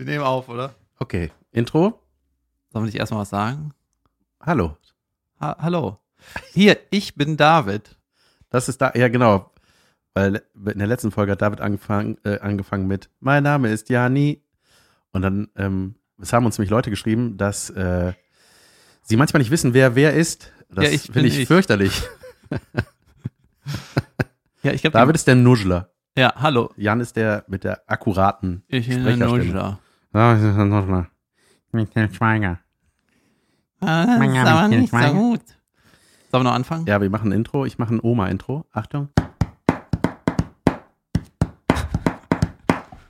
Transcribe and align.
Wir 0.00 0.06
nehmen 0.06 0.24
auf, 0.24 0.48
oder? 0.48 0.74
Okay, 0.98 1.30
Intro. 1.52 2.00
Sollen 2.72 2.84
wir 2.84 2.86
nicht 2.86 2.94
erstmal 2.96 3.20
was 3.20 3.28
sagen? 3.28 3.74
Hallo. 4.40 4.78
Ha 5.38 5.58
hallo. 5.60 5.98
Hier, 6.54 6.78
ich 6.88 7.16
bin 7.16 7.36
David. 7.36 7.98
Das 8.48 8.70
ist 8.70 8.80
da, 8.80 8.92
ja 8.94 9.08
genau. 9.08 9.52
Weil 10.14 10.42
in 10.72 10.78
der 10.78 10.86
letzten 10.86 11.10
Folge 11.10 11.32
hat 11.32 11.42
David 11.42 11.60
angefangen, 11.60 12.16
äh, 12.24 12.38
angefangen 12.38 12.86
mit 12.86 13.10
Mein 13.20 13.42
Name 13.42 13.68
ist 13.68 13.90
Jani. 13.90 14.42
Und 15.12 15.20
dann, 15.20 15.48
ähm, 15.56 15.96
es 16.18 16.32
haben 16.32 16.46
uns 16.46 16.56
nämlich 16.56 16.70
Leute 16.70 16.88
geschrieben, 16.88 17.36
dass 17.36 17.68
äh, 17.68 18.14
sie 19.02 19.18
manchmal 19.18 19.40
nicht 19.42 19.50
wissen, 19.50 19.74
wer 19.74 19.96
wer 19.96 20.14
ist. 20.14 20.50
Das 20.70 20.84
Ja, 20.86 20.90
ich 20.92 21.02
finde 21.02 21.12
bin 21.20 21.26
ich, 21.26 21.40
ich. 21.40 21.46
fürchterlich. 21.46 22.02
Ja, 24.62 24.72
ich 24.72 24.80
glaube, 24.80 24.96
David 24.96 25.14
ist 25.14 25.26
der 25.26 25.34
Nuschler. 25.36 25.90
Ja, 26.16 26.32
hallo. 26.36 26.70
Jan 26.76 27.00
ist 27.00 27.16
der 27.16 27.44
mit 27.48 27.64
der 27.64 27.82
akkuraten 27.86 28.62
Ich 28.68 28.88
bin 28.88 29.04
der 29.04 29.12
Sprecherstimme. 29.14 29.44
Nuschler. 29.44 29.78
Ja, 30.12 30.34
das 30.34 30.42
ist 30.42 30.56
der 30.56 30.64
Nuschler. 30.64 31.06
Mit 31.72 31.94
dem 31.94 32.12
Schweiger. 32.12 32.58
Ah, 33.80 34.06
das 34.06 34.18
Mein 34.18 34.30
ist 34.30 34.34
Name 34.36 34.50
aber 34.50 34.62
ist 34.64 34.80
nicht 34.80 34.90
so 34.90 34.96
Schweiger. 34.98 35.14
gut. 35.14 35.40
Sollen 36.30 36.44
wir 36.44 36.50
noch 36.50 36.54
anfangen? 36.54 36.86
Ja, 36.86 37.00
wir 37.00 37.10
machen 37.10 37.30
ein 37.32 37.38
Intro. 37.38 37.64
Ich 37.64 37.78
mache 37.78 37.94
ein 37.94 38.00
Oma-Intro. 38.02 38.66
Achtung. 38.72 39.08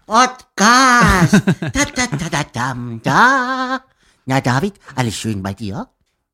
Podcast. 0.07 1.33
da, 1.61 1.85
da, 1.95 2.07
da, 2.07 2.29
da, 2.31 2.43
dam, 2.53 3.01
da. 3.03 3.80
Na, 4.27 4.41
David, 4.41 4.75
alles 4.97 5.15
schön 5.17 5.43
bei 5.43 5.55
dir? 5.55 5.89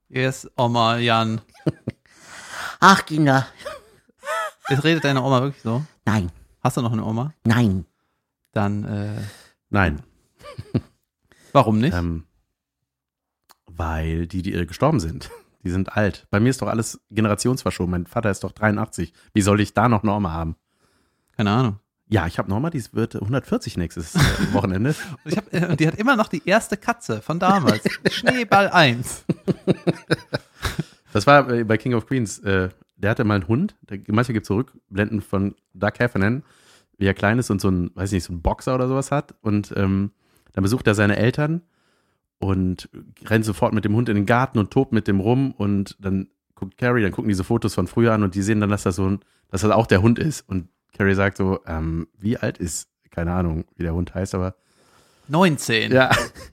Yes, 0.08 0.48
Oma 0.56 0.96
Jan. 0.98 1.40
Ach, 2.80 3.04
Kinder. 3.04 3.46
Jetzt 4.68 4.84
redet 4.84 5.04
deine 5.04 5.22
Oma 5.22 5.42
wirklich 5.42 5.62
so? 5.62 5.82
Nein, 6.04 6.30
Hast 6.62 6.76
du 6.76 6.82
noch 6.82 6.92
eine 6.92 7.04
Oma? 7.04 7.32
nein. 7.44 7.84
Dann, 8.52 8.84
äh, 8.84 9.20
Nein. 9.70 10.02
warum 11.52 11.78
nicht? 11.78 11.94
Ähm, 11.94 12.24
weil 13.66 14.26
die, 14.26 14.42
die 14.42 14.66
gestorben 14.66 15.00
sind, 15.00 15.30
die 15.64 15.70
sind 15.70 15.96
alt. 15.96 16.26
Bei 16.30 16.40
mir 16.40 16.50
ist 16.50 16.62
doch 16.62 16.68
alles 16.68 17.00
generationsverschoben. 17.10 17.90
Mein 17.90 18.06
Vater 18.06 18.30
ist 18.30 18.44
doch 18.44 18.52
83. 18.52 19.12
Wie 19.34 19.42
soll 19.42 19.60
ich 19.60 19.74
da 19.74 19.88
noch 19.88 20.02
eine 20.02 20.12
Oma 20.12 20.32
haben? 20.32 20.56
Keine 21.36 21.50
Ahnung. 21.50 21.80
Ja, 22.08 22.26
ich 22.28 22.38
habe 22.38 22.52
Oma, 22.52 22.70
die 22.70 22.82
wird 22.92 23.16
140 23.16 23.76
nächstes 23.76 24.14
äh, 24.14 24.18
Wochenende. 24.52 24.94
Und 25.24 25.32
Ich 25.32 25.36
hab, 25.36 25.52
äh, 25.52 25.66
und 25.66 25.80
die 25.80 25.88
hat 25.88 25.96
immer 25.96 26.14
noch 26.14 26.28
die 26.28 26.42
erste 26.46 26.76
Katze 26.76 27.20
von 27.20 27.40
damals. 27.40 27.82
Schneeball 28.10 28.68
1. 28.68 29.24
Das 31.12 31.26
war 31.26 31.42
bei 31.44 31.76
King 31.76 31.94
of 31.94 32.06
Queens. 32.06 32.38
Äh, 32.40 32.68
der 32.96 33.10
hatte 33.10 33.24
mal 33.24 33.34
einen 33.34 33.48
Hund. 33.48 33.76
Der, 33.82 33.98
manchmal 34.08 34.34
gibt 34.34 34.44
es 34.46 34.50
Rückblenden 34.50 35.20
von 35.20 35.54
Doug 35.74 35.92
Heffernan, 35.98 36.44
wie 36.96 37.06
er 37.06 37.14
klein 37.14 37.38
ist 37.38 37.50
und 37.50 37.60
so 37.60 37.68
ein, 37.68 37.90
weiß 37.94 38.10
ich 38.10 38.16
nicht, 38.16 38.24
so 38.24 38.32
ein 38.32 38.40
Boxer 38.42 38.74
oder 38.74 38.86
sowas 38.86 39.10
hat. 39.10 39.34
Und 39.42 39.72
ähm, 39.76 40.12
dann 40.56 40.62
besucht 40.62 40.86
er 40.86 40.94
seine 40.94 41.16
Eltern 41.16 41.60
und 42.38 42.88
rennt 43.26 43.44
sofort 43.44 43.74
mit 43.74 43.84
dem 43.84 43.94
Hund 43.94 44.08
in 44.08 44.16
den 44.16 44.24
Garten 44.26 44.58
und 44.58 44.70
tobt 44.70 44.90
mit 44.90 45.06
dem 45.06 45.20
rum. 45.20 45.52
Und 45.52 45.96
dann 46.00 46.28
guckt 46.54 46.78
Carrie, 46.78 47.02
dann 47.02 47.12
gucken 47.12 47.28
diese 47.28 47.44
Fotos 47.44 47.74
von 47.74 47.86
früher 47.86 48.14
an 48.14 48.22
und 48.22 48.34
die 48.34 48.40
sehen 48.40 48.60
dann, 48.60 48.70
dass 48.70 48.82
das 48.82 48.96
so 48.96 49.06
ein, 49.06 49.20
dass 49.50 49.60
das 49.60 49.70
auch 49.70 49.86
der 49.86 50.00
Hund 50.00 50.18
ist. 50.18 50.48
Und 50.48 50.68
Carrie 50.96 51.14
sagt 51.14 51.36
so, 51.36 51.60
ähm, 51.66 52.08
wie 52.18 52.38
alt 52.38 52.56
ist, 52.56 52.88
keine 53.10 53.32
Ahnung, 53.32 53.66
wie 53.76 53.82
der 53.82 53.92
Hund 53.92 54.14
heißt, 54.14 54.34
aber 54.34 54.54
19. 55.28 55.92
ja, 55.92 56.10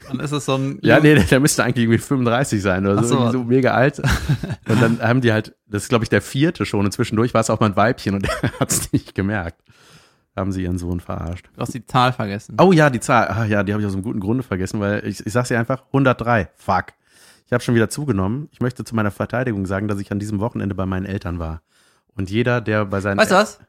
Dann 0.08 0.20
ist 0.20 0.32
es 0.34 0.46
so 0.46 0.56
ein. 0.56 0.80
ja, 0.82 1.00
nee, 1.00 1.16
der, 1.16 1.24
der 1.24 1.40
müsste 1.40 1.64
eigentlich 1.64 1.84
irgendwie 1.84 2.00
35 2.00 2.62
sein 2.62 2.86
oder 2.86 3.04
so, 3.04 3.18
so. 3.18 3.32
so 3.32 3.44
mega 3.46 3.74
alt. 3.74 4.00
Und 4.68 4.82
dann 4.82 5.00
haben 5.00 5.22
die 5.22 5.32
halt, 5.32 5.56
das 5.68 5.84
ist 5.84 5.90
glaube 5.90 6.04
ich 6.04 6.10
der 6.10 6.22
vierte 6.22 6.66
schon 6.66 6.86
und 6.86 6.92
zwischendurch 6.92 7.34
war 7.34 7.42
es 7.42 7.50
auch 7.50 7.60
mal 7.60 7.68
ein 7.68 7.76
Weibchen 7.76 8.16
und 8.16 8.28
er 8.42 8.60
hat 8.60 8.72
es 8.72 8.92
nicht 8.92 9.16
gemerkt. 9.16 9.62
Haben 10.36 10.52
sie 10.52 10.64
ihren 10.64 10.80
Sohn 10.80 11.00
verarscht. 11.00 11.48
Du 11.56 11.62
hast 11.62 11.74
die 11.74 11.86
Zahl 11.86 12.12
vergessen. 12.12 12.58
Oh 12.60 12.72
ja, 12.72 12.90
die 12.90 13.00
Zahl, 13.00 13.28
ah, 13.28 13.46
ja, 13.46 13.64
die 13.64 13.72
habe 13.72 13.82
ich 13.82 13.88
aus 13.88 13.94
einem 13.94 14.02
guten 14.02 14.20
Grunde 14.20 14.42
vergessen, 14.42 14.80
weil 14.80 15.06
ich, 15.06 15.24
ich 15.24 15.32
sag's 15.32 15.50
dir 15.50 15.60
einfach, 15.60 15.84
103, 15.88 16.50
fuck. 16.56 16.86
Ich 17.46 17.54
habe 17.54 17.64
schon 17.64 17.76
wieder 17.76 17.90
zugenommen. 17.90 18.50
Ich 18.52 18.60
möchte 18.60 18.84
zu 18.84 18.96
meiner 18.96 19.12
Verteidigung 19.12 19.68
sagen, 19.68 19.88
dass 19.88 20.00
ich 20.00 20.12
an 20.12 20.18
diesem 20.18 20.40
Wochenende 20.40 20.74
bei 20.74 20.88
meinen 20.88 21.06
Eltern 21.06 21.38
war. 21.38 21.62
Und 22.16 22.32
jeder, 22.32 22.62
der 22.62 22.86
bei 22.86 23.00
seinen 23.00 23.20
Weißt 23.20 23.32
du 23.32 23.36
was? 23.36 23.60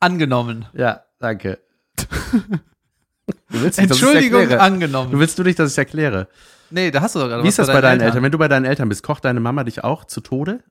Angenommen. 0.00 0.66
Ja, 0.72 1.04
danke. 1.20 1.58
Nicht, 3.50 3.78
Entschuldigung, 3.78 4.50
angenommen. 4.52 5.10
Du 5.10 5.18
willst 5.18 5.38
du 5.38 5.42
nicht, 5.42 5.58
dass 5.58 5.70
ich 5.70 5.74
es 5.74 5.78
erkläre? 5.78 6.28
Nee, 6.70 6.90
da 6.90 7.00
hast 7.00 7.14
du 7.14 7.18
doch 7.18 7.28
gerade 7.28 7.42
Wie 7.42 7.48
ist 7.48 7.58
das 7.58 7.68
bei 7.68 7.80
deinen 7.80 8.00
Eltern? 8.00 8.22
Wenn 8.22 8.32
du 8.32 8.38
bei 8.38 8.48
deinen 8.48 8.64
Eltern 8.64 8.88
bist, 8.88 9.02
kocht 9.02 9.24
deine 9.24 9.40
Mama 9.40 9.64
dich 9.64 9.84
auch 9.84 10.04
zu 10.04 10.20
Tode? 10.20 10.62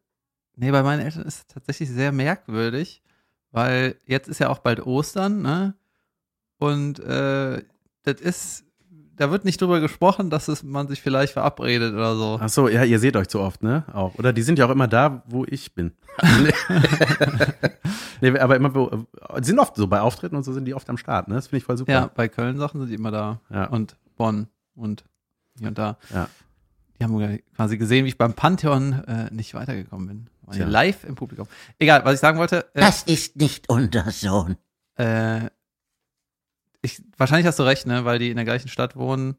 Nee, 0.55 0.71
bei 0.71 0.83
meinen 0.83 1.01
Eltern 1.01 1.23
ist 1.23 1.39
es 1.39 1.47
tatsächlich 1.47 1.89
sehr 1.89 2.11
merkwürdig, 2.11 3.01
weil 3.51 3.95
jetzt 4.05 4.27
ist 4.27 4.39
ja 4.39 4.49
auch 4.49 4.59
bald 4.59 4.85
Ostern, 4.85 5.41
ne? 5.41 5.75
Und 6.59 6.99
äh, 6.99 7.63
das 8.03 8.21
ist, 8.21 8.65
da 9.15 9.31
wird 9.31 9.45
nicht 9.45 9.61
drüber 9.61 9.79
gesprochen, 9.79 10.29
dass 10.29 10.47
es, 10.47 10.63
man 10.63 10.87
sich 10.87 11.01
vielleicht 11.01 11.33
verabredet 11.33 11.93
oder 11.93 12.15
so. 12.15 12.39
Ach 12.41 12.49
so, 12.49 12.67
ja, 12.67 12.83
ihr 12.83 12.99
seht 12.99 13.15
euch 13.15 13.29
so 13.29 13.41
oft, 13.41 13.63
ne? 13.63 13.83
Auch. 13.93 14.15
Oder 14.15 14.33
die 14.33 14.41
sind 14.41 14.59
ja 14.59 14.65
auch 14.65 14.71
immer 14.71 14.87
da, 14.87 15.23
wo 15.27 15.45
ich 15.45 15.73
bin. 15.75 15.91
nee, 18.21 18.37
aber 18.39 18.55
immer, 18.55 18.73
wo, 18.73 19.05
die 19.39 19.43
sind 19.43 19.59
oft 19.59 19.75
so 19.75 19.87
bei 19.87 20.01
Auftritten 20.01 20.35
und 20.35 20.43
so 20.43 20.53
sind 20.53 20.65
die 20.65 20.73
oft 20.73 20.89
am 20.89 20.97
Start, 20.97 21.27
ne? 21.27 21.35
Das 21.35 21.47
finde 21.47 21.57
ich 21.57 21.63
voll 21.63 21.77
super. 21.77 21.91
Ja, 21.91 22.11
bei 22.13 22.27
Köln-Sachen 22.27 22.79
sind 22.81 22.89
die 22.89 22.95
immer 22.95 23.11
da. 23.11 23.39
Ja. 23.49 23.65
Und 23.65 23.95
Bonn 24.15 24.47
und 24.75 25.03
hier 25.59 25.69
und 25.69 25.77
da. 25.77 25.97
Ja. 26.13 26.27
Die 26.99 27.03
haben 27.03 27.39
quasi 27.55 27.77
gesehen, 27.77 28.05
wie 28.05 28.09
ich 28.09 28.17
beim 28.17 28.33
Pantheon 28.33 28.93
äh, 29.03 29.31
nicht 29.31 29.53
weitergekommen 29.53 30.07
bin. 30.07 30.29
Tja. 30.53 30.65
live 30.67 31.03
im 31.03 31.15
Publikum. 31.15 31.47
Egal, 31.79 32.03
was 32.05 32.15
ich 32.15 32.19
sagen 32.19 32.37
wollte. 32.39 32.65
Äh, 32.73 32.81
Das 32.81 33.03
ist 33.03 33.35
nicht 33.35 33.69
unser 33.69 34.09
Sohn. 34.11 34.57
Äh, 34.95 35.49
ich, 36.81 37.01
wahrscheinlich 37.17 37.47
hast 37.47 37.59
du 37.59 37.63
recht, 37.63 37.85
ne? 37.87 38.05
Weil 38.05 38.19
die 38.19 38.29
in 38.29 38.35
der 38.35 38.45
gleichen 38.45 38.69
Stadt 38.69 38.95
wohnen. 38.95 39.35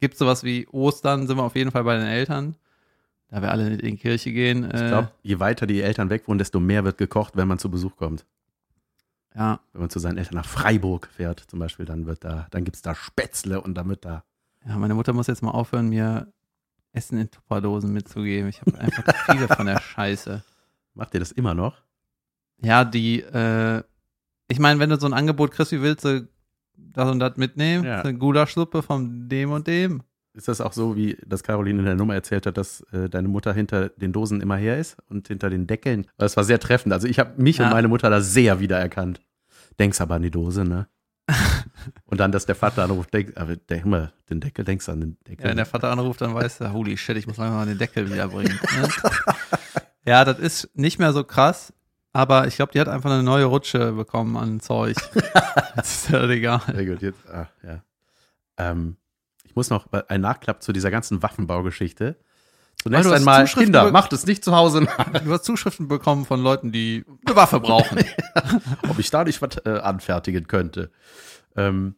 Gibt 0.00 0.18
sowas 0.18 0.44
wie 0.44 0.66
Ostern, 0.68 1.26
sind 1.26 1.36
wir 1.36 1.44
auf 1.44 1.56
jeden 1.56 1.70
Fall 1.70 1.84
bei 1.84 1.96
den 1.96 2.06
Eltern. 2.06 2.56
Da 3.28 3.40
wir 3.42 3.50
alle 3.50 3.70
in 3.70 3.78
die 3.78 3.96
Kirche 3.96 4.32
gehen. 4.32 4.64
Äh, 4.70 4.82
Ich 4.82 4.88
glaube, 4.88 5.10
je 5.22 5.40
weiter 5.40 5.66
die 5.66 5.80
Eltern 5.82 6.10
weg 6.10 6.28
wohnen, 6.28 6.38
desto 6.38 6.60
mehr 6.60 6.84
wird 6.84 6.98
gekocht, 6.98 7.36
wenn 7.36 7.48
man 7.48 7.58
zu 7.58 7.70
Besuch 7.70 7.96
kommt. 7.96 8.26
ja, 9.34 9.60
Wenn 9.72 9.80
man 9.82 9.90
zu 9.90 9.98
seinen 9.98 10.18
Eltern 10.18 10.34
nach 10.34 10.46
Freiburg 10.46 11.08
fährt, 11.10 11.40
zum 11.40 11.58
Beispiel, 11.58 11.86
dann 11.86 12.06
wird 12.06 12.22
da, 12.24 12.46
dann 12.50 12.64
gibt's 12.64 12.82
da 12.82 12.94
Spätzle 12.94 13.60
und 13.60 13.74
dann 13.74 13.88
wird 13.88 14.04
da. 14.04 14.24
ja, 14.66 14.76
meine 14.76 14.94
Mutter 14.94 15.12
muss 15.12 15.26
jetzt 15.26 15.42
mal 15.42 15.52
aufhören, 15.52 15.88
mir 15.88 16.26
Essen 16.94 17.18
in 17.18 17.30
Tupperdosen 17.30 17.92
mitzugeben. 17.92 18.48
Ich 18.48 18.60
habe 18.60 18.78
einfach 18.78 19.04
zu 19.04 19.32
viele 19.32 19.48
von 19.48 19.66
der 19.66 19.80
Scheiße. 19.80 20.42
Macht 20.94 21.12
ihr 21.14 21.20
das 21.20 21.32
immer 21.32 21.54
noch? 21.54 21.76
Ja, 22.62 22.84
die, 22.84 23.20
äh, 23.20 23.82
ich 24.48 24.58
meine, 24.58 24.78
wenn 24.80 24.90
du 24.90 24.98
so 24.98 25.06
ein 25.06 25.12
Angebot 25.12 25.50
kriegst, 25.50 25.72
wie 25.72 25.82
willst 25.82 26.04
du 26.04 26.26
das 26.76 27.10
und 27.10 27.18
das 27.18 27.36
mitnehmen? 27.36 27.84
Ja. 27.84 28.02
So 28.02 28.08
Eine 28.08 28.18
Gulaschsuppe 28.18 28.82
von 28.82 29.28
dem 29.28 29.50
und 29.50 29.66
dem. 29.66 30.02
Ist 30.34 30.48
das 30.48 30.60
auch 30.60 30.72
so, 30.72 30.96
wie 30.96 31.16
das 31.26 31.42
Caroline 31.44 31.78
in 31.80 31.84
der 31.84 31.94
Nummer 31.94 32.14
erzählt 32.14 32.46
hat, 32.46 32.56
dass 32.56 32.80
äh, 32.92 33.08
deine 33.08 33.28
Mutter 33.28 33.52
hinter 33.52 33.90
den 33.90 34.12
Dosen 34.12 34.40
immer 34.40 34.56
her 34.56 34.78
ist 34.78 34.96
und 35.08 35.28
hinter 35.28 35.50
den 35.50 35.66
Deckeln? 35.66 36.06
Das 36.16 36.36
war 36.36 36.42
sehr 36.44 36.58
treffend. 36.58 36.92
Also 36.92 37.06
ich 37.06 37.18
habe 37.18 37.40
mich 37.40 37.58
Ja. 37.58 37.66
und 37.66 37.70
meine 37.72 37.88
Mutter 37.88 38.10
da 38.10 38.20
sehr 38.20 38.58
wiedererkannt. 38.60 39.20
Denkst 39.78 40.00
aber 40.00 40.16
an 40.16 40.22
die 40.22 40.30
Dose, 40.32 40.64
ne? 40.64 40.88
und 42.06 42.18
dann, 42.20 42.32
dass 42.32 42.46
der 42.46 42.54
Vater 42.54 42.84
anruft, 42.84 43.12
denk, 43.14 43.34
denk 43.68 43.84
mal, 43.86 44.12
den 44.28 44.40
Deckel, 44.40 44.64
denkst 44.64 44.86
du 44.86 44.92
an 44.92 45.00
den 45.00 45.16
Deckel. 45.26 45.44
Ja, 45.44 45.50
wenn 45.50 45.56
der 45.56 45.66
Vater 45.66 45.90
anruft, 45.90 46.20
dann 46.20 46.34
weißt 46.34 46.60
du, 46.60 46.72
holy 46.72 46.96
shit, 46.96 47.16
ich 47.16 47.26
muss 47.26 47.36
langsam 47.36 47.56
mal 47.56 47.66
den 47.66 47.78
Deckel 47.78 48.10
wiederbringen. 48.10 48.58
Ne? 48.74 48.88
ja, 50.04 50.24
das 50.24 50.38
ist 50.38 50.70
nicht 50.74 50.98
mehr 50.98 51.12
so 51.12 51.24
krass, 51.24 51.72
aber 52.12 52.46
ich 52.46 52.56
glaube, 52.56 52.72
die 52.72 52.80
hat 52.80 52.88
einfach 52.88 53.10
eine 53.10 53.22
neue 53.22 53.44
Rutsche 53.44 53.92
bekommen 53.92 54.36
an 54.36 54.60
Zeug. 54.60 54.96
das 55.76 56.06
ist 56.06 56.10
ja 56.10 56.28
egal. 56.28 56.60
Sehr 56.66 56.86
gut, 56.86 57.02
jetzt, 57.02 57.28
ah, 57.28 57.48
ja. 57.62 57.82
Ähm, 58.56 58.96
ich 59.44 59.56
muss 59.56 59.70
noch 59.70 59.92
ein 59.92 60.20
Nachklapp 60.20 60.62
zu 60.62 60.72
dieser 60.72 60.90
ganzen 60.90 61.22
Waffenbaugeschichte. 61.22 62.16
Zunächst 62.84 63.06
du 63.06 63.10
hast 63.12 63.18
einmal, 63.20 63.46
Kinder, 63.46 63.90
macht 63.90 64.12
es 64.12 64.26
nicht 64.26 64.44
zu 64.44 64.54
Hause, 64.54 64.86
Du 65.24 65.32
hast 65.32 65.44
Zuschriften 65.44 65.88
bekommen 65.88 66.24
von 66.26 66.40
Leuten, 66.42 66.70
die 66.70 67.04
eine 67.26 67.34
Waffe 67.34 67.58
brauchen. 67.58 67.98
ob 68.88 68.98
ich 68.98 69.10
da 69.10 69.24
nicht 69.24 69.40
was 69.42 69.56
äh, 69.64 69.70
anfertigen 69.82 70.46
könnte. 70.46 70.90
Ähm, 71.56 71.96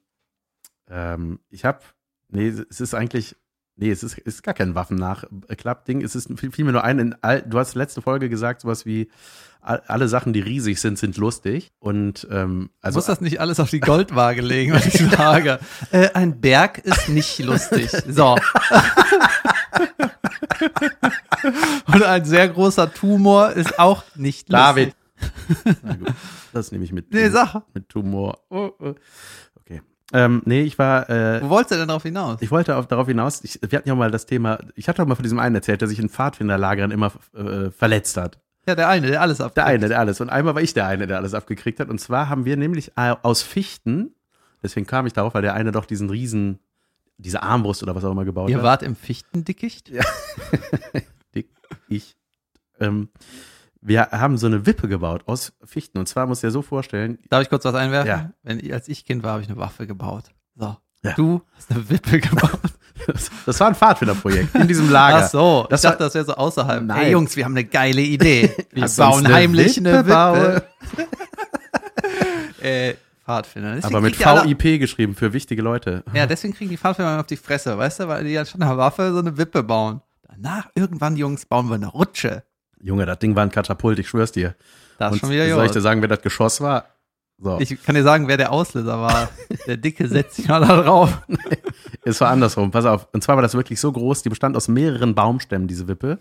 ähm, 0.89 1.41
ich 1.51 1.65
habe, 1.65 1.81
nee, 2.29 2.49
es 2.49 2.81
ist 2.81 2.95
eigentlich, 2.95 3.35
nee, 3.75 3.91
es 3.91 4.05
ist, 4.05 4.17
ist 4.19 4.43
gar 4.45 4.55
kein 4.55 4.75
Waffennachklapp-Ding. 4.77 6.03
Es 6.03 6.15
ist 6.15 6.29
viel- 6.39 6.53
vielmehr 6.53 6.73
nur 6.73 6.85
ein, 6.85 6.99
in 7.01 7.17
all, 7.21 7.43
du 7.43 7.59
hast 7.59 7.75
letzte 7.75 8.01
Folge 8.01 8.29
gesagt, 8.29 8.61
sowas 8.61 8.87
wie, 8.87 9.11
all- 9.61 9.83
alle 9.89 10.07
Sachen, 10.07 10.33
die 10.33 10.41
riesig 10.41 10.81
sind, 10.81 10.99
sind 11.01 11.17
lustig. 11.17 11.73
Und, 11.81 12.29
ähm, 12.31 12.71
Also 12.81 12.99
also, 12.99 12.99
muss 12.99 13.07
das 13.07 13.21
nicht 13.21 13.41
alles 13.41 13.59
auf 13.59 13.71
die 13.71 13.81
Goldwaage 13.81 14.41
legen, 14.43 14.73
was 14.73 14.87
ich 14.87 15.01
sage. 15.11 15.59
Äh, 15.91 16.11
ein 16.15 16.41
Berg 16.41 16.79
ist 16.79 17.09
nicht 17.09 17.41
lustig. 17.41 17.91
So. 18.09 18.37
Und 21.87 22.03
ein 22.03 22.25
sehr 22.25 22.49
großer 22.49 22.93
Tumor 22.93 23.51
ist 23.51 23.79
auch 23.79 24.05
nicht 24.15 24.49
lustig. 24.49 24.67
David. 24.67 24.97
Na 25.83 25.95
gut, 25.95 26.13
das 26.53 26.73
nehme 26.73 26.85
ich 26.85 26.93
mit. 26.93 27.13
Nee, 27.13 27.29
sag. 27.29 27.63
Mit 27.75 27.89
Tumor. 27.89 28.39
Oh, 28.51 28.71
oh. 28.79 28.95
Okay. 29.61 29.83
Ähm, 30.13 30.43
nee, 30.45 30.63
ich 30.63 30.79
war, 30.79 31.09
äh, 31.09 31.43
Wo 31.43 31.51
wolltest 31.51 31.73
du 31.73 31.77
denn 31.77 31.89
darauf 31.89 32.03
hinaus? 32.03 32.41
ich 32.41 32.51
wollte 32.51 32.77
auf, 32.77 32.87
darauf 32.87 33.07
hinaus, 33.07 33.43
ich, 33.45 33.61
wir 33.63 33.79
hatten 33.79 33.89
ja 33.89 33.95
mal 33.95 34.11
das 34.11 34.27
Thema, 34.27 34.59
ich 34.75 34.89
hatte 34.89 35.03
doch 35.03 35.09
mal 35.09 35.15
von 35.15 35.23
diesem 35.23 35.39
einen 35.39 35.55
erzählt, 35.55 35.81
der 35.81 35.89
sich 35.89 35.99
in 35.99 36.09
Pfadfinderlagern 36.09 36.91
immer 36.91 37.13
äh, 37.35 37.71
verletzt 37.71 38.17
hat. 38.17 38.41
Ja, 38.69 38.75
der 38.75 38.89
eine, 38.89 39.07
der 39.07 39.21
alles 39.21 39.41
abkriegt. 39.41 39.59
Der 39.59 39.67
eine, 39.67 39.89
der 39.89 40.01
alles. 40.01 40.21
Und 40.21 40.29
einmal 40.29 40.57
war 40.57 40.63
ich 40.63 40.75
der 40.75 40.87
eine, 40.87 41.07
der 41.07 41.19
alles 41.19 41.35
abgekriegt 41.35 41.79
hat. 41.79 41.89
Und 41.89 42.01
zwar 42.01 42.29
haben 42.29 42.45
wir 42.45 42.57
nämlich 42.57 42.93
äh, 42.97 43.15
aus 43.23 43.43
Fichten, 43.43 44.15
deswegen 44.63 44.87
kam 44.87 45.07
ich 45.07 45.13
darauf, 45.13 45.35
weil 45.35 45.43
der 45.43 45.55
eine 45.55 45.71
doch 45.71 45.87
diesen 45.87 46.11
riesen 46.11 46.59
diese 47.19 47.43
Armbrust 47.43 47.83
oder 47.83 47.95
was 47.95 48.05
auch 48.05 48.13
immer 48.13 48.25
gebaut 48.25 48.51
Ihr 48.51 48.59
hat. 48.59 48.65
wart 48.65 48.83
im 48.83 48.95
Fichtendickicht? 48.97 49.91
Dick, 51.35 51.49
ich. 51.89 52.17
Ähm, 52.81 53.09
wir 53.81 54.09
haben 54.11 54.37
so 54.39 54.47
eine 54.47 54.67
Wippe 54.67 54.89
gebaut 54.89 55.23
aus 55.27 55.53
Fichten. 55.65 55.99
Und 55.99 56.07
zwar 56.09 56.27
muss 56.27 56.39
ich 56.39 56.43
dir 56.43 56.51
so 56.51 56.63
vorstellen, 56.63 57.19
Darf 57.31 57.43
ich 57.43 57.49
kurz 57.49 57.65
was 57.65 57.75
einwerfen? 57.75 58.09
Ja. 58.09 58.33
Wenn 58.43 58.73
als 58.73 58.89
ich 58.89 59.05
Kind 59.05 59.23
war, 59.23 59.33
habe 59.33 59.43
ich 59.43 59.49
eine 59.49 59.59
Waffe 59.59 59.87
gebaut. 59.87 60.25
So. 60.57 60.77
Ja. 61.03 61.13
Du 61.15 61.43
hast 61.55 61.71
eine 61.71 61.89
Wippe 61.89 62.19
gebaut. 62.21 62.59
das, 63.47 63.61
war 63.61 63.69
ein 63.69 63.75
Pfadfinderprojekt 63.77 64.55
in 64.57 64.67
diesem 64.67 64.91
Lager. 64.91 65.25
Ach 65.25 65.29
so, 65.29 65.67
Das 65.71 65.81
ich 65.81 65.85
war- 65.85 65.93
dachte, 65.93 66.05
das 66.05 66.15
wäre 66.15 66.25
so 66.25 66.35
außerhalb. 66.35 66.83
Nein. 66.83 66.97
Hey 66.99 67.13
Jungs, 67.13 67.37
wir 67.37 67.45
haben 67.45 67.53
eine 67.53 67.65
geile 67.65 68.01
Idee. 68.01 68.53
Wir 68.73 68.89
bauen 68.97 69.25
eine 69.25 69.35
heimlich 69.35 69.77
Wippe 69.77 69.89
eine 70.05 70.07
Wippe. 70.07 70.67
Äh, 72.63 72.95
Pfadfinder. 73.27 73.75
Deswegen 73.75 73.95
Aber 73.95 74.01
mit 74.01 74.19
VIP 74.19 74.79
geschrieben 74.79 75.17
für 75.17 75.33
wichtige 75.33 75.61
Leute. 75.61 76.05
Ja, 76.15 76.27
deswegen 76.27 76.55
kriegen 76.55 76.71
die 76.71 76.77
Pfadfinder 76.77 77.19
auf 77.19 77.27
die 77.27 77.37
Fresse, 77.37 77.77
weißt 77.77 78.01
du, 78.01 78.09
weil 78.09 78.23
die 78.23 78.31
ja 78.31 78.47
schon 78.47 78.63
eine 78.63 78.77
Waffe 78.79 79.13
so 79.13 79.19
eine 79.19 79.37
Wippe 79.37 79.65
bauen. 79.65 80.01
Danach, 80.29 80.69
irgendwann, 80.77 81.17
Jungs, 81.17 81.45
bauen 81.45 81.69
wir 81.69 81.75
eine 81.75 81.89
Rutsche. 81.89 82.45
Junge, 82.81 83.05
das 83.05 83.19
Ding 83.19 83.35
war 83.35 83.43
ein 83.43 83.51
Katapult, 83.51 83.99
ich 83.99 84.09
schwör's 84.09 84.31
dir. 84.31 84.55
Das 84.99 85.09
ist 85.09 85.15
Und 85.15 85.19
schon 85.21 85.31
wieder 85.31 85.49
soll 85.53 85.67
ich 85.67 85.73
dir 85.73 85.81
sagen, 85.81 86.03
wer 86.03 86.09
das 86.09 86.23
Geschoss 86.23 86.61
war? 86.61 86.87
So. 87.39 87.59
Ich 87.61 87.83
kann 87.83 87.97
dir 87.97 88.05
sagen, 88.05 88.29
wer 88.29 88.37
der 88.37 88.53
Auslöser 88.53 88.99
war. 88.99 89.29
Der 89.67 89.77
Dicke 89.77 90.07
setzt 90.09 90.37
sich 90.37 90.49
mal 90.49 90.61
da 90.61 90.83
drauf. 90.83 91.23
Es 92.05 92.21
war 92.21 92.31
andersrum, 92.31 92.71
pass 92.71 92.85
auf. 92.85 93.09
Und 93.13 93.25
zwar 93.25 93.35
war 93.35 93.43
das 93.43 93.55
wirklich 93.55 93.81
so 93.81 93.91
groß, 93.91 94.23
die 94.23 94.29
bestand 94.29 94.57
aus 94.57 94.69
mehreren 94.69 95.17
Baumstämmen, 95.17 95.67
diese 95.67 95.89
Wippe, 95.89 96.21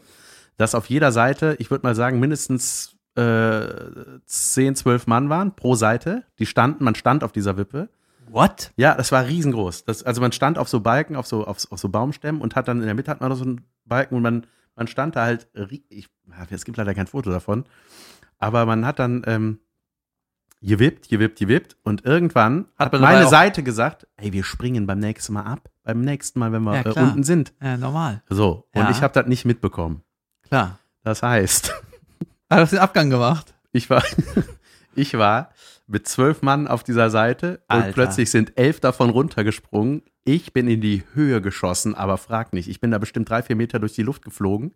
dass 0.57 0.73
auf 0.73 0.87
jeder 0.87 1.11
Seite, 1.11 1.55
ich 1.59 1.69
würde 1.69 1.85
mal 1.85 1.93
sagen, 1.93 2.19
mindestens 2.19 2.94
äh, 3.15 4.19
10, 4.25 4.75
12 4.75 5.07
Mann 5.07 5.29
waren 5.29 5.55
pro 5.55 5.75
Seite. 5.75 6.23
Die 6.39 6.45
standen, 6.45 6.83
man 6.83 6.95
stand 6.95 7.23
auf 7.23 7.31
dieser 7.31 7.57
Wippe. 7.57 7.89
What? 8.29 8.71
Ja, 8.75 8.95
das 8.95 9.11
war 9.11 9.25
riesengroß. 9.25 9.85
Das, 9.85 10.03
also 10.03 10.21
man 10.21 10.31
stand 10.31 10.57
auf 10.57 10.67
so 10.67 10.79
Balken, 10.81 11.15
auf 11.15 11.27
so, 11.27 11.45
auf, 11.45 11.71
auf 11.71 11.79
so 11.79 11.89
Baumstämmen 11.89 12.41
und 12.41 12.55
hat 12.55 12.67
dann 12.67 12.79
in 12.79 12.85
der 12.85 12.95
Mitte 12.95 13.11
hat 13.11 13.21
man 13.21 13.29
noch 13.29 13.37
so 13.37 13.43
einen 13.45 13.61
Balken 13.85 14.15
und 14.15 14.23
man, 14.23 14.45
man 14.75 14.87
stand 14.87 15.15
da 15.15 15.23
halt, 15.23 15.47
ich, 15.89 16.09
es 16.49 16.65
gibt 16.65 16.77
leider 16.77 16.93
kein 16.95 17.07
Foto 17.07 17.29
davon, 17.29 17.65
aber 18.39 18.65
man 18.65 18.85
hat 18.85 18.99
dann 18.99 19.21
ähm, 19.27 19.59
gewippt, 20.61 21.07
gewippt, 21.09 21.39
gewippt 21.39 21.77
und 21.83 22.03
irgendwann 22.03 22.65
Hat 22.77 22.91
hat, 22.91 22.99
meine 22.99 23.27
Seite 23.27 23.63
gesagt, 23.63 24.07
ey, 24.17 24.33
wir 24.33 24.43
springen 24.43 24.87
beim 24.87 24.99
nächsten 24.99 25.33
Mal 25.33 25.43
ab, 25.43 25.69
beim 25.83 26.01
nächsten 26.01 26.39
Mal, 26.39 26.51
wenn 26.51 26.63
wir 26.63 26.75
Ja, 26.75 26.81
äh, 26.85 26.99
unten 26.99 27.23
sind. 27.23 27.53
Ja, 27.61 27.77
normal. 27.77 28.23
So, 28.29 28.67
und 28.73 28.81
Ja. 28.81 28.89
ich 28.89 29.01
habe 29.01 29.13
das 29.13 29.27
nicht 29.27 29.45
mitbekommen. 29.45 30.01
Klar. 30.43 30.79
Das 31.03 31.21
heißt, 31.21 31.71
Ah, 32.55 32.59
du 32.59 32.61
hast 32.63 32.71
den 32.71 32.79
Abgang 32.79 33.09
gemacht. 33.09 33.53
ich 33.71 33.89
war, 33.89 34.03
ich 34.95 35.17
war 35.17 35.49
mit 35.87 36.07
zwölf 36.07 36.41
Mann 36.41 36.67
auf 36.67 36.83
dieser 36.83 37.09
Seite 37.09 37.61
Alter. 37.67 37.87
und 37.87 37.93
plötzlich 37.93 38.31
sind 38.31 38.57
elf 38.57 38.79
davon 38.79 39.09
runtergesprungen. 39.09 40.01
Ich 40.23 40.53
bin 40.53 40.67
in 40.67 40.81
die 40.81 41.03
Höhe 41.13 41.41
geschossen, 41.41 41.93
aber 41.95 42.17
frag 42.17 42.53
nicht. 42.53 42.67
Ich 42.69 42.79
bin 42.79 42.91
da 42.91 42.97
bestimmt 42.97 43.29
drei, 43.29 43.43
vier 43.43 43.55
Meter 43.55 43.79
durch 43.79 43.93
die 43.93 44.01
Luft 44.03 44.23
geflogen. 44.25 44.73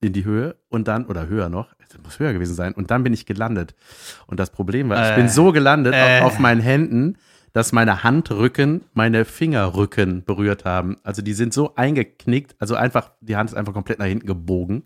In 0.00 0.12
die 0.12 0.24
Höhe 0.24 0.56
und 0.68 0.88
dann, 0.88 1.06
oder 1.06 1.28
höher 1.28 1.48
noch, 1.48 1.74
das 1.78 2.02
muss 2.02 2.18
höher 2.18 2.32
gewesen 2.32 2.54
sein, 2.56 2.72
und 2.72 2.90
dann 2.90 3.04
bin 3.04 3.12
ich 3.12 3.24
gelandet. 3.24 3.76
Und 4.26 4.40
das 4.40 4.50
Problem 4.50 4.88
war, 4.88 5.00
ich 5.06 5.12
Äh. 5.12 5.16
bin 5.16 5.28
so 5.28 5.52
gelandet 5.52 5.94
Äh. 5.94 6.18
auf, 6.22 6.32
auf 6.32 6.38
meinen 6.40 6.60
Händen, 6.60 7.18
dass 7.52 7.70
meine 7.70 8.02
Handrücken 8.02 8.82
meine 8.94 9.24
Fingerrücken 9.24 10.24
berührt 10.24 10.64
haben. 10.64 10.96
Also 11.04 11.22
die 11.22 11.34
sind 11.34 11.54
so 11.54 11.76
eingeknickt, 11.76 12.56
also 12.58 12.74
einfach, 12.74 13.12
die 13.20 13.36
Hand 13.36 13.50
ist 13.50 13.54
einfach 13.56 13.74
komplett 13.74 14.00
nach 14.00 14.06
hinten 14.06 14.26
gebogen. 14.26 14.82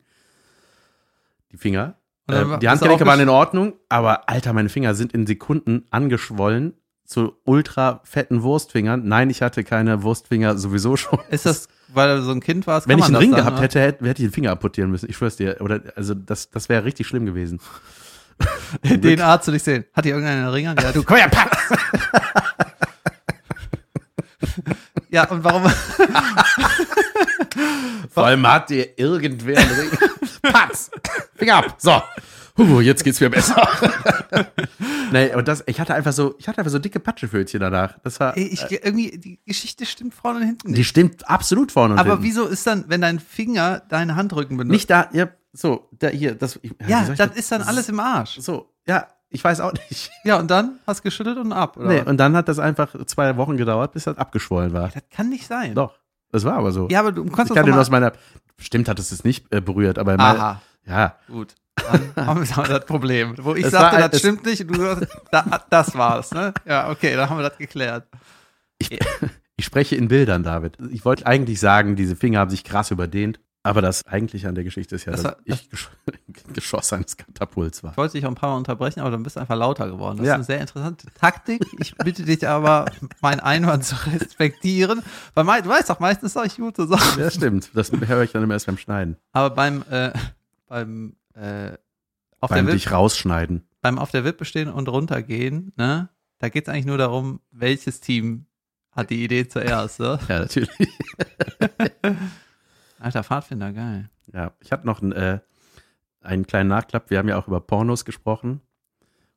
Die 1.52 1.56
Finger. 1.56 1.94
Äh, 2.28 2.58
die 2.58 2.69
Handgelenke 2.69 3.06
waren 3.06 3.20
in 3.20 3.28
Ordnung, 3.28 3.75
aber 3.88 4.28
Alter, 4.28 4.52
meine 4.52 4.69
Finger 4.69 4.94
sind 4.94 5.12
in 5.12 5.26
Sekunden 5.26 5.87
angeschwollen 5.90 6.75
zu 7.05 7.37
ultra 7.44 8.00
fetten 8.05 8.43
Wurstfingern. 8.43 9.06
Nein, 9.06 9.31
ich 9.31 9.43
hatte 9.43 9.62
keine 9.64 10.02
Wurstfinger 10.02 10.58
sowieso 10.58 10.96
schon. 10.96 11.20
Ist 11.31 11.46
das, 11.46 11.69
weil 11.88 12.17
du 12.17 12.23
so 12.23 12.32
ein 12.32 12.40
Kind 12.40 12.67
warst? 12.67 12.88
Wenn 12.88 12.99
ich 12.99 13.05
einen 13.05 13.14
Ring 13.17 13.31
dann, 13.31 13.40
gehabt 13.40 13.61
hätte, 13.61 13.81
hätte, 13.81 14.05
hätte 14.06 14.23
ich 14.23 14.28
den 14.28 14.34
Finger 14.34 14.50
amputieren 14.52 14.90
müssen. 14.90 15.08
Ich 15.08 15.17
schwör's 15.17 15.37
dir. 15.37 15.61
Oder, 15.61 15.82
also 15.94 16.14
das, 16.14 16.50
das 16.50 16.69
wäre 16.69 16.84
richtig 16.84 17.06
schlimm 17.06 17.26
gewesen. 17.26 17.61
Den 18.84 19.20
Arzt 19.20 19.46
will 19.49 19.55
ich 19.55 19.62
sehen. 19.62 19.84
Hat 19.94 20.05
die 20.05 20.11
irgendeinen 20.11 20.49
Ring 20.49 20.67
an? 20.67 20.76
Ja, 20.76 20.93
du, 20.93 21.02
komm 21.02 21.17
her, 21.17 21.28
pack! 21.28 21.56
ja, 25.08 25.26
und 25.28 25.43
warum? 25.43 25.64
Vor 28.11 28.26
allem 28.26 28.46
hat 28.46 28.69
dir 28.70 28.99
irgendwer 28.99 29.58
einen 29.58 29.70
Ring. 29.70 29.90
Patz! 30.52 30.90
Finger 31.34 31.56
ab! 31.56 31.75
So. 31.78 32.02
Huh, 32.58 32.81
jetzt 32.81 33.04
geht's 33.04 33.20
mir 33.20 33.28
besser. 33.28 33.69
nee, 35.12 35.34
und 35.34 35.46
das, 35.46 35.62
ich 35.66 35.78
hatte 35.78 35.94
einfach 35.94 36.12
so, 36.12 36.34
ich 36.38 36.48
hatte 36.48 36.58
einfach 36.58 36.70
so 36.72 36.78
dicke 36.78 37.00
Patschefötchen 37.00 37.60
danach. 37.60 37.98
Das 38.02 38.19
war, 38.19 38.37
Ich, 38.37 38.62
irgendwie, 38.70 39.19
die 39.19 39.40
Geschichte 39.44 39.84
stimmt 39.84 40.14
vorne 40.14 40.38
und 40.40 40.46
hinten 40.46 40.69
die 40.72 40.78
nicht. 40.78 40.88
stimmt 40.88 41.28
absolut 41.28 41.70
vorne 41.72 41.94
und 41.94 42.00
Aber 42.00 42.12
hinten. 42.12 42.25
wieso 42.25 42.46
ist 42.46 42.66
dann, 42.66 42.84
wenn 42.88 43.02
dein 43.02 43.20
Finger 43.20 43.81
deinen 43.88 44.16
Handrücken 44.16 44.56
benutzt? 44.56 44.72
Nicht 44.72 44.90
da, 44.90 45.08
ja, 45.12 45.28
so, 45.52 45.88
da 45.98 46.08
hier, 46.08 46.34
das. 46.34 46.62
wie 46.62 46.72
ja, 46.88 47.06
ich 47.10 47.19
das 47.19 47.37
ist 47.37 47.52
dann 47.52 47.62
alles 47.62 47.88
im 47.90 48.00
Arsch. 48.00 48.38
So, 48.40 48.72
ja, 48.87 49.06
ich 49.28 49.44
weiß 49.44 49.60
auch 49.60 49.72
nicht. 49.90 50.10
Ja, 50.25 50.38
und 50.38 50.50
dann 50.50 50.78
hast 50.87 51.02
geschüttelt 51.02 51.37
und 51.37 51.52
ab, 51.52 51.76
oder? 51.76 51.88
Nee, 51.88 52.00
und 52.02 52.16
dann 52.16 52.34
hat 52.37 52.49
das 52.49 52.58
einfach 52.58 52.94
zwei 53.06 53.37
Wochen 53.37 53.56
gedauert, 53.58 53.92
bis 53.92 54.04
das 54.04 54.16
abgeschwollen 54.16 54.72
war. 54.72 54.88
das 54.88 55.02
kann 55.10 55.28
nicht 55.28 55.46
sein. 55.46 55.75
Doch, 55.75 55.99
das 56.32 56.44
war 56.44 56.55
aber 56.55 56.73
so. 56.73 56.88
Ja, 56.90 57.00
aber 57.00 57.12
du 57.12 57.25
kannst 57.25 57.50
ich 57.50 57.55
das 57.55 57.64
kann 57.64 57.67
dir 57.67 57.78
aus 57.78 57.90
meiner. 57.90 58.12
Stimmt, 58.58 58.88
hat 58.88 58.99
es 58.99 59.12
es 59.12 59.25
nicht 59.25 59.52
äh, 59.52 59.61
berührt, 59.61 59.99
aber 59.99 60.19
Aha, 60.19 60.62
ja, 60.87 61.17
gut. 61.28 61.55
Dann 61.76 62.12
haben 62.26 62.49
wir 62.49 62.55
da 62.55 62.62
das 62.62 62.87
Problem. 62.87 63.34
Wo 63.38 63.55
ich 63.55 63.67
Es 63.67 63.73
sagte, 63.73 64.00
war 64.00 64.08
das 64.08 64.19
stimmt 64.19 64.46
nicht, 64.46 64.62
und 64.62 64.76
du 64.76 64.81
sagst, 64.81 65.08
da, 65.31 65.64
das 65.69 65.94
war's, 65.94 66.32
ne? 66.32 66.55
Ja, 66.64 66.90
okay, 66.90 67.14
dann 67.14 67.28
haben 67.28 67.38
wir 67.38 67.49
das 67.49 67.58
geklärt. 67.58 68.06
ich 69.56 69.64
spreche 69.64 69.96
in 69.96 70.08
Bildern, 70.08 70.43
David. 70.43 70.78
Ich 70.90 71.05
wollte 71.05 71.26
eigentlich 71.26 71.61
sagen, 71.61 71.96
diese 71.96 72.17
Finger 72.17 72.40
haben 72.40 72.50
sich 72.50 72.64
krass 72.64 72.90
überdehnt, 72.90 73.40
aber 73.66 73.82
das 73.82 74.06
eigentliche 74.06 74.48
an 74.48 74.54
der 74.54 74.64
Geschichte 74.64 74.94
ist 74.94 75.04
ja, 75.04 75.12
Das 75.12 75.22
dass 75.22 75.32
war- 75.32 75.38
ich 75.44 75.68
gesch 75.70 75.88
Geschoss 76.54 76.92
eines 76.92 77.16
Katapults 77.16 77.82
war. 77.82 77.90
Ich 77.92 77.96
wollte 77.96 78.12
dich 78.16 78.24
auch 78.24 78.30
ein 78.30 78.34
paar 78.34 78.50
Mal 78.50 78.56
unterbrechen, 78.56 79.00
aber 79.00 79.10
dann 79.10 79.22
bist 79.22 79.36
du 79.36 79.40
einfach 79.40 79.56
lauter 79.56 79.88
geworden. 79.88 80.18
Das 80.18 80.26
Ja. 80.26 80.32
ist 80.32 80.36
eine 80.36 80.44
sehr 80.44 80.60
interessante 80.60 81.06
Taktik. 81.14 81.62
Ich 81.78 81.94
bitte 81.96 82.24
dich 82.24 82.46
aber, 82.46 82.86
meinen 83.20 83.40
Einwand 83.40 83.84
zu 83.84 83.94
respektieren. 84.06 85.02
Weil 85.34 85.44
mei- 85.44 85.60
du 85.60 85.68
weißt 85.68 85.90
doch, 85.90 85.98
meistens 86.00 86.32
sage 86.32 86.46
ich 86.48 86.56
gute 86.56 86.86
Sachen. 86.86 87.20
Ja, 87.20 87.30
stimmt. 87.30 87.70
Das 87.74 87.90
höre 87.92 88.22
ich 88.22 88.32
dann 88.32 88.42
immer 88.42 88.54
erst 88.54 88.66
beim 88.66 88.78
Schneiden. 88.78 89.16
Aber 89.32 89.50
beim, 89.54 89.82
äh, 89.90 90.12
beim, 90.66 91.16
äh, 91.34 91.72
auf 92.40 92.50
beim 92.50 92.66
der 92.66 92.74
dich 92.74 92.86
Wip, 92.86 92.92
rausschneiden. 92.92 93.66
beim 93.82 93.98
auf 93.98 94.10
der 94.10 94.24
Wippe 94.24 94.44
stehen 94.44 94.68
und 94.70 94.88
runtergehen, 94.88 95.72
ne? 95.76 96.08
Da 96.38 96.48
geht 96.50 96.68
es 96.68 96.72
eigentlich 96.72 96.86
nur 96.86 96.98
darum, 96.98 97.40
welches 97.50 98.00
Team 98.00 98.46
hat 98.92 99.10
die 99.10 99.24
Idee 99.24 99.48
zuerst, 99.48 100.00
ne? 100.00 100.18
Ja, 100.28 100.40
natürlich. 100.40 100.70
Alter 102.98 103.22
Pfadfinder, 103.24 103.72
geil. 103.72 104.08
Ja, 104.32 104.52
ich 104.60 104.72
habe 104.72 104.86
noch 104.86 105.02
einen, 105.02 105.12
äh, 105.12 105.38
einen 106.20 106.46
kleinen 106.46 106.68
Nachklapp. 106.68 107.10
Wir 107.10 107.18
haben 107.18 107.28
ja 107.28 107.38
auch 107.38 107.46
über 107.48 107.60
Pornos 107.60 108.04
gesprochen. 108.04 108.60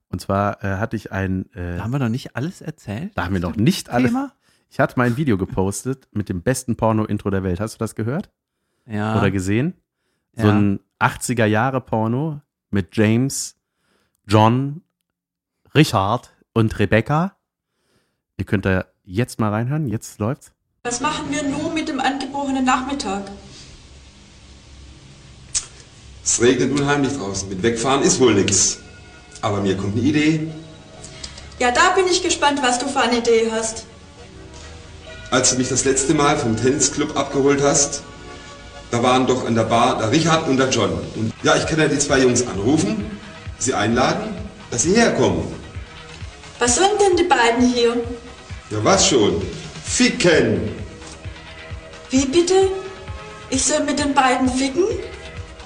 Und 0.09 0.19
zwar 0.21 0.63
äh, 0.63 0.77
hatte 0.77 0.95
ich 0.95 1.11
ein, 1.11 1.51
äh, 1.53 1.77
Da 1.77 1.83
haben 1.83 1.91
wir 1.91 1.99
noch 1.99 2.09
nicht 2.09 2.35
alles 2.35 2.61
erzählt. 2.61 3.11
da 3.15 3.25
haben 3.25 3.33
wir 3.33 3.41
noch 3.41 3.55
nicht 3.55 3.89
alles. 3.89 4.11
Thema? 4.11 4.31
Ich 4.71 4.79
hatte 4.79 4.97
mal 4.97 5.07
ein 5.07 5.17
Video 5.17 5.37
gepostet 5.37 6.07
mit 6.11 6.29
dem 6.29 6.41
besten 6.41 6.75
Porno-Intro 6.77 7.29
der 7.29 7.43
Welt. 7.43 7.59
Hast 7.59 7.75
du 7.75 7.77
das 7.79 7.95
gehört 7.95 8.31
Ja. 8.87 9.17
oder 9.17 9.29
gesehen? 9.31 9.73
So 10.33 10.47
ja. 10.47 10.53
ein 10.57 10.79
80er-Jahre-Porno 10.99 12.41
mit 12.71 12.95
James, 12.95 13.59
John, 14.27 14.81
Richard 15.75 16.31
und 16.53 16.77
Rebecca. 16.79 17.35
Ihr 18.37 18.45
könnt 18.45 18.65
da 18.65 18.85
jetzt 19.03 19.39
mal 19.39 19.49
reinhören. 19.49 19.87
Jetzt 19.87 20.19
läuft's. 20.19 20.53
Was 20.83 21.01
machen 21.01 21.29
wir 21.29 21.43
nun 21.43 21.73
mit 21.73 21.89
dem 21.89 21.99
angebrochenen 21.99 22.63
Nachmittag? 22.63 23.23
Es 26.31 26.39
regnet 26.39 26.79
unheimlich 26.79 27.17
draußen. 27.17 27.50
Mit 27.50 27.63
Wegfahren 27.63 28.03
ist 28.03 28.19
wohl 28.19 28.36
nix. 28.36 28.77
Aber 29.41 29.62
mir 29.62 29.75
kommt 29.75 29.98
eine 29.98 30.05
Idee. 30.05 30.48
Ja, 31.57 31.71
da 31.71 31.89
bin 31.95 32.05
ich 32.05 32.21
gespannt, 32.21 32.59
was 32.62 32.77
du 32.77 32.88
für 32.88 33.00
eine 33.00 33.17
Idee 33.17 33.50
hast. 33.51 33.86
Als 35.31 35.50
du 35.50 35.57
mich 35.57 35.69
das 35.69 35.86
letzte 35.86 36.13
Mal 36.13 36.38
vom 36.38 36.55
Tennisclub 36.55 37.17
abgeholt 37.17 37.63
hast, 37.63 38.03
da 38.91 39.01
waren 39.01 39.25
doch 39.25 39.48
an 39.48 39.55
der 39.55 39.63
Bar 39.63 39.98
der 39.98 40.12
Richard 40.12 40.48
und 40.48 40.57
der 40.57 40.69
John. 40.69 40.91
Und 41.15 41.33
ja, 41.41 41.55
ich 41.55 41.65
kann 41.65 41.79
ja 41.79 41.88
die 41.88 41.98
zwei 41.98 42.19
Jungs 42.19 42.45
anrufen, 42.45 43.09
sie 43.57 43.74
einladen, 43.74 44.36
dass 44.69 44.83
sie 44.83 44.93
herkommen. 44.95 45.43
Was 46.59 46.75
sollen 46.75 46.98
denn 47.00 47.17
die 47.17 47.24
beiden 47.24 47.74
hier? 47.74 47.95
Ja, 48.69 48.77
was 48.83 49.07
schon? 49.07 49.41
Ficken! 49.83 50.75
Wie 52.12 52.25
bitte? 52.25 52.69
Ich 53.50 53.63
soll 53.63 53.83
mit 53.83 53.98
den 53.98 54.13
beiden 54.13 54.48
ficken? 54.48 54.86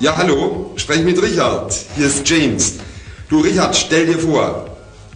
Ja, 0.03 0.17
hallo, 0.17 0.74
sprech 0.75 1.01
mit 1.05 1.22
Richard. 1.22 1.72
Hier 1.95 2.07
ist 2.07 2.29
James. 2.29 2.77
Du, 3.29 3.39
Richard, 3.39 3.74
stell 3.74 4.05
dir 4.05 4.19
vor, 4.19 4.69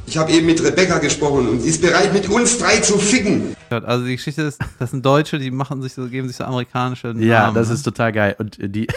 ich 0.06 0.18
habe 0.18 0.32
eben 0.32 0.46
mit 0.46 0.64
Rebecca 0.64 1.00
gesprochen 1.00 1.50
und 1.50 1.60
sie 1.60 1.72
ist 1.72 1.82
bereit, 1.82 2.14
mit 2.14 2.30
uns 2.30 2.58
drei 2.58 2.78
zu 2.78 2.98
ficken. 2.98 3.54
Also 3.70 4.06
die 4.06 4.16
Geschichte 4.16 4.44
ist, 4.44 4.62
das 4.80 4.92
sind 4.92 5.06
Deutsche, 5.06 5.40
die 5.40 5.52
machen 5.52 5.82
sich 5.82 5.94
so, 5.94 6.08
geben 6.08 6.30
sich 6.30 6.38
so 6.38 6.46
amerikanische 6.46 7.08
Namen. 7.08 7.22
Ja, 7.22 7.52
das 7.52 7.68
ne? 7.68 7.74
ist 7.74 7.84
total 7.84 8.14
geil. 8.14 8.38
Und 8.40 8.60
äh, 8.60 8.70
die, 8.70 8.88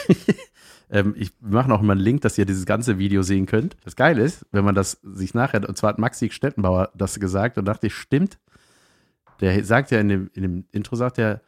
ähm, 0.93 1.17
ich 1.19 1.33
mache 1.41 1.69
noch 1.69 1.83
mal 1.83 1.95
einen 1.95 2.03
Link, 2.03 2.21
dass 2.21 2.39
ihr 2.39 2.47
dieses 2.47 2.67
ganze 2.67 3.01
Video 3.01 3.25
sehen 3.25 3.47
könnt. 3.47 3.77
Das 3.85 3.97
Geile 3.97 4.23
ist, 4.23 4.47
wenn 4.53 4.65
man 4.65 4.77
das 4.77 5.01
sich 5.03 5.35
nachher, 5.35 5.69
und 5.69 5.77
zwar 5.77 5.89
hat 5.89 5.99
Maxi 5.99 6.31
Stettenbauer 6.31 6.91
das 6.95 7.19
gesagt 7.19 7.59
und 7.59 7.65
dachte 7.65 7.89
ich, 7.89 7.97
stimmt, 7.97 8.39
Der 9.41 9.65
sagt 9.65 9.91
ja 9.91 9.99
in 9.99 10.09
dem, 10.09 10.31
in 10.35 10.43
dem 10.43 10.65
Intro, 10.71 10.95
sagt 10.95 11.19
er, 11.19 11.41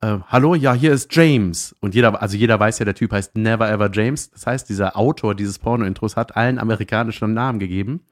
äh, 0.00 0.18
hallo, 0.28 0.54
ja, 0.54 0.72
hier 0.72 0.92
ist 0.92 1.14
James. 1.14 1.74
Und 1.80 1.94
jeder, 1.94 2.20
also 2.20 2.36
jeder 2.36 2.58
weiß 2.58 2.78
ja, 2.78 2.84
der 2.84 2.94
Typ 2.94 3.12
heißt 3.12 3.36
Never 3.36 3.70
Ever 3.70 3.90
James. 3.92 4.30
Das 4.30 4.46
heißt, 4.46 4.68
dieser 4.68 4.96
Autor 4.96 5.34
dieses 5.34 5.58
Porno-Intros 5.58 6.16
hat 6.16 6.36
allen 6.36 6.58
amerikanischen 6.58 7.34
Namen 7.34 7.58
gegeben. 7.58 8.04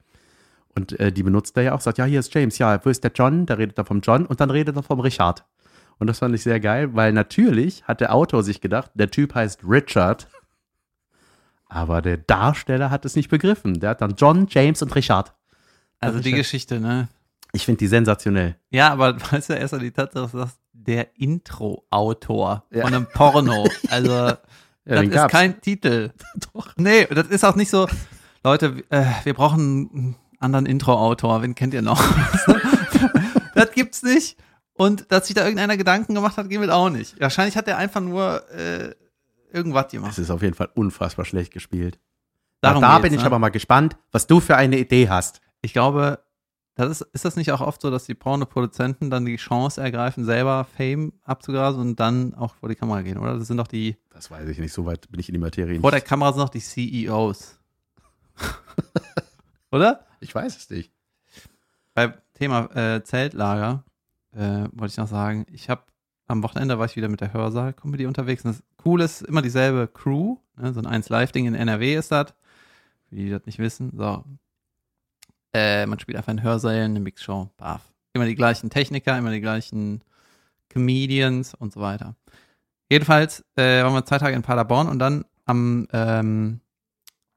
Und 0.75 0.99
äh, 0.99 1.11
die 1.11 1.23
benutzt 1.23 1.57
er 1.57 1.63
ja 1.63 1.73
auch, 1.73 1.81
sagt, 1.81 1.97
ja, 1.97 2.05
hier 2.05 2.19
ist 2.19 2.33
James, 2.33 2.57
ja, 2.57 2.79
wo 2.85 2.89
ist 2.89 3.03
der 3.03 3.11
John? 3.13 3.45
Da 3.45 3.55
redet 3.55 3.77
er 3.77 3.85
vom 3.85 4.01
John 4.01 4.25
und 4.25 4.39
dann 4.39 4.51
redet 4.51 4.75
er 4.75 4.83
vom 4.83 4.99
Richard. 4.99 5.45
Und 5.97 6.07
das 6.07 6.19
fand 6.19 6.33
ich 6.35 6.43
sehr 6.43 6.59
geil, 6.59 6.95
weil 6.95 7.11
natürlich 7.11 7.83
hat 7.85 8.01
der 8.01 8.13
Autor 8.13 8.43
sich 8.43 8.61
gedacht, 8.61 8.91
der 8.93 9.11
Typ 9.11 9.35
heißt 9.35 9.61
Richard. 9.67 10.27
Aber 11.65 12.01
der 12.01 12.17
Darsteller 12.17 12.89
hat 12.89 13.05
es 13.05 13.15
nicht 13.15 13.29
begriffen. 13.29 13.79
Der 13.79 13.91
hat 13.91 14.01
dann 14.01 14.15
John, 14.15 14.47
James 14.49 14.81
und 14.81 14.95
Richard. 14.95 15.35
Also 15.99 16.19
die 16.19 16.31
Geschichte, 16.31 16.79
ne? 16.79 17.09
Ich 17.51 17.65
finde 17.65 17.79
die 17.79 17.87
sensationell. 17.87 18.55
Ja, 18.69 18.91
aber 18.91 19.19
weißt 19.31 19.49
du, 19.49 19.53
erst 19.53 19.73
mal 19.73 19.79
die 19.79 19.91
Tatsache, 19.91 20.37
dass 20.37 20.58
der 20.89 21.17
Intro-Autor 21.17 22.65
Ja. 22.71 22.81
von 22.81 22.93
einem 22.93 23.07
Porno. 23.13 23.67
Also, 23.89 24.09
das 24.09 24.39
den 24.85 25.09
ist 25.09 25.15
gab's. 25.15 25.31
kein 25.31 25.61
Titel. 25.61 26.11
Doch. 26.53 26.73
Nee, 26.77 27.05
das 27.05 27.27
ist 27.27 27.45
auch 27.45 27.55
nicht 27.55 27.69
so, 27.69 27.87
Leute, 28.43 28.83
äh, 28.89 29.05
wir 29.23 29.35
brauchen 29.35 29.89
einen 29.93 30.15
anderen 30.39 30.65
Intro-Autor, 30.65 31.41
wen 31.43 31.53
kennt 31.53 31.73
ihr 31.75 31.83
noch? 31.83 32.01
das 33.55 33.71
gibt's 33.71 34.01
nicht. 34.01 34.37
Und 34.73 35.11
dass 35.11 35.27
sich 35.27 35.35
da 35.35 35.43
irgendeiner 35.43 35.77
Gedanken 35.77 36.15
gemacht 36.15 36.37
hat, 36.37 36.49
geht 36.49 36.69
auch 36.69 36.89
nicht. 36.89 37.19
Wahrscheinlich 37.19 37.55
hat 37.57 37.67
er 37.67 37.77
einfach 37.77 38.01
nur 38.01 38.49
äh, 38.49 38.95
irgendwas 39.51 39.91
gemacht. 39.91 40.13
Es 40.13 40.19
ist 40.19 40.31
auf 40.31 40.41
jeden 40.41 40.55
Fall 40.55 40.69
unfassbar 40.73 41.25
schlecht 41.25 41.51
gespielt. 41.53 41.99
Darum 42.61 42.81
da 42.81 42.97
bin 42.99 43.13
ich 43.13 43.19
ne? 43.19 43.25
aber 43.25 43.37
mal 43.39 43.49
gespannt, 43.49 43.97
was 44.11 44.25
du 44.25 44.39
für 44.39 44.55
eine 44.55 44.79
Idee 44.79 45.09
hast. 45.09 45.41
Ich 45.61 45.73
glaube, 45.73 46.19
das 46.79 47.01
ist, 47.01 47.09
ist 47.13 47.25
das 47.25 47.35
nicht 47.35 47.51
auch 47.51 47.61
oft 47.61 47.81
so, 47.81 47.91
dass 47.91 48.05
die 48.05 48.15
Pornoproduzenten 48.15 49.09
dann 49.09 49.25
die 49.25 49.35
Chance 49.35 49.81
ergreifen, 49.81 50.23
selber 50.25 50.65
Fame 50.65 51.13
abzugrasen 51.23 51.81
und 51.81 51.99
dann 51.99 52.33
auch 52.35 52.55
vor 52.55 52.69
die 52.69 52.75
Kamera 52.75 53.01
gehen, 53.01 53.17
oder? 53.17 53.37
Das 53.37 53.47
sind 53.47 53.57
doch 53.57 53.67
die, 53.67 53.97
Das 54.11 54.31
weiß 54.31 54.47
ich 54.49 54.57
nicht, 54.59 54.73
so 54.73 54.85
weit 54.85 55.09
bin 55.11 55.19
ich 55.19 55.29
in 55.29 55.33
die 55.33 55.39
Materie. 55.39 55.79
vor 55.79 55.91
der 55.91 55.99
Nicht. 55.99 56.07
Kamera 56.07 56.31
sind 56.31 56.41
doch 56.41 56.49
die 56.49 56.61
CEOs. 56.61 57.59
oder? 59.71 60.05
Ich 60.19 60.33
weiß 60.33 60.57
es 60.57 60.69
nicht. 60.69 60.91
Beim 61.93 62.13
Thema 62.33 62.65
äh, 62.75 63.03
Zeltlager 63.03 63.83
äh, 64.31 64.65
wollte 64.71 64.91
ich 64.91 64.97
noch 64.97 65.07
sagen, 65.07 65.45
ich 65.51 65.69
habe 65.69 65.83
am 66.27 66.43
Wochenende 66.43 66.77
war 66.77 66.85
ich 66.85 66.95
wieder 66.95 67.09
mit 67.09 67.21
der 67.21 67.33
Hörsaal-Comedy 67.33 68.05
unterwegs. 68.05 68.45
Und 68.45 68.51
das 68.55 68.63
Coole 68.77 69.03
ist 69.03 69.23
immer 69.23 69.41
dieselbe 69.41 69.87
Crew. 69.87 70.37
Ne? 70.57 70.73
So 70.73 70.79
ein 70.79 71.01
1-Live-Ding 71.01 71.47
in 71.47 71.55
NRW 71.55 71.95
ist 71.95 72.11
das. 72.11 72.35
Für 73.09 73.15
die, 73.15 73.25
die 73.25 73.31
das 73.31 73.47
nicht 73.47 73.57
wissen. 73.57 73.91
So. 73.97 74.23
Äh, 75.53 75.85
man 75.85 75.99
spielt 75.99 76.17
einfach 76.17 76.31
in 76.31 76.43
Hörsälen, 76.43 76.91
eine 76.91 76.99
Mixshow. 76.99 77.49
Baff. 77.57 77.81
Immer 78.13 78.25
die 78.25 78.35
gleichen 78.35 78.69
Techniker, 78.69 79.17
immer 79.17 79.31
die 79.31 79.41
gleichen 79.41 80.03
Comedians 80.69 81.53
und 81.53 81.73
so 81.73 81.81
weiter. 81.81 82.15
Jedenfalls 82.89 83.45
äh, 83.55 83.83
waren 83.83 83.93
wir 83.93 84.05
zwei 84.05 84.17
Tage 84.17 84.35
in 84.35 84.41
Paderborn 84.41 84.87
und 84.87 84.99
dann 84.99 85.25
am 85.45 85.87
ähm, 85.93 86.61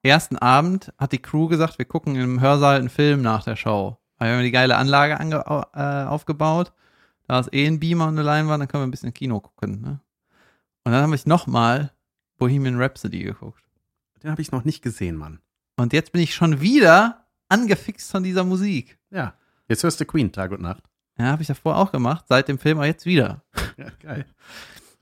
ersten 0.03 0.37
Abend 0.39 0.93
hat 0.99 1.13
die 1.13 1.21
Crew 1.21 1.49
gesagt, 1.49 1.79
wir 1.79 1.85
gucken 1.85 2.17
im 2.17 2.41
Hörsaal 2.41 2.79
einen 2.79 2.89
Film 2.89 3.23
nach 3.23 3.45
der 3.45 3.57
Show. 3.57 3.99
Wir 4.19 4.29
haben 4.29 4.43
die 4.43 4.51
geile 4.51 4.77
Anlage 4.77 5.19
ange 5.19 5.45
äh, 5.75 6.05
aufgebaut. 6.07 6.73
Da 7.27 7.41
ist 7.41 7.53
eh 7.53 7.67
ein 7.67 7.81
Beamer 7.81 8.09
und 8.09 8.19
eine 8.19 8.23
Leinwand, 8.23 8.61
dann 8.61 8.69
können 8.69 8.83
wir 8.83 8.87
ein 8.87 8.93
bisschen 8.93 9.15
Kino 9.15 9.41
gucken. 9.41 9.81
Ne? 9.81 10.01
Und 10.85 10.93
dann 10.93 11.03
habe 11.03 11.15
ich 11.15 11.27
nochmal 11.27 11.93
Bohemian 12.39 12.81
Rhapsody 12.81 13.23
geguckt. 13.23 13.63
Den 14.23 14.31
habe 14.31 14.43
ich 14.43 14.53
noch 14.53 14.65
nicht 14.65 14.83
gesehen, 14.83 15.17
Mann. 15.17 15.41
Und 15.77 15.93
jetzt 15.93 16.13
bin 16.13 16.23
ich 16.23 16.35
schon 16.35 16.61
wieder 16.61 17.22
angefixt 17.53 18.11
von 18.11 18.23
dieser 18.23 18.45
Musik. 18.45 18.99
Ja. 19.11 19.35
Jetzt 19.69 19.85
hörst 19.85 20.01
du 20.01 20.05
Queen 20.05 20.33
Tag 20.33 20.51
und 20.51 20.63
Nacht. 20.63 20.83
Ja, 21.19 21.27
habe 21.27 21.43
ich 21.43 21.49
davor 21.49 21.77
auch 21.77 21.93
gemacht, 21.93 22.25
seit 22.29 22.49
dem 22.49 22.59
Film, 22.59 22.79
aber 22.79 22.87
jetzt 22.87 23.07
wieder. 23.07 23.43
Ja, 23.79 23.87
geil. 24.03 24.27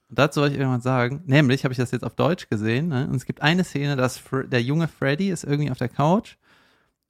Und 0.08 0.16
dazu 0.16 0.40
wollte 0.40 0.54
ich 0.54 0.60
irgendwann 0.60 0.80
sagen, 0.80 1.22
nämlich 1.26 1.64
habe 1.64 1.72
ich 1.72 1.78
das 1.78 1.90
jetzt 1.90 2.04
auf 2.04 2.14
Deutsch 2.14 2.48
gesehen, 2.48 2.86
ne? 2.86 3.08
und 3.08 3.16
es 3.16 3.24
gibt 3.24 3.42
eine 3.42 3.64
Szene, 3.64 3.96
dass 3.96 4.22
der 4.44 4.62
junge 4.62 4.86
Freddy 4.86 5.30
ist 5.30 5.42
irgendwie 5.42 5.72
auf 5.72 5.78
der 5.78 5.88
Couch 5.88 6.36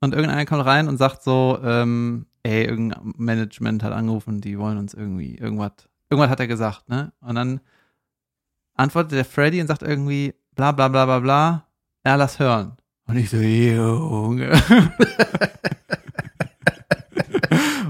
und 0.00 0.14
irgendeiner 0.14 0.46
kommt 0.46 0.64
rein 0.64 0.88
und 0.88 0.96
sagt 0.96 1.22
so, 1.22 1.58
ähm, 1.62 2.24
ey, 2.42 2.64
irgendein 2.64 3.12
Management 3.18 3.82
hat 3.82 3.92
angerufen, 3.92 4.40
die 4.40 4.58
wollen 4.58 4.78
uns 4.78 4.94
irgendwie, 4.94 5.34
irgendwas, 5.36 5.72
irgendwas 6.08 6.30
hat 6.30 6.40
er 6.40 6.46
gesagt, 6.46 6.88
ne? 6.88 7.12
Und 7.20 7.34
dann 7.34 7.60
antwortet 8.74 9.12
der 9.12 9.26
Freddy 9.26 9.60
und 9.60 9.66
sagt 9.66 9.82
irgendwie, 9.82 10.34
bla 10.54 10.72
bla 10.72 10.88
bla 10.88 11.04
bla 11.04 11.18
bla, 11.20 11.66
ja, 12.06 12.14
lass 12.14 12.38
hören. 12.38 12.79
Und 13.10 13.16
ich 13.16 13.28
so, 13.28 13.38
Junge. 13.38 14.52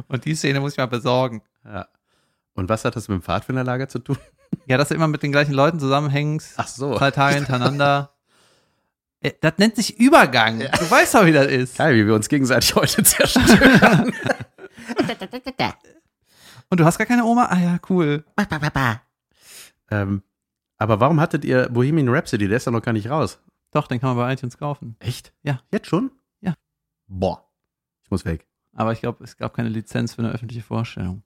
und 0.08 0.24
die 0.24 0.34
Szene 0.34 0.60
muss 0.60 0.72
ich 0.72 0.78
mal 0.78 0.86
besorgen. 0.86 1.42
Ja. 1.62 1.88
Und 2.54 2.70
was 2.70 2.86
hat 2.86 2.96
das 2.96 3.08
mit 3.08 3.16
dem 3.18 3.22
Pfadfinderlager 3.22 3.86
zu 3.88 3.98
tun? 3.98 4.16
Ja, 4.66 4.78
dass 4.78 4.88
du 4.88 4.94
immer 4.94 5.08
mit 5.08 5.22
den 5.22 5.30
gleichen 5.30 5.52
Leuten 5.52 5.78
zusammenhängst. 5.78 6.54
Ach 6.56 6.66
so. 6.66 6.96
zwei 6.96 7.10
Tage 7.10 7.36
hintereinander. 7.36 8.14
Äh, 9.20 9.32
Das 9.42 9.58
nennt 9.58 9.76
sich 9.76 10.00
Übergang. 10.00 10.60
Du 10.60 10.90
weißt 10.90 11.14
doch, 11.14 11.26
wie 11.26 11.32
das 11.32 11.48
ist. 11.48 11.76
Geil, 11.76 11.94
wie 11.96 12.06
wir 12.06 12.14
uns 12.14 12.30
gegenseitig 12.30 12.74
heute 12.74 13.02
zerstören. 13.02 14.14
Und 16.70 16.80
du 16.80 16.84
hast 16.86 16.96
gar 16.96 17.06
keine 17.06 17.24
Oma? 17.26 17.44
Ah 17.46 17.58
ja, 17.58 17.78
cool. 17.90 18.24
Ähm, 19.90 20.22
aber 20.78 20.98
warum 20.98 21.20
hattet 21.20 21.44
ihr 21.44 21.68
Bohemian 21.68 22.08
Rhapsody? 22.08 22.48
Der 22.48 22.56
ist 22.56 22.64
ja 22.64 22.72
noch 22.72 22.80
gar 22.80 22.92
nicht 22.94 23.10
raus. 23.10 23.38
Doch, 23.72 23.86
den 23.86 24.00
kann 24.00 24.16
man 24.16 24.26
bei 24.26 24.32
iTunes 24.32 24.58
kaufen. 24.58 24.96
Echt? 24.98 25.32
Ja. 25.42 25.60
Jetzt 25.72 25.86
schon? 25.86 26.10
Ja. 26.40 26.54
Boah. 27.06 27.44
Ich 28.04 28.10
muss 28.10 28.24
weg. 28.24 28.46
Aber 28.74 28.92
ich 28.92 29.00
glaube, 29.00 29.22
es 29.24 29.36
gab 29.36 29.54
keine 29.54 29.68
Lizenz 29.68 30.14
für 30.14 30.22
eine 30.22 30.32
öffentliche 30.32 30.62
Vorstellung. 30.62 31.22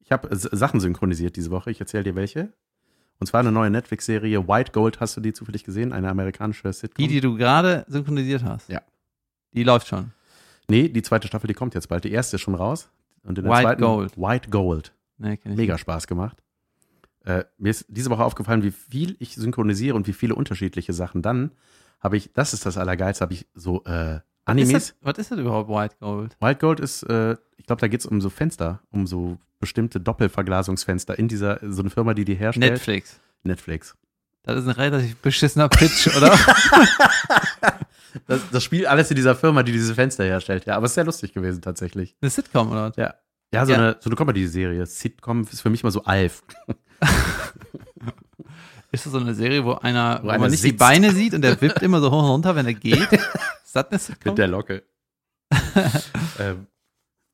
Ich 0.00 0.12
habe 0.12 0.28
Sachen 0.36 0.80
synchronisiert 0.80 1.36
diese 1.36 1.50
Woche. 1.50 1.70
Ich 1.70 1.80
erzähle 1.80 2.04
dir 2.04 2.14
welche. 2.14 2.52
Und 3.20 3.26
zwar 3.26 3.40
eine 3.40 3.52
neue 3.52 3.70
Netflix-Serie 3.70 4.46
White 4.48 4.72
Gold. 4.72 5.00
Hast 5.00 5.16
du 5.16 5.20
die 5.20 5.32
zufällig 5.32 5.64
gesehen? 5.64 5.92
Eine 5.92 6.10
amerikanische 6.10 6.70
Sitcom. 6.72 7.02
Die, 7.02 7.12
die 7.12 7.20
du 7.20 7.36
gerade 7.36 7.84
synchronisiert 7.88 8.42
hast. 8.44 8.68
Ja. 8.68 8.82
Die 9.52 9.62
läuft 9.62 9.86
schon. 9.86 10.12
nee, 10.68 10.88
die 10.88 11.02
zweite 11.02 11.26
Staffel, 11.28 11.46
die 11.46 11.54
kommt 11.54 11.74
jetzt 11.74 11.88
bald. 11.88 12.04
Die 12.04 12.10
erste 12.10 12.36
ist 12.36 12.42
schon 12.42 12.54
raus. 12.54 12.90
Und 13.22 13.38
in 13.38 13.44
der 13.44 13.52
White 13.52 13.62
zweiten, 13.62 13.82
Gold. 13.82 14.16
White 14.18 14.50
Gold. 14.50 14.92
Nee, 15.16 15.34
ich 15.34 15.44
Mega. 15.44 15.78
Spaß 15.78 16.06
gemacht. 16.06 16.42
Äh, 17.24 17.44
mir 17.58 17.70
ist 17.70 17.86
diese 17.88 18.10
Woche 18.10 18.24
aufgefallen, 18.24 18.62
wie 18.62 18.70
viel 18.70 19.16
ich 19.18 19.34
synchronisiere 19.34 19.96
und 19.96 20.06
wie 20.06 20.12
viele 20.12 20.34
unterschiedliche 20.34 20.92
Sachen. 20.92 21.22
Dann 21.22 21.50
habe 22.00 22.16
ich, 22.16 22.32
das 22.32 22.52
ist 22.52 22.66
das 22.66 22.76
Allergeilste, 22.76 23.22
habe 23.22 23.32
ich 23.32 23.46
so 23.54 23.82
äh, 23.84 24.16
Ist 24.16 24.22
Animes. 24.44 24.72
das, 24.72 24.94
was 25.00 25.18
ist 25.18 25.30
das 25.30 25.38
überhaupt, 25.38 25.70
White 25.70 25.96
Gold? 26.00 26.36
White 26.40 26.60
Gold 26.60 26.80
ist, 26.80 27.02
äh, 27.04 27.36
ich 27.56 27.66
glaube, 27.66 27.80
da 27.80 27.88
geht 27.88 28.00
es 28.00 28.06
um 28.06 28.20
so 28.20 28.28
Fenster, 28.30 28.80
um 28.90 29.06
so 29.06 29.38
bestimmte 29.58 30.00
Doppelverglasungsfenster 30.00 31.18
in 31.18 31.28
dieser, 31.28 31.60
so 31.62 31.80
eine 31.80 31.88
Firma, 31.90 32.12
die 32.12 32.26
die 32.26 32.34
herstellt. 32.34 32.72
Netflix. 32.72 33.18
Netflix. 33.42 33.96
Das 34.42 34.56
ist 34.58 34.64
ein 34.66 34.72
relativ 34.72 35.16
beschissener 35.16 35.68
Pitch, 35.70 36.14
oder? 36.16 36.36
Das, 38.28 38.40
das 38.52 38.62
spielt 38.62 38.86
alles 38.86 39.10
in 39.10 39.16
dieser 39.16 39.34
Firma, 39.34 39.64
die 39.64 39.72
diese 39.72 39.92
Fenster 39.92 40.22
herstellt. 40.24 40.66
Ja, 40.66 40.76
aber 40.76 40.84
es 40.86 40.92
ist 40.92 40.94
sehr 40.94 41.04
lustig 41.04 41.32
gewesen 41.32 41.62
tatsächlich. 41.62 42.14
Eine 42.20 42.30
Sitcom, 42.30 42.70
oder? 42.70 42.90
was? 42.90 42.96
Ja. 42.96 43.14
Ja, 43.52 43.66
so 43.66 43.72
Ja. 43.72 43.78
eine, 43.78 43.96
so 43.98 44.08
eine 44.08 44.14
Comedy-Serie. 44.16 44.86
Sitcom 44.86 45.42
ist 45.42 45.60
für 45.60 45.70
mich 45.70 45.82
mal 45.82 45.90
so 45.90 46.04
Alf. 46.04 46.44
Ist 48.92 49.06
das 49.06 49.12
so 49.12 49.18
eine 49.18 49.34
Serie, 49.34 49.64
wo 49.64 49.72
einer, 49.72 50.20
Wo 50.22 50.26
wo 50.26 50.30
einer 50.30 50.38
man 50.38 50.50
nicht 50.50 50.62
die 50.62 50.68
sitzt. 50.68 50.78
Beine 50.78 51.10
sieht 51.10 51.34
und 51.34 51.42
der 51.42 51.60
wippt 51.60 51.82
immer 51.82 52.00
so 52.00 52.12
hoch 52.12 52.22
und 52.22 52.30
runter, 52.30 52.54
wenn 52.54 52.66
er 52.66 52.74
geht? 52.74 53.08
Sitcom? 53.64 54.30
Mit 54.30 54.38
der 54.38 54.46
Locke. 54.46 54.84
ähm, 56.38 56.68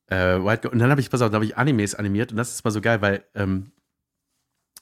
äh. 0.07 0.37
Und 0.37 0.79
dann 0.79 0.90
habe 0.90 1.00
ich, 1.02 1.11
pass 1.11 1.21
auf, 1.21 1.31
da 1.31 1.35
habe 1.35 1.45
ich 1.45 1.59
Animes 1.59 1.95
animiert 1.95 2.31
und 2.31 2.38
das 2.38 2.50
ist 2.50 2.64
mal 2.64 2.71
so 2.71 2.81
geil, 2.81 3.02
weil, 3.02 3.25
ähm, 3.35 3.73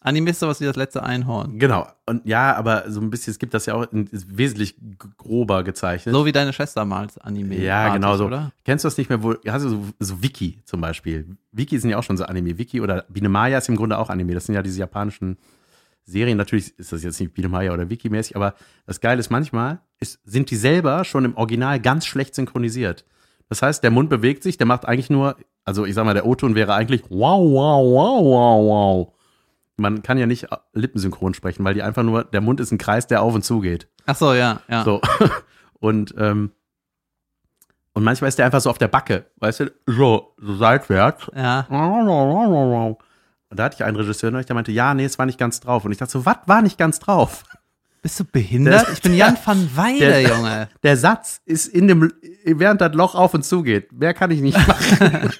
Anime 0.00 0.30
ist 0.30 0.38
sowas 0.38 0.60
wie 0.60 0.64
das 0.64 0.76
letzte 0.76 1.02
Einhorn. 1.02 1.58
genau. 1.58 1.88
Und 2.06 2.24
ja, 2.24 2.54
aber 2.54 2.84
so 2.88 3.00
ein 3.00 3.10
bisschen, 3.10 3.32
es 3.32 3.38
gibt 3.38 3.52
das 3.52 3.66
ja 3.66 3.74
auch 3.74 3.92
in, 3.92 4.08
wesentlich 4.12 4.76
grober 5.16 5.64
gezeichnet. 5.64 6.14
So 6.14 6.24
wie 6.24 6.32
deine 6.32 6.52
Schwester 6.52 6.84
malt 6.84 7.20
Anime. 7.22 7.56
Ja, 7.56 7.92
genau 7.92 8.16
so. 8.16 8.26
Oder? 8.26 8.52
Kennst 8.64 8.84
du 8.84 8.86
das 8.86 8.96
nicht 8.96 9.10
mehr, 9.10 9.22
wo, 9.22 9.34
hast 9.46 9.64
du 9.64 9.70
so, 9.70 9.84
so 9.98 10.22
Wiki 10.22 10.60
zum 10.64 10.80
Beispiel? 10.80 11.36
Wiki 11.50 11.78
sind 11.78 11.90
ja 11.90 11.98
auch 11.98 12.04
schon 12.04 12.16
so 12.16 12.24
Anime. 12.24 12.58
Wiki 12.58 12.80
oder 12.80 13.04
Biene 13.08 13.28
Maya 13.28 13.58
ist 13.58 13.68
im 13.68 13.76
Grunde 13.76 13.98
auch 13.98 14.08
Anime. 14.08 14.34
Das 14.34 14.46
sind 14.46 14.54
ja 14.54 14.62
diese 14.62 14.78
japanischen 14.78 15.36
Serien. 16.08 16.38
Natürlich 16.38 16.78
ist 16.78 16.92
das 16.92 17.02
jetzt 17.02 17.20
nicht 17.20 17.34
Biene 17.34 17.48
Maya 17.48 17.72
oder 17.72 17.90
Wiki-mäßig, 17.90 18.34
aber 18.34 18.54
das 18.86 19.00
Geile 19.00 19.20
ist, 19.20 19.30
manchmal 19.30 19.80
ist, 20.00 20.20
sind 20.24 20.50
die 20.50 20.56
selber 20.56 21.04
schon 21.04 21.24
im 21.24 21.36
Original 21.36 21.80
ganz 21.80 22.06
schlecht 22.06 22.34
synchronisiert. 22.34 23.04
Das 23.48 23.62
heißt, 23.62 23.82
der 23.82 23.90
Mund 23.90 24.10
bewegt 24.10 24.42
sich, 24.42 24.56
der 24.56 24.66
macht 24.66 24.86
eigentlich 24.86 25.10
nur, 25.10 25.36
also 25.64 25.84
ich 25.84 25.94
sag 25.94 26.04
mal, 26.04 26.14
der 26.14 26.26
O-Ton 26.26 26.54
wäre 26.54 26.74
eigentlich 26.74 27.02
wow, 27.10 27.40
wow, 27.40 27.84
wow, 27.84 28.24
wow, 28.24 28.64
wow. 28.68 29.14
Man 29.80 30.02
kann 30.02 30.18
ja 30.18 30.26
nicht 30.26 30.46
lippensynchron 30.74 31.32
sprechen, 31.34 31.64
weil 31.64 31.72
die 31.74 31.82
einfach 31.82 32.02
nur, 32.02 32.24
der 32.24 32.40
Mund 32.40 32.60
ist 32.60 32.72
ein 32.72 32.78
Kreis, 32.78 33.06
der 33.06 33.22
auf 33.22 33.34
und 33.34 33.44
zu 33.44 33.60
geht. 33.60 33.88
Ach 34.06 34.16
so, 34.16 34.34
ja, 34.34 34.60
ja. 34.68 34.84
So. 34.84 35.00
Und, 35.80 36.12
ähm, 36.18 36.50
und 37.92 38.02
manchmal 38.02 38.28
ist 38.28 38.38
der 38.38 38.46
einfach 38.46 38.60
so 38.60 38.68
auf 38.70 38.78
der 38.78 38.88
Backe, 38.88 39.26
weißt 39.36 39.60
du, 39.60 39.72
so, 39.86 40.34
so 40.36 40.56
seitwärts. 40.56 41.30
Ja. 41.36 41.66
Und 41.70 42.96
da 43.50 43.64
hatte 43.64 43.76
ich 43.76 43.84
einen 43.84 43.96
Regisseur 43.96 44.30
neulich, 44.32 44.46
der 44.46 44.54
meinte, 44.54 44.72
ja, 44.72 44.92
nee, 44.94 45.04
es 45.04 45.18
war 45.20 45.26
nicht 45.26 45.38
ganz 45.38 45.60
drauf. 45.60 45.84
Und 45.84 45.92
ich 45.92 45.98
dachte 45.98 46.10
so, 46.12 46.26
was 46.26 46.38
war 46.46 46.62
nicht 46.62 46.78
ganz 46.78 46.98
drauf? 46.98 47.44
Bist 48.02 48.18
du 48.20 48.24
behindert? 48.24 48.86
Der- 48.86 48.92
ich 48.92 49.02
bin 49.02 49.14
Jan 49.16 49.36
van 49.44 49.70
Weide, 49.76 49.98
der- 50.00 50.22
Junge. 50.22 50.68
Der 50.82 50.96
Satz 50.96 51.40
ist 51.44 51.68
in 51.68 51.86
dem, 51.88 52.12
während 52.44 52.80
das 52.80 52.92
Loch 52.94 53.14
auf 53.14 53.34
und 53.34 53.44
zu 53.44 53.62
geht. 53.62 53.92
Mehr 53.92 54.14
kann 54.14 54.30
ich 54.32 54.40
nicht 54.40 54.58
machen. 54.68 55.30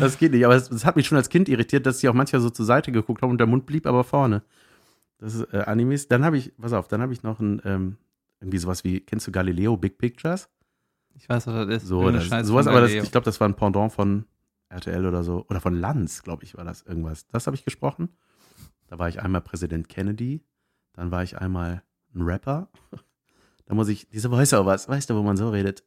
Das 0.00 0.18
geht 0.18 0.32
nicht. 0.32 0.44
Aber 0.44 0.54
es, 0.54 0.70
es 0.70 0.84
hat 0.84 0.96
mich 0.96 1.06
schon 1.06 1.16
als 1.18 1.28
Kind 1.28 1.48
irritiert, 1.48 1.86
dass 1.86 1.98
die 1.98 2.08
auch 2.08 2.14
manchmal 2.14 2.42
so 2.42 2.50
zur 2.50 2.64
Seite 2.66 2.92
geguckt 2.92 3.22
haben 3.22 3.30
und 3.30 3.38
der 3.38 3.46
Mund 3.46 3.66
blieb 3.66 3.86
aber 3.86 4.04
vorne. 4.04 4.42
Das 5.18 5.34
ist 5.34 5.52
äh, 5.52 5.58
Animes. 5.58 6.08
Dann 6.08 6.24
habe 6.24 6.38
ich, 6.38 6.52
pass 6.56 6.72
auf, 6.72 6.88
dann 6.88 7.02
habe 7.02 7.12
ich 7.12 7.22
noch 7.22 7.40
ein, 7.40 7.60
ähm, 7.64 7.96
irgendwie 8.40 8.58
sowas 8.58 8.84
wie, 8.84 9.00
kennst 9.00 9.26
du 9.26 9.32
Galileo 9.32 9.76
Big 9.76 9.98
Pictures? 9.98 10.48
Ich 11.14 11.28
weiß, 11.28 11.46
was 11.48 11.66
das 11.66 11.82
ist. 11.82 11.88
So, 11.88 12.10
das, 12.10 12.28
sowas, 12.46 12.66
aber 12.66 12.82
das, 12.82 12.92
ich 12.92 13.10
glaube, 13.10 13.24
das 13.24 13.40
war 13.40 13.48
ein 13.48 13.56
Pendant 13.56 13.92
von 13.92 14.24
RTL 14.68 15.04
oder 15.04 15.24
so. 15.24 15.44
Oder 15.48 15.60
von 15.60 15.74
Lanz, 15.74 16.22
glaube 16.22 16.44
ich, 16.44 16.56
war 16.56 16.64
das 16.64 16.82
irgendwas. 16.82 17.26
Das 17.26 17.46
habe 17.46 17.56
ich 17.56 17.64
gesprochen. 17.64 18.10
Da 18.86 18.98
war 18.98 19.08
ich 19.08 19.20
einmal 19.20 19.40
Präsident 19.40 19.88
Kennedy. 19.88 20.44
Dann 20.92 21.10
war 21.10 21.22
ich 21.22 21.38
einmal 21.38 21.82
ein 22.14 22.22
Rapper. 22.22 22.68
Da 23.66 23.74
muss 23.74 23.88
ich, 23.88 24.08
diese 24.08 24.30
Voice-Overs, 24.30 24.88
weißt 24.88 25.10
du, 25.10 25.14
wo 25.14 25.22
man 25.22 25.36
so 25.36 25.50
redet. 25.50 25.84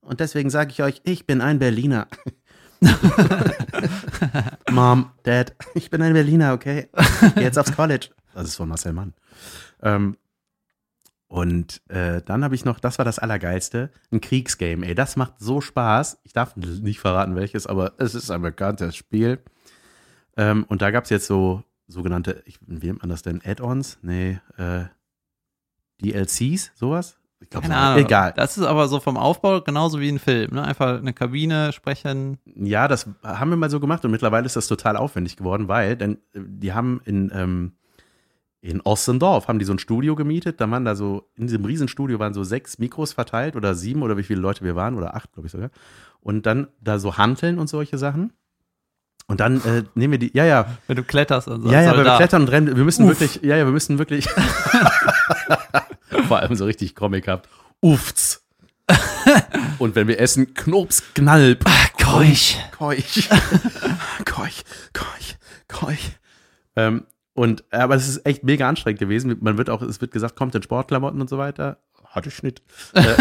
Und 0.00 0.20
deswegen 0.20 0.48
sage 0.48 0.70
ich 0.70 0.82
euch, 0.82 1.02
ich 1.04 1.26
bin 1.26 1.42
ein 1.42 1.58
Berliner. 1.58 2.08
Mom, 4.70 5.10
Dad, 5.22 5.54
ich 5.74 5.90
bin 5.90 6.02
ein 6.02 6.12
Berliner, 6.12 6.52
okay? 6.52 6.88
Jetzt 7.36 7.58
aufs 7.58 7.74
College. 7.74 8.08
Das 8.34 8.48
ist 8.48 8.56
von 8.56 8.68
Marcel 8.68 8.92
Mann. 8.92 9.14
Ähm, 9.82 10.16
und 11.28 11.82
äh, 11.88 12.22
dann 12.22 12.44
habe 12.44 12.54
ich 12.54 12.64
noch, 12.64 12.78
das 12.78 12.98
war 12.98 13.04
das 13.04 13.18
Allergeilste, 13.18 13.90
ein 14.12 14.20
Kriegsgame. 14.20 14.86
Ey, 14.86 14.94
das 14.94 15.16
macht 15.16 15.34
so 15.38 15.60
Spaß. 15.60 16.20
Ich 16.22 16.32
darf 16.32 16.54
nicht 16.56 17.00
verraten, 17.00 17.34
welches, 17.34 17.66
aber 17.66 17.94
es 17.98 18.14
ist 18.14 18.30
ein 18.30 18.42
bekanntes 18.42 18.94
Spiel. 18.94 19.40
Ähm, 20.36 20.64
und 20.68 20.82
da 20.82 20.90
gab 20.90 21.04
es 21.04 21.10
jetzt 21.10 21.26
so 21.26 21.64
sogenannte, 21.88 22.42
ich, 22.46 22.58
wie 22.66 22.86
nennt 22.86 23.00
man 23.00 23.10
das 23.10 23.22
denn? 23.22 23.40
Add-ons? 23.44 23.98
Nee, 24.02 24.38
äh, 24.56 24.84
DLCs, 26.00 26.72
sowas? 26.74 27.18
Ich 27.40 27.50
glaube, 27.50 27.68
Keine 27.68 27.78
Ahnung. 27.78 28.04
egal. 28.04 28.32
Das 28.34 28.56
ist 28.56 28.64
aber 28.64 28.88
so 28.88 28.98
vom 28.98 29.16
Aufbau 29.16 29.60
genauso 29.60 30.00
wie 30.00 30.08
ein 30.08 30.18
Film. 30.18 30.54
Ne? 30.54 30.62
Einfach 30.62 30.98
eine 30.98 31.12
Kabine, 31.12 31.72
sprechen. 31.72 32.38
Ja, 32.54 32.88
das 32.88 33.06
haben 33.22 33.50
wir 33.50 33.56
mal 33.56 33.68
so 33.70 33.78
gemacht 33.78 34.04
und 34.04 34.10
mittlerweile 34.10 34.46
ist 34.46 34.56
das 34.56 34.68
total 34.68 34.96
aufwendig 34.96 35.36
geworden, 35.36 35.68
weil 35.68 35.96
denn 35.96 36.14
äh, 36.34 36.40
die 36.46 36.72
haben 36.72 37.00
in, 37.04 37.30
ähm, 37.34 37.72
in 38.62 38.80
Ossendorf 38.80 39.48
haben 39.48 39.58
die 39.58 39.64
so 39.66 39.72
ein 39.74 39.78
Studio 39.78 40.16
gemietet, 40.16 40.60
da 40.60 40.70
waren 40.70 40.84
da 40.84 40.94
so, 40.96 41.28
in 41.36 41.46
diesem 41.46 41.64
Riesenstudio 41.64 42.18
waren 42.18 42.32
so 42.34 42.42
sechs 42.42 42.78
Mikros 42.78 43.12
verteilt 43.12 43.54
oder 43.54 43.74
sieben 43.74 44.02
oder 44.02 44.16
wie 44.16 44.22
viele 44.24 44.40
Leute 44.40 44.64
wir 44.64 44.74
waren 44.74 44.94
oder 44.96 45.14
acht, 45.14 45.32
glaube 45.32 45.46
ich 45.46 45.52
sogar. 45.52 45.70
Und 46.20 46.46
dann 46.46 46.68
da 46.80 46.98
so 46.98 47.16
Hanteln 47.18 47.58
und 47.58 47.68
solche 47.68 47.98
Sachen. 47.98 48.32
Und 49.28 49.40
dann 49.40 49.56
äh, 49.64 49.82
nehmen 49.94 50.12
wir 50.12 50.18
die, 50.18 50.30
ja, 50.34 50.44
ja, 50.44 50.66
Wenn 50.86 50.96
du 50.96 51.02
kletterst 51.02 51.48
und 51.48 51.62
so. 51.62 51.70
ja, 51.70 51.82
ja, 51.82 51.96
wir 51.96 52.16
klettern 52.16 52.42
und 52.42 52.48
rennen, 52.48 52.76
wir 52.76 52.84
müssen 52.84 53.04
Uff. 53.04 53.10
wirklich, 53.20 53.42
ja, 53.42 53.56
ja, 53.56 53.64
wir 53.66 53.72
müssen 53.72 53.98
wirklich, 53.98 54.26
vor 56.28 56.38
allem 56.40 56.54
so 56.54 56.64
richtig 56.64 56.94
comichaft, 56.94 57.48
uffts. 57.80 58.42
und 59.78 59.96
wenn 59.96 60.06
wir 60.06 60.20
essen, 60.20 60.54
Knops, 60.54 61.02
Knalb. 61.14 61.64
Keuch. 61.98 62.56
Keuch. 62.72 63.28
Keuch, 64.24 64.62
Keuch, 64.92 65.36
Keuch. 65.66 66.12
Ähm, 66.76 67.06
und, 67.34 67.64
aber 67.70 67.96
es 67.96 68.08
ist 68.08 68.24
echt 68.24 68.44
mega 68.44 68.68
anstrengend 68.68 69.00
gewesen. 69.00 69.36
Man 69.40 69.58
wird 69.58 69.68
auch, 69.70 69.82
es 69.82 70.00
wird 70.00 70.12
gesagt, 70.12 70.36
kommt 70.36 70.54
in 70.54 70.62
Sportklamotten 70.62 71.20
und 71.20 71.28
so 71.28 71.36
weiter. 71.36 71.78
Hatte 72.06 72.30
Schnitt. 72.30 72.62
Äh, 72.94 73.14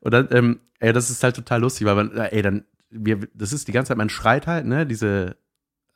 und 0.00 0.12
dann, 0.12 0.28
ähm, 0.32 0.60
ey, 0.80 0.92
das 0.92 1.10
ist 1.10 1.22
halt 1.22 1.36
total 1.36 1.60
lustig, 1.60 1.86
weil 1.86 1.94
man, 1.94 2.16
äh, 2.16 2.28
ey, 2.32 2.42
dann, 2.42 2.64
wir, 2.90 3.20
das 3.34 3.52
ist 3.52 3.68
die 3.68 3.72
ganze 3.72 3.88
Zeit, 3.88 3.98
man 3.98 4.08
schreit 4.08 4.46
halt, 4.46 4.66
ne, 4.66 4.86
diese, 4.86 5.36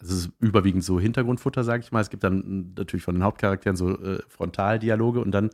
also 0.01 0.15
es 0.15 0.21
ist 0.27 0.31
überwiegend 0.41 0.83
so 0.85 0.99
Hintergrundfutter, 0.99 1.63
sag 1.65 1.81
ich 1.83 1.93
mal. 1.93 2.01
Es 2.01 2.11
gibt 2.11 2.25
dann 2.25 2.73
natürlich 2.77 3.05
von 3.05 3.15
den 3.15 3.23
Hauptcharakteren 3.25 3.77
so 3.77 3.91
äh, 3.99 4.21
Frontaldialoge 4.29 5.21
und 5.21 5.31
dann 5.33 5.51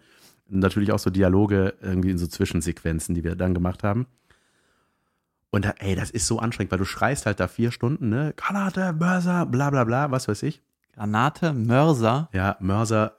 natürlich 0.49 0.93
auch 0.93 0.99
so 1.01 1.11
Dialoge 1.11 1.75
irgendwie 1.81 2.11
in 2.11 2.19
so 2.19 2.27
Zwischensequenzen, 2.29 3.15
die 3.15 3.25
wir 3.25 3.35
dann 3.35 3.55
gemacht 3.55 3.83
haben. 3.83 4.07
Und 5.51 5.65
da, 5.65 5.71
ey, 5.79 5.95
das 5.97 6.11
ist 6.11 6.27
so 6.27 6.39
anstrengend, 6.39 6.71
weil 6.71 6.79
du 6.79 6.85
schreist 6.85 7.27
halt 7.27 7.41
da 7.41 7.49
vier 7.49 7.71
Stunden, 7.73 8.09
ne? 8.09 8.35
Granate, 8.37 8.93
Mörser, 8.93 9.47
bla 9.47 9.71
bla 9.71 9.85
bla, 9.85 10.11
was 10.11 10.29
weiß 10.29 10.43
ich. 10.45 10.63
Granate, 10.95 11.53
Mörser. 11.53 12.29
Ja, 12.33 12.57
Mörser, 12.61 13.15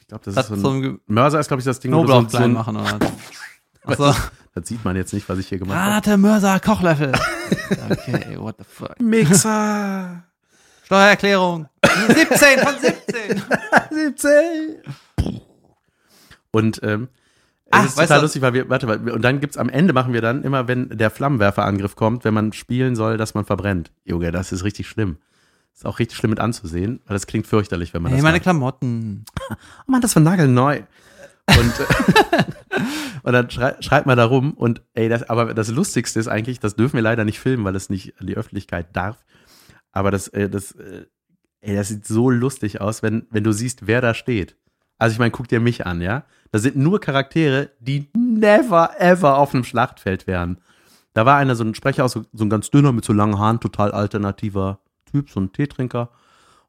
ich 0.00 0.06
glaube, 0.08 0.24
das 0.24 0.34
Das 0.34 0.44
ist 0.50 0.56
so 0.56 0.56
so 0.56 0.70
ein, 0.70 0.82
Ge- 0.82 0.98
Mörser 1.06 1.38
ist, 1.40 1.48
glaube 1.48 1.60
ich, 1.60 1.64
das 1.64 1.80
Ding, 1.80 1.92
wo 1.92 2.04
du 2.04 2.12
so, 2.12 2.28
so 2.28 2.38
ein, 2.38 2.52
machen 2.52 2.76
oder 2.76 2.98
was? 3.84 4.30
Das 4.54 4.68
sieht 4.68 4.84
man 4.84 4.96
jetzt 4.96 5.14
nicht, 5.14 5.26
was 5.30 5.38
ich 5.38 5.48
hier 5.48 5.58
gemacht 5.58 5.78
habe. 5.78 5.86
Granate, 6.02 6.18
Mörser, 6.18 6.60
Kochlöffel. 6.60 7.12
Okay, 7.90 8.36
what 8.38 8.56
the 8.58 8.64
fuck. 8.64 9.00
Mixer! 9.00 10.24
Steuererklärung. 10.92 11.68
17 12.08 12.58
von 12.58 12.74
17. 12.78 13.42
17! 13.90 15.40
Und, 16.52 16.80
ähm, 16.82 17.08
Ah, 17.74 17.84
es 17.84 17.92
ist 17.92 17.96
weißt 17.96 18.08
total 18.08 18.18
du- 18.18 18.22
lustig, 18.24 18.42
weil 18.42 18.52
wir, 18.52 18.68
warte, 18.68 18.86
weil, 18.86 18.98
und 19.10 19.22
dann 19.22 19.40
gibt's 19.40 19.56
am 19.56 19.70
Ende 19.70 19.94
machen 19.94 20.12
wir 20.12 20.20
dann 20.20 20.42
immer, 20.42 20.68
wenn 20.68 20.90
der 20.90 21.08
Flammenwerferangriff 21.08 21.96
kommt, 21.96 22.22
wenn 22.22 22.34
man 22.34 22.52
spielen 22.52 22.94
soll, 22.96 23.16
dass 23.16 23.32
man 23.32 23.46
verbrennt. 23.46 23.90
Junge, 24.04 24.30
das 24.30 24.52
ist 24.52 24.62
richtig 24.62 24.86
schlimm. 24.86 25.16
Ist 25.74 25.86
auch 25.86 25.98
richtig 25.98 26.18
schlimm 26.18 26.28
mit 26.28 26.38
anzusehen, 26.40 27.00
weil 27.06 27.14
das 27.14 27.26
klingt 27.26 27.46
fürchterlich, 27.46 27.94
wenn 27.94 28.02
man 28.02 28.10
Hey, 28.12 28.18
das 28.18 28.24
meine 28.24 28.34
macht. 28.36 28.42
Klamotten. 28.42 29.24
oh 29.50 29.54
Mann, 29.86 30.02
das 30.02 30.14
war 30.14 30.22
nagelneu. 30.22 30.82
Und, 31.48 31.56
äh, 31.80 32.42
und 33.22 33.32
dann 33.32 33.48
schrei 33.50 33.76
schreibt 33.80 34.04
man 34.06 34.18
da 34.18 34.26
rum 34.26 34.52
und 34.52 34.82
ey, 34.92 35.08
das, 35.08 35.22
aber 35.30 35.54
das 35.54 35.68
Lustigste 35.70 36.20
ist 36.20 36.28
eigentlich, 36.28 36.60
das 36.60 36.76
dürfen 36.76 36.96
wir 36.96 37.02
leider 37.02 37.24
nicht 37.24 37.40
filmen, 37.40 37.64
weil 37.64 37.74
es 37.74 37.88
nicht 37.88 38.20
an 38.20 38.26
die 38.26 38.36
Öffentlichkeit 38.36 38.88
darf. 38.94 39.24
Aber 39.92 40.10
das, 40.10 40.28
äh, 40.28 40.48
das, 40.48 40.72
äh, 40.72 41.06
ey, 41.60 41.76
das 41.76 41.88
sieht 41.88 42.06
so 42.06 42.30
lustig 42.30 42.80
aus, 42.80 43.02
wenn, 43.02 43.26
wenn 43.30 43.44
du 43.44 43.52
siehst, 43.52 43.86
wer 43.86 44.00
da 44.00 44.14
steht. 44.14 44.56
Also 44.98 45.14
ich 45.14 45.18
meine, 45.18 45.30
guck 45.30 45.48
dir 45.48 45.60
mich 45.60 45.86
an, 45.86 46.00
ja. 46.00 46.24
Da 46.50 46.58
sind 46.58 46.76
nur 46.76 47.00
Charaktere, 47.00 47.70
die 47.80 48.10
never 48.16 48.90
ever 48.98 49.38
auf 49.38 49.54
einem 49.54 49.64
Schlachtfeld 49.64 50.26
wären. 50.26 50.58
Da 51.14 51.26
war 51.26 51.36
einer, 51.36 51.56
so 51.56 51.64
ein 51.64 51.74
Sprecher 51.74 52.08
so, 52.08 52.24
so 52.32 52.44
ein 52.44 52.50
ganz 52.50 52.70
dünner 52.70 52.92
mit 52.92 53.04
so 53.04 53.12
langen 53.12 53.38
Haaren, 53.38 53.60
total 53.60 53.92
alternativer 53.92 54.80
Typ, 55.10 55.30
so 55.30 55.40
ein 55.40 55.52
Teetrinker. 55.52 56.10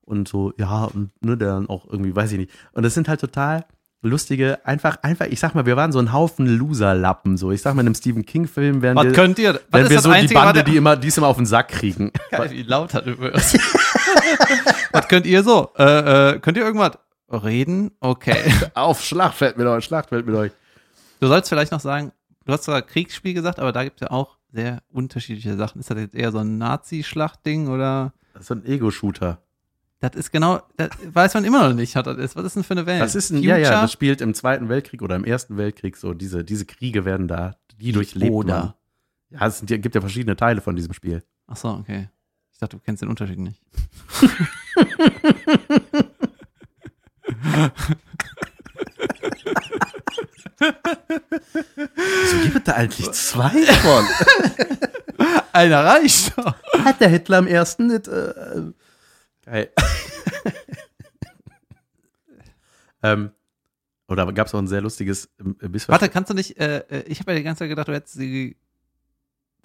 Und 0.01 0.27
so, 0.27 0.53
ja, 0.57 0.85
und 0.85 1.11
ne, 1.23 1.37
der 1.37 1.49
dann 1.49 1.69
auch 1.69 1.85
irgendwie, 1.89 2.15
weiß 2.15 2.31
ich 2.33 2.37
nicht. 2.37 2.51
Und 2.73 2.83
das 2.83 2.93
sind 2.93 3.07
halt 3.07 3.21
total 3.21 3.65
lustige, 4.03 4.59
einfach, 4.65 4.97
einfach, 5.01 5.25
ich 5.27 5.39
sag 5.39 5.55
mal, 5.55 5.65
wir 5.65 5.75
waren 5.75 5.91
so 5.91 5.99
ein 5.99 6.13
Haufen 6.13 6.45
Loserlappen. 6.45 7.37
So, 7.37 7.51
ich 7.51 7.61
sag 7.61 7.73
mal, 7.73 7.81
in 7.81 7.87
einem 7.87 7.95
Stephen 7.95 8.25
King-Film 8.25 8.81
wären 8.81 8.95
Was 8.95 9.05
wir, 9.05 9.13
könnt 9.13 9.39
ihr? 9.39 9.53
Was 9.53 9.61
wären 9.71 9.83
ist 9.83 9.89
wir 9.89 9.95
das 9.95 10.03
so 10.03 10.27
die 10.27 10.33
Bande, 10.33 10.63
die 10.63 10.77
immer, 10.77 10.95
die 10.95 11.07
es 11.07 11.17
immer 11.17 11.27
auf 11.27 11.37
den 11.37 11.45
Sack 11.45 11.69
kriegen. 11.69 12.11
Geil, 12.31 12.51
wie 12.51 12.63
lauter 12.63 13.01
du 13.01 13.17
wirst. 13.19 13.57
Was 14.91 15.07
könnt 15.07 15.25
ihr 15.25 15.43
so? 15.43 15.71
Äh, 15.77 16.33
äh, 16.33 16.39
könnt 16.39 16.57
ihr 16.57 16.63
irgendwas 16.63 16.91
reden? 17.29 17.91
Okay. 17.99 18.37
auf 18.75 19.03
Schlachtfeld 19.03 19.57
mit 19.57 19.65
euch, 19.65 19.83
Schlachtfeld 19.83 20.25
mit 20.25 20.35
euch. 20.35 20.51
Du 21.19 21.27
sollst 21.27 21.49
vielleicht 21.49 21.71
noch 21.71 21.79
sagen, 21.79 22.11
du 22.45 22.53
hast 22.53 22.63
zwar 22.63 22.81
Kriegsspiel 22.81 23.33
gesagt, 23.33 23.59
aber 23.59 23.71
da 23.71 23.83
gibt 23.83 24.01
es 24.01 24.01
ja 24.01 24.11
auch 24.11 24.37
sehr 24.51 24.83
unterschiedliche 24.91 25.55
Sachen. 25.57 25.79
Ist 25.79 25.89
das 25.89 25.97
jetzt 25.97 26.15
eher 26.15 26.31
so 26.31 26.39
ein 26.39 26.57
Nazi-Schlachtding 26.57 27.69
oder? 27.69 28.13
Das 28.33 28.43
ist 28.43 28.47
so 28.49 28.55
ein 28.55 28.65
Ego-Shooter. 28.65 29.39
Das 30.03 30.15
ist 30.15 30.31
genau, 30.33 30.61
das 30.75 30.89
weiß 31.01 31.33
man 31.35 31.45
immer 31.45 31.69
noch 31.69 31.73
nicht, 31.73 31.95
was 31.95 32.03
das 32.03 32.17
ist. 32.17 32.35
Was 32.35 32.43
ist 32.43 32.57
denn 32.57 32.65
für 32.65 32.73
eine 32.73 32.85
Welt? 32.85 33.01
Das 33.01 33.15
ist 33.15 33.29
ein, 33.29 33.41
ja, 33.41 33.55
ja, 33.55 33.67
Future? 33.67 33.81
das 33.83 33.91
spielt 33.93 34.19
im 34.19 34.33
Zweiten 34.33 34.67
Weltkrieg 34.67 35.01
oder 35.01 35.15
im 35.15 35.23
Ersten 35.23 35.55
Weltkrieg 35.55 35.95
so. 35.95 36.13
Diese, 36.13 36.43
diese 36.43 36.65
Kriege 36.65 37.05
werden 37.05 37.29
da, 37.29 37.55
die 37.79 37.93
durchlebt 37.93 38.33
Oder. 38.33 38.59
man. 38.59 38.73
Ja, 39.29 39.47
es 39.47 39.59
sind, 39.59 39.67
gibt 39.67 39.95
ja 39.95 40.01
verschiedene 40.01 40.35
Teile 40.35 40.59
von 40.59 40.75
diesem 40.75 40.91
Spiel. 40.93 41.23
Ach 41.47 41.55
so, 41.55 41.69
okay. 41.69 42.09
Ich 42.51 42.59
dachte, 42.59 42.75
du 42.75 42.83
kennst 42.83 43.01
den 43.01 43.07
Unterschied 43.07 43.39
nicht. 43.39 43.61
Wieso 52.23 52.51
gibt 52.51 52.67
da 52.67 52.73
eigentlich 52.73 53.09
zwei 53.13 53.51
von? 53.51 54.05
Einer 55.53 55.85
reicht 55.85 56.37
doch. 56.37 56.55
Hat 56.83 56.99
der 56.99 57.07
Hitler 57.07 57.39
im 57.39 57.47
Ersten 57.47 57.87
nicht, 57.87 58.09
äh, 58.09 58.63
geil. 59.43 59.71
ähm, 63.03 63.31
oder 64.07 64.31
gab 64.33 64.47
es 64.47 64.53
auch 64.53 64.59
ein 64.59 64.67
sehr 64.67 64.81
lustiges 64.81 65.25
äh, 65.25 65.43
Missverständnis? 65.43 65.89
Warte, 65.89 66.09
kannst 66.09 66.29
du 66.29 66.33
nicht, 66.33 66.59
äh, 66.59 66.79
äh, 66.89 67.03
ich 67.03 67.19
habe 67.19 67.31
ja 67.31 67.37
die 67.37 67.43
ganze 67.43 67.59
Zeit 67.59 67.69
gedacht, 67.69 67.87
du 67.87 67.93
hättest 67.93 68.19
die, 68.19 68.57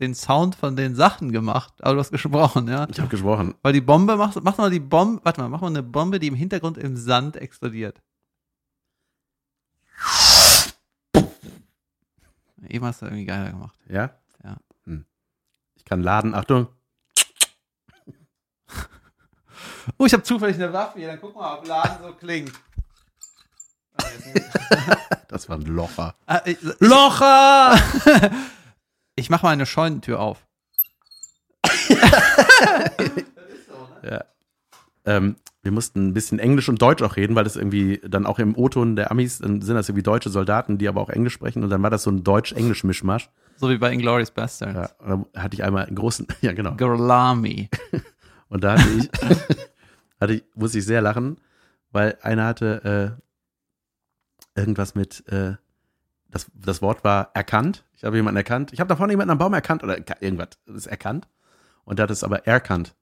den 0.01 0.15
Sound 0.15 0.55
von 0.55 0.77
den 0.77 0.95
Sachen 0.95 1.33
gemacht, 1.33 1.75
aber 1.81 1.95
du 1.95 2.01
hast 2.01 2.13
gesprochen, 2.13 2.69
ja. 2.69 2.87
Ich 2.91 3.01
habe 3.01 3.09
gesprochen. 3.09 3.55
Weil 3.63 3.73
die 3.73 3.81
Bombe, 3.81 4.17
mach, 4.17 4.37
mach 4.43 4.59
mal 4.59 4.71
die 4.71 4.81
Bombe, 4.81 5.21
warte 5.25 5.41
mal, 5.41 5.49
mach 5.49 5.61
mal 5.61 5.69
eine 5.69 5.83
Bombe, 5.83 6.19
die 6.19 6.29
im 6.29 6.35
Hintergrund 6.35 6.79
im 6.79 6.97
Sand 6.97 7.37
explodiert. 7.37 8.01
Eben 12.69 12.85
hast 12.85 13.03
du 13.03 13.07
irgendwie 13.07 13.25
geiler 13.25 13.51
gemacht. 13.51 13.79
Ja? 13.89 14.11
Ja. 14.43 14.57
Hm. 14.85 15.05
Ich 15.77 15.85
kann 15.85 16.03
laden. 16.03 16.35
Achtung. 16.35 16.69
Oh, 19.97 20.07
ich 20.07 20.13
habe 20.13 20.23
zufällig 20.23 20.57
eine 20.57 20.73
Waffe 20.73 20.99
hier, 20.99 21.09
dann 21.09 21.21
guck 21.21 21.35
mal, 21.35 21.59
ob 21.59 21.67
Laden 21.67 22.05
so 22.05 22.13
klingt. 22.13 22.53
Das 25.29 25.49
war 25.49 25.59
ein 25.59 25.67
Locher. 25.67 26.15
Ah, 26.27 26.41
ich, 26.45 26.59
Locher! 26.81 27.79
Ich 29.15 29.31
mach 29.31 29.43
mal 29.43 29.51
eine 29.51 29.67
Scheunentür 29.67 30.21
auf. 30.21 30.47
Ja. 34.03 34.25
Ähm, 35.05 35.35
wir 35.63 35.73
mussten 35.73 36.09
ein 36.09 36.15
bisschen 36.15 36.39
Englisch 36.39 36.69
und 36.69 36.81
Deutsch 36.81 37.03
auch 37.03 37.17
reden, 37.17 37.35
weil 37.35 37.45
das 37.45 37.57
irgendwie 37.57 38.01
dann 38.07 38.27
auch 38.27 38.39
im 38.39 38.57
O-Ton 38.57 38.95
der 38.95 39.11
Amis 39.11 39.39
sind 39.39 39.67
das 39.67 39.89
irgendwie 39.89 40.05
deutsche 40.05 40.31
Soldaten, 40.31 40.79
die 40.79 40.89
aber 40.89 41.01
auch 41.01 41.11
Englisch 41.11 41.35
sprechen 41.35 41.65
und 41.65 41.71
dann 41.71 41.83
war 41.83 41.91
das 41.91 42.05
so 42.05 42.11
ein 42.11 42.23
Deutsch-Englisch-Mischmasch. 42.23 43.29
So 43.57 43.69
wie 43.69 43.77
bei 43.77 43.93
Inglourious 43.93 44.31
Bastards. 44.31 44.95
Ja, 45.05 45.25
da 45.35 45.43
hatte 45.43 45.55
ich 45.55 45.65
einmal 45.65 45.85
einen 45.87 45.97
großen, 45.97 46.29
ja 46.43 46.53
genau. 46.53 46.77
Gorlami. 46.77 47.69
Und 48.49 48.65
da 48.65 48.79
hatte 48.79 48.89
ich, 48.91 49.11
hatte 50.21 50.33
ich, 50.35 50.45
musste 50.55 50.79
ich 50.79 50.85
sehr 50.85 51.03
lachen, 51.03 51.39
weil 51.91 52.19
einer 52.23 52.47
hatte 52.47 53.19
äh, 54.57 54.59
irgendwas 54.59 54.95
mit, 54.95 55.27
äh, 55.29 55.55
das, 56.31 56.47
das 56.55 56.83
Wort 56.83 57.05
war 57.05 57.31
erkannt. 57.35 57.85
Ich 57.97 58.05
habe 58.05 58.17
jemanden 58.17 58.37
erkannt. 58.37 58.73
Ich 58.73 58.81
habe 58.81 58.89
da 58.89 58.97
vorne 58.97 59.13
jemanden 59.13 59.31
am 59.33 59.39
Baum 59.39 59.55
erkannt 59.55 59.83
oder 59.83 59.97
irgendwas. 60.21 60.51
Das 60.67 60.77
ist 60.77 60.87
erkannt. 60.87 61.29
Und 61.85 61.99
der 61.99 62.05
hat 62.05 62.11
es 62.11 62.25
aber 62.25 62.47
erkannt. 62.47 62.95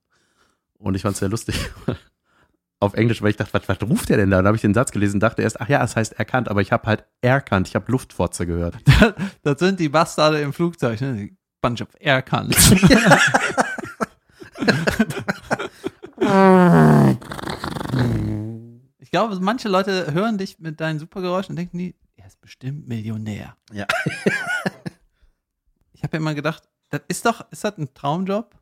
Und 0.77 0.95
ich 0.95 1.01
fand 1.01 1.13
es 1.13 1.19
sehr 1.19 1.29
lustig. 1.29 1.69
Auf 2.79 2.93
Englisch, 2.93 3.23
weil 3.23 3.31
ich 3.31 3.37
dachte, 3.37 3.53
was, 3.53 3.67
was 3.67 3.81
ruft 3.89 4.09
der 4.09 4.17
denn 4.17 4.29
da? 4.29 4.37
Und 4.37 4.43
dann 4.43 4.49
habe 4.49 4.55
ich 4.55 4.61
den 4.61 4.75
Satz 4.75 4.91
gelesen, 4.91 5.19
dachte 5.19 5.41
erst, 5.41 5.59
ach 5.59 5.67
ja, 5.67 5.83
es 5.83 5.95
heißt 5.95 6.13
erkannt, 6.13 6.47
aber 6.47 6.61
ich 6.61 6.71
habe 6.71 6.85
halt 6.85 7.05
erkannt. 7.21 7.67
Ich 7.67 7.75
habe 7.75 7.91
Luftfotze 7.91 8.45
gehört. 8.45 8.77
Das 9.43 9.59
sind 9.59 9.79
die 9.79 9.89
Bastarde 9.89 10.41
im 10.41 10.53
Flugzeug, 10.53 11.01
ne? 11.01 11.13
Die 11.13 11.37
Bunch 11.61 11.81
of 11.81 11.87
Air 11.99 12.21
Cunts. 12.21 12.71
Glaube, 19.17 19.39
manche 19.41 19.67
Leute 19.69 20.13
hören 20.13 20.37
dich 20.37 20.59
mit 20.59 20.79
deinen 20.79 20.99
Supergeräuschen 20.99 21.53
und 21.53 21.57
denken 21.57 21.77
die, 21.77 21.95
er 22.17 22.27
ist 22.27 22.39
bestimmt 22.39 22.87
Millionär. 22.87 23.55
Ja. 23.71 23.85
ich 25.93 26.03
habe 26.03 26.13
ja 26.13 26.19
immer 26.19 26.35
gedacht, 26.35 26.63
das 26.89 27.01
ist 27.07 27.25
doch, 27.25 27.45
ist 27.51 27.63
das 27.63 27.77
ein 27.77 27.93
Traumjob? 27.93 28.55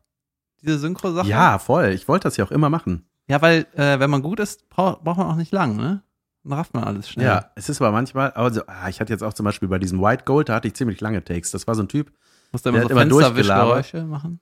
Diese 0.62 0.78
Synchro-Sache? 0.78 1.28
Ja, 1.28 1.58
voll. 1.58 1.90
Ich 1.90 2.08
wollte 2.08 2.24
das 2.24 2.38
ja 2.38 2.44
auch 2.44 2.50
immer 2.50 2.70
machen. 2.70 3.06
Ja, 3.28 3.42
weil, 3.42 3.66
äh, 3.74 4.00
wenn 4.00 4.08
man 4.08 4.22
gut 4.22 4.40
ist, 4.40 4.68
braucht, 4.70 5.04
man 5.04 5.18
auch 5.18 5.36
nicht 5.36 5.52
lang, 5.52 5.76
ne? 5.76 6.02
Dann 6.42 6.52
rafft 6.54 6.72
man 6.74 6.84
alles 6.84 7.10
schnell. 7.10 7.26
Ja, 7.26 7.50
es 7.54 7.68
ist 7.68 7.82
aber 7.82 7.92
manchmal, 7.92 8.30
also, 8.30 8.62
ah, 8.66 8.88
ich 8.88 9.00
hatte 9.00 9.12
jetzt 9.12 9.22
auch 9.22 9.34
zum 9.34 9.44
Beispiel 9.44 9.68
bei 9.68 9.78
diesem 9.78 10.00
White 10.00 10.24
Gold, 10.24 10.48
da 10.48 10.54
hatte 10.54 10.68
ich 10.68 10.74
ziemlich 10.74 11.00
lange 11.00 11.22
Takes. 11.22 11.50
Das 11.50 11.66
war 11.66 11.74
so 11.74 11.82
ein 11.82 11.88
Typ, 11.88 12.12
Musst 12.52 12.64
du 12.64 12.70
immer 12.70 12.80
Der 12.80 12.88
so 12.88 12.94
Fensterwischgeräusche 12.96 14.04
machen? 14.04 14.40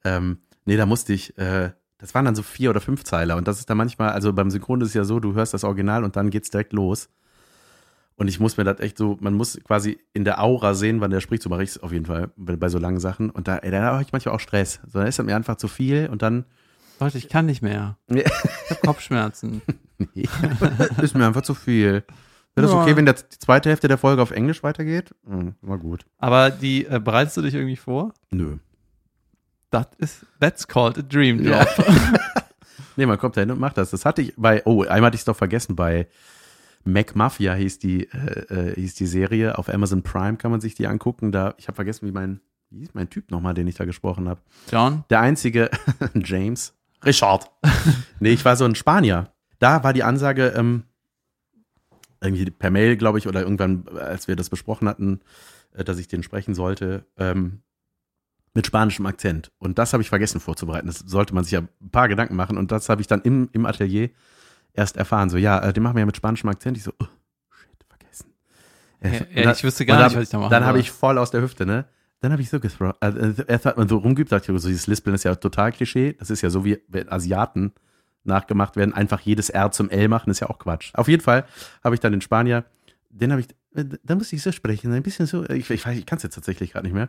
Ähm, 0.06 0.38
nee, 0.64 0.76
da 0.76 0.86
musste 0.86 1.12
ich, 1.12 1.36
äh, 1.36 1.72
das 1.98 2.14
waren 2.14 2.24
dann 2.24 2.34
so 2.34 2.42
vier 2.42 2.70
oder 2.70 2.80
fünf 2.80 3.04
Zeiler 3.04 3.36
und 3.36 3.48
das 3.48 3.58
ist 3.58 3.70
dann 3.70 3.78
manchmal, 3.78 4.10
also 4.10 4.32
beim 4.32 4.50
Synchron 4.50 4.80
ist 4.80 4.88
es 4.88 4.94
ja 4.94 5.04
so, 5.04 5.20
du 5.20 5.34
hörst 5.34 5.54
das 5.54 5.64
Original 5.64 6.04
und 6.04 6.16
dann 6.16 6.30
geht's 6.30 6.50
direkt 6.50 6.72
los. 6.72 7.08
Und 8.18 8.28
ich 8.28 8.40
muss 8.40 8.56
mir 8.56 8.64
das 8.64 8.80
echt 8.80 8.96
so, 8.96 9.18
man 9.20 9.34
muss 9.34 9.60
quasi 9.62 9.98
in 10.14 10.24
der 10.24 10.42
Aura 10.42 10.72
sehen, 10.72 11.02
wann 11.02 11.10
der 11.10 11.20
spricht, 11.20 11.42
so 11.42 11.50
mache 11.50 11.62
ich 11.62 11.70
es 11.70 11.82
auf 11.82 11.92
jeden 11.92 12.06
Fall 12.06 12.30
bei, 12.36 12.68
so 12.70 12.78
langen 12.78 12.98
Sachen. 12.98 13.28
Und 13.28 13.46
da, 13.46 13.58
ey, 13.58 13.70
da 13.70 13.82
habe 13.82 14.02
ich 14.02 14.10
manchmal 14.12 14.34
auch 14.34 14.40
Stress. 14.40 14.80
So, 14.90 14.98
dann 14.98 15.06
ist 15.08 15.18
das 15.18 15.26
mir 15.26 15.36
einfach 15.36 15.56
zu 15.56 15.68
viel 15.68 16.08
und 16.10 16.22
dann, 16.22 16.46
Leute, 16.98 17.18
ich 17.18 17.28
kann 17.28 17.44
nicht 17.44 17.60
mehr. 17.60 17.98
Ich 18.08 18.24
habe 18.24 18.80
Kopfschmerzen. 18.82 19.60
nee, 20.14 20.26
ist 21.02 21.14
mir 21.14 21.26
einfach 21.26 21.42
zu 21.42 21.52
viel. 21.54 22.04
Wäre 22.54 22.66
das 22.66 22.72
Ja. 22.72 22.80
okay, 22.80 22.96
wenn 22.96 23.04
der, 23.04 23.16
die 23.16 23.38
zweite 23.38 23.68
Hälfte 23.68 23.86
der 23.86 23.98
Folge 23.98 24.22
auf 24.22 24.30
Englisch 24.30 24.62
weitergeht? 24.62 25.14
Hm, 25.26 25.54
war 25.60 25.76
gut. 25.76 26.06
Aber 26.16 26.48
die, 26.48 26.86
äh, 26.86 26.98
bereitest 26.98 27.36
du 27.36 27.42
dich 27.42 27.52
irgendwie 27.52 27.76
vor? 27.76 28.14
Nö. 28.30 28.56
Das 29.76 29.88
ist, 29.98 30.26
that's 30.40 30.66
called 30.66 30.98
a 30.98 31.02
dream 31.02 31.44
job. 31.44 31.66
Ja. 31.78 32.18
Nee, 32.96 33.04
man 33.04 33.18
kommt 33.18 33.36
da 33.36 33.42
hin 33.42 33.50
und 33.50 33.60
macht 33.60 33.76
das. 33.76 33.90
Das 33.90 34.06
hatte 34.06 34.22
ich 34.22 34.32
bei, 34.36 34.62
oh, 34.64 34.82
einmal 34.82 35.08
hatte 35.08 35.16
ich 35.16 35.20
es 35.20 35.26
doch 35.26 35.36
vergessen, 35.36 35.76
bei 35.76 36.08
Mac 36.84 37.14
Mafia 37.14 37.54
hieß 37.54 37.78
die, 37.78 38.08
äh, 38.10 38.70
äh, 38.70 38.74
hieß 38.74 38.94
die 38.94 39.06
Serie. 39.06 39.58
Auf 39.58 39.68
Amazon 39.68 40.02
Prime 40.02 40.36
kann 40.36 40.50
man 40.50 40.60
sich 40.60 40.74
die 40.74 40.86
angucken. 40.86 41.32
Da, 41.32 41.54
ich 41.58 41.68
habe 41.68 41.76
vergessen, 41.76 42.06
wie 42.06 42.12
mein, 42.12 42.40
wie 42.70 42.78
hieß 42.80 42.94
mein 42.94 43.10
Typ 43.10 43.30
nochmal, 43.30 43.54
den 43.54 43.66
ich 43.66 43.74
da 43.74 43.84
gesprochen 43.84 44.28
habe. 44.28 44.40
John? 44.70 45.04
Der 45.10 45.20
einzige, 45.20 45.70
James. 46.14 46.74
Richard. 47.04 47.50
nee, 48.20 48.30
ich 48.30 48.44
war 48.44 48.56
so 48.56 48.64
ein 48.64 48.74
Spanier. 48.74 49.30
Da 49.58 49.84
war 49.84 49.92
die 49.92 50.02
Ansage, 50.02 50.54
ähm, 50.56 50.84
irgendwie 52.20 52.50
per 52.50 52.70
Mail, 52.70 52.96
glaube 52.96 53.18
ich, 53.18 53.28
oder 53.28 53.42
irgendwann, 53.42 53.86
als 53.98 54.26
wir 54.26 54.36
das 54.36 54.48
besprochen 54.48 54.88
hatten, 54.88 55.20
äh, 55.74 55.84
dass 55.84 55.98
ich 55.98 56.08
den 56.08 56.22
sprechen 56.22 56.54
sollte, 56.54 57.04
ähm, 57.18 57.60
mit 58.56 58.66
spanischem 58.66 59.06
Akzent. 59.06 59.52
Und 59.58 59.78
das 59.78 59.92
habe 59.92 60.02
ich 60.02 60.08
vergessen 60.08 60.40
vorzubereiten. 60.40 60.86
Das 60.88 60.98
sollte 60.98 61.34
man 61.34 61.44
sich 61.44 61.52
ja 61.52 61.60
ein 61.60 61.90
paar 61.92 62.08
Gedanken 62.08 62.34
machen. 62.34 62.56
Und 62.58 62.72
das 62.72 62.88
habe 62.88 63.00
ich 63.02 63.06
dann 63.06 63.20
im, 63.22 63.48
im 63.52 63.66
Atelier 63.66 64.10
erst 64.72 64.96
erfahren. 64.96 65.30
So, 65.30 65.36
ja, 65.36 65.58
äh, 65.60 65.72
den 65.72 65.82
machen 65.82 65.94
wir 65.96 66.00
ja 66.00 66.06
mit 66.06 66.16
spanischem 66.16 66.48
Akzent. 66.48 66.76
Ich 66.76 66.82
so, 66.82 66.92
oh, 66.98 67.04
shit, 67.50 67.86
vergessen. 67.88 68.32
Äh, 69.00 69.38
Ja, 69.40 69.42
ja, 69.44 69.52
ich 69.52 69.62
wüsste 69.62 69.86
gar 69.86 69.98
dann- 69.98 70.06
nicht, 70.08 70.16
was 70.16 70.24
ich 70.24 70.30
da 70.30 70.38
machen 70.38 70.50
Dann 70.50 70.64
habe 70.64 70.80
ich 70.80 70.90
voll 70.90 71.18
aus 71.18 71.30
der 71.30 71.42
Hüfte, 71.42 71.66
ne? 71.66 71.84
Dann 72.20 72.32
habe 72.32 72.40
ich 72.40 72.48
so 72.48 72.58
gethrown. 72.58 72.94
Also, 72.98 73.42
erst 73.42 73.66
hat 73.66 73.76
man 73.76 73.88
so 73.88 73.98
rumgeübt, 73.98 74.32
dachte 74.32 74.50
ich, 74.50 74.60
so 74.60 74.68
dieses 74.68 74.86
Lispeln 74.86 75.14
ist 75.14 75.24
ja 75.24 75.34
total 75.34 75.70
Klischee. 75.70 76.14
Das 76.18 76.30
ist 76.30 76.40
ja 76.40 76.48
so 76.48 76.64
wie 76.64 76.80
Asiaten 77.08 77.72
nachgemacht 78.24 78.74
werden, 78.76 78.94
einfach 78.94 79.20
jedes 79.20 79.50
R 79.50 79.70
zum 79.70 79.90
L 79.90 80.08
machen, 80.08 80.30
ist 80.30 80.40
ja 80.40 80.48
auch 80.48 80.58
Quatsch. 80.58 80.90
Auf 80.94 81.08
jeden 81.08 81.22
Fall 81.22 81.44
habe 81.84 81.94
ich 81.94 82.00
dann 82.00 82.12
den 82.12 82.22
Spanier, 82.22 82.64
den 83.10 83.30
habe 83.32 83.42
ich, 83.42 83.48
äh, 83.74 83.84
da 84.02 84.14
muss 84.14 84.32
ich 84.32 84.42
so 84.42 84.50
sprechen, 84.50 84.92
ein 84.92 85.02
bisschen 85.02 85.26
so, 85.26 85.44
ich, 85.48 85.70
ich, 85.70 85.86
weiß, 85.86 85.96
ich 85.96 86.06
kann 86.06 86.16
es 86.16 86.22
jetzt 86.24 86.34
tatsächlich 86.34 86.72
gerade 86.72 86.86
nicht 86.86 86.94
mehr. 86.94 87.08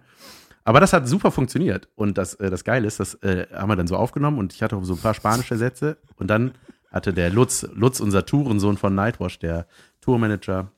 Aber 0.67 0.81
das 0.81 0.91
hat 0.91 1.07
super 1.07 1.31
funktioniert. 1.31 1.87
Und 1.95 2.17
das, 2.17 2.33
äh, 2.35 2.49
das 2.49 2.65
Geile 2.65 2.87
ist, 2.87 2.99
das 2.99 3.13
äh, 3.23 3.47
haben 3.53 3.69
wir 3.69 3.77
dann 3.77 3.87
so 3.87 3.95
aufgenommen 3.95 4.37
und 4.37 4.53
ich 4.53 4.61
hatte 4.61 4.75
auch 4.75 4.83
so 4.83 4.95
ein 4.95 4.99
paar 4.99 5.13
spanische 5.13 5.55
Sätze. 5.55 5.95
Und 6.17 6.27
dann 6.27 6.51
hatte 6.91 7.13
der 7.13 7.29
Lutz, 7.29 7.65
Lutz, 7.73 8.01
unser 8.01 8.25
Tourensohn 8.25 8.75
von 8.75 8.93
Nightwash, 8.93 9.39
der 9.39 9.65
Tourmanager, 10.01 10.71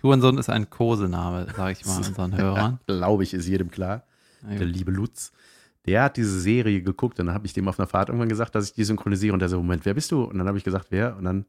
Hurensohn 0.00 0.38
ist 0.38 0.48
ein 0.48 0.70
Kosename, 0.70 1.48
sage 1.56 1.72
ich 1.72 1.84
mal 1.86 1.96
unseren 1.96 2.36
Hörern. 2.38 2.78
glaube 2.86 3.24
ich, 3.24 3.34
ist 3.34 3.48
jedem 3.48 3.70
klar. 3.72 4.04
Ja, 4.48 4.58
der 4.58 4.66
liebe 4.66 4.92
Lutz, 4.92 5.32
der 5.86 6.04
hat 6.04 6.16
diese 6.16 6.40
Serie 6.40 6.80
geguckt 6.80 7.18
und 7.18 7.26
dann 7.26 7.34
habe 7.34 7.46
ich 7.46 7.52
dem 7.52 7.66
auf 7.66 7.80
einer 7.80 7.88
Fahrt 7.88 8.10
irgendwann 8.10 8.28
gesagt, 8.28 8.54
dass 8.54 8.66
ich 8.66 8.74
die 8.74 8.84
synchronisiere 8.84 9.32
und 9.32 9.40
der 9.40 9.48
so, 9.48 9.56
Moment, 9.56 9.84
wer 9.84 9.94
bist 9.94 10.12
du? 10.12 10.22
Und 10.22 10.38
dann 10.38 10.46
habe 10.46 10.58
ich 10.58 10.64
gesagt, 10.64 10.86
wer? 10.90 11.16
Und 11.16 11.24
dann 11.24 11.46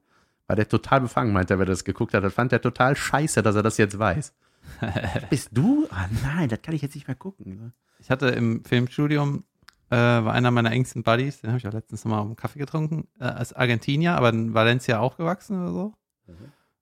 war 0.48 0.56
der 0.56 0.68
total 0.68 1.02
befangen, 1.02 1.32
meinte 1.32 1.54
er, 1.54 1.60
wer 1.60 1.68
das 1.68 1.84
geguckt 1.84 2.16
hat. 2.16 2.24
Das 2.24 2.34
fand 2.34 2.52
der 2.52 2.62
total 2.62 2.96
scheiße, 2.96 3.44
dass 3.44 3.56
er 3.56 3.62
das 3.62 3.78
jetzt 3.78 4.00
weiß. 4.00 4.34
bist 5.30 5.50
du? 5.52 5.88
Ah 5.90 6.08
nein, 6.24 6.50
das 6.50 6.62
kann 6.62 6.76
ich 6.76 6.82
jetzt 6.82 6.96
nicht 6.96 7.08
mehr 7.08 7.16
gucken. 7.16 7.74
Ich 8.00 8.10
hatte 8.10 8.28
im 8.28 8.64
Filmstudium, 8.66 9.44
äh, 9.90 9.96
war 9.96 10.34
einer 10.34 10.52
meiner 10.52 10.72
engsten 10.72 11.04
Buddies, 11.04 11.42
den 11.42 11.52
habe 11.52 11.58
ich 11.58 11.68
auch 11.68 11.74
letztens 11.74 12.04
nochmal 12.04 12.22
einen 12.22 12.36
Kaffee 12.36 12.60
getrunken, 12.60 13.08
äh, 13.20 13.26
als 13.26 13.54
Argentinier, 13.54 14.16
aber 14.16 14.30
in 14.30 14.54
Valencia 14.54 15.00
aufgewachsen 15.00 15.62
oder 15.62 15.72
so. 15.72 15.94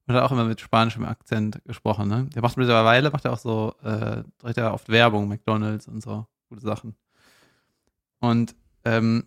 Und 0.08 0.16
hat 0.16 0.24
auch 0.24 0.32
immer 0.32 0.46
mit 0.46 0.60
spanischem 0.60 1.06
Akzent 1.06 1.62
gesprochen. 1.66 2.08
Ne? 2.08 2.28
Der 2.34 2.42
macht 2.42 2.58
mittlerweile, 2.58 3.12
macht 3.12 3.26
er 3.26 3.34
auch 3.34 3.38
so, 3.38 3.76
äh, 3.84 4.24
dreht 4.40 4.58
er 4.58 4.74
oft 4.74 4.90
Werbung, 4.90 5.28
McDonalds 5.28 5.88
und 5.88 6.02
so, 6.02 6.26
gute 6.50 6.62
Sachen. 6.62 6.96
Und 8.20 8.56
ähm, 8.84 9.26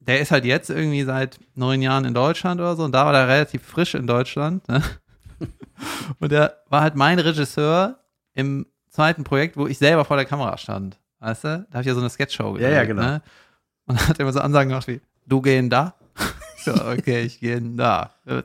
der 0.00 0.20
ist 0.20 0.30
halt 0.30 0.44
jetzt 0.44 0.70
irgendwie 0.70 1.02
seit 1.02 1.38
neun 1.54 1.82
Jahren 1.82 2.04
in 2.04 2.14
Deutschland 2.14 2.60
oder 2.60 2.76
so 2.76 2.84
und 2.84 2.92
da 2.92 3.06
war 3.06 3.14
er 3.14 3.28
relativ 3.28 3.62
frisch 3.62 3.94
in 3.94 4.06
Deutschland. 4.06 4.66
Ne? 4.68 4.82
Und 6.18 6.32
der 6.32 6.62
war 6.68 6.82
halt 6.82 6.94
mein 6.96 7.18
Regisseur 7.18 7.98
im 8.34 8.66
zweiten 8.88 9.24
Projekt, 9.24 9.56
wo 9.56 9.66
ich 9.66 9.78
selber 9.78 10.04
vor 10.04 10.16
der 10.16 10.26
Kamera 10.26 10.56
stand. 10.58 10.98
Weißt 11.20 11.44
du? 11.44 11.66
Da 11.70 11.74
habe 11.74 11.80
ich 11.80 11.86
ja 11.86 11.94
so 11.94 12.00
eine 12.00 12.10
Sketchshow 12.10 12.58
Ja, 12.58 12.68
ja, 12.68 12.84
genau. 12.84 13.02
Ne? 13.02 13.22
Und 13.86 13.98
dann 13.98 14.08
hat 14.08 14.18
er 14.18 14.22
immer 14.22 14.32
so 14.32 14.40
Ansagen 14.40 14.68
gemacht 14.68 14.88
wie, 14.88 15.00
du 15.26 15.40
gehen 15.40 15.70
da? 15.70 15.94
So, 16.64 16.72
okay, 16.72 17.20
ich 17.24 17.40
gehe 17.40 17.60
da. 17.60 18.14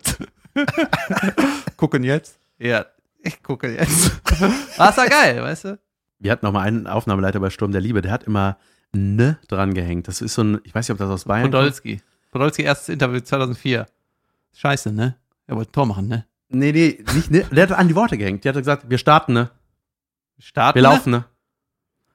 Gucken 1.77 2.03
jetzt? 2.03 2.37
Ja, 2.57 2.85
ich 3.19 3.41
gucke 3.41 3.73
jetzt. 3.73 4.11
Ist 4.31 4.77
ja 4.77 5.05
geil, 5.07 5.41
weißt 5.41 5.63
du? 5.63 5.79
Wir 6.19 6.33
hatten 6.33 6.45
noch 6.45 6.51
mal 6.51 6.63
einen 6.63 6.85
Aufnahmeleiter 6.85 7.39
bei 7.39 7.49
Sturm 7.49 7.71
der 7.71 7.79
Liebe, 7.79 8.01
der 8.01 8.11
hat 8.11 8.25
immer 8.25 8.57
ne 8.91 9.37
dran 9.47 9.73
gehängt. 9.73 10.09
Das 10.09 10.21
ist 10.21 10.33
so 10.33 10.43
ein, 10.43 10.59
ich 10.65 10.75
weiß 10.75 10.89
nicht, 10.89 10.93
ob 10.93 10.97
das 10.97 11.09
aus 11.09 11.23
Bayern 11.23 11.43
kommt. 11.43 11.53
Podolski. 11.53 12.01
Podolski, 12.31 12.63
erstes 12.63 12.89
Interview 12.89 13.21
2004. 13.21 13.85
Scheiße, 14.53 14.91
ne? 14.91 15.15
Er 15.47 15.55
wollte 15.55 15.69
ein 15.69 15.73
Tor 15.73 15.85
machen, 15.85 16.07
ne? 16.09 16.25
Nee, 16.49 16.71
nee, 16.71 17.03
nicht 17.13 17.31
ne. 17.31 17.43
Der 17.51 17.69
hat 17.69 17.77
an 17.77 17.87
die 17.87 17.95
Worte 17.95 18.17
gehängt. 18.17 18.43
Der 18.43 18.53
hat 18.53 18.59
gesagt, 18.59 18.89
wir 18.89 18.97
starten, 18.97 19.33
ne? 19.33 19.49
Starten. 20.39 20.75
Wir 20.75 20.83
laufen, 20.83 21.11
ne? 21.11 21.25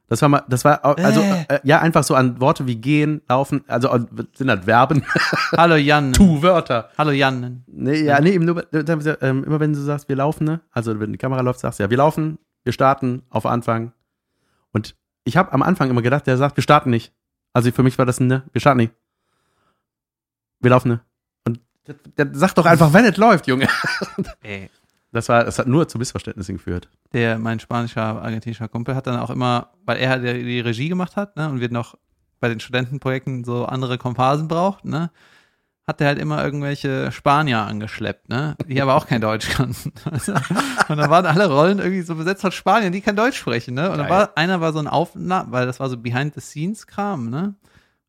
Das 0.07 0.21
war 0.21 0.29
mal, 0.29 0.43
das 0.49 0.65
war, 0.65 0.85
also, 0.85 1.21
Äh. 1.21 1.45
äh, 1.49 1.61
ja, 1.65 1.81
einfach 1.81 2.05
so 2.05 2.15
an 2.15 2.39
Worte 2.39 2.67
wie 2.67 2.77
gehen, 2.77 3.23
laufen, 3.27 3.65
also 3.67 3.89
sind 4.35 4.51
halt 4.51 4.65
Verben, 4.65 5.03
Hallo 5.57 5.77
Jan. 5.77 6.13
Tu-Wörter. 6.13 6.91
Hallo 6.99 7.11
Jan. 7.11 7.65
Nee, 7.67 8.03
ja, 8.03 8.21
nee, 8.21 8.33
eben 8.33 8.45
nur, 8.45 8.63
äh, 8.75 9.17
ähm, 9.23 9.45
immer 9.45 9.61
wenn 9.61 9.73
du 9.73 9.79
sagst, 9.81 10.09
wir 10.11 10.17
laufen, 10.17 10.45
ne? 10.45 10.61
Also 10.73 11.01
wenn 11.01 11.13
die 11.13 11.19
Kamera 11.19 11.41
läuft, 11.41 11.61
sagst 11.61 11.79
du 11.79 11.85
ja, 11.85 11.91
wir 11.91 11.97
laufen, 11.97 12.39
wir 12.65 12.73
starten 12.75 13.23
auf 13.31 13.47
Anfang. 13.47 13.93
Und 14.73 14.95
ich 15.25 15.39
habe 15.39 15.53
am 15.53 15.63
Anfang 15.63 15.89
immer 15.89 16.03
gedacht, 16.03 16.27
der 16.27 16.37
sagt, 16.37 16.57
wir 16.59 16.63
starten 16.63 16.91
nicht. 16.91 17.15
Also 17.55 17.71
für 17.73 17.83
mich 17.83 17.97
war 17.97 18.05
das 18.05 18.21
ein 18.21 18.27
ne, 18.27 18.43
wir 18.53 18.61
starten 18.61 18.79
nicht. 18.79 18.93
Wir 20.61 20.71
laufen, 20.71 20.89
ne? 20.89 21.01
Der, 21.87 21.95
der 22.17 22.35
sagt 22.35 22.59
doch 22.59 22.67
einfach, 22.67 22.93
wenn 22.93 23.05
es 23.05 23.17
läuft, 23.17 23.47
Junge. 23.47 23.69
Ey. 24.43 24.71
Das 25.15 25.29
war, 25.29 25.45
das 25.45 25.61
hat 25.61 25.69
nur 25.69 25.87
zu 25.87 25.97
Missverständnissen 25.97 26.57
geführt. 26.57 26.89
der, 27.13 27.39
mein 27.39 27.61
spanischer, 27.61 28.21
argentinischer 28.21 28.67
Kumpel, 28.67 28.97
hat 28.97 29.07
dann 29.07 29.21
auch 29.21 29.31
immer, 29.31 29.71
weil 29.85 29.99
er 29.99 30.11
halt 30.11 30.25
die, 30.25 30.59
Regie 30.59 30.89
gemacht 30.89 31.15
hat, 31.15 31.37
ne, 31.37 31.49
und 31.49 31.61
wir 31.61 31.71
noch 31.71 31.97
bei 32.41 32.49
den 32.49 32.59
Studentenprojekten 32.59 33.45
so 33.45 33.65
andere 33.65 33.97
Komparsen 33.97 34.49
braucht, 34.49 34.85
ne, 34.85 35.13
hat 35.87 36.01
er 36.01 36.09
halt 36.09 36.19
immer 36.19 36.43
irgendwelche 36.43 37.13
Spanier 37.13 37.61
angeschleppt, 37.61 38.29
ne, 38.29 38.57
die 38.67 38.83
aber 38.83 38.97
auch 38.97 39.07
kein 39.07 39.21
Deutsch 39.21 39.51
kannten. 39.51 39.93
und 40.89 40.97
dann 40.97 41.11
waren 41.11 41.27
alle 41.27 41.49
Rollen 41.49 41.79
irgendwie 41.79 42.03
so 42.03 42.17
besetzt 42.17 42.41
von 42.41 42.51
Spaniern, 42.51 42.93
die 42.93 43.01
kein 43.01 43.15
Deutsch 43.15 43.39
sprechen, 43.39 43.75
ne, 43.75 43.93
und 43.93 43.99
dann 43.99 44.09
war, 44.09 44.37
einer 44.37 44.61
war 44.61 44.73
so 44.73 44.81
ein 44.81 44.89
Aufnahme, 44.89 45.53
weil 45.53 45.67
das 45.67 45.79
war 45.79 45.89
so 45.89 45.97
Behind-the-Scenes-Kram, 45.97 47.31
ne, 47.31 47.55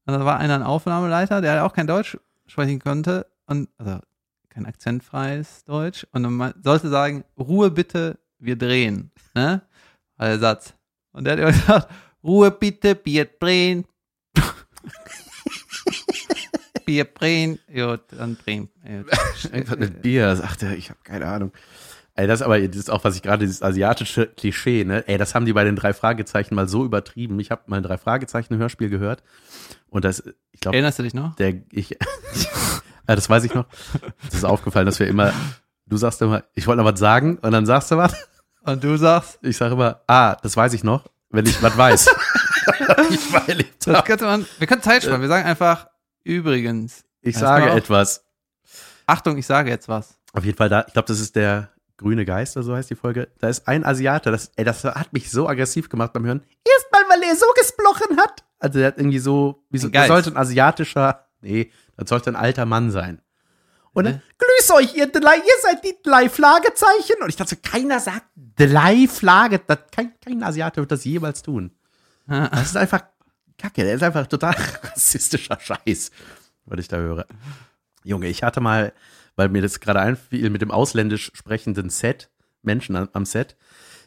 Und 0.08 0.14
da 0.14 0.26
war 0.26 0.40
einer 0.40 0.56
ein 0.56 0.64
Aufnahmeleiter, 0.64 1.42
der 1.42 1.66
auch 1.66 1.74
kein 1.74 1.86
Deutsch 1.86 2.18
sprechen 2.48 2.80
konnte 2.80 3.28
und 3.48 3.70
also 3.78 4.00
kein 4.50 4.66
akzentfreies 4.66 5.64
Deutsch 5.66 6.08
und 6.12 6.24
man 6.34 6.54
sollte 6.64 6.90
sagen, 6.90 7.26
Ruhe 7.38 7.72
bitte, 7.72 8.20
wir 8.40 8.56
drehen, 8.56 9.12
ne? 9.34 9.62
War 10.18 10.28
der 10.28 10.40
Satz. 10.40 10.74
Und 11.12 11.26
der 11.26 11.34
hat 11.34 11.40
immer 11.40 11.52
gesagt, 11.52 11.90
Ruhe 12.24 12.52
bitte, 12.52 13.00
wir 13.04 13.26
drehen. 13.26 13.86
wir 16.86 17.06
drehen, 17.06 17.60
ja, 17.72 17.98
dann 17.98 18.38
drehen. 18.38 18.70
Irgendwas 18.84 19.78
mit 19.78 20.02
Bier, 20.02 20.36
sagt 20.36 20.64
er, 20.64 20.78
ich 20.78 20.90
habe 20.90 21.00
keine 21.04 21.28
Ahnung. 21.28 21.52
Ey, 22.18 22.28
das 22.28 22.40
ist 22.40 22.46
aber, 22.46 22.60
das 22.66 22.78
ist 22.78 22.90
auch, 22.90 23.04
was 23.04 23.18
ich 23.18 23.22
gerade, 23.22 23.46
dieses 23.46 23.62
asiatische 23.62 24.28
Klischee, 24.28 24.86
ne? 24.86 25.06
Ey, 25.08 25.18
das 25.18 25.36
haben 25.36 25.46
die 25.46 25.52
bei 25.52 25.66
den 25.66 25.76
drei 25.76 25.94
Fragezeichen 25.94 26.56
mal 26.56 26.70
so 26.70 26.86
übertrieben. 26.86 27.38
Ich 27.42 27.52
habe 27.52 27.64
mal 27.66 27.78
ein 27.78 27.84
drei 27.84 27.98
Fragezeichen 27.98 28.58
Hörspiel 28.58 28.90
gehört 28.90 29.22
und 29.90 30.06
das, 30.06 30.24
ich 30.52 30.62
glaube, 30.62 30.78
Erinnerst 30.78 31.00
du 31.00 31.04
dich 31.04 31.14
noch? 31.14 31.36
der, 31.36 31.56
ich, 31.72 31.98
ja, 33.08 33.16
das 33.16 33.30
weiß 33.30 33.44
ich 33.44 33.54
noch. 33.54 33.66
Es 34.28 34.36
ist 34.36 34.46
aufgefallen, 34.46 34.86
dass 34.86 35.00
wir 35.00 35.08
immer, 35.08 35.34
du 35.86 35.98
sagst 35.98 36.22
immer, 36.22 36.44
ich 36.54 36.68
wollte 36.68 36.82
noch 36.84 36.92
was 36.92 37.00
sagen 37.00 37.38
und 37.38 37.52
dann 37.52 37.66
sagst 37.66 37.92
du 37.92 37.98
was. 37.98 38.16
Und 38.64 38.84
du 38.84 38.98
sagst, 38.98 39.40
Ich 39.44 39.58
sage 39.58 39.74
immer, 39.74 40.02
ah, 40.08 40.36
das 40.42 40.58
weiß 40.58 40.74
ich 40.74 40.84
noch, 40.84 41.04
wenn 41.30 41.46
ich 41.46 41.62
was 41.62 41.78
weiß. 41.78 42.08
ich 43.10 43.34
erlebt 43.48 43.88
das 43.88 44.04
könnte 44.06 44.26
man, 44.26 44.46
wir 44.58 44.68
können 44.68 44.82
Zeit 44.82 45.04
sparen. 45.04 45.22
Wir 45.22 45.28
sagen 45.28 45.46
einfach, 45.46 45.88
übrigens. 46.24 47.04
Ich 47.22 47.38
sage 47.38 47.70
etwas. 47.70 48.24
Achtung, 49.06 49.38
ich 49.38 49.46
sage 49.46 49.70
jetzt 49.70 49.88
was. 49.88 50.18
Auf 50.34 50.44
jeden 50.44 50.58
Fall 50.58 50.70
da, 50.70 50.84
ich 50.88 50.94
glaube, 50.94 51.08
das 51.08 51.20
ist 51.20 51.36
der 51.36 51.70
grüne 51.98 52.26
Geist 52.26 52.58
oder 52.58 52.64
so 52.66 52.76
heißt 52.76 52.90
die 52.90 52.96
Folge. 52.96 53.30
Da 53.40 53.50
ist 53.50 53.68
ein 53.68 53.86
Asiate, 53.86 54.32
das, 54.32 54.52
ey, 54.56 54.66
das 54.66 54.84
hat 54.84 55.14
mich 55.14 55.32
so 55.32 55.48
aggressiv 55.48 55.90
gemacht 55.90 56.14
beim 56.14 56.26
Hören. 56.26 56.42
Erstmal, 56.66 57.04
weil 57.10 57.24
er 57.24 57.36
so 57.36 57.46
gesprochen 57.56 58.18
hat. 58.18 58.44
Also 58.60 58.80
der 58.80 58.88
hat 58.88 58.98
irgendwie 58.98 59.20
so, 59.20 59.64
wie 59.70 59.78
so, 59.78 59.90
sollte 60.08 60.32
ein 60.32 60.38
asiatischer, 60.38 61.28
nee, 61.42 61.72
das 61.98 62.10
sollte 62.10 62.30
ein 62.30 62.36
alter 62.36 62.66
Mann 62.66 62.92
sein. 62.92 63.22
Und 63.94 64.04
dann, 64.04 64.22
grüß 64.38 64.72
euch, 64.72 64.96
ihr 64.96 65.08
drei, 65.08 65.38
ihr 65.38 65.62
seid 65.62 65.84
die 65.86 65.96
drei 66.04 66.28
Fragezeichen. 66.30 67.22
Und 67.22 67.30
ich 67.30 67.38
dachte 67.38 67.56
keiner 67.56 68.00
sagt 68.02 68.26
drei 68.36 69.08
Flagge, 69.08 69.62
das, 69.66 69.80
kein, 69.90 70.14
kein 70.20 70.44
Asiate 70.44 70.82
wird 70.82 70.92
das 70.92 71.06
jemals 71.06 71.42
tun. 71.42 71.72
Das 72.28 72.66
ist 72.66 72.78
einfach 72.78 73.04
Kacke, 73.58 73.84
der 73.84 73.96
ist 73.96 74.04
einfach 74.04 74.28
total 74.28 74.56
rassistischer 74.84 75.58
Scheiß, 75.60 76.12
was 76.66 76.80
ich 76.80 76.88
da 76.88 76.98
höre. 76.98 77.26
Junge, 78.04 78.28
ich 78.28 78.44
hatte 78.44 78.60
mal, 78.60 78.94
weil 79.36 79.50
mir 79.50 79.62
das 79.62 79.80
gerade 79.80 80.02
einfiel, 80.02 80.50
mit 80.50 80.62
dem 80.62 80.72
ausländisch 80.72 81.32
sprechenden 81.34 81.90
Set, 81.90 82.30
Menschen 82.64 82.96
am, 82.96 83.10
am 83.14 83.26
Set, 83.26 83.56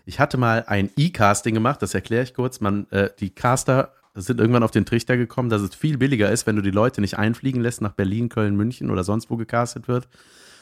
ich 0.04 0.20
hatte 0.20 0.36
mal 0.36 0.64
ein 0.66 0.90
E-Casting 0.96 1.54
gemacht, 1.54 1.82
das 1.82 1.94
erkläre 1.94 2.22
ich 2.22 2.34
kurz. 2.34 2.60
Man, 2.60 2.90
äh, 2.90 3.10
die 3.18 3.30
Caster 3.30 3.92
sind 4.26 4.40
irgendwann 4.40 4.62
auf 4.62 4.70
den 4.70 4.86
Trichter 4.86 5.16
gekommen, 5.16 5.48
dass 5.48 5.62
es 5.62 5.74
viel 5.74 5.98
billiger 5.98 6.30
ist, 6.30 6.46
wenn 6.46 6.56
du 6.56 6.62
die 6.62 6.70
Leute 6.70 7.00
nicht 7.00 7.18
einfliegen 7.18 7.60
lässt 7.60 7.80
nach 7.80 7.92
Berlin, 7.92 8.28
Köln, 8.28 8.56
München 8.56 8.90
oder 8.90 9.04
sonst 9.04 9.30
wo 9.30 9.36
gecastet 9.36 9.88
wird, 9.88 10.08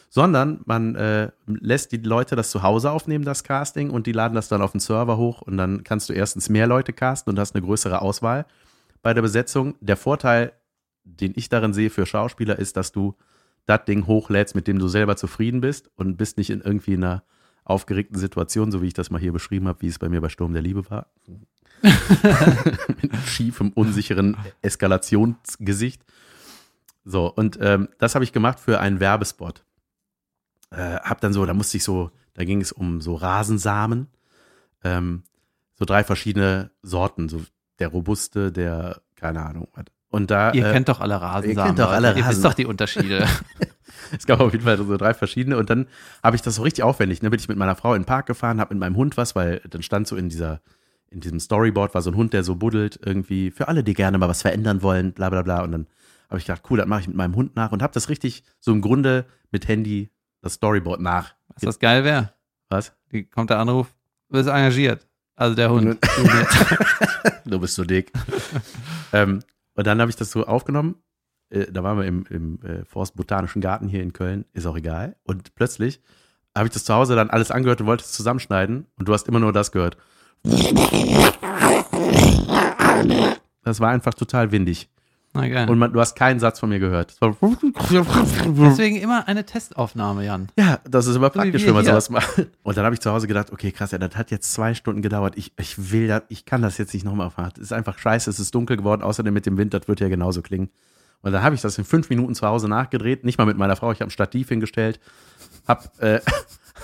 sondern 0.08 0.60
man 0.66 0.94
äh, 0.94 1.30
lässt 1.46 1.92
die 1.92 1.98
Leute 1.98 2.36
das 2.36 2.50
zu 2.50 2.62
Hause 2.62 2.90
aufnehmen, 2.90 3.24
das 3.24 3.44
Casting, 3.44 3.90
und 3.90 4.06
die 4.06 4.12
laden 4.12 4.34
das 4.34 4.48
dann 4.48 4.62
auf 4.62 4.72
den 4.72 4.80
Server 4.80 5.16
hoch 5.16 5.42
und 5.42 5.56
dann 5.56 5.84
kannst 5.84 6.08
du 6.08 6.12
erstens 6.12 6.48
mehr 6.48 6.66
Leute 6.66 6.92
casten 6.92 7.32
und 7.32 7.38
hast 7.38 7.54
eine 7.54 7.64
größere 7.64 8.02
Auswahl 8.02 8.46
bei 9.02 9.14
der 9.14 9.22
Besetzung. 9.22 9.74
Der 9.80 9.96
Vorteil, 9.96 10.52
den 11.04 11.32
ich 11.36 11.48
darin 11.48 11.72
sehe 11.72 11.90
für 11.90 12.06
Schauspieler, 12.06 12.58
ist, 12.58 12.76
dass 12.76 12.92
du 12.92 13.14
das 13.66 13.84
Ding 13.84 14.06
hochlädst, 14.06 14.54
mit 14.54 14.68
dem 14.68 14.78
du 14.78 14.88
selber 14.88 15.16
zufrieden 15.16 15.60
bist 15.60 15.90
und 15.96 16.16
bist 16.16 16.38
nicht 16.38 16.50
in 16.50 16.60
irgendwie 16.60 16.94
einer 16.94 17.24
aufgeregten 17.64 18.18
Situation, 18.18 18.70
so 18.70 18.80
wie 18.80 18.86
ich 18.86 18.94
das 18.94 19.10
mal 19.10 19.20
hier 19.20 19.32
beschrieben 19.32 19.66
habe, 19.66 19.82
wie 19.82 19.88
es 19.88 19.98
bei 19.98 20.08
mir 20.08 20.20
bei 20.20 20.28
Sturm 20.28 20.52
der 20.52 20.62
Liebe 20.62 20.88
war. 20.88 21.08
mit 23.02 23.16
schiefem, 23.26 23.70
unsicheren 23.72 24.36
Eskalationsgesicht. 24.62 26.02
So, 27.04 27.32
und 27.32 27.58
ähm, 27.60 27.88
das 27.98 28.14
habe 28.14 28.24
ich 28.24 28.32
gemacht 28.32 28.58
für 28.60 28.80
einen 28.80 29.00
Werbespot. 29.00 29.64
Äh, 30.70 30.96
hab 30.96 31.20
dann 31.20 31.32
so, 31.32 31.46
da 31.46 31.54
musste 31.54 31.76
ich 31.76 31.84
so, 31.84 32.10
da 32.34 32.44
ging 32.44 32.60
es 32.60 32.72
um 32.72 33.00
so 33.00 33.14
Rasensamen. 33.14 34.08
Ähm, 34.82 35.22
so 35.74 35.84
drei 35.84 36.02
verschiedene 36.04 36.70
Sorten, 36.82 37.28
so 37.28 37.42
der 37.78 37.88
robuste, 37.88 38.50
der, 38.50 39.02
keine 39.14 39.44
Ahnung, 39.44 39.68
was. 39.74 39.84
Und 40.08 40.30
da, 40.30 40.52
Ihr 40.52 40.66
äh, 40.66 40.72
kennt 40.72 40.88
doch 40.88 41.00
alle 41.00 41.20
Rasensamen. 41.20 41.56
ihr 41.58 41.64
kennt 41.64 41.78
doch 41.78 41.90
alle 41.90 42.08
Leute. 42.08 42.20
Ihr 42.20 42.24
wisst 42.26 42.38
Rasen- 42.38 42.42
doch 42.42 42.54
die 42.54 42.66
Unterschiede. 42.66 43.26
es 44.16 44.26
gab 44.26 44.40
auf 44.40 44.52
jeden 44.52 44.64
Fall 44.64 44.76
so 44.78 44.96
drei 44.96 45.14
verschiedene 45.14 45.56
und 45.58 45.68
dann 45.68 45.86
habe 46.22 46.36
ich 46.36 46.42
das 46.42 46.54
so 46.56 46.62
richtig 46.62 46.84
aufwendig. 46.84 47.22
Ne, 47.22 47.30
bin 47.30 47.38
ich 47.38 47.48
mit 47.48 47.58
meiner 47.58 47.76
Frau 47.76 47.94
in 47.94 48.02
den 48.02 48.06
Park 48.06 48.26
gefahren, 48.26 48.60
habe 48.60 48.74
mit 48.74 48.80
meinem 48.80 48.96
Hund 48.96 49.16
was, 49.16 49.34
weil 49.36 49.60
dann 49.68 49.82
stand 49.82 50.06
so 50.08 50.16
in 50.16 50.28
dieser, 50.28 50.60
in 51.10 51.20
diesem 51.20 51.40
Storyboard 51.40 51.94
war 51.94 52.02
so 52.02 52.10
ein 52.10 52.16
Hund, 52.16 52.32
der 52.32 52.44
so 52.44 52.56
buddelt 52.56 52.98
irgendwie 53.04 53.50
für 53.50 53.68
alle, 53.68 53.84
die 53.84 53.94
gerne 53.94 54.18
mal 54.18 54.28
was 54.28 54.42
verändern 54.42 54.82
wollen, 54.82 55.12
bla 55.12 55.30
bla 55.30 55.42
bla. 55.42 55.62
Und 55.62 55.72
dann 55.72 55.86
habe 56.28 56.38
ich 56.38 56.46
gedacht, 56.46 56.62
cool, 56.70 56.78
das 56.78 56.86
mache 56.86 57.02
ich 57.02 57.08
mit 57.08 57.16
meinem 57.16 57.36
Hund 57.36 57.56
nach 57.56 57.72
und 57.72 57.82
habe 57.82 57.94
das 57.94 58.08
richtig 58.08 58.42
so 58.60 58.72
im 58.72 58.80
Grunde 58.80 59.26
mit 59.50 59.68
Handy 59.68 60.10
das 60.42 60.54
Storyboard 60.54 61.00
nach. 61.00 61.34
Was 61.48 61.62
das 61.62 61.78
geil 61.78 62.04
wäre? 62.04 62.32
Was? 62.68 62.92
Wie 63.08 63.24
kommt 63.24 63.50
der 63.50 63.58
Anruf? 63.58 63.94
Du 64.28 64.36
bist 64.36 64.48
engagiert. 64.48 65.06
Also 65.36 65.54
der 65.54 65.70
Hund. 65.70 65.98
du 67.44 67.60
bist 67.60 67.74
so 67.74 67.84
dick. 67.84 68.10
ähm, 69.12 69.40
und 69.74 69.86
dann 69.86 70.00
habe 70.00 70.10
ich 70.10 70.16
das 70.16 70.30
so 70.30 70.46
aufgenommen. 70.46 70.96
Äh, 71.50 71.70
da 71.70 71.84
waren 71.84 71.98
wir 71.98 72.04
im, 72.06 72.26
im 72.28 72.60
äh, 72.62 72.84
Forstbotanischen 72.84 73.60
Garten 73.60 73.88
hier 73.88 74.02
in 74.02 74.12
Köln, 74.12 74.46
ist 74.52 74.66
auch 74.66 74.76
egal. 74.76 75.16
Und 75.22 75.54
plötzlich 75.54 76.00
habe 76.56 76.66
ich 76.66 76.72
das 76.72 76.84
zu 76.84 76.94
Hause 76.94 77.14
dann 77.14 77.30
alles 77.30 77.50
angehört 77.50 77.80
und 77.80 77.86
wollte 77.86 78.04
es 78.04 78.12
zusammenschneiden. 78.12 78.86
Und 78.96 79.08
du 79.08 79.12
hast 79.12 79.28
immer 79.28 79.38
nur 79.38 79.52
das 79.52 79.72
gehört. 79.72 79.96
Das 83.62 83.80
war 83.80 83.90
einfach 83.90 84.14
total 84.14 84.52
windig. 84.52 84.88
Na 85.34 85.48
geil. 85.48 85.68
Und 85.68 85.78
man, 85.78 85.92
du 85.92 86.00
hast 86.00 86.16
keinen 86.16 86.40
Satz 86.40 86.60
von 86.60 86.68
mir 86.70 86.78
gehört. 86.78 87.16
Deswegen 87.20 88.96
immer 88.96 89.28
eine 89.28 89.44
Testaufnahme, 89.44 90.24
Jan. 90.24 90.48
Ja, 90.56 90.78
das 90.88 91.06
ist 91.06 91.16
immer 91.16 91.26
So 91.26 91.32
praktisch, 91.32 91.66
wenn 91.66 91.74
man 91.74 91.84
sowas 91.84 92.08
macht. 92.08 92.46
Und 92.62 92.76
dann 92.76 92.84
habe 92.84 92.94
ich 92.94 93.00
zu 93.00 93.10
Hause 93.10 93.26
gedacht, 93.26 93.52
okay, 93.52 93.70
krass, 93.72 93.90
ja, 93.90 93.98
das 93.98 94.16
hat 94.16 94.30
jetzt 94.30 94.52
zwei 94.52 94.72
Stunden 94.72 95.02
gedauert. 95.02 95.34
Ich, 95.36 95.52
ich 95.58 95.92
will 95.92 96.08
das, 96.08 96.22
ich 96.28 96.46
kann 96.46 96.62
das 96.62 96.78
jetzt 96.78 96.94
nicht 96.94 97.04
nochmal 97.04 97.30
fahren. 97.30 97.52
Es 97.56 97.60
ist 97.62 97.72
einfach 97.72 97.98
scheiße, 97.98 98.30
es 98.30 98.40
ist 98.40 98.54
dunkel 98.54 98.78
geworden, 98.78 99.02
außerdem 99.02 99.34
mit 99.34 99.44
dem 99.44 99.58
Wind, 99.58 99.74
das 99.74 99.88
wird 99.88 100.00
ja 100.00 100.08
genauso 100.08 100.40
klingen. 100.40 100.70
Und 101.22 101.32
dann 101.32 101.42
habe 101.42 101.54
ich 101.54 101.60
das 101.60 101.76
in 101.76 101.84
fünf 101.84 102.08
Minuten 102.08 102.34
zu 102.34 102.46
Hause 102.46 102.68
nachgedreht, 102.68 103.24
nicht 103.24 103.36
mal 103.36 103.46
mit 103.46 103.58
meiner 103.58 103.76
Frau, 103.76 103.90
ich 103.92 104.00
habe 104.00 104.08
ein 104.08 104.12
Stativ 104.12 104.48
hingestellt, 104.48 105.00
hab, 105.66 105.90
äh, 106.00 106.20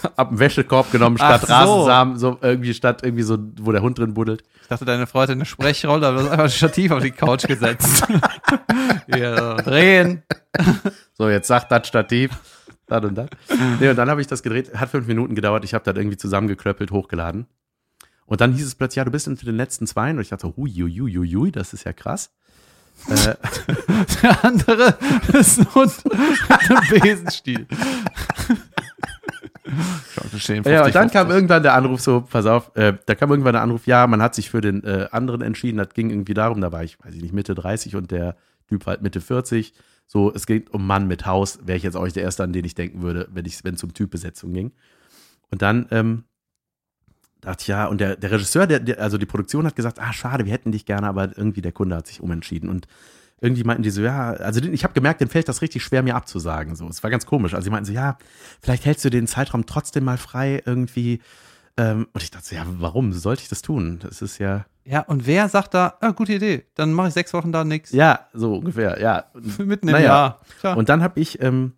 hab 0.16 0.28
einen 0.28 0.38
Wäschekorb 0.38 0.90
genommen, 0.90 1.18
statt 1.18 1.42
so. 1.42 1.52
Rasensamen, 1.52 2.18
so 2.18 2.38
irgendwie 2.40 2.74
statt 2.74 3.02
irgendwie 3.02 3.22
so, 3.22 3.38
wo 3.60 3.72
der 3.72 3.82
Hund 3.82 3.98
drin 3.98 4.14
buddelt. 4.14 4.42
Ich 4.62 4.68
dachte, 4.68 4.84
deine 4.84 5.06
Frau 5.06 5.20
hatte 5.20 5.32
eine 5.32 5.44
Sprechrolle, 5.44 6.06
aber 6.06 6.18
du 6.18 6.22
hast 6.24 6.30
einfach 6.30 6.44
ein 6.44 6.50
Stativ 6.50 6.90
auf 6.90 7.02
die 7.02 7.10
Couch 7.10 7.46
gesetzt. 7.46 8.06
ja, 9.06 9.54
drehen. 9.56 10.22
So, 11.14 11.28
jetzt 11.28 11.48
sagt 11.48 11.70
das 11.72 11.86
Stativ. 11.86 12.30
Das 12.86 13.04
und 13.04 13.14
das. 13.14 13.28
Nee, 13.80 13.90
und 13.90 13.96
dann 13.96 14.10
habe 14.10 14.20
ich 14.20 14.26
das 14.26 14.42
gedreht. 14.42 14.74
Hat 14.74 14.90
fünf 14.90 15.06
Minuten 15.06 15.34
gedauert. 15.34 15.64
Ich 15.64 15.74
habe 15.74 15.84
das 15.84 15.96
irgendwie 15.96 16.16
zusammengeklöppelt, 16.16 16.90
hochgeladen. 16.90 17.46
Und 18.26 18.40
dann 18.40 18.52
hieß 18.52 18.66
es 18.66 18.74
plötzlich, 18.74 18.96
ja, 18.96 19.04
du 19.04 19.10
bist 19.10 19.28
unter 19.28 19.44
den 19.44 19.56
letzten 19.56 19.86
zwei. 19.86 20.10
Und 20.10 20.20
ich 20.20 20.30
dachte, 20.30 20.54
hui, 20.56 20.70
hui, 20.70 20.98
hui, 20.98 21.14
hui, 21.14 21.28
hui, 21.28 21.52
das 21.52 21.72
ist 21.72 21.84
ja 21.84 21.92
krass. 21.92 22.30
Äh, 23.08 23.34
Der 24.22 24.44
andere 24.44 24.96
ist 25.32 25.58
ein 25.58 25.74
Hund 25.74 26.04
mit 26.04 26.70
einem 26.70 27.00
Besenstiel. 27.00 27.66
ja, 30.64 30.84
und 30.84 30.94
dann 30.94 31.10
kam 31.10 31.30
irgendwann 31.30 31.62
der 31.62 31.74
Anruf 31.74 32.00
so, 32.00 32.22
pass 32.22 32.46
auf, 32.46 32.74
äh, 32.76 32.94
da 33.06 33.14
kam 33.14 33.30
irgendwann 33.30 33.54
der 33.54 33.62
Anruf, 33.62 33.86
ja, 33.86 34.06
man 34.06 34.22
hat 34.22 34.34
sich 34.34 34.50
für 34.50 34.60
den 34.60 34.84
äh, 34.84 35.08
anderen 35.10 35.42
entschieden. 35.42 35.78
Das 35.78 35.90
ging 35.94 36.10
irgendwie 36.10 36.34
darum, 36.34 36.60
da 36.60 36.72
war 36.72 36.84
ich, 36.84 36.98
weiß 37.02 37.14
ich 37.14 37.22
nicht, 37.22 37.32
Mitte 37.32 37.54
30 37.54 37.96
und 37.96 38.10
der 38.10 38.36
Typ 38.68 38.86
halt 38.86 39.02
Mitte 39.02 39.20
40. 39.20 39.74
So, 40.06 40.32
es 40.34 40.46
geht 40.46 40.70
um 40.74 40.86
Mann 40.86 41.06
mit 41.06 41.26
Haus, 41.26 41.60
wäre 41.64 41.76
ich 41.76 41.82
jetzt 41.82 41.96
auch 41.96 42.04
nicht 42.04 42.16
der 42.16 42.22
Erste, 42.22 42.42
an 42.42 42.52
den 42.52 42.64
ich 42.64 42.74
denken 42.74 43.02
würde, 43.02 43.28
wenn 43.32 43.46
ich, 43.46 43.64
wenn 43.64 43.74
es 43.74 43.82
um 43.82 43.94
Typbesetzung 43.94 44.52
ging. 44.52 44.72
Und 45.50 45.62
dann 45.62 45.86
ähm, 45.90 46.24
dachte 47.40 47.62
ich, 47.62 47.68
ja, 47.68 47.86
und 47.86 48.00
der, 48.00 48.16
der 48.16 48.30
Regisseur, 48.30 48.66
der, 48.66 48.80
der, 48.80 49.00
also 49.00 49.18
die 49.18 49.26
Produktion 49.26 49.66
hat 49.66 49.76
gesagt, 49.76 49.98
ah, 50.00 50.12
schade, 50.12 50.44
wir 50.44 50.52
hätten 50.52 50.72
dich 50.72 50.86
gerne, 50.86 51.06
aber 51.08 51.36
irgendwie 51.36 51.62
der 51.62 51.72
Kunde 51.72 51.96
hat 51.96 52.06
sich 52.06 52.20
umentschieden. 52.20 52.68
Und 52.68 52.86
irgendwie 53.42 53.64
meinten 53.64 53.82
die 53.82 53.90
so, 53.90 54.00
ja, 54.02 54.30
also 54.30 54.60
ich 54.62 54.84
habe 54.84 54.94
gemerkt, 54.94 55.20
den 55.20 55.28
fällt 55.28 55.48
das 55.48 55.60
richtig 55.62 55.82
schwer, 55.82 56.02
mir 56.02 56.14
abzusagen. 56.14 56.76
So, 56.76 56.88
es 56.88 57.02
war 57.02 57.10
ganz 57.10 57.26
komisch. 57.26 57.54
Also 57.54 57.64
sie 57.64 57.70
meinten 57.70 57.86
so, 57.86 57.92
ja, 57.92 58.16
vielleicht 58.62 58.84
hältst 58.86 59.04
du 59.04 59.10
den 59.10 59.26
Zeitraum 59.26 59.66
trotzdem 59.66 60.04
mal 60.04 60.16
frei 60.16 60.62
irgendwie. 60.64 61.20
Ähm, 61.76 62.06
und 62.12 62.22
ich 62.22 62.30
dachte 62.30 62.46
so, 62.46 62.54
ja, 62.54 62.64
warum 62.66 63.12
sollte 63.12 63.42
ich 63.42 63.48
das 63.48 63.60
tun? 63.62 63.98
Das 64.00 64.22
ist 64.22 64.38
ja, 64.38 64.64
Ja, 64.84 65.00
und 65.00 65.26
wer 65.26 65.48
sagt 65.48 65.74
da, 65.74 65.94
ah, 66.00 66.10
gute 66.12 66.34
Idee, 66.34 66.66
dann 66.74 66.92
mache 66.92 67.08
ich 67.08 67.14
sechs 67.14 67.32
Wochen 67.34 67.50
da 67.50 67.64
nichts. 67.64 67.90
ja, 67.92 68.28
so 68.32 68.54
ungefähr, 68.56 69.00
ja. 69.00 69.24
Mitten 69.58 69.88
im 69.88 69.92
Naja. 69.94 70.04
Jahr. 70.06 70.40
Tja. 70.60 70.74
Und 70.74 70.88
dann 70.88 71.02
habe 71.02 71.18
ich, 71.18 71.42
ähm, 71.42 71.72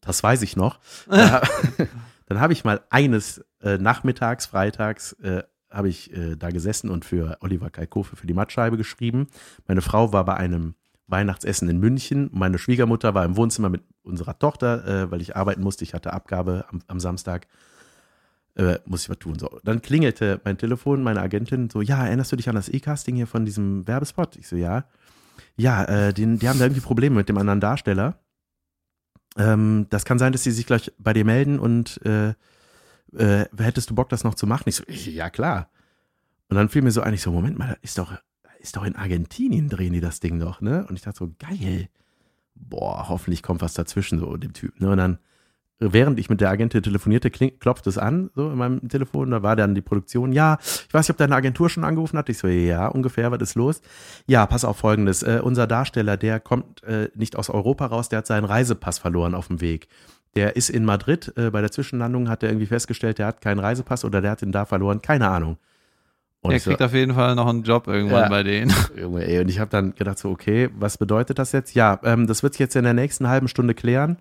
das 0.00 0.22
weiß 0.22 0.42
ich 0.42 0.56
noch, 0.56 0.80
da, 1.08 1.42
dann 2.26 2.40
habe 2.40 2.52
ich 2.52 2.64
mal 2.64 2.80
eines 2.90 3.44
äh, 3.62 3.78
nachmittags, 3.78 4.46
freitags, 4.46 5.12
äh, 5.22 5.42
habe 5.70 5.88
ich 5.88 6.12
äh, 6.16 6.36
da 6.36 6.48
gesessen 6.50 6.90
und 6.90 7.04
für 7.04 7.36
Oliver 7.40 7.70
Kalkofe 7.70 8.16
für 8.16 8.26
die 8.26 8.34
Mattscheibe 8.34 8.76
geschrieben. 8.76 9.28
Meine 9.68 9.82
Frau 9.82 10.12
war 10.12 10.24
bei 10.24 10.34
einem 10.34 10.74
Weihnachtsessen 11.08 11.68
in 11.68 11.78
München. 11.78 12.30
Meine 12.32 12.58
Schwiegermutter 12.58 13.14
war 13.14 13.24
im 13.24 13.36
Wohnzimmer 13.36 13.68
mit 13.68 13.82
unserer 14.02 14.38
Tochter, 14.38 14.86
äh, 14.86 15.10
weil 15.10 15.20
ich 15.20 15.36
arbeiten 15.36 15.62
musste. 15.62 15.84
Ich 15.84 15.94
hatte 15.94 16.12
Abgabe 16.12 16.64
am, 16.70 16.82
am 16.86 17.00
Samstag. 17.00 17.46
Äh, 18.56 18.78
muss 18.86 19.02
ich 19.02 19.10
was 19.10 19.18
tun. 19.18 19.38
So. 19.38 19.60
Dann 19.64 19.82
klingelte 19.82 20.40
mein 20.44 20.56
Telefon, 20.56 21.02
meine 21.02 21.20
Agentin 21.20 21.68
so, 21.68 21.82
ja, 21.82 22.06
erinnerst 22.06 22.32
du 22.32 22.36
dich 22.36 22.48
an 22.48 22.54
das 22.54 22.68
E-Casting 22.68 23.14
hier 23.14 23.26
von 23.26 23.44
diesem 23.44 23.86
Werbespot? 23.86 24.36
Ich 24.36 24.48
so, 24.48 24.56
ja. 24.56 24.84
ja, 25.56 25.84
äh, 25.84 26.14
den, 26.14 26.38
die 26.38 26.48
haben 26.48 26.58
da 26.58 26.64
irgendwie 26.64 26.80
Probleme 26.80 27.16
mit 27.16 27.28
dem 27.28 27.36
anderen 27.36 27.60
Darsteller. 27.60 28.18
Ähm, 29.36 29.86
das 29.90 30.06
kann 30.06 30.18
sein, 30.18 30.32
dass 30.32 30.42
sie 30.42 30.52
sich 30.52 30.66
gleich 30.66 30.90
bei 30.98 31.12
dir 31.12 31.26
melden 31.26 31.58
und 31.58 32.00
äh, 32.06 32.30
äh, 33.16 33.46
hättest 33.58 33.90
du 33.90 33.94
Bock, 33.94 34.08
das 34.08 34.24
noch 34.24 34.34
zu 34.34 34.46
machen? 34.46 34.64
Ich 34.68 34.76
so, 34.76 34.84
ja 34.88 35.28
klar. 35.30 35.70
Und 36.48 36.56
dann 36.56 36.68
fiel 36.68 36.82
mir 36.82 36.92
so 36.92 37.02
ein, 37.02 37.14
ich 37.14 37.22
so, 37.22 37.32
Moment 37.32 37.58
mal, 37.58 37.76
ist 37.82 37.98
doch, 37.98 38.14
ist 38.66 38.76
doch 38.76 38.84
in 38.84 38.96
Argentinien 38.96 39.68
drehen 39.68 39.92
die 39.92 40.00
das 40.00 40.20
Ding 40.20 40.38
doch, 40.38 40.60
ne? 40.60 40.86
Und 40.88 40.96
ich 40.96 41.02
dachte 41.02 41.18
so, 41.18 41.30
geil. 41.38 41.88
Boah, 42.54 43.08
hoffentlich 43.08 43.42
kommt 43.42 43.62
was 43.62 43.74
dazwischen, 43.74 44.18
so 44.18 44.36
dem 44.36 44.52
Typ, 44.52 44.80
ne? 44.80 44.90
Und 44.90 44.98
dann, 44.98 45.18
während 45.78 46.18
ich 46.18 46.30
mit 46.30 46.40
der 46.40 46.50
Agentin 46.50 46.82
telefonierte, 46.82 47.30
kling, 47.30 47.58
klopft 47.60 47.86
es 47.86 47.98
an, 47.98 48.30
so 48.34 48.50
in 48.50 48.56
meinem 48.56 48.88
Telefon, 48.88 49.30
da 49.30 49.42
war 49.42 49.56
dann 49.56 49.74
die 49.74 49.82
Produktion, 49.82 50.32
ja, 50.32 50.58
ich 50.60 50.92
weiß 50.92 51.06
nicht, 51.06 51.10
ob 51.10 51.18
deine 51.18 51.36
Agentur 51.36 51.68
schon 51.68 51.84
angerufen 51.84 52.18
hat. 52.18 52.28
Ich 52.28 52.38
so, 52.38 52.48
ja, 52.48 52.88
ungefähr, 52.88 53.30
was 53.30 53.40
ist 53.40 53.54
los? 53.54 53.82
Ja, 54.26 54.46
pass 54.46 54.64
auf 54.64 54.78
folgendes, 54.78 55.22
äh, 55.22 55.40
unser 55.42 55.66
Darsteller, 55.66 56.16
der 56.16 56.40
kommt 56.40 56.82
äh, 56.82 57.10
nicht 57.14 57.36
aus 57.36 57.50
Europa 57.50 57.86
raus, 57.86 58.08
der 58.08 58.18
hat 58.18 58.26
seinen 58.26 58.46
Reisepass 58.46 58.98
verloren 58.98 59.34
auf 59.34 59.48
dem 59.48 59.60
Weg. 59.60 59.88
Der 60.34 60.56
ist 60.56 60.70
in 60.70 60.84
Madrid, 60.84 61.32
äh, 61.36 61.50
bei 61.50 61.60
der 61.60 61.70
Zwischenlandung 61.70 62.28
hat 62.28 62.42
er 62.42 62.48
irgendwie 62.48 62.66
festgestellt, 62.66 63.18
der 63.18 63.26
hat 63.26 63.40
keinen 63.40 63.60
Reisepass 63.60 64.04
oder 64.04 64.20
der 64.20 64.32
hat 64.32 64.42
ihn 64.42 64.52
da 64.52 64.64
verloren, 64.64 65.02
keine 65.02 65.28
Ahnung. 65.28 65.58
Und 66.46 66.52
Er 66.52 66.56
ich 66.58 66.62
so, 66.62 66.70
kriegt 66.70 66.82
auf 66.82 66.92
jeden 66.94 67.14
Fall 67.14 67.34
noch 67.34 67.46
einen 67.46 67.62
Job 67.62 67.86
irgendwann 67.86 68.22
Ja. 68.24 68.28
bei 68.28 68.42
denen. 68.42 68.72
Junge, 68.98 69.24
ey, 69.26 69.40
und 69.40 69.48
ich 69.48 69.58
habe 69.58 69.70
dann 69.70 69.94
gedacht 69.94 70.18
so, 70.18 70.30
okay, 70.30 70.70
was 70.78 70.98
bedeutet 70.98 71.38
das 71.38 71.52
jetzt? 71.52 71.74
Ja, 71.74 72.00
ähm, 72.02 72.26
das 72.26 72.42
wird 72.42 72.54
sich 72.54 72.60
jetzt 72.60 72.76
in 72.76 72.84
der 72.84 72.94
nächsten 72.94 73.28
halben 73.28 73.48
Stunde 73.48 73.74
klären, 73.74 74.18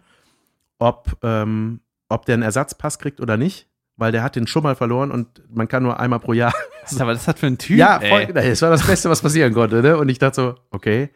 ob, 0.79 1.17
ähm, 1.23 1.79
ob 2.09 2.25
der 2.25 2.33
einen 2.33 2.43
Ersatzpass 2.43 2.99
kriegt 2.99 3.21
oder 3.21 3.37
nicht, 3.37 3.67
weil 3.97 4.11
der 4.11 4.23
hat 4.23 4.35
den 4.35 4.47
schon 4.47 4.63
mal 4.63 4.75
verloren 4.75 5.11
und 5.11 5.41
man 5.53 5.67
kann 5.67 5.83
nur 5.83 5.99
einmal 5.99 6.19
pro 6.19 6.33
Jahr. 6.33 6.53
Aber 6.99 7.13
das 7.13 7.27
hat 7.27 7.39
für 7.39 7.47
ein 7.47 7.57
Typ. 7.57 7.77
ja, 7.77 7.97
ey. 7.97 8.09
voll, 8.27 8.33
das 8.33 8.61
war 8.61 8.69
das 8.69 8.85
Beste, 8.85 9.09
was 9.09 9.21
passieren 9.21 9.53
konnte. 9.53 9.81
Ne? 9.81 9.97
Und 9.97 10.09
ich 10.09 10.19
dachte 10.19 10.35
so, 10.35 10.55
okay, 10.71 11.09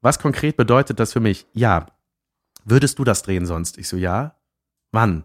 was 0.00 0.18
konkret 0.18 0.56
bedeutet 0.56 1.00
das 1.00 1.12
für 1.12 1.20
mich? 1.20 1.46
Ja, 1.52 1.86
würdest 2.64 2.98
du 2.98 3.04
das 3.04 3.22
drehen 3.22 3.46
sonst? 3.46 3.78
Ich 3.78 3.88
so, 3.88 3.96
ja. 3.96 4.34
Wann? 4.92 5.24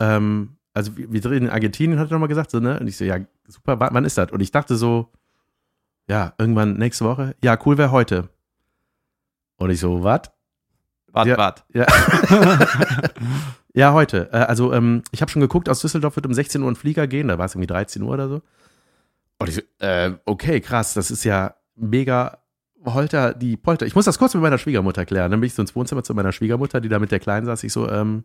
Ähm, 0.00 0.56
also 0.74 0.96
wir, 0.96 1.12
wir 1.12 1.20
drehen 1.20 1.44
in 1.44 1.50
Argentinien, 1.50 1.98
hat 1.98 2.08
er 2.10 2.14
nochmal 2.14 2.28
gesagt, 2.28 2.50
so, 2.50 2.60
ne? 2.60 2.78
Und 2.80 2.86
ich 2.86 2.96
so, 2.96 3.04
ja, 3.04 3.18
super, 3.48 3.78
wa- 3.80 3.90
wann 3.92 4.04
ist 4.04 4.16
das? 4.18 4.30
Und 4.32 4.40
ich 4.40 4.50
dachte 4.50 4.76
so, 4.76 5.10
ja, 6.08 6.32
irgendwann 6.38 6.74
nächste 6.74 7.04
Woche. 7.04 7.34
Ja, 7.42 7.58
cool 7.64 7.78
wäre 7.78 7.90
heute. 7.90 8.28
Und 9.56 9.70
ich 9.70 9.80
so, 9.80 10.02
was? 10.02 10.22
Wart, 11.12 11.26
Ja. 11.26 11.36
wart. 11.36 11.64
Ja. 11.72 11.86
ja, 13.74 13.92
heute. 13.92 14.28
Äh, 14.32 14.36
also, 14.38 14.72
ähm, 14.72 15.02
ich 15.12 15.20
habe 15.22 15.30
schon 15.30 15.40
geguckt, 15.42 15.68
aus 15.68 15.80
Düsseldorf 15.80 16.16
wird 16.16 16.26
um 16.26 16.34
16 16.34 16.62
Uhr 16.62 16.70
ein 16.70 16.76
Flieger 16.76 17.06
gehen, 17.06 17.28
da 17.28 17.38
war 17.38 17.46
es 17.46 17.54
irgendwie 17.54 17.66
13 17.66 18.02
Uhr 18.02 18.12
oder 18.14 18.28
so. 18.28 18.42
Und 19.38 19.48
ich 19.48 19.56
so, 19.56 19.62
äh, 19.80 20.12
okay, 20.24 20.60
krass, 20.60 20.94
das 20.94 21.10
ist 21.10 21.24
ja 21.24 21.54
mega 21.76 22.38
Holter, 22.84 23.34
die 23.34 23.56
Polter. 23.56 23.86
Ich 23.86 23.94
muss 23.94 24.04
das 24.06 24.18
kurz 24.18 24.34
mit 24.34 24.42
meiner 24.42 24.58
Schwiegermutter 24.58 25.04
klären. 25.04 25.30
Dann 25.30 25.40
bin 25.40 25.46
ich 25.46 25.54
so 25.54 25.62
ins 25.62 25.74
Wohnzimmer 25.76 26.02
zu 26.02 26.14
meiner 26.14 26.32
Schwiegermutter, 26.32 26.80
die 26.80 26.88
da 26.88 26.98
mit 26.98 27.12
der 27.12 27.20
Kleinen 27.20 27.46
saß. 27.46 27.62
Ich 27.64 27.72
so, 27.72 27.88
ähm, 27.88 28.24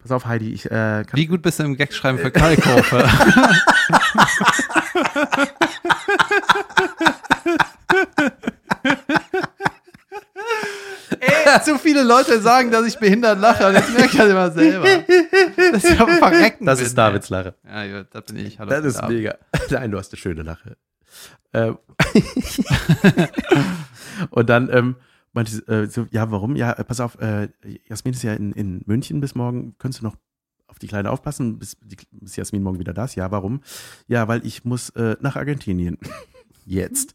pass 0.00 0.10
auf, 0.10 0.26
Heidi, 0.26 0.52
ich 0.52 0.66
äh, 0.66 0.68
kann 0.68 1.06
Wie 1.14 1.26
gut 1.26 1.42
bist 1.42 1.58
du 1.58 1.64
im 1.64 1.76
Gagschreiben 1.76 2.18
für 2.18 2.30
Kalkofe? 2.30 3.08
Ey, 11.20 11.60
zu 11.62 11.78
viele 11.78 12.02
Leute 12.02 12.40
sagen, 12.40 12.70
dass 12.70 12.86
ich 12.86 12.98
behindert 12.98 13.40
lache 13.40 13.66
und 13.66 13.74
jetzt 13.74 13.90
merke 13.90 14.12
ich 14.12 14.16
das 14.16 14.30
immer 14.30 14.50
selber. 14.50 14.86
Das 15.72 15.84
ist 15.84 15.98
ja 15.98 16.06
verrecken. 16.06 16.66
Das 16.66 16.80
ist 16.80 16.96
Davids 16.96 17.28
Lache. 17.28 17.54
Ja, 17.66 17.84
ja, 17.84 18.04
das 18.04 18.24
bin 18.24 18.36
ich. 18.36 18.58
Hallo, 18.58 18.70
Das 18.70 18.84
ist 18.84 18.96
David. 18.98 19.16
mega. 19.16 19.34
Nein, 19.70 19.90
du 19.90 19.98
hast 19.98 20.12
eine 20.12 20.18
schöne 20.18 20.42
Lache. 20.42 20.76
Ähm. 21.52 21.78
und 24.30 24.48
dann 24.48 24.70
ähm, 24.72 24.96
meinte 25.32 25.66
äh, 25.68 25.86
so, 25.86 26.06
ja, 26.10 26.30
warum? 26.30 26.56
Ja, 26.56 26.72
äh, 26.72 26.84
pass 26.84 27.00
auf, 27.00 27.20
äh, 27.20 27.48
Jasmin 27.88 28.14
ist 28.14 28.22
ja 28.22 28.34
in, 28.34 28.52
in 28.52 28.82
München 28.86 29.20
bis 29.20 29.34
morgen. 29.34 29.74
Könntest 29.78 30.02
du 30.02 30.06
noch 30.06 30.16
auf 30.66 30.78
die 30.78 30.86
Kleine 30.86 31.10
aufpassen, 31.10 31.58
bis, 31.58 31.76
die, 31.80 31.96
bis 32.10 32.36
Jasmin 32.36 32.62
morgen 32.62 32.78
wieder 32.78 32.94
da 32.94 33.04
ist? 33.04 33.16
Ja, 33.16 33.30
warum? 33.30 33.60
Ja, 34.06 34.28
weil 34.28 34.44
ich 34.46 34.64
muss 34.64 34.90
äh, 34.90 35.16
nach 35.20 35.36
Argentinien. 35.36 35.98
Jetzt. 36.66 37.14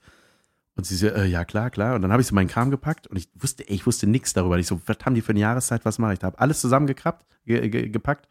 Und 0.76 0.86
sie 0.86 0.96
so, 0.96 1.08
äh, 1.08 1.26
ja, 1.26 1.46
klar, 1.46 1.70
klar. 1.70 1.96
Und 1.96 2.02
dann 2.02 2.12
habe 2.12 2.22
ich 2.22 2.28
so 2.28 2.36
meinen 2.36 2.50
Kram 2.50 2.70
gepackt 2.70 3.08
und 3.08 3.18
ich 3.18 3.30
wusste, 3.36 3.68
ey, 3.68 3.76
ich 3.76 3.86
wusste 3.86 4.08
nichts 4.08 4.34
darüber. 4.34 4.60
Ich 4.60 4.68
so, 4.68 4.82
was 4.86 4.98
haben 5.06 5.16
die 5.16 5.22
für 5.22 5.32
eine 5.32 5.40
Jahreszeit, 5.40 5.86
was 5.86 6.00
mache 6.00 6.14
ich 6.14 6.20
da? 6.20 6.28
Hab 6.28 6.42
alles 6.42 6.60
zusammengekrabbt, 6.60 7.26
ge, 7.46 7.70
ge, 7.70 7.90
gepackt, 7.90 8.28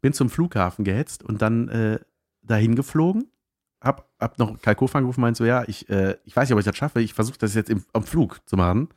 bin 0.00 0.12
zum 0.12 0.30
Flughafen 0.30 0.84
gehetzt 0.84 1.24
und 1.24 1.42
dann 1.42 1.68
äh, 1.68 1.98
dahin 2.42 2.76
geflogen. 2.76 3.28
Hab, 4.20 4.38
noch 4.38 4.60
Kalkof 4.60 4.94
angerufen, 4.96 5.20
meint 5.20 5.36
so, 5.36 5.44
ja, 5.44 5.64
ich, 5.66 5.88
äh, 5.88 6.16
ich 6.24 6.34
weiß 6.34 6.48
nicht, 6.48 6.54
ob 6.54 6.58
ich 6.58 6.64
das 6.64 6.76
schaffe. 6.76 7.00
Ich 7.00 7.14
versuche 7.14 7.38
das 7.38 7.54
jetzt 7.54 7.70
im, 7.70 7.84
am 7.92 8.02
Flug 8.02 8.40
zu 8.46 8.56
machen. 8.56 8.88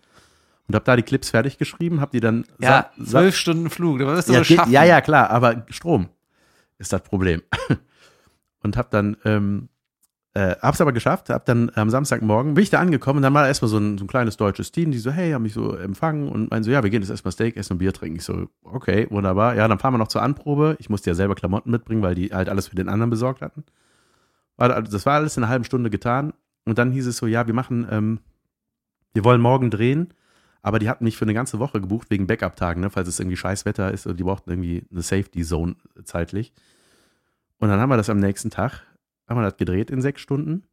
Und 0.67 0.75
hab 0.75 0.85
da 0.85 0.95
die 0.95 1.03
Clips 1.03 1.29
fertig 1.29 1.57
geschrieben, 1.57 2.01
hab 2.01 2.11
die 2.11 2.21
dann 2.21 2.45
Ja, 2.59 2.89
zwölf 3.03 3.35
Stunden 3.35 3.69
Flug. 3.69 3.99
Du 3.99 4.07
wirst 4.07 4.29
du 4.29 4.33
ja, 4.33 4.41
geht, 4.41 4.57
schaffen. 4.57 4.71
ja, 4.71 4.83
ja, 4.83 5.01
klar, 5.01 5.29
aber 5.29 5.65
Strom 5.69 6.09
ist 6.77 6.93
das 6.93 7.03
Problem. 7.03 7.41
Und 8.63 8.77
hab 8.77 8.89
dann, 8.91 9.17
ähm, 9.25 9.69
äh, 10.33 10.55
hab's 10.61 10.79
aber 10.79 10.93
geschafft, 10.93 11.29
hab 11.29 11.45
dann 11.45 11.71
am 11.75 11.89
Samstagmorgen, 11.89 12.53
bin 12.53 12.63
ich 12.63 12.69
da 12.69 12.79
angekommen 12.79 13.17
und 13.17 13.23
dann 13.23 13.33
war 13.33 13.41
da 13.41 13.47
erstmal 13.49 13.69
so 13.69 13.77
ein, 13.79 13.97
so 13.97 14.05
ein 14.05 14.07
kleines 14.07 14.37
deutsches 14.37 14.71
Team, 14.71 14.91
die 14.91 14.99
so, 14.99 15.11
hey, 15.11 15.31
haben 15.31 15.41
mich 15.41 15.53
so 15.53 15.75
empfangen 15.75 16.29
und 16.29 16.51
meinen 16.51 16.63
so, 16.63 16.71
ja, 16.71 16.81
wir 16.83 16.89
gehen 16.89 17.01
jetzt 17.01 17.09
erstmal 17.09 17.31
Steak 17.33 17.57
essen 17.57 17.73
und 17.73 17.79
Bier 17.79 17.91
trinken. 17.91 18.17
Ich 18.17 18.23
so, 18.23 18.47
okay, 18.63 19.07
wunderbar. 19.09 19.55
Ja, 19.55 19.67
dann 19.67 19.79
fahren 19.79 19.93
wir 19.93 19.97
noch 19.97 20.07
zur 20.07 20.21
Anprobe. 20.21 20.77
Ich 20.79 20.89
musste 20.89 21.09
ja 21.09 21.15
selber 21.15 21.35
Klamotten 21.35 21.71
mitbringen, 21.71 22.01
weil 22.01 22.15
die 22.15 22.29
halt 22.33 22.47
alles 22.49 22.67
für 22.67 22.75
den 22.75 22.87
anderen 22.87 23.09
besorgt 23.09 23.41
hatten. 23.41 23.65
Das 24.67 25.05
war 25.05 25.15
alles 25.15 25.37
in 25.37 25.43
einer 25.43 25.51
halben 25.51 25.65
Stunde 25.65 25.89
getan. 25.89 26.33
Und 26.65 26.77
dann 26.77 26.91
hieß 26.91 27.07
es 27.07 27.17
so, 27.17 27.27
ja, 27.27 27.47
wir 27.47 27.53
machen, 27.53 27.87
ähm, 27.89 28.19
wir 29.13 29.23
wollen 29.23 29.41
morgen 29.41 29.71
drehen. 29.71 30.13
Aber 30.61 30.77
die 30.77 30.89
hatten 30.89 31.03
mich 31.03 31.17
für 31.17 31.25
eine 31.25 31.33
ganze 31.33 31.59
Woche 31.59 31.81
gebucht 31.81 32.11
wegen 32.11 32.27
Backup-Tagen, 32.27 32.81
ne, 32.81 32.89
falls 32.91 33.07
es 33.07 33.19
irgendwie 33.19 33.37
scheiß 33.37 33.65
Wetter 33.65 33.91
ist 33.91 34.05
und 34.05 34.19
die 34.19 34.23
brauchten 34.23 34.51
irgendwie 34.51 34.85
eine 34.91 35.01
Safety-Zone 35.01 35.75
zeitlich. 36.03 36.53
Und 37.57 37.69
dann 37.69 37.79
haben 37.79 37.89
wir 37.89 37.97
das 37.97 38.09
am 38.09 38.19
nächsten 38.19 38.51
Tag, 38.51 38.83
haben 39.27 39.39
wir 39.39 39.43
das 39.43 39.57
gedreht 39.57 39.89
in 39.89 40.01
sechs 40.01 40.21
Stunden. 40.21 40.63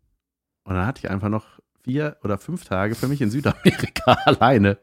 Und 0.64 0.74
dann 0.74 0.87
hatte 0.87 1.01
ich 1.03 1.11
einfach 1.11 1.31
noch 1.31 1.59
vier 1.83 2.18
oder 2.22 2.37
fünf 2.37 2.64
Tage 2.64 2.94
für 2.94 3.09
mich 3.09 3.22
in 3.22 3.31
Südamerika 3.31 4.12
alleine. 4.27 4.77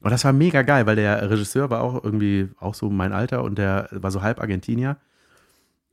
Und 0.00 0.10
das 0.10 0.24
war 0.24 0.32
mega 0.32 0.62
geil, 0.62 0.86
weil 0.86 0.96
der 0.96 1.30
Regisseur 1.30 1.70
war 1.70 1.82
auch 1.82 2.02
irgendwie 2.02 2.48
auch 2.58 2.74
so 2.74 2.90
mein 2.90 3.12
Alter 3.12 3.44
und 3.44 3.58
der 3.58 3.88
war 3.92 4.10
so 4.10 4.22
halb 4.22 4.40
Argentinier. 4.40 4.96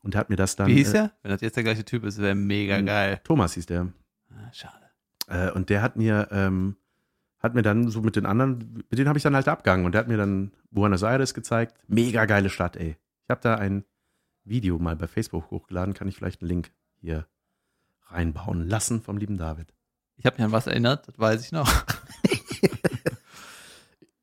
Und 0.07 0.15
hat 0.15 0.29
mir 0.29 0.37
das 0.37 0.55
dann. 0.55 0.67
Wie 0.67 0.75
hieß 0.75 0.93
äh? 0.93 1.09
Wenn 1.21 1.31
das 1.31 1.41
jetzt 1.41 1.57
der 1.57 1.65
gleiche 1.65 1.83
Typ 1.83 2.05
ist, 2.05 2.17
wäre 2.19 2.33
mega 2.33 2.79
geil. 2.79 3.19
Thomas 3.25 3.55
hieß 3.55 3.65
der. 3.65 3.91
Ah, 4.31 4.53
schade. 4.53 4.85
Äh, 5.27 5.51
und 5.51 5.69
der 5.69 5.81
hat 5.81 5.97
mir, 5.97 6.29
ähm, 6.31 6.77
hat 7.39 7.55
mir 7.55 7.61
dann 7.61 7.89
so 7.89 8.01
mit 8.01 8.15
den 8.15 8.25
anderen, 8.25 8.85
mit 8.89 8.97
denen 8.97 9.09
habe 9.09 9.19
ich 9.19 9.23
dann 9.23 9.35
halt 9.35 9.49
abgegangen 9.49 9.85
und 9.85 9.91
der 9.91 9.99
hat 9.99 10.07
mir 10.07 10.15
dann 10.15 10.53
Buenos 10.71 11.03
Aires 11.03 11.33
gezeigt. 11.33 11.77
Mega 11.89 12.23
geile 12.23 12.49
Stadt, 12.49 12.77
ey. 12.77 12.95
Ich 13.25 13.29
habe 13.29 13.41
da 13.41 13.55
ein 13.55 13.83
Video 14.45 14.79
mal 14.79 14.95
bei 14.95 15.07
Facebook 15.07 15.51
hochgeladen, 15.51 15.93
kann 15.93 16.07
ich 16.07 16.15
vielleicht 16.15 16.41
einen 16.41 16.47
Link 16.47 16.71
hier 17.01 17.27
reinbauen 18.05 18.65
lassen 18.65 19.01
vom 19.01 19.17
lieben 19.17 19.37
David. 19.37 19.73
Ich 20.15 20.25
habe 20.25 20.37
mich 20.37 20.45
an 20.45 20.53
was 20.53 20.67
erinnert, 20.67 21.05
das 21.09 21.19
weiß 21.19 21.43
ich 21.43 21.51
noch. 21.51 21.69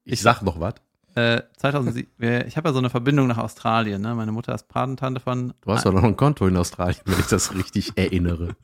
Ich 0.05 0.20
sag 0.20 0.42
noch 0.42 0.61
was. 0.61 0.75
Äh, 1.14 1.42
2007, 1.57 2.11
wir- 2.18 2.46
ich 2.46 2.57
habe 2.57 2.68
ja 2.68 2.72
so 2.72 2.79
eine 2.79 2.90
Verbindung 2.90 3.27
nach 3.29 3.38
Australien. 3.38 4.03
Ne? 4.03 4.14
Meine 4.14 4.33
Mutter 4.33 4.55
ist 4.55 4.68
Patentante 4.68 5.20
von. 5.20 5.53
Du 5.61 5.72
hast 5.72 5.87
doch 5.87 5.92
noch 5.92 6.03
ein 6.05 6.16
Konto 6.16 6.46
in 6.46 6.57
Australien, 6.57 7.00
wenn 7.07 7.20
ich 7.20 7.27
das 7.27 7.55
richtig 7.55 7.92
erinnere. 7.96 8.57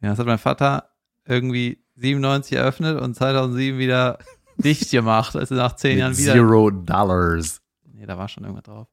Ja, 0.00 0.10
das 0.10 0.18
hat 0.18 0.26
mein 0.26 0.38
Vater 0.38 0.90
irgendwie 1.26 1.82
97 1.96 2.56
eröffnet 2.56 3.00
und 3.00 3.14
2007 3.14 3.78
wieder 3.78 4.18
dicht 4.56 4.90
gemacht, 4.90 5.36
also 5.36 5.54
nach 5.54 5.76
zehn 5.76 5.98
Jahren 5.98 6.10
Mit 6.12 6.18
wieder. 6.20 6.32
Zero 6.32 6.70
Dollars. 6.70 7.60
Nee, 7.92 8.06
da 8.06 8.16
war 8.16 8.28
schon 8.28 8.44
irgendwas 8.44 8.64
drauf. 8.64 8.88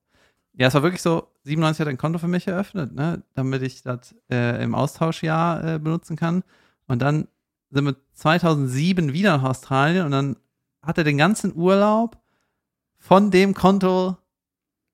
Ja, 0.58 0.68
es 0.68 0.74
war 0.74 0.84
wirklich 0.84 1.02
so, 1.02 1.28
97 1.44 1.82
hat 1.82 1.88
ein 1.88 1.98
Konto 1.98 2.18
für 2.18 2.28
mich 2.28 2.48
eröffnet, 2.48 2.94
ne, 2.94 3.24
damit 3.34 3.62
ich 3.62 3.84
das 3.84 4.16
äh, 4.32 4.64
im 4.64 4.74
Austauschjahr 4.74 5.76
äh, 5.76 5.80
benutzen 5.80 6.16
kann. 6.16 6.44
Und 6.88 7.02
dann 7.02 7.28
sind 7.72 7.86
wir 7.86 7.96
2007 8.14 9.12
wieder 9.14 9.38
nach 9.38 9.44
Australien 9.44 10.06
und 10.06 10.12
dann 10.12 10.36
hat 10.86 10.98
er 10.98 11.04
den 11.04 11.18
ganzen 11.18 11.56
Urlaub 11.56 12.18
von 12.98 13.32
dem 13.32 13.54
Konto, 13.54 14.18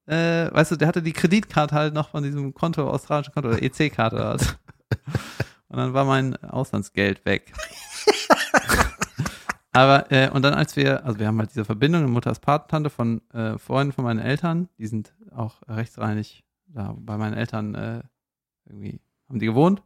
äh, 0.06 0.52
weißt 0.52 0.72
du, 0.72 0.76
der 0.76 0.88
hatte 0.88 1.02
die 1.02 1.14
Kreditkarte 1.14 1.76
halt 1.76 1.94
noch 1.94 2.10
von 2.10 2.24
diesem 2.24 2.54
Konto, 2.54 2.90
australischen 2.90 3.34
Konto, 3.34 3.50
oder 3.50 3.62
EC-Karte 3.62 4.24
halt. 4.24 4.60
Und 5.68 5.78
dann 5.78 5.94
war 5.94 6.04
mein 6.04 6.36
Auslandsgeld 6.44 7.24
weg. 7.24 7.54
Aber, 9.74 10.12
äh, 10.12 10.30
und 10.30 10.42
dann 10.42 10.54
als 10.54 10.76
wir, 10.76 11.06
also 11.06 11.18
wir 11.18 11.28
haben 11.28 11.40
halt 11.40 11.52
diese 11.52 11.64
Verbindung, 11.64 12.12
Mutter 12.12 12.30
ist 12.30 12.42
Patentante 12.42 12.90
von 12.90 13.22
äh, 13.32 13.58
Freunden 13.58 13.94
von 13.94 14.04
meinen 14.04 14.20
Eltern, 14.20 14.68
die 14.78 14.88
sind 14.88 15.16
auch 15.34 15.62
rechtsreinig 15.66 16.44
da 16.68 16.94
bei 16.98 17.18
meinen 17.18 17.36
Eltern 17.36 17.76
äh, 17.76 18.02
irgendwie, 18.66 19.00
haben 19.30 19.40
die 19.40 19.46
gewohnt 19.46 19.82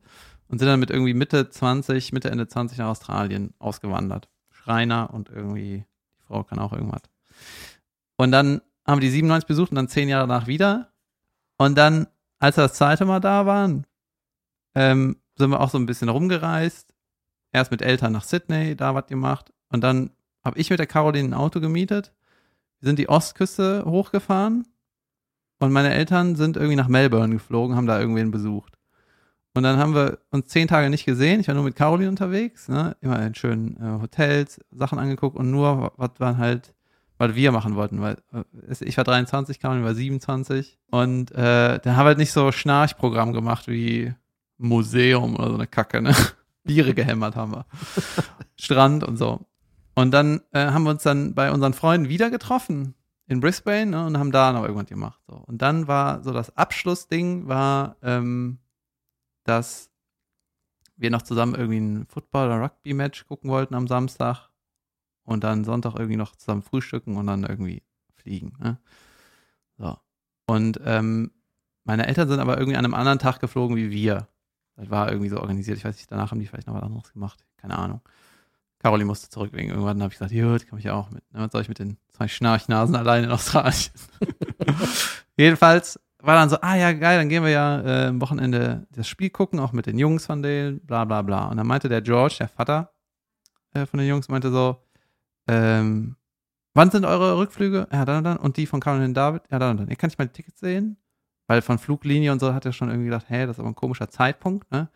und 0.48 0.60
sind 0.60 0.68
dann 0.68 0.80
mit 0.80 0.90
irgendwie 0.90 1.14
Mitte 1.14 1.50
20, 1.50 2.14
Mitte, 2.14 2.32
Ende 2.32 2.48
20 2.48 2.80
nach 2.80 2.88
Australien 2.88 3.54
ausgewandert. 3.60 4.30
Schreiner 4.50 5.14
und 5.14 5.30
irgendwie, 5.30 5.86
Frau 6.28 6.44
kann 6.44 6.60
auch 6.60 6.74
irgendwas. 6.74 7.02
Und 8.18 8.32
dann 8.32 8.62
haben 8.86 9.02
die 9.02 9.10
97 9.10 9.48
besucht 9.48 9.72
und 9.72 9.76
dann 9.76 9.88
zehn 9.88 10.10
Jahre 10.10 10.28
nach 10.28 10.48
wieder. 10.48 10.92
Und 11.58 11.78
dann, 11.78 12.08
als 12.40 12.58
wir 12.58 12.64
das 12.64 12.74
zweite 12.74 13.06
Mal 13.06 13.20
da 13.20 13.46
waren, 13.46 13.86
ähm, 14.76 15.18
sind 15.38 15.50
wir 15.50 15.60
auch 15.60 15.70
so 15.70 15.78
ein 15.78 15.86
bisschen 15.86 16.10
rumgereist. 16.10 16.94
erst 17.52 17.72
mit 17.72 17.82
Eltern 17.82 18.12
nach 18.12 18.26
Sydney, 18.26 18.76
da 18.76 18.96
was 18.96 19.08
gemacht. 19.08 19.54
Und 19.70 19.82
dann 19.82 20.12
habe 20.44 20.60
ich 20.60 20.70
mit 20.70 20.80
der 20.80 20.88
Caroline 20.88 21.30
ein 21.30 21.34
Auto 21.34 21.62
gemietet. 21.62 22.14
Wir 22.80 22.88
sind 22.88 23.00
die 23.00 23.08
Ostküste 23.08 23.86
hochgefahren. 23.86 24.68
Und 25.60 25.72
meine 25.72 25.94
Eltern 25.94 26.36
sind 26.36 26.58
irgendwie 26.58 26.76
nach 26.76 26.90
Melbourne 26.90 27.34
geflogen, 27.34 27.78
haben 27.78 27.88
da 27.88 28.00
irgendwen 28.00 28.30
besucht. 28.32 28.75
Und 29.56 29.64
dann 29.64 29.78
haben 29.78 29.96
wir 29.96 30.20
uns 30.32 30.48
zehn 30.48 30.68
Tage 30.68 30.90
nicht 30.90 31.06
gesehen. 31.06 31.40
Ich 31.40 31.48
war 31.48 31.56
nur 31.56 31.64
mit 31.64 31.78
Caroline 31.78 32.10
unterwegs, 32.10 32.68
ne? 32.68 32.98
immer 33.00 33.26
in 33.26 33.34
schönen 33.36 33.78
äh, 33.78 34.02
Hotels, 34.02 34.60
Sachen 34.72 35.00
angeguckt 35.00 35.38
und 35.38 35.50
nur, 35.50 35.94
was 35.96 36.12
waren 36.18 36.38
halt, 36.38 36.76
was 37.18 37.36
wir 37.36 37.54
machen 37.54 37.76
wollten. 37.76 38.02
Weil 38.02 38.18
äh, 38.34 38.44
ich 38.82 38.98
war 38.98 39.06
23, 39.06 39.62
Caroline 39.62 39.86
war 39.86 39.96
27. 39.96 40.78
Und 40.92 41.32
äh, 41.32 41.80
dann 41.80 41.96
haben 41.96 42.04
wir 42.04 42.10
halt 42.10 42.18
nicht 42.18 42.34
so 42.34 42.52
Schnarchprogramm 42.52 43.32
gemacht 43.32 43.70
wie 43.70 44.14
Museum 44.58 45.38
oder 45.38 45.48
so 45.48 45.56
eine 45.56 45.68
Kacke, 45.68 46.02
ne? 46.02 46.14
Biere 46.66 46.94
gehämmert 46.94 47.38
haben 47.38 47.54
wir. 47.54 47.66
Strand 48.60 49.06
und 49.06 49.16
so. 49.16 49.40
Und 49.94 50.12
dann 50.12 50.42
äh, 50.52 50.66
haben 50.66 50.84
wir 50.84 50.90
uns 50.90 51.04
dann 51.04 51.34
bei 51.34 51.50
unseren 51.50 51.74
Freunden 51.74 52.10
wieder 52.10 52.30
getroffen 52.30 52.94
in 53.28 53.40
Brisbane 53.40 53.92
ne, 53.92 54.06
und 54.06 54.18
haben 54.18 54.34
da 54.34 54.52
noch 54.52 54.64
irgendwas 54.64 54.88
gemacht. 54.88 55.22
So. 55.28 55.36
Und 55.36 55.62
dann 55.62 55.88
war 55.88 56.22
so 56.24 56.34
das 56.34 56.58
Abschlussding 56.58 57.48
war, 57.48 57.96
ähm, 58.04 58.60
dass 59.46 59.90
wir 60.98 61.10
noch 61.10 61.22
zusammen 61.22 61.56
irgendwie 61.56 61.80
ein 61.80 62.06
Football- 62.08 62.48
oder 62.48 62.62
Rugby-Match 62.62 63.28
gucken 63.28 63.50
wollten 63.50 63.76
am 63.76 63.88
Samstag 63.88 64.50
und 65.24 65.44
dann 65.44 65.64
Sonntag 65.64 65.96
irgendwie 65.96 66.18
noch 66.18 66.36
zusammen 66.36 66.62
frühstücken 66.62 67.16
und 67.18 67.28
dann 67.28 67.44
irgendwie 67.44 67.84
fliegen. 68.14 68.54
Ne? 68.60 68.78
So. 69.78 69.98
Und 70.48 70.80
ähm, 70.84 71.32
meine 71.84 72.08
Eltern 72.08 72.28
sind 72.28 72.40
aber 72.40 72.58
irgendwie 72.58 72.78
an 72.78 72.86
einem 72.86 72.94
anderen 72.94 73.20
Tag 73.20 73.40
geflogen 73.40 73.76
wie 73.76 73.92
wir. 73.92 74.28
Das 74.76 74.90
war 74.90 75.10
irgendwie 75.10 75.30
so 75.30 75.40
organisiert. 75.40 75.78
Ich 75.78 75.86
weiß 75.86 75.96
nicht, 75.96 76.12
danach 76.12 76.32
haben 76.32 76.40
die 76.40 76.48
vielleicht 76.48 76.68
noch 76.68 76.76
was 76.76 76.84
anderes 76.84 77.14
gemacht. 77.14 77.46
Keine 77.58 77.78
Ahnung. 77.78 78.02
Caroline 78.80 79.06
musste 79.06 79.30
zurück 79.30 79.52
wegen 79.54 79.70
irgendwann. 79.70 80.02
Habe 80.02 80.14
ich 80.14 80.20
gesagt, 80.20 80.34
gut, 80.34 80.70
komme 80.70 80.80
ich 80.80 80.90
auch 80.90 81.10
mit. 81.10 81.24
Ne? 81.32 81.40
Was 81.40 81.52
soll 81.52 81.62
ich 81.62 81.70
mit 81.70 81.80
den 81.80 81.98
zwei 82.12 82.28
Schnarchnasen 82.28 82.96
allein 82.96 83.24
in 83.24 83.32
Australien? 83.32 83.92
Jedenfalls 85.38 86.00
war 86.26 86.36
dann 86.36 86.50
so, 86.50 86.58
ah 86.62 86.76
ja, 86.76 86.92
geil, 86.94 87.18
dann 87.18 87.30
gehen 87.30 87.44
wir 87.44 87.52
ja 87.52 87.82
äh, 87.82 88.08
am 88.08 88.22
Wochenende 88.22 88.88
das 88.92 89.08
Spiel 89.08 89.30
gucken, 89.30 89.60
auch 89.60 89.72
mit 89.72 89.86
den 89.86 89.98
Jungs 89.98 90.26
von 90.26 90.42
denen, 90.42 90.80
bla 90.82 91.06
bla 91.06 91.22
bla. 91.22 91.48
Und 91.48 91.58
dann 91.58 91.68
meinte 91.68 91.90
der 91.90 92.02
George, 92.02 92.36
der 92.40 92.48
Vater 92.48 92.92
äh, 93.74 93.86
von 93.86 94.00
den 94.00 94.08
Jungs, 94.08 94.30
meinte 94.30 94.52
so, 94.52 94.78
ähm, 95.48 96.16
wann 96.74 96.92
sind 96.92 97.06
eure 97.06 97.38
Rückflüge? 97.38 97.88
Ja, 97.92 98.06
dann 98.06 98.18
und 98.18 98.24
dann. 98.24 98.38
Und 98.38 98.58
die 98.58 98.66
von 98.66 98.80
Caroline 98.80 99.10
und 99.10 99.14
David? 99.14 99.44
Ja, 99.52 99.60
dann 99.60 99.72
und 99.72 99.78
dann. 99.82 99.90
Ihr 99.90 99.96
kann 99.96 100.10
ich 100.10 100.18
mal 100.18 100.26
die 100.26 100.34
Tickets 100.34 100.60
sehen? 100.60 100.98
Weil 101.48 101.62
von 101.62 101.78
Fluglinie 101.78 102.32
und 102.32 102.40
so 102.40 102.54
hat 102.54 102.66
er 102.66 102.74
schon 102.74 102.90
irgendwie 102.90 103.06
gedacht, 103.06 103.26
hey, 103.28 103.46
das 103.46 103.58
ist 103.58 103.60
aber 103.60 103.70
ein 103.70 103.76
komischer 103.76 104.10
Zeitpunkt, 104.10 104.72
ne? 104.72 104.90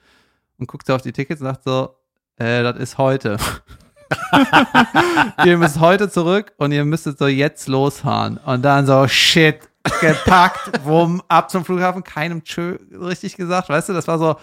Und 0.58 0.68
guckt 0.68 0.88
so 0.88 0.96
auf 0.96 1.02
die 1.02 1.14
Tickets 1.14 1.42
und 1.42 1.48
sagt 1.48 1.64
so, 1.64 1.96
äh, 2.38 2.64
das 2.64 2.78
ist 2.78 2.98
heute. 2.98 3.38
ihr 5.46 5.58
müsst 5.58 5.80
heute 5.80 6.10
zurück 6.10 6.54
und 6.58 6.72
ihr 6.72 6.86
müsstet 6.86 7.20
so 7.20 7.28
jetzt 7.28 7.68
losfahren. 7.68 8.38
Und 8.38 8.64
dann 8.64 8.86
so, 8.86 9.08
shit, 9.08 9.69
gepackt, 10.00 10.84
wumm, 10.84 11.22
ab 11.28 11.50
zum 11.50 11.66
Flughafen, 11.66 12.04
keinem 12.04 12.44
Tschö 12.44 12.78
richtig 12.92 13.36
gesagt, 13.36 13.70
weißt 13.70 13.90
du, 13.90 13.94
das 13.94 14.08
war 14.08 14.18
so, 14.18 14.36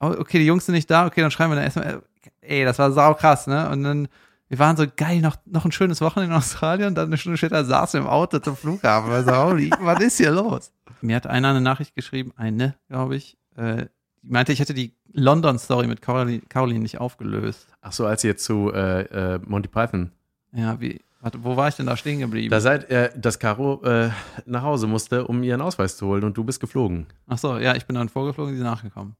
oh, 0.00 0.14
okay, 0.18 0.38
die 0.38 0.46
Jungs 0.46 0.66
sind 0.66 0.74
nicht 0.74 0.90
da, 0.90 1.06
okay, 1.06 1.20
dann 1.20 1.30
schreiben 1.30 1.52
wir 1.52 1.56
dann 1.56 1.64
erstmal, 1.64 2.02
ey, 2.40 2.64
das 2.64 2.78
war 2.78 2.92
sau 2.92 3.14
krass, 3.14 3.46
ne? 3.46 3.68
Und 3.70 3.82
dann, 3.84 4.08
wir 4.48 4.58
waren 4.58 4.76
so 4.76 4.84
geil, 4.96 5.20
noch, 5.20 5.36
noch 5.46 5.64
ein 5.64 5.72
schönes 5.72 6.00
Wochenende 6.00 6.34
in 6.34 6.38
Australien, 6.38 6.94
dann 6.94 7.06
eine 7.06 7.18
Stunde 7.18 7.38
später 7.38 7.64
saßen 7.64 8.00
wir 8.00 8.06
im 8.06 8.10
Auto 8.10 8.38
zum 8.38 8.56
Flughafen, 8.56 9.10
weil 9.10 9.24
so, 9.24 9.36
holy, 9.36 9.70
was 9.80 10.00
ist 10.00 10.18
hier 10.18 10.32
los? 10.32 10.72
Mir 11.00 11.16
hat 11.16 11.26
einer 11.26 11.50
eine 11.50 11.60
Nachricht 11.60 11.94
geschrieben, 11.94 12.32
eine, 12.36 12.74
glaube 12.88 13.16
ich, 13.16 13.38
äh, 13.56 13.86
die 14.22 14.30
meinte, 14.30 14.52
ich 14.52 14.60
hätte 14.60 14.74
die 14.74 14.94
London-Story 15.12 15.86
mit 15.86 16.02
Caroline, 16.02 16.42
Caroline 16.48 16.80
nicht 16.80 17.00
aufgelöst. 17.00 17.66
Ach 17.80 17.92
so, 17.92 18.06
als 18.06 18.22
ihr 18.22 18.36
zu 18.36 18.72
äh, 18.72 19.34
äh, 19.34 19.40
Monty 19.46 19.68
Python. 19.68 20.12
Ja, 20.52 20.80
wie, 20.80 21.00
warte, 21.20 21.42
wo 21.44 21.56
war 21.56 21.68
ich 21.68 21.76
denn 21.76 21.86
da 21.86 21.96
stehen 21.96 22.18
geblieben? 22.20 22.50
Da 22.50 22.60
seid 22.60 22.90
ihr, 22.90 23.08
dass 23.10 23.38
Caro 23.38 23.82
äh, 23.84 24.10
nach 24.46 24.62
Hause 24.62 24.86
musste, 24.86 25.26
um 25.26 25.42
ihren 25.42 25.60
Ausweis 25.60 25.96
zu 25.96 26.06
holen 26.06 26.24
und 26.24 26.36
du 26.36 26.44
bist 26.44 26.60
geflogen. 26.60 27.06
Ach 27.28 27.38
so, 27.38 27.58
ja, 27.58 27.74
ich 27.76 27.86
bin 27.86 27.94
dann 27.96 28.08
vorgeflogen, 28.08 28.52
die 28.52 28.58
sind 28.58 28.66
nachgekommen. 28.66 29.16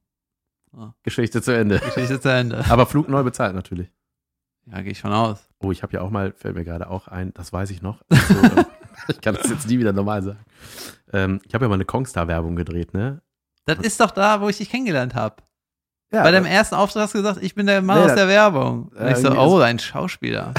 Geschichte 1.03 1.43
zu 1.43 1.53
Ende. 1.53 1.81
Geschichte 1.81 2.21
zu 2.21 2.29
Ende. 2.33 2.65
Aber 2.69 2.87
Flug 2.87 3.09
neu 3.09 3.23
bezahlt 3.25 3.55
natürlich. 3.55 3.91
Ja, 4.67 4.83
gehe 4.83 4.93
ich 4.93 5.01
von 5.01 5.13
aus. 5.13 5.49
Oh, 5.59 5.73
ich 5.73 5.83
habe 5.83 5.95
ja 5.95 6.01
auch 6.01 6.11
mal, 6.11 6.33
fällt 6.33 6.55
mir 6.55 6.65
gerade 6.65 6.89
auch 6.89 7.09
ein, 7.09 7.35
das 7.35 7.53
weiß 7.53 7.71
ich 7.71 7.83
noch. 7.83 8.03
Ähm, 8.11 8.19
ich 9.09 9.21
kann 9.21 9.35
das 9.35 9.51
jetzt 9.51 9.69
nie 9.69 9.79
wieder 9.79 9.93
normal 9.93 10.23
sagen. 10.23 10.39
Ähm, 11.13 11.41
ich 11.45 11.55
habe 11.55 11.65
ja 11.65 11.69
mal 11.69 11.75
eine 11.75 11.85
Kongstar-Werbung 11.85 12.55
gedreht, 12.57 12.95
ne? 12.95 13.21
Das 13.67 13.79
ist 13.79 14.01
doch 14.01 14.11
da, 14.13 14.41
wo 14.41 14.49
ich 14.49 14.59
dich 14.59 14.71
kennengelernt 14.71 15.15
habe. 15.15 15.37
Ja, 16.13 16.23
Bei 16.25 16.31
deinem 16.31 16.47
ersten 16.47 16.75
Auftritt 16.75 17.03
hast 17.03 17.15
du 17.15 17.19
gesagt, 17.19 17.43
ich 17.43 17.55
bin 17.55 17.67
der 17.67 17.83
Mann 17.83 17.99
Nee, 18.01 18.07
aus 18.07 18.15
der 18.15 18.27
Werbung. 18.29 18.89
Und 18.89 18.97
Äh, 18.97 19.13
ich 19.13 19.19
so, 19.19 19.31
oh, 19.33 19.59
ein 19.59 19.79
Schauspieler. 19.79 20.55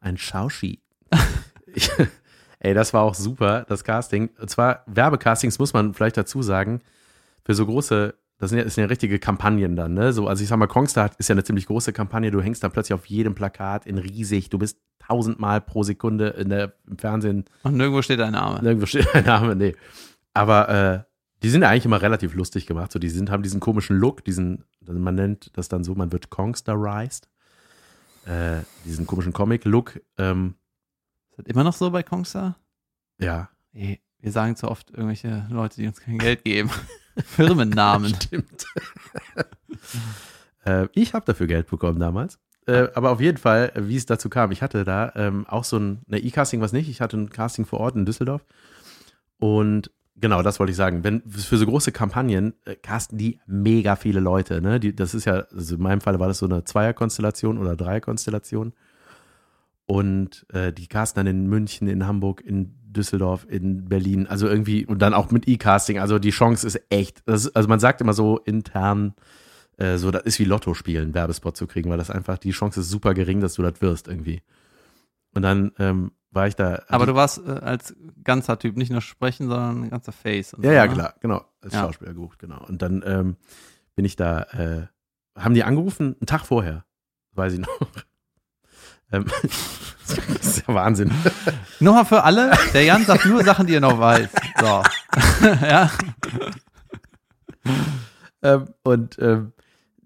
Ein 0.00 0.16
Schauschi. 0.18 0.80
Ey, 2.60 2.74
das 2.74 2.92
war 2.92 3.02
auch 3.02 3.14
super, 3.14 3.64
das 3.68 3.84
Casting. 3.84 4.30
Und 4.40 4.50
zwar 4.50 4.82
Werbecastings 4.86 5.58
muss 5.58 5.72
man 5.72 5.94
vielleicht 5.94 6.16
dazu 6.16 6.42
sagen, 6.42 6.80
für 7.44 7.54
so 7.54 7.64
große, 7.66 8.14
das 8.38 8.50
sind 8.50 8.58
ja, 8.58 8.64
das 8.64 8.74
sind 8.74 8.82
ja 8.82 8.88
richtige 8.88 9.18
Kampagnen 9.18 9.76
dann, 9.76 9.94
ne? 9.94 10.12
So, 10.12 10.26
also 10.26 10.42
ich 10.42 10.48
sag 10.48 10.58
mal, 10.58 10.66
Kongstar 10.66 11.10
ist 11.18 11.28
ja 11.28 11.34
eine 11.34 11.44
ziemlich 11.44 11.66
große 11.66 11.92
Kampagne, 11.92 12.30
du 12.30 12.40
hängst 12.40 12.62
dann 12.64 12.72
plötzlich 12.72 12.94
auf 12.94 13.06
jedem 13.06 13.34
Plakat 13.34 13.86
in 13.86 13.98
riesig, 13.98 14.50
du 14.50 14.58
bist 14.58 14.78
tausendmal 14.98 15.60
pro 15.60 15.82
Sekunde 15.84 16.28
in 16.30 16.48
der, 16.48 16.74
im 16.86 16.98
Fernsehen, 16.98 17.44
Und 17.62 17.76
nirgendwo 17.76 18.02
steht 18.02 18.20
dein 18.20 18.32
Name. 18.32 18.60
nirgendwo 18.62 18.86
steht 18.86 19.06
dein 19.12 19.24
Name, 19.24 19.54
nee. 19.54 19.74
Aber 20.34 20.68
äh, 20.68 21.04
die 21.42 21.50
sind 21.50 21.62
ja 21.62 21.68
eigentlich 21.68 21.84
immer 21.84 22.02
relativ 22.02 22.34
lustig 22.34 22.66
gemacht. 22.66 22.92
So, 22.92 22.98
die 22.98 23.08
sind, 23.08 23.30
haben 23.30 23.42
diesen 23.42 23.60
komischen 23.60 23.96
Look, 23.96 24.24
diesen, 24.24 24.64
man 24.86 25.14
nennt 25.14 25.56
das 25.56 25.68
dann 25.68 25.84
so, 25.84 25.94
man 25.94 26.12
wird 26.12 26.30
Kongstarized. 26.30 27.28
Äh, 28.28 28.62
diesen 28.84 29.06
komischen 29.06 29.32
Comic-Look. 29.32 30.00
Ähm, 30.18 30.54
Ist 31.30 31.38
das 31.38 31.46
immer 31.46 31.64
noch 31.64 31.72
so 31.72 31.90
bei 31.90 32.02
Kongstar? 32.02 32.56
ja, 33.18 33.48
Nee, 33.72 34.00
wir 34.20 34.32
sagen 34.32 34.56
zu 34.56 34.68
oft 34.68 34.90
irgendwelche 34.90 35.46
Leute, 35.50 35.76
die 35.76 35.86
uns 35.86 36.00
kein 36.00 36.18
Geld 36.18 36.44
geben. 36.44 36.70
Firmennamen. 37.24 38.14
Stimmt. 38.22 38.66
äh, 40.64 40.88
ich 40.94 41.14
habe 41.14 41.24
dafür 41.24 41.46
Geld 41.46 41.68
bekommen 41.68 42.00
damals. 42.00 42.38
Äh, 42.66 42.88
aber 42.94 43.10
auf 43.10 43.20
jeden 43.20 43.38
Fall, 43.38 43.72
wie 43.76 43.96
es 43.96 44.06
dazu 44.06 44.28
kam, 44.28 44.50
ich 44.50 44.62
hatte 44.62 44.84
da 44.84 45.12
ähm, 45.14 45.46
auch 45.46 45.64
so 45.64 45.78
ein 45.78 46.02
eine 46.08 46.18
E-Casting, 46.18 46.60
was 46.60 46.72
nicht. 46.72 46.88
Ich 46.88 47.00
hatte 47.00 47.16
ein 47.16 47.30
Casting 47.30 47.64
vor 47.66 47.80
Ort 47.80 47.94
in 47.94 48.04
Düsseldorf. 48.04 48.44
Und 49.38 49.90
genau, 50.20 50.42
das 50.42 50.58
wollte 50.58 50.70
ich 50.70 50.76
sagen. 50.76 51.04
Wenn 51.04 51.22
für 51.22 51.56
so 51.56 51.66
große 51.66 51.92
Kampagnen 51.92 52.54
äh, 52.64 52.76
casten 52.76 53.18
die 53.18 53.40
mega 53.46 53.96
viele 53.96 54.20
Leute. 54.20 54.60
Ne? 54.60 54.80
Die, 54.80 54.94
das 54.94 55.14
ist 55.14 55.24
ja, 55.24 55.46
also 55.52 55.76
in 55.76 55.82
meinem 55.82 56.00
Fall 56.00 56.18
war 56.18 56.28
das 56.28 56.38
so 56.38 56.46
eine 56.46 56.64
Zweierkonstellation 56.64 57.58
oder 57.58 57.76
Dreierkonstellation. 57.76 58.72
Und 59.86 60.46
äh, 60.52 60.72
die 60.72 60.86
casten 60.86 61.24
dann 61.24 61.34
in 61.34 61.46
München, 61.46 61.88
in 61.88 62.06
Hamburg, 62.06 62.42
in 62.44 62.74
Düsseldorf, 62.82 63.46
in 63.48 63.88
Berlin. 63.88 64.26
Also 64.26 64.46
irgendwie, 64.46 64.84
und 64.84 65.00
dann 65.00 65.14
auch 65.14 65.30
mit 65.30 65.48
E-Casting. 65.48 65.98
Also 65.98 66.18
die 66.18 66.30
Chance 66.30 66.66
ist 66.66 66.80
echt. 66.90 67.22
Das 67.26 67.54
also 67.54 67.68
man 67.68 67.80
sagt 67.80 68.00
immer 68.00 68.12
so 68.12 68.38
intern, 68.38 69.14
äh, 69.78 69.96
so, 69.96 70.10
das 70.10 70.24
ist 70.24 70.38
wie 70.38 70.44
Lotto 70.44 70.74
spielen, 70.74 71.14
Werbespot 71.14 71.56
zu 71.56 71.66
kriegen, 71.66 71.88
weil 71.88 71.98
das 71.98 72.10
einfach, 72.10 72.36
die 72.38 72.50
Chance 72.50 72.80
ist 72.80 72.90
super 72.90 73.14
gering, 73.14 73.40
dass 73.40 73.54
du 73.54 73.62
das 73.62 73.80
wirst 73.80 74.08
irgendwie. 74.08 74.42
Und 75.34 75.42
dann 75.42 75.72
ähm, 75.78 76.12
war 76.30 76.46
ich 76.46 76.56
da. 76.56 76.82
Aber 76.88 77.06
du 77.06 77.14
warst 77.14 77.38
äh, 77.46 77.50
als 77.50 77.94
ganzer 78.22 78.58
Typ, 78.58 78.76
nicht 78.76 78.90
nur 78.90 79.00
sprechen, 79.00 79.48
sondern 79.48 79.84
ein 79.84 79.90
ganzer 79.90 80.12
Face. 80.12 80.52
Ja, 80.52 80.58
so, 80.62 80.70
ja, 80.70 80.86
ne? 80.86 80.92
klar, 80.92 81.14
genau. 81.20 81.44
Als 81.62 81.74
Ja. 81.74 81.80
Schauspieler 81.80 82.14
gebucht, 82.14 82.38
genau. 82.38 82.64
Und 82.66 82.82
dann 82.82 83.02
ähm, 83.06 83.36
bin 83.94 84.04
ich 84.04 84.16
da, 84.16 84.42
äh, 84.42 84.86
haben 85.36 85.54
die 85.54 85.64
angerufen, 85.64 86.16
einen 86.20 86.26
Tag 86.26 86.44
vorher, 86.44 86.84
weiß 87.32 87.54
ich 87.54 87.60
noch. 87.60 87.68
ähm, 89.12 89.24
das 90.06 90.18
ist 90.40 90.66
ja 90.66 90.74
Wahnsinn. 90.74 91.10
Nur 91.80 91.94
mal 91.94 92.04
für 92.04 92.22
alle, 92.24 92.52
der 92.72 92.84
Jan 92.84 93.04
sagt 93.04 93.26
nur 93.26 93.42
Sachen, 93.44 93.66
die 93.66 93.74
er 93.74 93.80
noch 93.80 93.98
weiß. 93.98 94.28
So. 94.60 94.82
ja. 95.66 95.90
ähm, 98.42 98.68
und 98.82 99.18
ähm, 99.18 99.52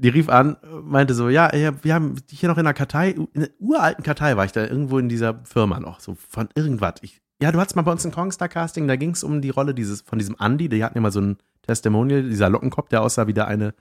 die 0.03 0.09
rief 0.09 0.29
an, 0.29 0.57
meinte 0.83 1.15
so, 1.15 1.29
ja, 1.29 1.51
wir 1.83 1.95
haben 1.95 2.17
hier 2.29 2.49
noch 2.49 2.59
in 2.59 2.65
der 2.65 2.75
Kartei, 2.75 3.11
in 3.11 3.29
der 3.35 3.51
uralten 3.61 4.03
Kartei 4.03 4.37
war 4.37 4.45
ich 4.45 4.53
da 4.53 4.67
irgendwo 4.67 4.99
in 4.99 5.09
dieser 5.09 5.41
Firma 5.45 5.79
noch, 5.79 6.01
so 6.01 6.17
von 6.29 6.49
irgendwas. 6.57 6.95
Ich, 7.03 7.21
ja, 7.41 7.53
du 7.53 7.61
hattest 7.61 7.77
mal 7.77 7.83
bei 7.83 7.93
uns 7.93 8.05
ein 8.05 8.11
Kongstar-Casting, 8.11 8.89
da 8.89 8.97
ging 8.97 9.11
es 9.11 9.23
um 9.23 9.41
die 9.41 9.51
Rolle 9.51 9.75
dieses, 9.75 10.01
von 10.01 10.19
diesem 10.19 10.35
Andy, 10.41 10.69
die 10.69 10.83
hatten 10.83 10.99
ja 10.99 11.01
mal 11.01 11.13
so 11.13 11.21
ein 11.21 11.37
Testimonial, 11.63 12.25
dieser 12.25 12.51
Lockenkopf, 12.51 12.89
der 12.89 13.03
aussah 13.03 13.29
wie 13.29 13.33
der 13.33 13.47
eine 13.47 13.75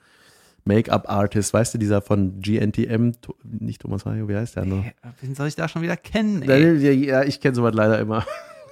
Make-up-Artist, 0.65 1.55
weißt 1.55 1.73
du, 1.73 1.77
dieser 1.79 2.03
von 2.03 2.39
GNTM, 2.39 3.13
nicht 3.43 3.81
Thomas 3.81 4.05
Mario, 4.05 4.27
wie 4.27 4.35
heißt 4.35 4.57
der 4.57 4.65
noch? 4.65 4.85
Ey, 4.85 4.93
Wen 5.21 5.33
soll 5.33 5.47
ich 5.47 5.55
da 5.55 5.67
schon 5.67 5.81
wieder 5.81 5.97
kennen? 5.97 6.43
Ey? 6.43 6.77
Ja, 6.77 6.91
ja, 6.91 7.23
ich 7.23 7.41
kenne 7.41 7.55
sowas 7.55 7.73
leider 7.73 7.99
immer. 7.99 8.25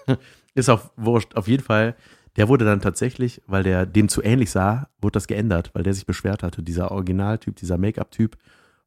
Ist 0.54 0.70
auch 0.70 0.92
wurscht. 0.98 1.36
Auf 1.36 1.48
jeden 1.48 1.64
Fall, 1.64 1.96
der 2.36 2.48
wurde 2.48 2.66
dann 2.66 2.82
tatsächlich, 2.82 3.42
weil 3.48 3.64
der 3.64 3.86
dem 3.86 4.10
zu 4.10 4.24
ähnlich 4.24 4.52
sah, 4.52 4.90
wurde 5.02 5.14
das 5.14 5.28
geändert, 5.28 5.72
weil 5.74 5.84
der 5.84 5.94
sich 5.94 6.06
beschwert 6.06 6.44
hatte. 6.44 6.64
Dieser 6.64 6.92
Originaltyp, 6.92 7.56
dieser 7.56 7.78
Make-up-Typ 7.78 8.38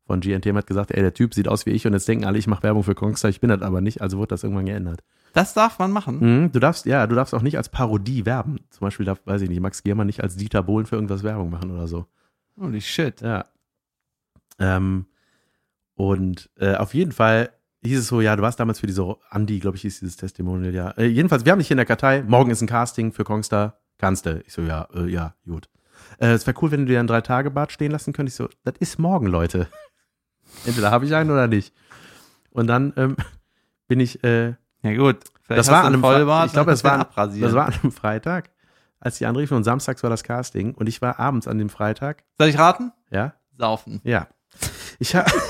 von 0.05 0.21
GNTM 0.21 0.57
hat 0.57 0.67
gesagt, 0.67 0.91
ey, 0.91 1.01
der 1.01 1.15
Typ 1.15 1.35
sieht 1.35 1.49
aus 1.49 1.67
wie 1.67 1.71
ich 1.71 1.87
und 1.87 1.93
jetzt 1.93 2.09
denken 2.09 2.25
alle, 2.25 2.39
ich 2.39 2.47
mache 2.47 2.63
Werbung 2.63 2.83
für 2.83 2.95
Kongstar, 2.95 3.31
ich 3.31 3.41
bin 3.41 3.51
das 3.51 3.63
aber 3.63 3.81
nicht, 3.81 4.01
also 4.01 4.19
wurde 4.19 4.29
das 4.29 4.43
irgendwann 4.43 4.67
geändert. 4.67 5.03
Das 5.33 5.55
darf 5.55 5.79
man 5.79 5.91
machen. 5.91 6.19
Mhm, 6.21 6.53
du 6.53 6.61
darfst, 6.61 6.85
ja, 6.87 7.07
du 7.07 7.15
darfst 7.15 7.35
auch 7.35 7.43
nicht 7.43 7.57
als 7.57 7.69
Parodie 7.69 8.27
werben. 8.27 8.59
Zum 8.71 8.87
Beispiel 8.87 9.07
darf, 9.07 9.21
weiß 9.25 9.43
ich 9.43 9.49
nicht, 9.49 9.61
Max 9.61 9.83
Giermann 9.83 10.07
nicht 10.07 10.23
als 10.23 10.37
Dieter 10.37 10.63
Bohlen 10.63 10.87
für 10.87 10.97
irgendwas 10.97 11.23
Werbung 11.23 11.51
machen 11.51 11.71
oder 11.71 11.89
so. 11.89 12.07
Holy 12.61 12.81
shit. 12.81 13.21
Ja. 13.23 13.47
Ähm, 14.59 15.07
und 15.95 16.51
äh, 16.59 16.75
auf 16.75 16.95
jeden 16.95 17.13
Fall 17.13 17.51
hieß 17.85 17.99
es 18.01 18.07
so, 18.09 18.21
ja, 18.21 18.37
du 18.37 18.43
warst 18.43 18.61
damals 18.61 18.81
für 18.81 18.87
diese 18.87 19.17
Andi, 19.31 19.59
glaube 19.61 19.77
ich, 19.77 19.83
hieß 19.83 20.01
dieses 20.01 20.17
Testimonial, 20.17 20.75
ja. 20.75 20.91
Äh, 20.93 21.07
jedenfalls, 21.07 21.45
wir 21.45 21.53
haben 21.53 21.59
dich 21.59 21.69
hier 21.69 21.75
in 21.75 21.79
der 21.79 21.87
Kartei, 21.87 22.23
morgen 22.23 22.51
ist 22.51 22.61
ein 22.63 22.67
Casting 22.69 23.13
für 23.13 23.25
Kongstar, 23.25 23.79
kannst 23.99 24.27
du? 24.27 24.41
Ich 24.47 24.53
so, 24.53 24.63
ja, 24.63 24.87
äh, 24.95 25.07
ja, 25.09 25.35
gut. 25.47 25.69
Äh, 26.19 26.29
es 26.33 26.47
wäre 26.47 26.57
cool, 26.63 26.71
wenn 26.71 26.81
du 26.81 26.87
dir 26.93 27.01
ein 27.01 27.07
Drei-Tage-Bad 27.07 27.73
stehen 27.73 27.91
lassen 27.93 28.13
könntest. 28.13 28.41
Ich 28.41 28.47
so, 28.47 28.51
das 28.65 28.75
ist 28.81 28.99
morgen, 28.99 29.27
Leute. 29.27 29.69
Entweder 30.67 30.91
habe 30.91 31.05
ich 31.07 31.15
einen 31.15 31.31
oder 31.31 31.49
nicht. 31.49 31.73
Und 32.51 32.67
dann 32.67 32.93
ähm, 32.97 33.17
bin 33.89 34.01
ich, 34.01 34.23
äh, 34.25 34.55
Ja, 34.83 34.95
gut. 34.97 35.19
Das 35.49 35.69
war 35.69 35.81
an 35.81 35.87
einen 35.87 35.95
einem 35.97 36.03
Vollbart, 36.03 36.47
ich 36.47 36.53
glaube, 36.53 36.71
das 36.71 36.83
war, 36.85 36.93
an- 37.17 37.41
das 37.41 37.53
war 37.53 37.67
an 37.67 37.75
einem 37.83 37.93
Freitag, 37.93 38.51
als 39.01 39.19
die 39.19 39.27
anriefen 39.27 39.55
und 39.57 39.65
samstags 39.65 40.03
war 40.03 40.09
das 40.11 40.23
Casting 40.23 40.73
und 40.75 40.89
ich 40.89 41.03
war 41.03 41.19
abends 41.19 41.47
an 41.49 41.59
dem 41.59 41.69
Freitag, 41.69 42.25
Soll 42.39 42.49
ich 42.49 42.59
raten? 42.59 42.93
ja, 43.11 43.35
Saufen. 43.59 44.01
ja. 44.05 44.29
Ich 44.99 45.15
habe 45.15 45.31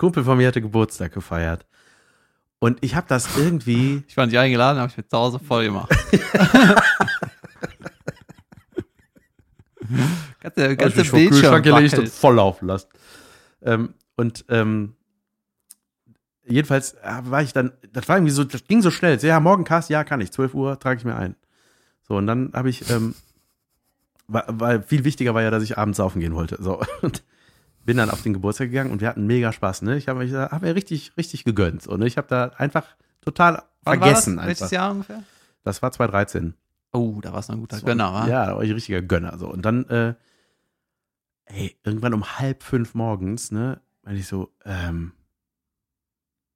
Kumpel 0.00 0.24
von 0.24 0.38
mir 0.38 0.48
hatte 0.48 0.62
Geburtstag 0.62 1.12
gefeiert 1.12 1.66
und 2.58 2.78
ich 2.80 2.94
habe 2.94 3.06
das 3.06 3.36
irgendwie 3.36 4.02
Ich 4.08 4.16
war 4.16 4.24
nicht 4.24 4.38
eingeladen, 4.38 4.78
habe 4.78 4.90
ich 4.90 4.96
mir 4.96 5.06
zu 5.06 5.18
Hause 5.18 5.38
voll 5.38 5.64
gemacht. 5.64 5.90
ganze 10.40 10.76
ganze 10.76 11.02
ich 11.02 11.10
Bildschirm 11.10 11.62
gelegt 11.62 11.98
und 11.98 12.08
voll 12.08 12.36
laufen 12.36 12.66
lassen. 12.66 12.88
Ähm, 13.62 13.92
und 14.16 14.46
ähm, 14.48 14.94
jedenfalls 16.46 16.94
äh, 16.94 17.20
war 17.24 17.42
ich 17.42 17.52
dann, 17.52 17.72
das 17.92 18.08
war 18.08 18.16
irgendwie 18.16 18.32
so, 18.32 18.44
das 18.44 18.64
ging 18.64 18.80
so 18.80 18.90
schnell. 18.90 19.20
So, 19.20 19.26
Ja, 19.26 19.38
morgen 19.38 19.64
Cast, 19.64 19.90
ja, 19.90 20.02
kann 20.02 20.22
ich. 20.22 20.32
12 20.32 20.54
Uhr 20.54 20.78
trage 20.78 20.98
ich 20.98 21.04
mir 21.04 21.16
ein. 21.16 21.36
So, 22.08 22.16
und 22.16 22.26
dann 22.26 22.52
habe 22.54 22.70
ich, 22.70 22.88
ähm, 22.90 23.14
weil, 24.28 24.44
weil 24.48 24.82
viel 24.82 25.04
wichtiger 25.04 25.34
war 25.34 25.42
ja, 25.42 25.50
dass 25.50 25.62
ich 25.62 25.76
abends 25.76 25.98
saufen 25.98 26.20
gehen 26.20 26.34
wollte. 26.34 26.56
So, 26.58 26.80
und 27.02 27.22
bin 27.84 27.96
dann 27.96 28.10
auf 28.10 28.22
den 28.22 28.32
Geburtstag 28.34 28.68
gegangen 28.68 28.90
und 28.90 29.00
wir 29.00 29.08
hatten 29.08 29.26
mega 29.26 29.52
Spaß. 29.52 29.82
Ne? 29.82 29.96
Ich 29.96 30.08
habe 30.08 30.18
mich 30.20 30.30
da- 30.32 30.50
hab 30.50 30.62
mir 30.62 30.74
richtig, 30.74 31.12
richtig 31.16 31.44
gegönnt. 31.44 31.86
Und 31.86 32.02
ich 32.02 32.16
habe 32.18 32.28
da 32.28 32.48
einfach 32.56 32.86
total 33.20 33.62
Wann 33.82 33.98
vergessen. 34.00 34.36
War 34.36 34.46
das? 34.46 34.60
Welches. 34.60 34.70
Jahr 34.70 34.90
ungefähr? 34.92 35.22
Das 35.64 35.82
war 35.82 35.90
2013. 35.92 36.54
Oh, 36.92 37.20
da 37.22 37.32
war 37.32 37.38
es 37.40 37.48
noch 37.48 37.56
ein 37.56 37.60
guter 37.60 37.80
Gönner, 37.80 38.12
wa? 38.12 38.26
Ja, 38.26 38.46
da 38.46 38.56
war 38.56 38.62
ich 38.62 38.70
ein 38.70 38.74
richtiger 38.74 39.02
Gönner. 39.02 39.38
So. 39.38 39.48
Und 39.48 39.62
dann, 39.62 39.84
äh, 39.88 40.14
ey, 41.46 41.76
irgendwann 41.84 42.14
um 42.14 42.38
halb 42.38 42.62
fünf 42.62 42.94
morgens, 42.94 43.50
ne, 43.52 43.80
meine 44.02 44.18
ich 44.18 44.26
so, 44.26 44.52
ähm, 44.64 45.12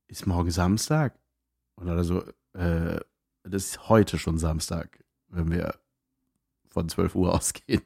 ist 0.08 0.26
morgen 0.26 0.50
Samstag? 0.50 1.14
Und 1.76 1.86
dann 1.86 2.02
so, 2.04 2.22
äh, 2.54 3.00
das 3.44 3.64
ist 3.66 3.88
heute 3.88 4.18
schon 4.18 4.38
Samstag, 4.38 5.04
wenn 5.28 5.50
wir 5.50 5.74
von 6.68 6.88
12 6.88 7.14
Uhr 7.14 7.32
ausgehen. 7.34 7.82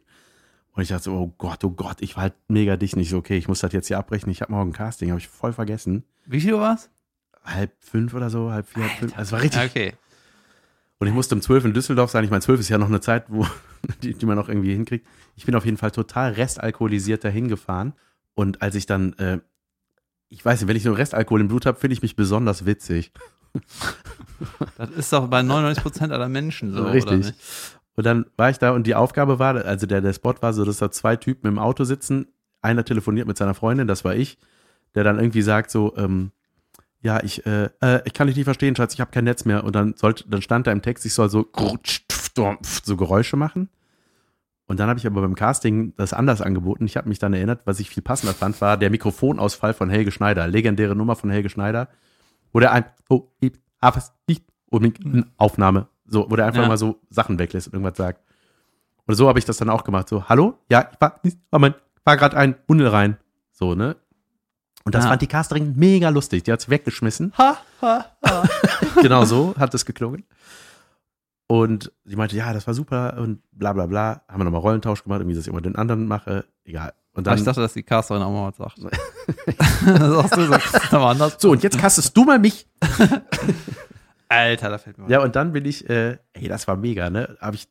Und 0.78 0.82
ich 0.82 0.90
dachte 0.90 1.02
so, 1.02 1.14
oh 1.14 1.34
Gott, 1.38 1.64
oh 1.64 1.70
Gott, 1.70 1.96
ich 2.02 2.14
war 2.14 2.22
halt 2.22 2.34
mega 2.46 2.76
dicht 2.76 2.94
nicht 2.94 3.10
so, 3.10 3.16
okay, 3.16 3.36
ich 3.36 3.48
muss 3.48 3.58
das 3.58 3.72
jetzt 3.72 3.88
hier 3.88 3.98
abbrechen, 3.98 4.30
ich 4.30 4.42
habe 4.42 4.52
morgen 4.52 4.70
Casting, 4.70 5.10
habe 5.10 5.18
ich 5.18 5.26
voll 5.26 5.52
vergessen. 5.52 6.04
Wie 6.24 6.40
viel 6.40 6.54
Uhr 6.54 6.60
war's? 6.60 6.88
Halb 7.42 7.72
fünf 7.80 8.14
oder 8.14 8.30
so, 8.30 8.52
halb 8.52 8.68
vier, 8.68 8.84
halb 8.84 8.92
fünf. 8.92 9.18
Also 9.18 9.30
es 9.30 9.32
war 9.32 9.42
richtig, 9.42 9.60
okay. 9.60 9.94
und 11.00 11.08
ich 11.08 11.12
musste 11.12 11.34
um 11.34 11.40
12 11.42 11.64
in 11.64 11.74
Düsseldorf 11.74 12.12
sein. 12.12 12.22
Ich 12.22 12.30
meine, 12.30 12.42
12 12.42 12.60
ist 12.60 12.68
ja 12.68 12.78
noch 12.78 12.86
eine 12.86 13.00
Zeit, 13.00 13.24
wo, 13.26 13.44
die, 14.04 14.14
die 14.14 14.24
man 14.24 14.36
noch 14.36 14.48
irgendwie 14.48 14.72
hinkriegt. 14.72 15.04
Ich 15.34 15.46
bin 15.46 15.56
auf 15.56 15.64
jeden 15.64 15.78
Fall 15.78 15.90
total 15.90 16.34
restalkoholisiert 16.34 17.24
dahin 17.24 17.48
gefahren. 17.48 17.94
Und 18.36 18.62
als 18.62 18.76
ich 18.76 18.86
dann, 18.86 19.14
äh, 19.14 19.40
ich 20.28 20.44
weiß 20.44 20.60
nicht, 20.60 20.68
wenn 20.68 20.76
ich 20.76 20.84
so 20.84 20.92
Restalkohol 20.92 21.40
im 21.40 21.48
Blut 21.48 21.66
habe, 21.66 21.80
finde 21.80 21.94
ich 21.94 22.02
mich 22.02 22.14
besonders 22.14 22.66
witzig. 22.66 23.10
Das 24.76 24.90
ist 24.90 25.12
doch 25.12 25.26
bei 25.26 25.40
99% 25.40 26.12
aller 26.12 26.28
Menschen 26.28 26.72
so, 26.72 26.82
oder 26.82 26.92
Richtig. 26.92 27.34
Und 27.98 28.04
dann 28.04 28.26
war 28.36 28.48
ich 28.48 28.58
da 28.58 28.70
und 28.70 28.86
die 28.86 28.94
Aufgabe 28.94 29.40
war, 29.40 29.56
also 29.56 29.84
der, 29.84 30.00
der 30.00 30.12
Spot 30.12 30.36
war 30.40 30.52
so, 30.52 30.64
dass 30.64 30.78
da 30.78 30.88
zwei 30.88 31.16
Typen 31.16 31.48
im 31.48 31.58
Auto 31.58 31.82
sitzen. 31.82 32.28
Einer 32.62 32.84
telefoniert 32.84 33.26
mit 33.26 33.36
seiner 33.36 33.54
Freundin, 33.54 33.88
das 33.88 34.04
war 34.04 34.14
ich, 34.14 34.38
der 34.94 35.02
dann 35.02 35.18
irgendwie 35.18 35.42
sagt 35.42 35.72
so, 35.72 35.96
ähm, 35.96 36.30
ja, 37.00 37.20
ich, 37.24 37.44
äh, 37.44 37.70
äh, 37.80 38.00
ich 38.04 38.12
kann 38.12 38.28
dich 38.28 38.36
nicht 38.36 38.44
verstehen, 38.44 38.76
Schatz, 38.76 38.94
ich 38.94 39.00
habe 39.00 39.10
kein 39.10 39.24
Netz 39.24 39.44
mehr. 39.46 39.64
Und 39.64 39.74
dann 39.74 39.94
sollte, 39.96 40.28
dann 40.28 40.42
stand 40.42 40.68
da 40.68 40.70
im 40.70 40.80
Text, 40.80 41.06
ich 41.06 41.12
soll 41.12 41.28
so 41.28 41.50
so 42.36 42.96
Geräusche 42.96 43.36
machen. 43.36 43.68
Und 44.66 44.78
dann 44.78 44.88
habe 44.88 45.00
ich 45.00 45.06
aber 45.08 45.20
beim 45.20 45.34
Casting 45.34 45.92
das 45.96 46.12
anders 46.12 46.40
angeboten. 46.40 46.86
Ich 46.86 46.96
habe 46.96 47.08
mich 47.08 47.18
dann 47.18 47.34
erinnert, 47.34 47.62
was 47.64 47.80
ich 47.80 47.90
viel 47.90 48.04
passender 48.04 48.32
fand, 48.32 48.60
war 48.60 48.76
der 48.76 48.90
Mikrofonausfall 48.90 49.74
von 49.74 49.90
Helge 49.90 50.12
Schneider. 50.12 50.46
Legendäre 50.46 50.94
Nummer 50.94 51.16
von 51.16 51.30
Helge 51.30 51.48
Schneider. 51.48 51.88
Wo 52.52 52.60
der 52.60 52.70
ein, 52.70 52.84
oh, 53.08 53.24
ich 53.40 53.54
habe 53.82 53.98
es 53.98 54.12
nicht, 54.28 54.44
unbedingt 54.70 55.26
Aufnahme. 55.36 55.88
So, 56.08 56.30
wo 56.30 56.36
der 56.36 56.46
einfach 56.46 56.62
Ja. 56.62 56.68
mal 56.68 56.78
so 56.78 57.00
Sachen 57.10 57.38
weglässt 57.38 57.68
und 57.68 57.74
irgendwas 57.74 57.96
sagt. 57.96 58.22
Und 59.06 59.14
so 59.14 59.28
habe 59.28 59.38
ich 59.38 59.44
das 59.44 59.56
dann 59.58 59.70
auch 59.70 59.84
gemacht. 59.84 60.08
So, 60.08 60.28
hallo? 60.28 60.58
Ja, 60.70 60.90
ich 60.92 61.00
war, 61.00 61.20
war, 61.50 61.60
mein, 61.60 61.74
war 62.04 62.16
gerade 62.16 62.36
ein 62.36 62.56
Tunnel 62.66 62.88
rein. 62.88 63.16
So, 63.52 63.74
ne? 63.74 63.96
Und 64.84 64.94
das 64.94 65.04
Ja. 65.04 65.10
fand 65.10 65.22
die 65.22 65.26
Casterin 65.26 65.74
mega 65.76 66.08
lustig. 66.08 66.44
Die 66.44 66.52
hat's 66.52 66.68
weggeschmissen. 66.70 67.32
Ha, 67.36 67.58
ha, 67.82 68.06
ha. 68.24 68.42
genau 69.02 69.24
so 69.24 69.54
hat 69.58 69.74
es 69.74 69.84
geklungen. 69.84 70.24
Und 71.46 71.92
sie 72.04 72.16
meinte, 72.16 72.36
ja, 72.36 72.52
das 72.52 72.66
war 72.66 72.74
super 72.74 73.16
und 73.18 73.40
bla 73.52 73.72
bla 73.72 73.86
bla. 73.86 74.22
Haben 74.28 74.40
wir 74.40 74.44
nochmal 74.44 74.60
Rollentausch 74.60 75.02
gemacht, 75.02 75.20
irgendwie, 75.20 75.34
dass 75.36 75.44
ich 75.46 75.50
immer 75.50 75.62
den 75.62 75.76
anderen 75.76 76.06
mache. 76.06 76.44
Egal. 76.64 76.92
Und 77.14 77.26
Aber 77.26 77.34
dann, 77.34 77.38
ich 77.38 77.44
dachte, 77.44 77.60
dass 77.60 77.72
die 77.72 77.82
Casterin 77.82 78.22
auch 78.22 78.30
mal 78.30 78.52
was 78.56 78.74
sagt. 78.76 78.78
das 79.86 80.12
sagst 80.14 80.36
du 80.36 80.46
so. 80.46 80.54
Ist 80.54 80.94
anders. 80.94 81.36
so, 81.38 81.50
und 81.50 81.62
jetzt 81.62 81.78
castest 81.78 82.14
du 82.16 82.24
mal 82.24 82.38
mich. 82.38 82.66
Alter, 84.28 84.70
da 84.70 84.78
fällt 84.78 84.98
mir. 84.98 85.08
Ja, 85.10 85.22
und 85.22 85.36
dann 85.36 85.52
bin 85.52 85.64
ich, 85.64 85.88
äh, 85.88 86.18
ey, 86.34 86.48
das 86.48 86.68
war 86.68 86.76
mega, 86.76 87.10
ne? 87.10 87.36
Habe 87.40 87.56
ich 87.56 87.68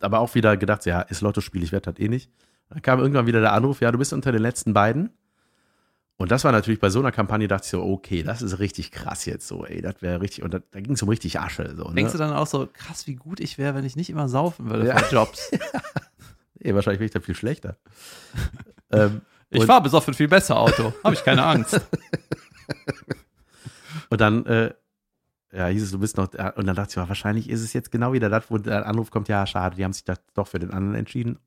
aber 0.00 0.20
auch 0.20 0.34
wieder 0.34 0.56
gedacht, 0.56 0.84
ja, 0.86 1.00
ist 1.02 1.20
Lottospiel, 1.20 1.62
ich 1.62 1.72
werde 1.72 1.92
das 1.92 2.00
eh 2.00 2.08
nicht. 2.08 2.30
Dann 2.68 2.82
kam 2.82 3.00
irgendwann 3.00 3.26
wieder 3.26 3.40
der 3.40 3.52
Anruf, 3.52 3.80
ja, 3.80 3.90
du 3.92 3.98
bist 3.98 4.12
unter 4.12 4.32
den 4.32 4.42
letzten 4.42 4.72
beiden. 4.72 5.10
Und 6.16 6.30
das 6.30 6.44
war 6.44 6.52
natürlich 6.52 6.80
bei 6.80 6.90
so 6.90 6.98
einer 6.98 7.12
Kampagne, 7.12 7.48
dachte 7.48 7.64
ich 7.64 7.70
so, 7.70 7.82
okay, 7.82 8.22
das 8.22 8.42
ist 8.42 8.58
richtig 8.58 8.90
krass 8.90 9.24
jetzt 9.24 9.48
so, 9.48 9.64
ey, 9.64 9.80
das 9.80 10.02
wäre 10.02 10.20
richtig, 10.20 10.44
und 10.44 10.52
da, 10.52 10.58
da 10.70 10.80
ging 10.80 10.92
es 10.92 11.02
um 11.02 11.08
richtig 11.08 11.40
Asche. 11.40 11.74
So, 11.76 11.88
ne? 11.88 11.94
Denkst 11.94 12.12
du 12.12 12.18
dann 12.18 12.32
auch 12.34 12.46
so, 12.46 12.68
krass, 12.70 13.06
wie 13.06 13.14
gut 13.16 13.40
ich 13.40 13.56
wäre, 13.56 13.74
wenn 13.74 13.86
ich 13.86 13.96
nicht 13.96 14.10
immer 14.10 14.28
saufen 14.28 14.68
würde 14.68 14.86
Ja. 14.86 14.98
für 14.98 15.14
Jobs? 15.14 15.50
Ey, 16.60 16.74
wahrscheinlich 16.74 17.00
wäre 17.00 17.06
ich 17.06 17.12
da 17.12 17.20
viel 17.20 17.34
schlechter. 17.34 17.78
ähm, 18.92 19.22
Ich 19.48 19.64
fahre 19.64 19.82
besoffen 19.82 20.12
viel 20.12 20.28
besser 20.28 20.58
Auto. 20.58 20.92
Habe 21.02 21.14
ich 21.14 21.24
keine 21.24 21.42
Angst. 21.44 21.80
Und 24.10 24.20
dann, 24.20 24.44
äh, 24.46 24.74
ja, 25.52 25.66
hieß 25.66 25.82
es, 25.82 25.90
du 25.90 25.98
bist 25.98 26.16
noch, 26.16 26.28
und 26.56 26.66
dann 26.66 26.76
dachte 26.76 27.00
ich, 27.00 27.08
wahrscheinlich 27.08 27.50
ist 27.50 27.62
es 27.62 27.72
jetzt 27.72 27.90
genau 27.90 28.12
wieder 28.12 28.28
das, 28.28 28.50
wo 28.50 28.58
der 28.58 28.86
Anruf 28.86 29.10
kommt, 29.10 29.28
ja, 29.28 29.46
schade, 29.46 29.76
die 29.76 29.84
haben 29.84 29.92
sich 29.92 30.04
das 30.04 30.20
doch 30.34 30.46
für 30.46 30.58
den 30.58 30.70
anderen 30.70 30.94
entschieden. 30.94 31.38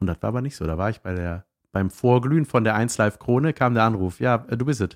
Und 0.00 0.06
das 0.06 0.22
war 0.22 0.28
aber 0.28 0.40
nicht 0.40 0.56
so. 0.56 0.64
Da 0.66 0.78
war 0.78 0.90
ich 0.90 1.00
bei 1.00 1.14
der, 1.14 1.44
beim 1.72 1.90
Vorglühen 1.90 2.46
von 2.46 2.64
der 2.64 2.74
1 2.74 2.96
Live 2.98 3.18
Krone, 3.18 3.52
kam 3.52 3.74
der 3.74 3.84
Anruf, 3.84 4.20
ja, 4.20 4.46
äh, 4.48 4.56
du 4.56 4.64
bist 4.64 4.80
es. 4.80 4.90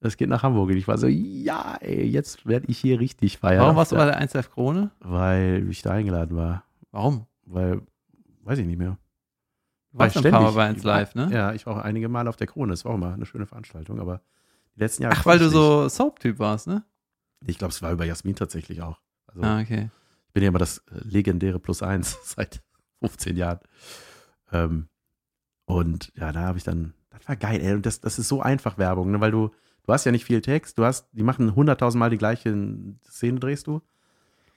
Es 0.00 0.18
geht 0.18 0.28
nach 0.28 0.42
Hamburg. 0.42 0.68
Und 0.68 0.76
ich 0.76 0.86
war 0.86 0.98
so, 0.98 1.06
ja, 1.06 1.76
ey, 1.80 2.04
jetzt 2.04 2.44
werde 2.46 2.66
ich 2.68 2.78
hier 2.78 3.00
richtig 3.00 3.38
feiern. 3.38 3.62
Warum 3.62 3.76
warst 3.76 3.92
du 3.92 3.96
bei 3.96 4.04
der 4.04 4.18
1 4.18 4.34
Live 4.34 4.50
Krone? 4.50 4.90
Weil 5.00 5.66
ich 5.70 5.80
da 5.80 5.92
eingeladen 5.92 6.36
war. 6.36 6.64
Warum? 6.90 7.26
Weil, 7.46 7.80
weiß 8.42 8.58
ich 8.58 8.66
nicht 8.66 8.78
mehr. 8.78 8.98
Du 9.92 9.98
warst 9.98 10.16
War 10.16 10.24
ein 10.24 10.30
paar 10.30 10.42
Mal 10.42 10.52
bei 10.52 10.66
1 10.66 10.82
Live, 10.82 11.14
ne? 11.14 11.30
Ja, 11.32 11.54
ich 11.54 11.64
war 11.64 11.76
auch 11.76 11.80
einige 11.80 12.10
Mal 12.10 12.28
auf 12.28 12.36
der 12.36 12.46
Krone. 12.46 12.72
Das 12.72 12.84
war 12.84 12.92
auch 12.92 12.98
mal 12.98 13.14
eine 13.14 13.24
schöne 13.24 13.46
Veranstaltung, 13.46 13.98
aber 13.98 14.20
die 14.76 14.80
letzten 14.80 15.04
Jahre. 15.04 15.16
Ach, 15.18 15.24
weil 15.24 15.38
du 15.38 15.46
ich 15.46 15.52
so 15.52 15.88
Soap-Typ 15.88 16.38
warst, 16.38 16.66
ne? 16.66 16.84
Ich 17.46 17.58
glaube, 17.58 17.72
es 17.72 17.82
war 17.82 17.92
über 17.92 18.04
Jasmin 18.04 18.36
tatsächlich 18.36 18.82
auch. 18.82 19.00
Also, 19.26 19.42
Ah, 19.42 19.60
okay. 19.60 19.90
Ich 20.28 20.32
bin 20.32 20.42
ja 20.42 20.48
immer 20.48 20.58
das 20.58 20.78
äh, 20.78 21.00
legendäre 21.02 21.58
Plus 21.60 21.82
eins 21.82 22.18
seit 22.36 22.62
15 23.00 23.36
Jahren. 23.36 23.60
Ähm, 24.52 24.88
und 25.66 26.12
ja, 26.16 26.32
da 26.32 26.40
habe 26.42 26.58
ich 26.58 26.64
dann, 26.64 26.94
das 27.10 27.26
war 27.28 27.36
geil, 27.36 27.60
ey. 27.60 27.74
Und 27.74 27.86
das, 27.86 28.00
das 28.00 28.18
ist 28.18 28.28
so 28.28 28.42
einfach 28.42 28.78
Werbung, 28.78 29.10
ne? 29.10 29.20
weil 29.20 29.30
du, 29.30 29.50
du 29.84 29.92
hast 29.92 30.04
ja 30.04 30.12
nicht 30.12 30.24
viel 30.24 30.40
Text, 30.40 30.78
du 30.78 30.84
hast, 30.84 31.08
die 31.12 31.22
machen 31.22 31.52
100.000 31.52 31.96
Mal 31.96 32.10
die 32.10 32.18
gleiche 32.18 32.54
Szene, 33.08 33.40
drehst 33.40 33.66
du. 33.66 33.80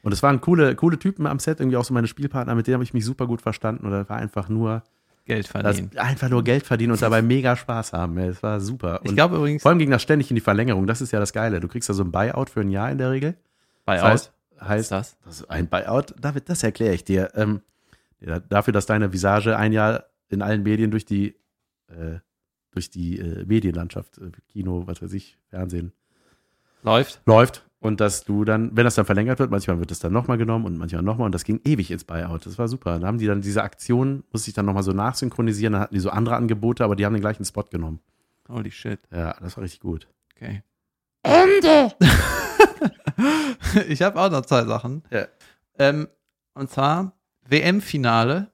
Und 0.04 0.12
es 0.12 0.24
waren 0.24 0.42
coole, 0.42 0.76
coole 0.76 1.00
Typen 1.00 1.28
am 1.28 1.40
Set, 1.40 1.60
irgendwie 1.60 1.78
auch 1.78 1.86
so 1.86 1.94
meine 1.94 2.08
Spielpartner, 2.08 2.56
mit 2.56 2.68
denen 2.68 2.76
habe 2.76 2.84
ich 2.84 2.94
mich 2.94 3.06
super 3.06 3.28
gut 3.28 3.42
verstanden. 3.42 3.86
Und 3.86 3.92
das 3.92 4.10
war 4.10 4.18
einfach 4.18 4.48
nur, 4.50 4.84
Geld 5.28 5.46
das, 5.46 5.52
verdienen. 5.52 5.92
einfach 5.98 6.30
nur 6.30 6.44
Geld 6.44 6.66
verdienen 6.66 6.94
und 6.94 7.02
dabei 7.02 7.22
mega 7.22 7.56
Spaß 7.56 7.94
haben. 7.94 8.16
Das 8.16 8.42
war 8.42 8.60
super. 8.60 9.00
Ich 9.04 9.10
Und 9.10 9.16
glaube 9.16 9.36
übrigens, 9.38 9.62
vor 9.62 9.70
allem 9.70 9.80
ging 9.80 9.92
das 9.92 10.02
ständig 10.02 10.32
in 10.32 10.36
die 10.36 10.42
Verlängerung. 10.42 10.88
Das 10.88 11.02
ist 11.02 11.12
ja 11.12 11.20
das 11.20 11.34
Geile. 11.34 11.60
Du 11.60 11.68
kriegst 11.68 11.90
da 11.90 11.94
so 11.94 12.04
ein 12.04 12.12
Buyout 12.12 12.50
für 12.50 12.62
ein 12.62 12.70
Jahr 12.70 12.90
in 12.92 12.98
der 12.98 13.12
Regel. 13.12 13.36
bei 13.86 13.96
Das 13.96 14.04
heißt, 14.04 14.32
heißt 14.62 14.92
das? 14.92 15.18
das 15.24 15.42
ist 15.42 15.50
ein 15.52 15.68
Buyout, 15.68 16.16
David, 16.20 16.50
das 16.50 16.64
erkläre 16.64 16.94
ich 16.96 17.04
dir. 17.04 17.30
Ähm, 17.36 17.62
dafür, 18.50 18.74
dass 18.74 18.86
deine 18.88 19.14
Visage 19.14 19.56
ein 19.58 19.72
Jahr 19.74 20.06
in 20.30 20.42
allen 20.42 20.64
Medien 20.64 20.90
durch 20.92 21.06
die, 21.06 21.36
äh, 21.90 22.20
durch 22.72 22.90
die 22.90 23.20
äh, 23.20 23.46
Medienlandschaft, 23.46 24.18
äh, 24.18 24.32
Kino, 24.52 24.84
was 24.88 25.02
weiß 25.02 25.14
ich, 25.14 25.38
Fernsehen, 25.50 25.94
Läuft. 26.84 27.22
läuft. 27.26 27.66
Und 27.80 28.02
dass 28.02 28.24
du 28.24 28.44
dann, 28.44 28.76
wenn 28.76 28.86
das 28.86 28.96
dann 28.96 29.06
verlängert 29.06 29.38
wird, 29.38 29.52
manchmal 29.52 29.80
wird 29.80 29.92
es 29.92 30.00
dann 30.00 30.12
nochmal 30.12 30.38
genommen 30.38 30.66
und 30.66 30.78
manchmal 30.78 31.04
nochmal 31.04 31.28
und 31.28 31.36
das 31.36 31.44
ging 31.44 31.62
ewig 31.64 31.92
ins 31.92 32.04
Buyout. 32.04 32.46
Das 32.46 32.58
war 32.58 32.68
super. 32.68 33.00
Da 33.00 33.06
haben 33.06 33.20
die 33.20 33.28
dann 33.28 33.42
diese 33.42 33.62
Aktion, 33.62 34.24
muss 34.32 34.48
ich 34.48 34.56
dann 34.56 34.66
nochmal 34.66 34.84
so 34.84 34.94
nachsynchronisieren, 34.94 35.74
dann 35.74 35.82
hatten 35.84 35.94
die 35.94 36.00
so 36.00 36.10
andere 36.10 36.36
Angebote, 36.36 36.84
aber 36.84 36.96
die 36.96 37.06
haben 37.06 37.14
den 37.14 37.22
gleichen 37.22 37.46
Spot 37.46 37.64
genommen. 37.64 38.00
Holy 38.50 38.72
shit. 38.72 39.00
Ja, 39.12 39.36
das 39.40 39.58
war 39.58 39.64
richtig 39.64 39.82
gut. 39.82 40.08
Okay. 40.36 40.64
Ende. 41.22 41.94
ich 43.88 44.02
habe 44.02 44.20
auch 44.20 44.32
noch 44.32 44.46
zwei 44.46 44.64
Sachen. 44.66 45.04
Ja. 45.12 45.28
Ähm, 45.78 46.08
und 46.54 46.72
zwar 46.72 47.14
WM-Finale 47.48 48.52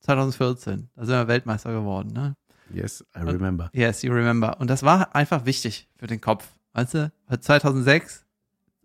2014. 0.00 0.88
Da 0.94 1.04
sind 1.04 1.14
wir 1.14 1.28
Weltmeister 1.28 1.72
geworden, 1.72 2.12
ne? 2.12 2.36
Yes, 2.70 3.04
I 3.14 3.20
remember. 3.20 3.70
Yes, 3.72 4.02
you 4.02 4.12
remember. 4.12 4.58
Und 4.58 4.70
das 4.70 4.82
war 4.82 5.14
einfach 5.14 5.44
wichtig 5.44 5.88
für 5.96 6.06
den 6.06 6.20
Kopf. 6.20 6.48
Weißt 6.72 6.94
du, 6.94 7.12
weil 7.26 7.40
2006 7.40 8.23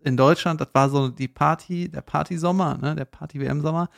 in 0.04 0.16
Deutschland, 0.16 0.60
das 0.60 0.68
war 0.72 0.88
so 0.88 1.08
die 1.08 1.28
Party, 1.28 1.88
der 1.90 2.00
Partysommer, 2.02 2.78
ne, 2.78 2.94
der 2.94 3.04
Party-WM-Sommer. 3.04 3.88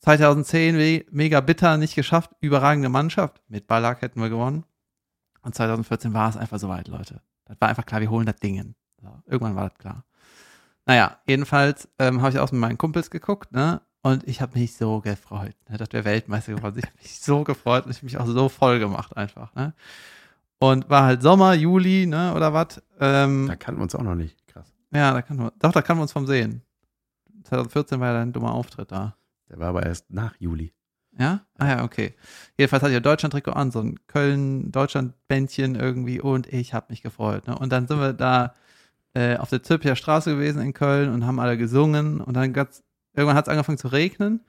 2010 0.00 0.76
we- 0.76 1.04
mega 1.10 1.40
bitter, 1.40 1.76
nicht 1.76 1.94
geschafft, 1.94 2.30
überragende 2.40 2.88
Mannschaft. 2.88 3.40
Mit 3.48 3.66
Ballack 3.66 4.02
hätten 4.02 4.20
wir 4.20 4.28
gewonnen. 4.28 4.64
Und 5.42 5.54
2014 5.54 6.12
war 6.14 6.28
es 6.30 6.36
einfach 6.36 6.58
soweit, 6.58 6.88
Leute. 6.88 7.20
Das 7.46 7.60
war 7.60 7.68
einfach 7.68 7.86
klar, 7.86 8.00
wir 8.00 8.10
holen 8.10 8.26
das 8.26 8.36
Ding. 8.36 8.74
So, 9.02 9.08
irgendwann 9.26 9.56
war 9.56 9.68
das 9.70 9.78
klar. 9.78 10.04
Naja, 10.86 11.18
jedenfalls 11.26 11.88
ähm, 11.98 12.20
habe 12.20 12.30
ich 12.32 12.38
auch 12.38 12.52
mit 12.52 12.60
meinen 12.60 12.78
Kumpels 12.78 13.10
geguckt, 13.10 13.52
ne? 13.52 13.80
Und 14.02 14.28
ich 14.28 14.42
habe 14.42 14.58
mich 14.58 14.76
so 14.76 15.00
gefreut, 15.00 15.54
ne, 15.70 15.78
dass 15.78 15.88
wir 15.92 16.04
Weltmeister 16.04 16.54
geworden 16.54 16.74
sind. 16.74 16.84
Ich 16.84 16.90
habe 16.90 16.98
mich 17.02 17.20
so 17.20 17.42
gefreut 17.44 17.86
und 17.86 17.90
ich 17.90 18.02
mich 18.02 18.18
auch 18.18 18.26
so 18.26 18.50
voll 18.50 18.78
gemacht 18.78 19.16
einfach, 19.16 19.54
ne? 19.54 19.72
Und 20.58 20.88
war 20.90 21.04
halt 21.04 21.22
Sommer, 21.22 21.54
Juli, 21.54 22.06
ne, 22.06 22.34
oder 22.34 22.52
was? 22.52 22.82
Ähm, 23.00 23.46
Da 23.48 23.56
kannten 23.56 23.80
wir 23.80 23.84
uns 23.84 23.94
auch 23.94 24.02
noch 24.02 24.14
nicht. 24.14 24.36
Ja, 24.94 25.12
da 25.12 25.22
kann 25.22 25.36
man, 25.36 25.50
doch, 25.58 25.72
da 25.72 25.82
kann 25.82 25.96
man 25.96 26.02
uns 26.02 26.12
vom 26.12 26.26
sehen. 26.26 26.62
2014 27.44 28.00
war 28.00 28.08
ja 28.08 28.14
dein 28.14 28.32
dummer 28.32 28.52
Auftritt 28.52 28.92
da. 28.92 29.16
Der 29.50 29.58
war 29.58 29.68
aber 29.68 29.84
erst 29.84 30.10
nach 30.10 30.34
Juli. 30.38 30.72
Ja? 31.18 31.46
Ah 31.58 31.68
ja, 31.68 31.84
okay. 31.84 32.14
Jedenfalls 32.56 32.82
hatte 32.82 32.92
ich 32.92 32.96
ein 32.96 33.02
Deutschland-Trikot 33.02 33.52
an, 33.52 33.70
so 33.70 33.80
ein 33.80 33.98
Köln-Deutschland-Bändchen 34.06 35.74
irgendwie 35.74 36.20
und 36.20 36.52
ich 36.52 36.74
habe 36.74 36.86
mich 36.90 37.02
gefreut. 37.02 37.46
Ne? 37.46 37.58
Und 37.58 37.70
dann 37.72 37.86
sind 37.86 38.00
wir 38.00 38.12
da 38.12 38.54
äh, 39.14 39.36
auf 39.36 39.50
der 39.50 39.62
Zülpicher 39.62 39.96
Straße 39.96 40.34
gewesen 40.34 40.62
in 40.62 40.72
Köln 40.72 41.12
und 41.12 41.26
haben 41.26 41.38
alle 41.38 41.56
gesungen 41.56 42.20
und 42.20 42.34
dann 42.34 42.52
ganz, 42.52 42.82
irgendwann 43.14 43.36
hat 43.36 43.46
es 43.46 43.50
angefangen 43.50 43.78
zu 43.78 43.88
regnen 43.88 44.40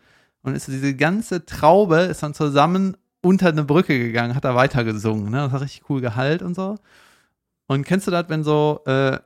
und 0.42 0.56
ist 0.56 0.68
diese 0.68 0.96
ganze 0.96 1.46
Traube 1.46 1.98
ist 2.02 2.24
dann 2.24 2.34
zusammen 2.34 2.98
unter 3.22 3.50
eine 3.50 3.64
Brücke 3.64 3.98
gegangen, 3.98 4.36
hat 4.36 4.46
da 4.46 4.56
weiter 4.56 4.84
gesungen. 4.84 5.32
Ne? 5.32 5.38
Das 5.38 5.52
hat 5.52 5.62
richtig 5.62 5.90
cool 5.90 6.02
Gehalt 6.02 6.42
und 6.42 6.56
so. 6.56 6.78
Und 7.68 7.84
kennst 7.86 8.06
du 8.08 8.12
das, 8.12 8.30
wenn 8.30 8.44
so, 8.44 8.82
äh, 8.86 9.20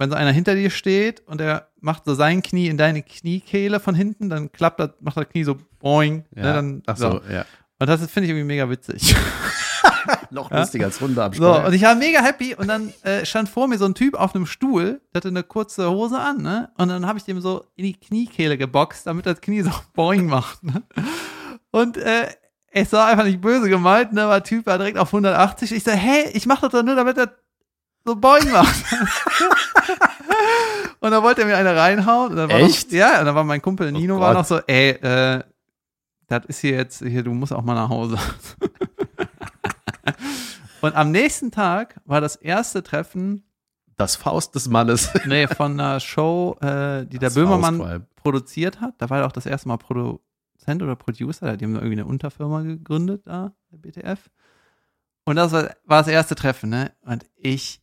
wenn 0.00 0.08
so 0.10 0.16
einer 0.16 0.32
hinter 0.32 0.54
dir 0.54 0.70
steht 0.70 1.20
und 1.26 1.40
der 1.40 1.68
macht 1.80 2.06
so 2.06 2.14
sein 2.14 2.42
Knie 2.42 2.68
in 2.68 2.78
deine 2.78 3.02
Kniekehle 3.02 3.80
von 3.80 3.94
hinten, 3.94 4.30
dann 4.30 4.50
klappt 4.50 4.80
das, 4.80 4.90
macht 5.00 5.18
das 5.18 5.28
Knie 5.28 5.44
so 5.44 5.58
boing. 5.78 6.24
Ne, 6.34 6.42
dann, 6.42 6.82
Ach 6.86 6.96
so, 6.96 7.20
ja. 7.30 7.44
Und 7.78 7.86
das 7.86 8.00
finde 8.10 8.24
ich 8.24 8.30
irgendwie 8.30 8.46
mega 8.46 8.68
witzig. 8.70 9.14
Noch 10.30 10.50
Ja? 10.50 10.60
lustiger 10.60 10.86
als 10.86 11.00
Runde 11.02 11.22
am 11.22 11.32
So, 11.34 11.54
und 11.54 11.72
ich 11.74 11.82
war 11.82 11.94
mega 11.94 12.22
happy 12.22 12.54
und 12.54 12.68
dann 12.68 12.92
äh, 13.02 13.26
stand 13.26 13.48
vor 13.50 13.68
mir 13.68 13.76
so 13.76 13.84
ein 13.84 13.94
Typ 13.94 14.14
auf 14.14 14.34
einem 14.34 14.46
Stuhl, 14.46 15.00
der 15.12 15.18
hatte 15.18 15.28
eine 15.28 15.42
kurze 15.42 15.90
Hose 15.90 16.18
an, 16.18 16.38
ne? 16.38 16.70
Und 16.78 16.88
dann 16.88 17.06
habe 17.06 17.18
ich 17.18 17.24
dem 17.24 17.40
so 17.42 17.66
in 17.76 17.84
die 17.84 17.94
Kniekehle 17.94 18.56
geboxt, 18.56 19.06
damit 19.06 19.26
das 19.26 19.40
Knie 19.40 19.60
so 19.62 19.70
boing 19.94 20.26
macht, 20.26 20.62
ne? 20.64 20.82
Und 21.72 21.98
äh, 21.98 22.26
es 22.72 22.92
war 22.92 23.08
einfach 23.08 23.24
nicht 23.24 23.40
böse 23.40 23.68
gemeint, 23.68 24.14
ne? 24.14 24.22
Aber 24.22 24.34
der 24.34 24.44
Typ 24.44 24.66
war 24.66 24.78
direkt 24.78 24.96
auf 24.96 25.08
180. 25.08 25.72
Ich 25.72 25.84
so, 25.84 25.90
hey, 25.90 26.30
ich 26.32 26.46
mach 26.46 26.60
das 26.60 26.70
doch 26.72 26.82
nur, 26.82 26.94
damit 26.94 27.18
er 27.18 27.34
so 28.10 28.16
boing 28.16 28.50
macht. 28.50 28.74
und 31.00 31.10
dann 31.10 31.22
wollte 31.22 31.42
er 31.42 31.46
mir 31.46 31.56
eine 31.56 31.76
reinhauen. 31.76 32.36
War 32.36 32.50
Echt? 32.50 32.90
Noch, 32.90 32.98
ja, 32.98 33.20
und 33.20 33.26
dann 33.26 33.34
war 33.34 33.44
mein 33.44 33.62
Kumpel 33.62 33.92
Nino 33.92 34.18
war 34.18 34.34
Gott. 34.34 34.42
noch 34.42 34.46
so, 34.46 34.60
ey, 34.66 34.90
äh, 34.90 35.42
das 36.26 36.44
ist 36.46 36.60
hier 36.60 36.72
jetzt, 36.72 37.04
hier, 37.04 37.22
du 37.22 37.32
musst 37.32 37.52
auch 37.52 37.62
mal 37.62 37.74
nach 37.74 37.88
Hause. 37.88 38.18
Und 40.80 40.94
am 40.94 41.10
nächsten 41.10 41.50
Tag 41.50 42.00
war 42.06 42.20
das 42.20 42.36
erste 42.36 42.82
Treffen 42.82 43.44
Das 43.96 44.16
Faust 44.16 44.54
des 44.54 44.68
Mannes. 44.68 45.10
nee, 45.26 45.46
von 45.46 45.78
einer 45.78 46.00
Show, 46.00 46.56
äh, 46.60 47.04
die 47.04 47.18
der 47.18 47.28
Das 47.28 47.34
vor 47.34 47.44
Böhmermann 47.44 48.06
produziert 48.16 48.80
hat. 48.80 48.94
Da 48.98 49.10
war 49.10 49.18
er 49.18 49.26
auch 49.26 49.32
das 49.32 49.44
erste 49.44 49.68
Mal 49.68 49.76
Produzent 49.76 50.82
oder 50.82 50.96
Producer. 50.96 51.58
Die 51.58 51.66
haben 51.66 51.74
irgendwie 51.74 51.92
eine 51.92 52.06
Unterfirma 52.06 52.62
gegründet 52.62 53.26
da, 53.26 53.52
der 53.70 53.76
BTF. 53.76 54.30
Und 55.24 55.36
das 55.36 55.52
war, 55.52 55.64
war 55.84 55.98
das 55.98 56.08
erste 56.08 56.34
Treffen, 56.34 56.70
ne? 56.70 56.92
Und 57.02 57.26
ich 57.36 57.79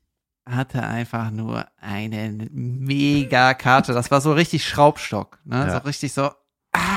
hatte 0.47 0.83
einfach 0.83 1.31
nur 1.31 1.65
eine 1.79 2.49
mega 2.51 3.53
Karte. 3.53 3.93
Das 3.93 4.11
war 4.11 4.21
so 4.21 4.33
richtig 4.33 4.67
Schraubstock, 4.67 5.39
ne? 5.45 5.67
Ja. 5.67 5.71
So 5.71 5.77
richtig 5.79 6.13
so, 6.13 6.31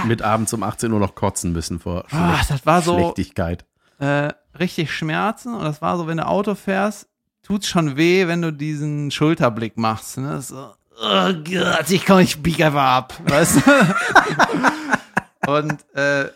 Mit 0.06 0.22
abends 0.22 0.52
um 0.52 0.62
18 0.62 0.92
Uhr 0.92 1.00
noch 1.00 1.14
kotzen 1.14 1.52
müssen 1.52 1.80
vor 1.80 2.04
ah, 2.10 2.40
das 2.48 2.64
war 2.66 2.82
so, 2.82 2.96
Schlechtigkeit. 2.96 3.64
äh, 3.98 4.28
richtig 4.58 4.92
Schmerzen 4.92 5.54
und 5.54 5.64
das 5.64 5.82
war 5.82 5.96
so, 5.96 6.06
wenn 6.06 6.18
du 6.18 6.26
Auto 6.26 6.54
fährst, 6.54 7.08
tut's 7.42 7.68
schon 7.68 7.96
weh, 7.96 8.26
wenn 8.26 8.42
du 8.42 8.52
diesen 8.52 9.10
Schulterblick 9.10 9.76
machst. 9.76 10.18
Ne? 10.18 10.40
So, 10.42 10.72
oh 11.02 11.32
Gott, 11.32 11.90
ich 11.90 12.06
komm, 12.06 12.20
ich 12.20 12.42
bieg 12.42 12.60
einfach 12.62 12.82
ab, 12.82 13.14
weißt 13.26 13.66
du? 13.66 15.50
und 15.50 15.84
äh, 15.94 16.28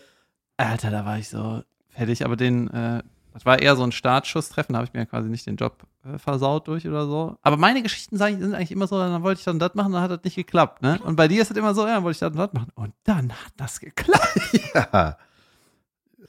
Alter, 0.57 0.91
da 0.91 1.05
war 1.05 1.17
ich 1.17 1.29
so 1.29 1.63
fertig, 1.89 2.25
aber 2.25 2.35
den, 2.35 2.69
äh, 2.71 3.03
das 3.35 3.45
war 3.45 3.61
eher 3.61 3.75
so 3.75 3.83
ein 3.83 3.91
Startschusstreffen, 3.91 4.71
da 4.71 4.77
habe 4.77 4.87
ich 4.87 4.93
mir 4.93 5.05
quasi 5.05 5.27
nicht 5.27 5.45
den 5.45 5.57
Job 5.57 5.85
äh, 6.05 6.17
versaut 6.17 6.69
durch 6.69 6.87
oder 6.87 7.05
so. 7.05 7.35
Aber 7.41 7.57
meine 7.57 7.83
Geschichten 7.83 8.15
ich, 8.15 8.21
sind 8.21 8.53
eigentlich 8.53 8.71
immer 8.71 8.87
so, 8.87 8.97
dann 8.97 9.23
wollte 9.23 9.39
ich 9.39 9.45
dann 9.45 9.59
das 9.59 9.75
machen, 9.75 9.91
dann 9.91 10.01
hat 10.01 10.11
das 10.11 10.23
nicht 10.23 10.35
geklappt, 10.35 10.81
ne? 10.81 11.01
Und 11.03 11.17
bei 11.17 11.27
dir 11.27 11.41
ist 11.41 11.51
es 11.51 11.57
immer 11.57 11.75
so, 11.75 11.85
ja, 11.85 11.95
dann 11.95 12.03
wollte 12.03 12.15
ich 12.15 12.19
das 12.21 12.31
und 12.31 12.37
das 12.37 12.53
machen. 12.53 12.71
Und 12.75 12.93
dann 13.03 13.33
hat 13.33 13.51
das 13.57 13.79
geklappt. 13.81 14.39
Ja. 14.73 15.17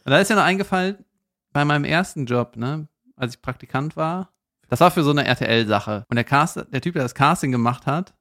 Und 0.05 0.11
da 0.11 0.19
ist 0.19 0.31
ja 0.31 0.37
noch 0.37 0.43
eingefallen, 0.43 1.05
bei 1.53 1.65
meinem 1.65 1.85
ersten 1.85 2.27
Job, 2.27 2.57
ne, 2.57 2.89
als 3.15 3.35
ich 3.35 3.43
Praktikant 3.43 3.97
war, 3.97 4.33
das 4.69 4.81
war 4.81 4.91
für 4.91 5.05
so 5.05 5.11
eine 5.11 5.25
RTL-Sache. 5.25 6.07
Und 6.09 6.17
der 6.17 6.25
Cast, 6.25 6.57
der 6.57 6.81
Typ, 6.81 6.95
der 6.95 7.05
das 7.05 7.15
Casting 7.15 7.53
gemacht 7.53 7.87
hat, 7.87 8.15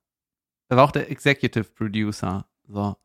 der 0.69 0.77
war 0.77 0.83
auch 0.83 0.91
der 0.91 1.09
Executive 1.09 1.65
Producer. 1.65 2.45
So. 2.67 2.95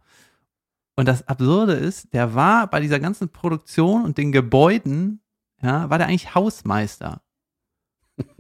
Und 0.97 1.09
das 1.09 1.27
Absurde 1.27 1.73
ist, 1.73 2.13
der 2.13 2.35
war 2.35 2.67
bei 2.67 2.81
dieser 2.81 3.01
ganzen 3.01 3.31
Produktion 3.31 4.05
und 4.05 4.19
den 4.19 4.33
Gebäuden, 4.33 5.23
ja, 5.63 5.91
war 5.91 5.99
der 5.99 6.07
eigentlich 6.07 6.35
Hausmeister. 6.35 7.23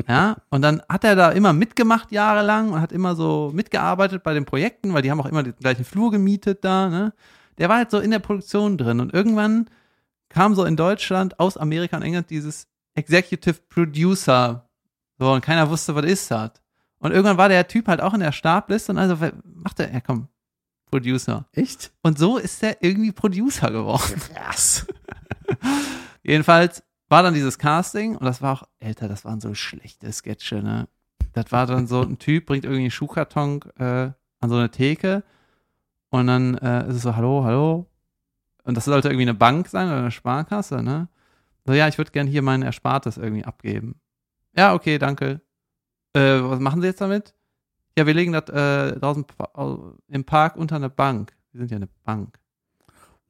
Ja, 0.09 0.37
und 0.51 0.63
dann 0.63 0.83
hat 0.89 1.05
er 1.05 1.17
da 1.17 1.31
immer 1.31 1.53
mitgemacht 1.53 2.13
jahrelang 2.13 2.73
und 2.73 2.81
hat 2.81 2.93
immer 2.93 3.15
so 3.15 3.51
mitgearbeitet 3.55 4.23
bei 4.23 4.35
den 4.35 4.45
Projekten, 4.45 4.93
weil 4.93 5.03
die 5.03 5.11
haben 5.11 5.21
auch 5.21 5.27
immer 5.27 5.43
den 5.43 5.57
gleichen 5.57 5.85
Flur 5.85 6.11
gemietet 6.11 6.65
da, 6.65 6.89
ne? 6.89 7.13
Der 7.59 7.69
war 7.69 7.77
halt 7.77 7.91
so 7.91 7.99
in 7.99 8.11
der 8.11 8.19
Produktion 8.19 8.79
drin 8.79 9.01
und 9.01 9.13
irgendwann 9.13 9.69
kam 10.29 10.55
so 10.55 10.65
in 10.65 10.77
Deutschland 10.77 11.39
aus 11.41 11.57
Amerika 11.57 11.97
und 11.97 12.03
England 12.03 12.31
dieses 12.31 12.69
Executive 12.95 13.61
Producer. 13.69 14.69
So, 15.19 15.33
und 15.33 15.43
keiner 15.43 15.69
wusste, 15.69 15.95
was 15.95 16.05
ist 16.05 16.31
das. 16.31 16.53
Und 16.99 17.13
irgendwann 17.13 17.39
war 17.39 17.49
der 17.49 17.67
Typ 17.67 17.89
halt 17.89 18.01
auch 18.01 18.15
in 18.15 18.21
der 18.21 18.33
Stabliste 18.33 18.93
und 18.93 18.99
also 18.99 19.17
macht 19.45 19.81
er, 19.81 19.93
ja 19.93 20.01
komm, 20.01 20.29
Producer. 20.91 21.47
Echt? 21.53 21.93
Und 22.03 22.19
so 22.19 22.37
ist 22.39 22.63
er 22.63 22.83
irgendwie 22.83 23.13
Producer 23.13 23.71
geworden. 23.71 24.21
Krass. 24.35 24.87
Jedenfalls 26.23 26.83
war 27.11 27.23
dann 27.23 27.35
dieses 27.35 27.59
Casting 27.59 28.17
und 28.17 28.25
das 28.25 28.41
war 28.41 28.55
auch, 28.55 28.69
älter, 28.79 29.09
das 29.09 29.25
waren 29.25 29.41
so 29.41 29.53
schlechte 29.55 30.11
Sketche, 30.13 30.63
ne? 30.63 30.89
Das 31.33 31.53
war 31.53 31.67
dann 31.67 31.87
so, 31.87 32.01
ein 32.03 32.19
Typ 32.19 32.47
bringt 32.47 32.65
irgendwie 32.65 32.83
einen 32.83 32.91
Schuhkarton 32.91 33.61
äh, 33.79 34.11
an 34.41 34.49
so 34.49 34.57
eine 34.57 34.71
Theke 34.71 35.23
und 36.11 36.29
dann 36.29 36.57
äh, 36.59 36.89
ist 36.89 36.97
es 36.97 37.03
so, 37.03 37.15
hallo, 37.17 37.45
hallo. 37.45 37.87
Und 38.65 38.77
das 38.77 38.85
sollte 38.85 39.09
irgendwie 39.09 39.23
eine 39.23 39.35
Bank 39.35 39.69
sein 39.69 39.89
oder 39.89 39.99
eine 39.99 40.11
Sparkasse, 40.11 40.83
ne? 40.83 41.09
So, 41.67 41.73
ja, 41.73 41.89
ich 41.89 41.99
würde 41.99 42.11
gerne 42.13 42.31
hier 42.31 42.43
mein 42.43 42.63
Erspartes 42.63 43.17
irgendwie 43.17 43.45
abgeben. 43.45 44.01
Ja, 44.57 44.75
okay, 44.75 44.99
danke. 44.99 45.41
Äh, 46.15 46.41
was 46.43 46.61
machen 46.61 46.81
Sie 46.81 46.87
jetzt 46.87 47.01
damit? 47.01 47.35
Ja, 47.99 48.07
wir 48.07 48.15
legen 48.15 48.33
das 48.33 48.49
äh, 48.49 48.99
draußen 48.99 49.27
im 50.09 50.25
Park 50.25 50.57
unter 50.57 50.77
eine 50.77 50.91
Bank. 50.91 51.37
Wir 51.53 51.61
sind 51.61 51.71
ja 51.71 51.77
eine 51.77 51.89
Bank. 52.05 52.39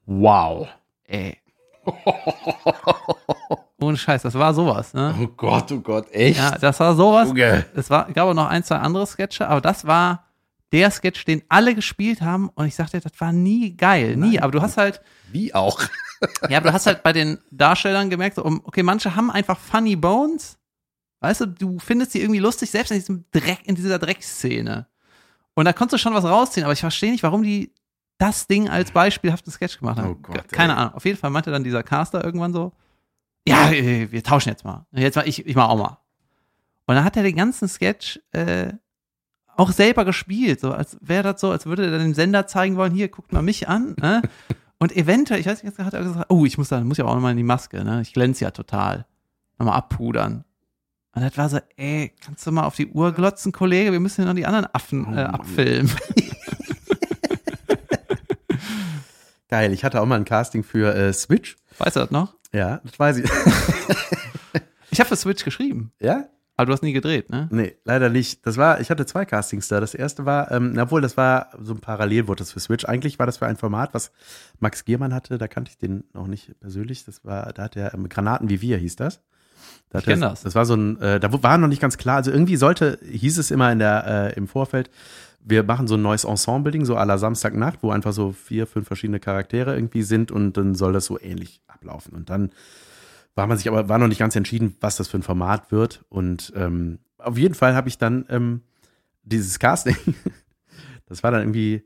Wow. 0.06 0.68
Ey. 1.04 1.38
Ohne 3.80 3.96
Scheiß, 3.96 4.22
das 4.22 4.34
war 4.34 4.52
sowas, 4.54 4.94
ne? 4.94 5.14
Oh 5.20 5.26
Gott, 5.36 5.70
oh 5.72 5.80
Gott, 5.80 6.10
echt? 6.12 6.38
Ja, 6.38 6.52
das 6.58 6.78
war 6.80 6.94
sowas. 6.94 7.28
Junge. 7.28 7.64
Es 7.74 7.90
war, 7.90 8.10
gab 8.12 8.28
auch 8.28 8.34
noch 8.34 8.48
ein, 8.48 8.62
zwei 8.64 8.76
andere 8.76 9.06
Sketche, 9.06 9.48
aber 9.48 9.60
das 9.60 9.86
war 9.86 10.26
der 10.72 10.90
Sketch, 10.90 11.24
den 11.24 11.42
alle 11.48 11.74
gespielt 11.74 12.20
haben 12.20 12.48
und 12.50 12.66
ich 12.66 12.74
sagte, 12.74 13.00
das 13.00 13.12
war 13.18 13.32
nie 13.32 13.76
geil, 13.76 14.16
nie. 14.16 14.38
Aber 14.40 14.52
du 14.52 14.62
hast 14.62 14.76
halt, 14.76 15.00
Wie 15.32 15.54
auch? 15.54 15.80
ja, 16.48 16.58
aber 16.58 16.68
du 16.68 16.72
hast 16.72 16.86
halt 16.86 17.02
bei 17.02 17.12
den 17.12 17.38
Darstellern 17.50 18.10
gemerkt, 18.10 18.36
so, 18.36 18.44
okay, 18.44 18.82
manche 18.82 19.16
haben 19.16 19.30
einfach 19.30 19.58
funny 19.58 19.96
bones. 19.96 20.58
Weißt 21.20 21.40
du, 21.42 21.46
du 21.46 21.78
findest 21.78 22.14
die 22.14 22.20
irgendwie 22.20 22.40
lustig, 22.40 22.70
selbst 22.70 22.90
in 22.92 22.98
diesem 22.98 23.24
Dreck, 23.30 23.60
in 23.64 23.74
dieser 23.74 23.98
Dreckszene. 23.98 24.86
Und 25.54 25.64
da 25.64 25.72
konntest 25.72 25.94
du 25.94 25.98
schon 25.98 26.14
was 26.14 26.24
rausziehen, 26.24 26.64
aber 26.64 26.72
ich 26.72 26.80
verstehe 26.80 27.10
nicht, 27.10 27.22
warum 27.22 27.42
die 27.42 27.74
das 28.18 28.46
Ding 28.46 28.68
als 28.68 28.90
beispielhaften 28.92 29.52
Sketch 29.52 29.78
gemacht 29.78 29.98
haben. 29.98 30.10
Oh 30.12 30.14
Gott, 30.22 30.48
Keine 30.52 30.74
ey. 30.74 30.78
Ahnung. 30.78 30.94
Auf 30.94 31.04
jeden 31.04 31.18
Fall 31.18 31.30
meinte 31.30 31.50
dann 31.50 31.64
dieser 31.64 31.82
Caster 31.82 32.22
irgendwann 32.24 32.52
so, 32.52 32.72
ja, 33.46 33.70
äh, 33.70 34.10
wir 34.10 34.22
tauschen 34.22 34.50
jetzt 34.50 34.64
mal. 34.64 34.86
Jetzt 34.92 35.16
mal, 35.16 35.28
ich, 35.28 35.46
ich 35.46 35.56
mach 35.56 35.68
auch 35.68 35.78
mal. 35.78 35.98
Und 36.86 36.94
dann 36.96 37.04
hat 37.04 37.16
er 37.16 37.22
den 37.22 37.36
ganzen 37.36 37.68
Sketch 37.68 38.20
äh, 38.32 38.72
auch 39.56 39.72
selber 39.72 40.04
gespielt, 40.04 40.60
so 40.60 40.72
als 40.72 40.96
wäre 41.00 41.32
das 41.32 41.40
so, 41.40 41.50
als 41.50 41.66
würde 41.66 41.90
er 41.90 41.98
dem 41.98 42.14
Sender 42.14 42.46
zeigen 42.46 42.76
wollen, 42.76 42.92
hier, 42.92 43.08
guckt 43.08 43.32
mal 43.32 43.42
mich 43.42 43.68
an. 43.68 43.94
Ne? 44.00 44.22
Und 44.78 44.96
eventuell, 44.96 45.40
ich 45.40 45.46
weiß 45.46 45.62
nicht, 45.62 45.78
hat 45.78 45.92
er 45.92 46.02
gesagt, 46.02 46.26
oh, 46.30 46.46
ich 46.46 46.56
muss 46.56 46.68
da, 46.68 46.80
muss 46.80 46.96
ja 46.96 47.04
auch 47.04 47.14
nochmal 47.14 47.32
in 47.32 47.36
die 47.36 47.42
Maske, 47.42 47.84
ne? 47.84 48.00
Ich 48.00 48.14
glänze 48.14 48.44
ja 48.44 48.50
total. 48.50 49.04
Nochmal 49.58 49.76
abpudern. 49.76 50.44
Und 51.12 51.22
das 51.22 51.36
war 51.36 51.48
so, 51.50 51.58
ey, 51.76 52.14
kannst 52.24 52.46
du 52.46 52.52
mal 52.52 52.64
auf 52.64 52.76
die 52.76 52.86
Uhr 52.86 53.12
glotzen, 53.12 53.52
Kollege? 53.52 53.92
Wir 53.92 54.00
müssen 54.00 54.22
ja 54.22 54.28
noch 54.28 54.34
die 54.34 54.46
anderen 54.46 54.66
Affen 54.72 55.04
Oh 55.06 55.10
äh, 55.10 55.14
Mann. 55.16 55.26
abfilmen. 55.26 55.92
Geil, 59.48 59.72
ich 59.72 59.84
hatte 59.84 60.00
auch 60.00 60.06
mal 60.06 60.16
ein 60.16 60.24
Casting 60.24 60.62
für 60.62 60.94
äh, 60.94 61.12
Switch. 61.12 61.56
Weißt 61.78 61.96
du 61.96 62.00
das 62.00 62.10
noch? 62.10 62.34
Ja, 62.52 62.80
das 62.84 62.98
weiß 62.98 63.18
ich. 63.18 63.30
Ich 64.92 64.98
habe 64.98 65.08
für 65.08 65.14
Switch 65.16 65.44
geschrieben, 65.44 65.92
ja? 66.00 66.24
aber 66.56 66.66
du 66.66 66.72
hast 66.72 66.82
nie 66.82 66.92
gedreht, 66.92 67.30
ne? 67.30 67.48
Nee, 67.52 67.76
leider 67.84 68.08
nicht. 68.10 68.44
Das 68.44 68.56
war, 68.56 68.80
ich 68.80 68.90
hatte 68.90 69.06
zwei 69.06 69.24
Castings 69.24 69.68
da. 69.68 69.78
Das 69.80 69.94
erste 69.94 70.26
war, 70.26 70.50
ähm, 70.50 70.76
obwohl 70.80 71.00
das 71.00 71.16
war 71.16 71.52
so 71.62 71.72
ein 71.74 71.80
Parallel 71.80 72.26
wurde 72.26 72.40
das 72.40 72.50
für 72.52 72.58
Switch. 72.60 72.84
Eigentlich 72.84 73.18
war 73.20 73.24
das 73.26 73.38
für 73.38 73.46
ein 73.46 73.56
Format, 73.56 73.94
was 73.94 74.10
Max 74.58 74.84
Giermann 74.84 75.14
hatte. 75.14 75.38
Da 75.38 75.46
kannte 75.46 75.70
ich 75.70 75.78
den 75.78 76.04
noch 76.12 76.26
nicht 76.26 76.58
persönlich. 76.60 77.04
Das 77.04 77.24
war, 77.24 77.52
da 77.52 77.62
hat 77.62 77.76
er 77.76 77.94
ähm, 77.94 78.08
Granaten 78.08 78.50
wie 78.50 78.60
wir 78.60 78.76
hieß 78.78 78.96
das. 78.96 79.20
Da 79.90 80.00
Ich 80.00 80.04
kenn 80.06 80.20
er- 80.22 80.30
das. 80.30 80.42
Das 80.42 80.56
war 80.56 80.66
so 80.66 80.74
ein, 80.74 81.00
äh, 81.00 81.20
da 81.20 81.32
war 81.42 81.56
noch 81.56 81.68
nicht 81.68 81.80
ganz 81.80 81.96
klar. 81.96 82.16
Also 82.16 82.32
irgendwie 82.32 82.56
sollte, 82.56 82.98
hieß 83.08 83.38
es 83.38 83.52
immer 83.52 83.70
in 83.70 83.78
der, 83.78 84.06
äh, 84.06 84.36
im 84.36 84.48
Vorfeld, 84.48 84.90
wir 85.42 85.62
machen 85.62 85.88
so 85.88 85.94
ein 85.94 86.02
neues 86.02 86.24
Ensemble-Ding, 86.24 86.84
so 86.84 86.94
la 86.94 87.18
Samstagnacht, 87.18 87.82
wo 87.82 87.90
einfach 87.90 88.12
so 88.12 88.32
vier, 88.32 88.66
fünf 88.66 88.86
verschiedene 88.86 89.20
Charaktere 89.20 89.74
irgendwie 89.74 90.02
sind 90.02 90.30
und 90.30 90.56
dann 90.56 90.74
soll 90.74 90.92
das 90.92 91.06
so 91.06 91.20
ähnlich 91.20 91.62
ablaufen. 91.66 92.14
Und 92.14 92.30
dann 92.30 92.50
war 93.34 93.46
man 93.46 93.56
sich 93.56 93.68
aber, 93.68 93.88
war 93.88 93.98
noch 93.98 94.08
nicht 94.08 94.18
ganz 94.18 94.36
entschieden, 94.36 94.76
was 94.80 94.96
das 94.96 95.08
für 95.08 95.18
ein 95.18 95.22
Format 95.22 95.72
wird. 95.72 96.04
Und 96.08 96.52
ähm, 96.56 96.98
auf 97.18 97.38
jeden 97.38 97.54
Fall 97.54 97.74
habe 97.74 97.88
ich 97.88 97.98
dann 97.98 98.26
ähm, 98.28 98.62
dieses 99.22 99.58
Casting, 99.58 99.96
das 101.06 101.22
war 101.22 101.30
dann 101.30 101.42
irgendwie, 101.42 101.84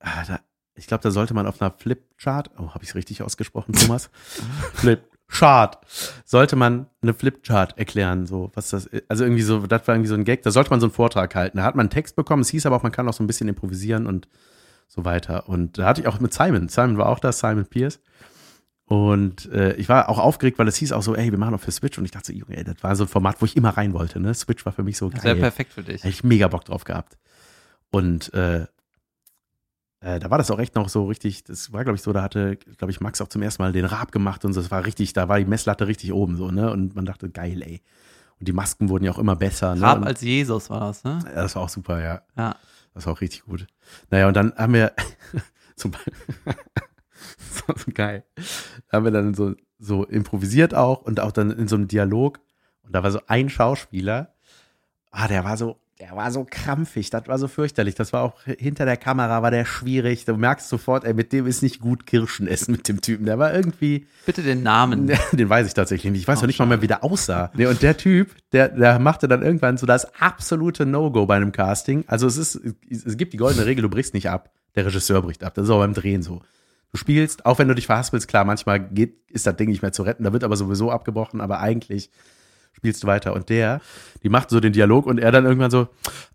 ah, 0.00 0.24
da, 0.26 0.40
ich 0.74 0.86
glaube, 0.86 1.02
da 1.02 1.10
sollte 1.10 1.34
man 1.34 1.46
auf 1.46 1.60
einer 1.60 1.70
Flipchart, 1.70 2.50
oh, 2.58 2.70
habe 2.70 2.84
ich 2.84 2.90
es 2.90 2.94
richtig 2.94 3.22
ausgesprochen, 3.22 3.72
Thomas? 3.72 4.10
Flipchart, 5.28 5.78
sollte 6.24 6.56
man 6.56 6.86
eine 7.02 7.14
Flipchart 7.14 7.78
erklären, 7.78 8.26
so 8.26 8.50
was 8.54 8.70
das, 8.70 8.88
also 9.08 9.24
irgendwie 9.24 9.42
so, 9.42 9.66
das 9.66 9.86
war 9.86 9.94
irgendwie 9.94 10.08
so 10.08 10.14
ein 10.14 10.24
Gag, 10.24 10.42
da 10.42 10.50
sollte 10.50 10.70
man 10.70 10.80
so 10.80 10.86
einen 10.86 10.92
Vortrag 10.92 11.34
halten. 11.34 11.58
Da 11.58 11.64
hat 11.64 11.74
man 11.74 11.84
einen 11.84 11.90
Text 11.90 12.16
bekommen, 12.16 12.42
es 12.42 12.48
hieß 12.50 12.66
aber 12.66 12.76
auch, 12.76 12.82
man 12.82 12.92
kann 12.92 13.08
auch 13.08 13.12
so 13.12 13.22
ein 13.22 13.26
bisschen 13.26 13.48
improvisieren 13.48 14.06
und 14.06 14.28
so 14.88 15.04
weiter. 15.04 15.48
Und 15.48 15.78
da 15.78 15.86
hatte 15.86 16.00
ich 16.00 16.06
auch 16.06 16.20
mit 16.20 16.32
Simon, 16.32 16.68
Simon 16.68 16.98
war 16.98 17.08
auch 17.08 17.18
da, 17.18 17.32
Simon 17.32 17.66
Pierce. 17.66 18.00
Und 18.88 19.50
äh, 19.50 19.74
ich 19.74 19.88
war 19.88 20.08
auch 20.08 20.18
aufgeregt, 20.18 20.60
weil 20.60 20.68
es 20.68 20.76
hieß 20.76 20.92
auch 20.92 21.02
so, 21.02 21.16
ey, 21.16 21.32
wir 21.32 21.38
machen 21.38 21.54
auch 21.54 21.60
für 21.60 21.72
Switch. 21.72 21.98
Und 21.98 22.04
ich 22.04 22.12
dachte 22.12 22.28
so, 22.28 22.32
Junge, 22.32 22.56
ey, 22.56 22.62
das 22.62 22.76
war 22.82 22.94
so 22.94 23.02
ein 23.02 23.08
Format, 23.08 23.42
wo 23.42 23.44
ich 23.44 23.56
immer 23.56 23.70
rein 23.70 23.92
wollte. 23.94 24.20
Ne? 24.20 24.32
Switch 24.32 24.64
war 24.64 24.72
für 24.72 24.84
mich 24.84 24.96
so 24.96 25.10
geil. 25.10 25.24
wäre 25.24 25.36
perfekt 25.36 25.72
für 25.72 25.82
dich. 25.82 26.04
Hätte 26.04 26.08
ich 26.08 26.22
mega 26.22 26.46
Bock 26.46 26.64
drauf 26.64 26.84
gehabt. 26.84 27.18
Und 27.90 28.32
äh, 28.32 28.66
äh, 30.06 30.20
da 30.20 30.30
war 30.30 30.38
das 30.38 30.52
auch 30.52 30.60
echt 30.60 30.76
noch 30.76 30.88
so 30.88 31.06
richtig, 31.06 31.42
das 31.42 31.72
war, 31.72 31.82
glaube 31.82 31.96
ich, 31.96 32.02
so, 32.02 32.12
da 32.12 32.22
hatte, 32.22 32.56
glaube 32.78 32.92
ich, 32.92 33.00
Max 33.00 33.20
auch 33.20 33.26
zum 33.26 33.42
ersten 33.42 33.60
Mal 33.60 33.72
den 33.72 33.84
Rab 33.84 34.12
gemacht 34.12 34.44
und 34.44 34.52
so, 34.52 34.60
das 34.60 34.70
war 34.70 34.86
richtig, 34.86 35.12
da 35.14 35.28
war 35.28 35.38
die 35.38 35.44
Messlatte 35.44 35.88
richtig 35.88 36.12
oben 36.12 36.36
so, 36.36 36.52
ne? 36.52 36.70
Und 36.70 36.94
man 36.94 37.04
dachte, 37.04 37.28
geil, 37.28 37.60
ey. 37.60 37.82
Und 38.38 38.46
die 38.46 38.52
Masken 38.52 38.88
wurden 38.88 39.04
ja 39.04 39.10
auch 39.10 39.18
immer 39.18 39.34
besser. 39.34 39.74
Ne? 39.74 39.82
Rab 39.82 40.06
als 40.06 40.20
Jesus 40.20 40.70
war 40.70 40.78
das, 40.78 41.02
ne? 41.02 41.18
ja, 41.24 41.42
das 41.42 41.56
war 41.56 41.62
auch 41.62 41.68
super, 41.68 42.00
ja. 42.00 42.22
Ja. 42.36 42.54
Das 42.94 43.06
war 43.06 43.14
auch 43.14 43.20
richtig 43.20 43.44
gut. 43.46 43.66
Naja, 44.10 44.28
und 44.28 44.34
dann 44.34 44.54
haben 44.56 44.74
wir 44.74 44.92
zum 45.76 45.92
war 47.66 47.76
so 47.76 47.90
geil. 47.92 48.24
Da 48.88 48.98
haben 48.98 49.04
wir 49.04 49.10
dann 49.10 49.34
so, 49.34 49.54
so 49.80 50.04
improvisiert 50.04 50.72
auch 50.72 51.02
und 51.02 51.18
auch 51.18 51.32
dann 51.32 51.50
in 51.50 51.66
so 51.66 51.74
einem 51.74 51.88
Dialog. 51.88 52.38
Und 52.84 52.94
da 52.94 53.02
war 53.02 53.10
so 53.10 53.20
ein 53.26 53.48
Schauspieler, 53.48 54.34
ah, 55.10 55.26
der 55.26 55.42
war 55.42 55.56
so, 55.56 55.80
der 55.98 56.14
war 56.14 56.30
so 56.30 56.46
krampfig, 56.48 57.08
das 57.08 57.26
war 57.26 57.38
so 57.38 57.48
fürchterlich. 57.48 57.94
Das 57.94 58.12
war 58.12 58.22
auch 58.22 58.42
hinter 58.42 58.84
der 58.84 58.98
Kamera, 58.98 59.42
war 59.42 59.50
der 59.50 59.64
schwierig. 59.64 60.26
Du 60.26 60.36
merkst 60.36 60.68
sofort, 60.68 61.04
ey, 61.04 61.14
mit 61.14 61.32
dem 61.32 61.46
ist 61.46 61.62
nicht 61.62 61.80
gut 61.80 62.06
Kirschen 62.06 62.46
essen 62.46 62.72
mit 62.72 62.86
dem 62.88 63.00
Typen. 63.00 63.24
Der 63.24 63.38
war 63.38 63.54
irgendwie, 63.54 64.06
Bitte 64.26 64.42
den 64.42 64.62
Namen. 64.62 65.10
den 65.32 65.48
weiß 65.48 65.66
ich 65.66 65.74
tatsächlich 65.74 66.12
nicht. 66.12 66.22
Ich 66.22 66.28
weiß 66.28 66.38
Oh, 66.38 66.42
noch 66.42 66.48
nicht 66.48 66.58
mal 66.58 66.66
mehr, 66.66 66.82
wie 66.82 66.86
der 66.86 67.02
aussah. 67.02 67.50
Nee, 67.54 67.66
und 67.66 67.80
der 67.80 67.96
Typ, 67.96 68.34
der, 68.52 68.68
der 68.68 68.98
machte 68.98 69.26
dann 69.26 69.42
irgendwann 69.42 69.78
so 69.78 69.86
das 69.86 70.20
absolute 70.20 70.84
No-Go 70.84 71.24
bei 71.24 71.36
einem 71.36 71.52
Casting. 71.52 72.04
Also 72.08 72.26
es 72.26 72.36
ist, 72.36 72.60
es 72.90 73.16
gibt 73.16 73.32
die 73.32 73.38
goldene 73.38 73.64
Regel, 73.64 73.80
du 73.82 73.88
brichst 73.88 74.12
nicht 74.12 74.28
ab. 74.28 74.50
Der 74.74 74.84
Regisseur 74.84 75.22
bricht 75.22 75.42
ab. 75.44 75.54
Das 75.54 75.64
ist 75.64 75.70
auch 75.70 75.78
beim 75.78 75.94
Drehen 75.94 76.22
so. 76.22 76.42
Du 76.92 76.98
spielst, 76.98 77.46
auch 77.46 77.58
wenn 77.58 77.68
du 77.68 77.74
dich 77.74 77.86
verhaspelst, 77.86 78.28
klar, 78.28 78.44
manchmal 78.44 78.80
geht, 78.80 79.16
ist 79.30 79.46
das 79.46 79.56
Ding 79.56 79.70
nicht 79.70 79.80
mehr 79.80 79.92
zu 79.92 80.02
retten. 80.02 80.24
Da 80.24 80.32
wird 80.34 80.44
aber 80.44 80.56
sowieso 80.56 80.90
abgebrochen, 80.90 81.40
aber 81.40 81.60
eigentlich 81.60 82.10
spielst 82.76 83.02
du 83.02 83.06
weiter. 83.06 83.32
Und 83.32 83.48
der, 83.48 83.80
die 84.22 84.28
macht 84.28 84.50
so 84.50 84.60
den 84.60 84.72
Dialog 84.72 85.06
und 85.06 85.18
er 85.18 85.32
dann 85.32 85.44
irgendwann 85.44 85.70
so, 85.70 85.88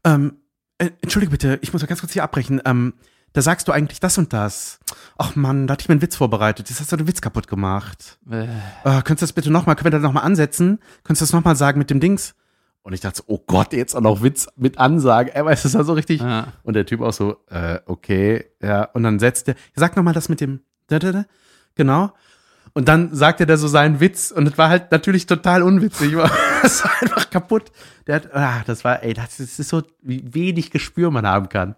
ähm, 0.03 0.37
äh, 0.77 0.89
entschuldige 1.01 1.31
bitte, 1.31 1.59
ich 1.61 1.71
muss 1.71 1.81
mal 1.81 1.87
ganz 1.87 2.01
kurz 2.01 2.13
hier 2.13 2.23
abbrechen. 2.23 2.61
Ähm, 2.65 2.93
da 3.33 3.41
sagst 3.41 3.67
du 3.67 3.71
eigentlich 3.71 3.99
das 4.01 4.17
und 4.17 4.33
das. 4.33 4.79
Ach 5.17 5.35
Mann, 5.35 5.65
da 5.67 5.73
hatte 5.73 5.83
ich 5.83 5.87
mir 5.87 5.93
einen 5.93 6.01
Witz 6.01 6.17
vorbereitet. 6.17 6.69
Jetzt 6.69 6.81
hast 6.81 6.91
du 6.91 6.97
den 6.97 7.07
Witz 7.07 7.21
kaputt 7.21 7.47
gemacht. 7.47 8.19
Äh, 8.29 8.43
Äh, 8.43 9.01
könntest 9.03 9.21
du 9.21 9.25
das 9.25 9.33
bitte 9.33 9.51
nochmal, 9.51 9.75
können 9.75 9.85
wir 9.85 9.91
das 9.91 10.01
nochmal 10.01 10.23
ansetzen? 10.23 10.79
Könntest 11.03 11.21
du 11.21 11.25
das 11.25 11.33
nochmal 11.33 11.55
sagen 11.55 11.79
mit 11.79 11.89
dem 11.89 11.99
Dings? 11.99 12.35
Und 12.83 12.93
ich 12.93 12.99
dachte 12.99 13.17
so, 13.17 13.23
oh 13.27 13.39
Gott, 13.45 13.73
jetzt 13.73 13.95
auch 13.95 14.01
noch 14.01 14.23
Witz 14.23 14.47
mit 14.57 14.79
Ansage. 14.79 15.33
Er 15.35 15.45
weiß, 15.45 15.63
das 15.63 15.75
war 15.75 15.83
so 15.83 15.93
richtig. 15.93 16.19
ja. 16.19 16.47
Und 16.63 16.73
der 16.73 16.85
Typ 16.85 17.01
auch 17.01 17.13
so, 17.13 17.37
äh, 17.49 17.79
okay, 17.85 18.45
ja. 18.61 18.85
Und 18.85 19.03
dann 19.03 19.19
setzt 19.19 19.47
er, 19.47 19.55
sag 19.75 19.95
nochmal 19.95 20.15
das 20.15 20.27
mit 20.29 20.41
dem, 20.41 20.61
da, 20.87 20.97
da, 20.99 21.11
da. 21.11 21.25
genau. 21.75 22.11
Und 22.73 22.87
dann 22.87 23.13
sagte 23.13 23.45
der 23.45 23.57
so 23.57 23.67
seinen 23.67 23.99
Witz 23.99 24.31
und 24.31 24.47
es 24.47 24.57
war 24.57 24.69
halt 24.69 24.91
natürlich 24.91 25.25
total 25.25 25.63
unwitzig. 25.63 26.15
Das 26.61 26.83
war 26.83 26.91
einfach 27.01 27.29
kaputt. 27.31 27.71
Der 28.05 28.17
hat, 28.17 28.35
ah, 28.35 28.61
das 28.67 28.83
war, 28.83 29.01
ey, 29.01 29.15
das 29.15 29.39
ist 29.39 29.57
so, 29.57 29.81
wie 30.03 30.31
wenig 30.31 30.69
Gespür 30.69 31.09
man 31.09 31.25
haben 31.25 31.49
kann. 31.49 31.75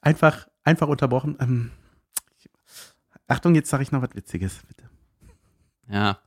Einfach, 0.00 0.48
einfach 0.64 0.88
unterbrochen. 0.88 1.36
Ähm, 1.40 1.70
Achtung, 3.28 3.54
jetzt 3.54 3.70
sage 3.70 3.84
ich 3.84 3.92
noch 3.92 4.02
was 4.02 4.16
Witziges, 4.16 4.60
bitte. 4.66 4.90
Ja. 5.88 6.18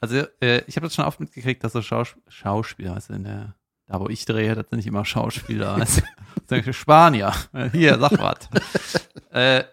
Also, 0.00 0.24
äh, 0.40 0.62
ich 0.68 0.76
habe 0.76 0.86
das 0.86 0.94
schon 0.94 1.04
oft 1.04 1.18
mitgekriegt, 1.18 1.64
dass 1.64 1.72
so 1.72 1.82
Schaus 1.82 2.14
Schauspieler, 2.28 2.94
also 2.94 3.14
in 3.14 3.24
der, 3.24 3.56
da 3.88 3.98
wo 3.98 4.08
ich 4.08 4.24
drehe, 4.24 4.54
das 4.54 4.66
sind 4.70 4.76
nicht 4.76 4.86
immer 4.86 5.04
Schauspieler, 5.04 5.74
also, 6.50 6.72
Spanier. 6.72 7.32
Hier, 7.72 7.98
sag 7.98 8.12
was. 8.18 8.48
äh, 9.30 9.64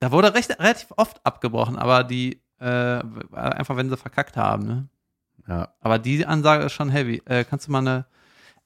da 0.00 0.10
wurde 0.10 0.34
recht, 0.34 0.58
relativ 0.58 0.92
oft 0.96 1.24
abgebrochen, 1.24 1.76
aber 1.76 2.02
die, 2.02 2.42
äh, 2.60 3.00
einfach 3.32 3.76
wenn 3.76 3.90
sie 3.90 3.96
verkackt 3.96 4.36
haben, 4.36 4.66
ne? 4.66 4.88
Ja, 5.46 5.68
Aber 5.80 5.98
die 5.98 6.26
Ansage 6.26 6.64
ist 6.64 6.72
schon 6.72 6.90
heavy. 6.90 7.22
Äh, 7.24 7.44
kannst 7.44 7.68
du 7.68 7.72
mal 7.72 7.78
eine, 7.78 8.06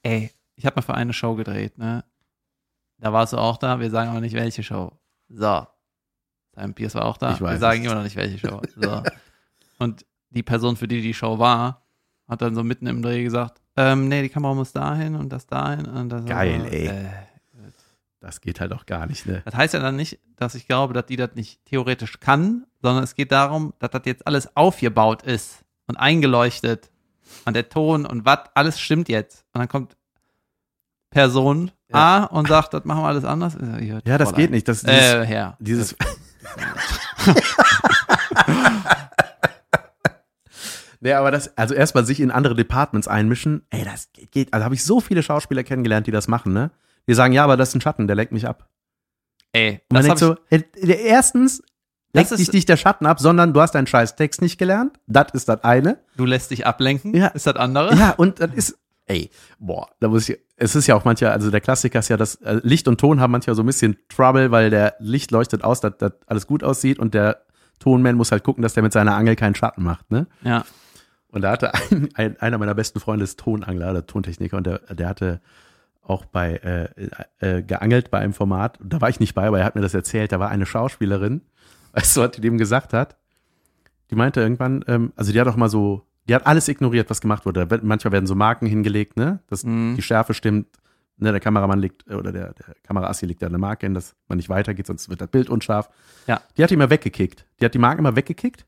ey, 0.03 0.31
ich 0.57 0.67
habe 0.67 0.77
mal 0.77 0.83
für 0.83 0.95
eine 0.95 1.13
Show 1.13 1.35
gedreht, 1.37 1.79
ne? 1.79 2.05
Da 2.99 3.13
warst 3.13 3.33
du 3.33 3.39
auch 3.39 3.57
da, 3.57 3.81
wir 3.81 3.91
sagen 3.91 4.11
aber 4.11 4.21
nicht 4.21 4.35
welche 4.35 4.63
Show. 4.63 4.93
So. 5.29 5.67
Simon 6.55 6.75
Pierce 6.75 6.95
war 6.95 7.05
auch 7.05 7.17
da, 7.17 7.33
Ich 7.33 7.41
weiß 7.41 7.53
wir 7.53 7.59
sagen 7.59 7.85
immer 7.85 7.95
noch 7.95 8.03
nicht 8.03 8.17
welche 8.17 8.39
Show. 8.39 8.61
So. 8.77 9.03
Und 9.79 10.05
die 10.31 10.43
Person, 10.43 10.77
für 10.77 10.89
die 10.89 11.03
die 11.03 11.15
Show 11.15 11.39
war, 11.39 11.83
hat 12.29 12.43
dann 12.43 12.55
so 12.55 12.63
mitten 12.63 12.87
im 12.87 13.03
Dreh 13.03 13.23
gesagt, 13.23 13.61
ähm, 13.77 14.09
nee, 14.09 14.23
die 14.23 14.29
Kamera 14.29 14.55
muss 14.55 14.73
dahin 14.73 15.17
und 15.17 15.31
das 15.31 15.47
dahin 15.47 15.87
und 15.87 16.09
das 16.11 16.25
Geil, 16.27 16.67
ey. 16.71 16.87
Äh, 16.89 17.05
das 18.23 18.41
geht 18.41 18.61
halt 18.61 18.73
auch 18.73 18.87
gar 18.87 19.07
nicht, 19.07 19.27
ne? 19.27 19.43
das 19.45 19.55
heißt 19.55 19.75
ja 19.75 19.81
dann 19.81 19.97
nicht, 19.97 20.21
dass 20.37 20.55
ich 20.55 20.67
glaube, 20.67 20.95
dass 20.95 21.07
die 21.07 21.17
das 21.17 21.31
nicht 21.35 21.65
theoretisch 21.67 22.21
kann, 22.21 22.65
sondern 22.81 23.03
es 23.05 23.15
geht 23.15 23.33
darum, 23.33 23.75
dass 23.81 23.91
das 23.91 24.03
jetzt 24.05 24.27
alles 24.27 24.57
aufgebaut 24.57 25.23
ist 25.23 25.65
und 25.89 25.97
eingeleuchtet 25.97 26.91
und 27.45 27.55
der 27.55 27.69
Ton 27.69 28.07
und 28.07 28.25
was, 28.25 28.39
alles 28.55 28.79
stimmt 28.81 29.09
jetzt. 29.09 29.45
Und 29.53 29.59
dann 29.59 29.69
kommt 29.69 29.97
Person 31.11 31.73
A 31.91 32.25
und 32.25 32.49
sagt, 32.49 32.73
das 32.75 32.85
machen 32.85 33.03
wir 33.03 33.09
alles 33.09 33.25
anders. 33.25 33.53
Sag, 33.61 33.83
Ja, 34.07 34.19
das 34.19 34.33
geht 34.35 34.51
nicht. 34.51 34.67
Das, 34.69 34.83
dieses, 34.83 35.13
Äh, 35.15 35.27
Herr. 35.27 35.57
dieses 35.61 35.95
Nee, 41.01 41.15
aber 41.15 41.33
das, 41.33 41.57
also 41.59 41.75
erstmal 41.75 42.07
sich 42.07 42.21
in 42.21 42.31
andere 42.31 42.55
Departments 42.55 43.09
einmischen, 43.09 43.67
ey, 43.71 43.85
das 43.85 44.09
geht, 44.31 44.55
also 44.55 44.65
habe 44.65 44.77
ich 44.77 44.85
so 44.85 45.01
viele 45.01 45.25
Schauspieler 45.25 45.65
kennengelernt, 45.65 46.07
die 46.07 46.13
das 46.13 46.29
machen, 46.29 46.53
ne? 46.53 46.71
Die 47.09 47.15
sagen, 47.15 47.33
ja, 47.33 47.45
aber 47.45 47.57
das 47.57 47.71
ist 47.71 47.75
ein 47.77 47.81
Schatten, 47.81 48.07
der 48.07 48.17
lenkt 48.17 48.33
mich 48.33 48.47
ab. 48.47 48.69
Ey, 49.53 49.81
Und 49.89 49.95
man 49.95 50.07
das 50.07 50.19
denkt 50.19 50.19
so, 50.19 50.37
äh, 50.51 50.63
erstens 51.05 51.63
lenkt 52.15 52.31
dich 52.39 52.53
nicht 52.53 52.69
der 52.69 52.77
Schatten 52.77 53.07
ab, 53.07 53.21
sondern 53.21 53.53
du 53.53 53.61
hast 53.61 53.75
deinen 53.75 53.87
scheiß 53.87 54.17
Text 54.17 54.41
nicht 54.43 54.59
gelernt. 54.59 54.99
Das 55.07 55.27
ist 55.33 55.49
das 55.49 55.65
eine. 55.65 55.99
du 56.17 56.25
lässt 56.25 56.51
dich 56.51 56.67
ablenken, 56.67 57.15
Ja. 57.15 57.29
ist 57.29 57.47
das 57.47 57.57
andere? 57.57 57.95
Ja, 57.97 58.11
und 58.13 58.41
das 58.41 58.53
ist, 58.55 58.79
ey, 59.07 59.31
boah, 59.59 59.89
da 60.01 60.09
muss 60.09 60.29
ich, 60.29 60.39
es 60.57 60.75
ist 60.77 60.87
ja 60.87 60.95
auch 60.95 61.05
manchmal, 61.05 61.33
also 61.33 61.51
der 61.51 61.61
Klassiker 61.61 61.99
ist 61.99 62.09
ja, 62.09 62.17
dass 62.17 62.37
äh, 62.37 62.61
Licht 62.63 62.87
und 62.89 62.99
Ton 63.01 63.21
haben 63.21 63.33
manchmal 63.33 63.57
so 63.57 63.63
ein 63.63 63.67
bisschen 63.67 63.97
Trouble, 64.09 64.51
weil 64.51 64.71
der 64.71 64.95
Licht 65.01 65.31
leuchtet 65.33 65.65
aus, 65.65 65.81
dass 65.81 65.97
das 65.99 66.13
alles 66.27 66.47
gut 66.47 66.63
aussieht 66.65 66.99
und 66.99 67.13
der 67.15 67.43
Tonman 67.79 68.15
muss 68.15 68.31
halt 68.31 68.45
gucken, 68.45 68.63
dass 68.63 68.75
der 68.75 68.83
mit 68.85 68.93
seiner 68.93 69.17
Angel 69.17 69.35
keinen 69.35 69.55
Schatten 69.57 69.83
macht, 69.83 70.11
ne? 70.11 70.29
Ja. 70.43 70.65
Und 71.29 71.43
da 71.43 71.51
hatte 71.51 71.73
ein, 71.91 72.09
ein, 72.15 72.41
einer 72.41 72.59
meiner 72.59 72.75
besten 72.75 73.01
Freunde 73.01 73.25
ist 73.25 73.39
Tonangler 73.41 73.91
oder 73.91 74.07
Tontechniker 74.07 74.57
und 74.57 74.67
der, 74.67 74.79
der 74.95 75.09
hatte 75.09 75.41
auch 76.03 76.25
bei 76.25 76.57
äh, 76.57 76.89
äh, 77.59 77.63
geangelt 77.63 78.11
bei 78.11 78.19
einem 78.19 78.33
Format. 78.33 78.79
Da 78.83 79.01
war 79.01 79.09
ich 79.09 79.21
nicht 79.21 79.35
bei, 79.35 79.47
aber 79.47 79.61
er 79.61 79.65
hat 79.65 79.75
mir 79.77 79.81
das 79.83 79.95
erzählt. 79.95 80.33
Da 80.33 80.41
war 80.41 80.49
eine 80.51 80.67
Schauspielerin, 80.67 81.43
weißt 81.93 82.17
du, 82.17 82.21
was 82.23 82.31
die 82.33 82.41
dem 82.41 82.59
gesagt 82.59 82.93
hat? 82.93 83.17
Die 84.11 84.15
meinte 84.17 84.41
irgendwann, 84.41 84.85
ähm, 84.89 85.13
also 85.17 85.33
die 85.33 85.41
hat 85.41 85.49
auch 85.49 85.57
mal 85.57 85.69
so, 85.69 86.07
die 86.29 86.35
hat 86.35 86.47
alles 86.47 86.69
ignoriert, 86.69 87.09
was 87.11 87.21
gemacht 87.21 87.47
wurde. 87.47 87.67
Manchmal 87.83 88.13
werden 88.13 88.27
so 88.27 88.35
Marken 88.35 88.67
hingelegt, 88.67 89.17
ne? 89.17 89.41
Dass 89.49 89.65
Mhm. 89.65 89.95
die 89.97 90.03
Schärfe 90.03 90.35
stimmt. 90.35 90.67
Ne, 91.19 91.31
der 91.31 91.41
Kameramann 91.41 91.79
legt, 91.79 92.09
äh, 92.11 92.15
oder 92.15 92.33
der, 92.33 92.53
der 92.55 92.75
Kamerassi 92.83 93.27
legt 93.27 93.43
da 93.43 93.47
eine 93.47 93.59
Marke 93.59 93.87
hin, 93.87 93.95
dass 93.95 94.15
man 94.29 94.39
nicht 94.39 94.49
weitergeht, 94.49 94.87
sonst 94.87 95.09
wird 95.09 95.21
das 95.21 95.29
Bild 95.29 95.51
unscharf. 95.51 95.89
Ja. 96.27 96.41
Die 96.57 96.63
hat 96.63 96.71
die 96.71 96.75
immer 96.75 96.91
weggekickt. 96.91 97.45
Die 97.61 97.65
hat 97.65 97.75
die 97.75 97.79
Marken 97.79 98.01
immer 98.01 98.17
weggekickt. 98.17 98.67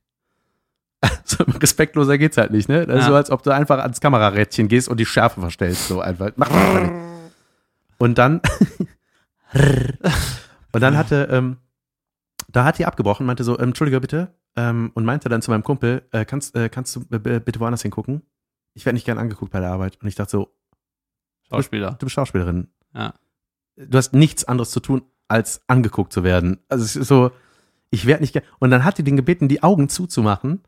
So 1.24 1.42
respektloser 1.44 2.16
geht's 2.18 2.36
halt 2.36 2.50
nicht, 2.50 2.68
ne? 2.68 2.86
Das 2.86 2.96
ist 2.96 3.02
Ja. 3.04 3.08
so, 3.08 3.14
als 3.16 3.30
ob 3.30 3.42
du 3.42 3.50
einfach 3.50 3.78
ans 3.78 4.00
Kamerarädchen 4.00 4.68
gehst 4.68 4.88
und 4.88 4.98
die 5.00 5.06
Schärfe 5.06 5.40
verstellst. 5.40 5.88
So 5.88 6.00
einfach. 6.00 6.30
Mach 6.36 6.48
nicht. 6.50 6.92
Und 7.98 8.18
dann. 8.18 8.40
und 10.72 10.80
dann 10.80 10.96
hatte 10.96 11.28
ähm, 11.30 11.58
Da 12.48 12.64
hat 12.64 12.78
die 12.78 12.86
abgebrochen, 12.86 13.26
meinte 13.26 13.44
so, 13.44 13.58
ähm, 13.58 13.68
Entschuldige 13.68 14.00
bitte, 14.00 14.34
ähm, 14.56 14.92
und 14.94 15.04
meinte 15.04 15.28
dann 15.28 15.42
zu 15.42 15.50
meinem 15.50 15.64
Kumpel, 15.64 16.06
äh, 16.12 16.24
kannst, 16.24 16.54
äh, 16.54 16.68
kannst 16.68 16.96
du 16.96 17.00
äh, 17.10 17.40
bitte 17.40 17.60
woanders 17.60 17.82
hingucken? 17.82 18.22
Ich 18.74 18.84
werde 18.86 18.94
nicht 18.94 19.06
gern 19.06 19.18
angeguckt 19.18 19.52
bei 19.52 19.60
der 19.60 19.70
Arbeit. 19.70 20.00
Und 20.00 20.08
ich 20.08 20.14
dachte 20.14 20.30
so, 20.30 20.54
Schauspieler. 21.48 21.92
du 21.92 22.06
bist 22.06 22.14
Schauspielerin. 22.14 22.68
Ja. 22.94 23.14
Du 23.76 23.98
hast 23.98 24.12
nichts 24.12 24.44
anderes 24.44 24.70
zu 24.70 24.80
tun, 24.80 25.02
als 25.28 25.62
angeguckt 25.68 26.12
zu 26.12 26.22
werden. 26.22 26.60
Also 26.68 26.84
es 26.84 26.96
ist 26.96 27.08
so, 27.08 27.32
ich 27.90 28.06
werde 28.06 28.22
nicht 28.22 28.32
gern. 28.32 28.44
Und 28.58 28.70
dann 28.70 28.84
hat 28.84 28.98
die 28.98 29.04
den 29.04 29.16
gebeten, 29.16 29.48
die 29.48 29.62
Augen 29.62 29.88
zuzumachen. 29.88 30.62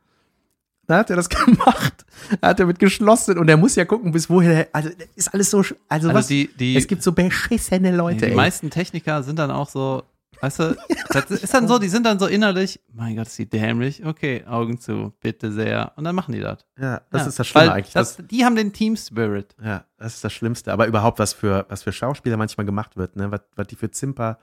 Dann 0.86 0.98
hat 0.98 1.10
er 1.10 1.16
das 1.16 1.28
gemacht. 1.30 2.04
Da 2.40 2.48
hat 2.48 2.60
er 2.60 2.66
mit 2.66 2.78
geschlossen 2.78 3.38
und 3.38 3.48
er 3.48 3.56
muss 3.56 3.74
ja 3.76 3.84
gucken, 3.84 4.12
bis 4.12 4.28
wohin 4.30 4.50
er. 4.50 4.68
Also 4.72 4.90
ist 5.14 5.32
alles 5.32 5.50
so. 5.50 5.58
Also, 5.58 5.76
Also 5.88 6.14
was? 6.14 6.26
die, 6.28 6.48
die, 6.58 6.76
es 6.76 6.86
gibt 6.86 7.02
so 7.02 7.12
beschissene 7.12 7.94
Leute. 7.94 8.26
die 8.26 8.30
ey. 8.32 8.34
meisten 8.34 8.70
Techniker 8.70 9.22
sind 9.22 9.38
dann 9.38 9.50
auch 9.50 9.68
so, 9.68 10.04
weißt 10.40 10.58
du, 10.60 10.76
das 11.10 11.30
ist 11.30 11.52
dann 11.54 11.66
so, 11.66 11.78
die 11.78 11.88
sind 11.88 12.04
dann 12.04 12.18
so 12.18 12.26
innerlich, 12.26 12.80
mein 12.92 13.16
Gott, 13.16 13.26
ist 13.26 13.38
die 13.38 13.48
dämlich, 13.48 14.04
okay, 14.04 14.44
Augen 14.46 14.78
zu, 14.78 15.12
bitte 15.20 15.50
sehr. 15.52 15.92
Und 15.96 16.04
dann 16.04 16.14
machen 16.14 16.32
die 16.32 16.40
das. 16.40 16.64
ja, 16.78 17.00
das 17.10 17.22
ja. 17.22 17.28
ist 17.28 17.38
das 17.38 17.46
Schlimme 17.48 17.72
eigentlich. 17.72 17.92
Das, 17.94 18.16
Das, 18.16 18.26
die 18.26 18.44
haben 18.44 18.54
den 18.56 18.72
Team 18.72 18.96
Spirit. 18.96 19.54
ja, 19.62 19.84
das 19.98 20.14
ist 20.14 20.24
das 20.24 20.32
Schlimmste. 20.32 20.72
Aber 20.72 20.86
überhaupt, 20.86 21.18
was 21.18 21.32
für, 21.32 21.66
was 21.68 21.82
für 21.82 21.92
Schauspieler 21.92 22.36
manchmal 22.36 22.66
gemacht 22.66 22.96
wird, 22.96 23.16
ne? 23.16 23.30
Was, 23.30 23.40
was 23.56 23.66
die 23.66 23.76
für 23.76 23.90
Zimper, 23.90 24.38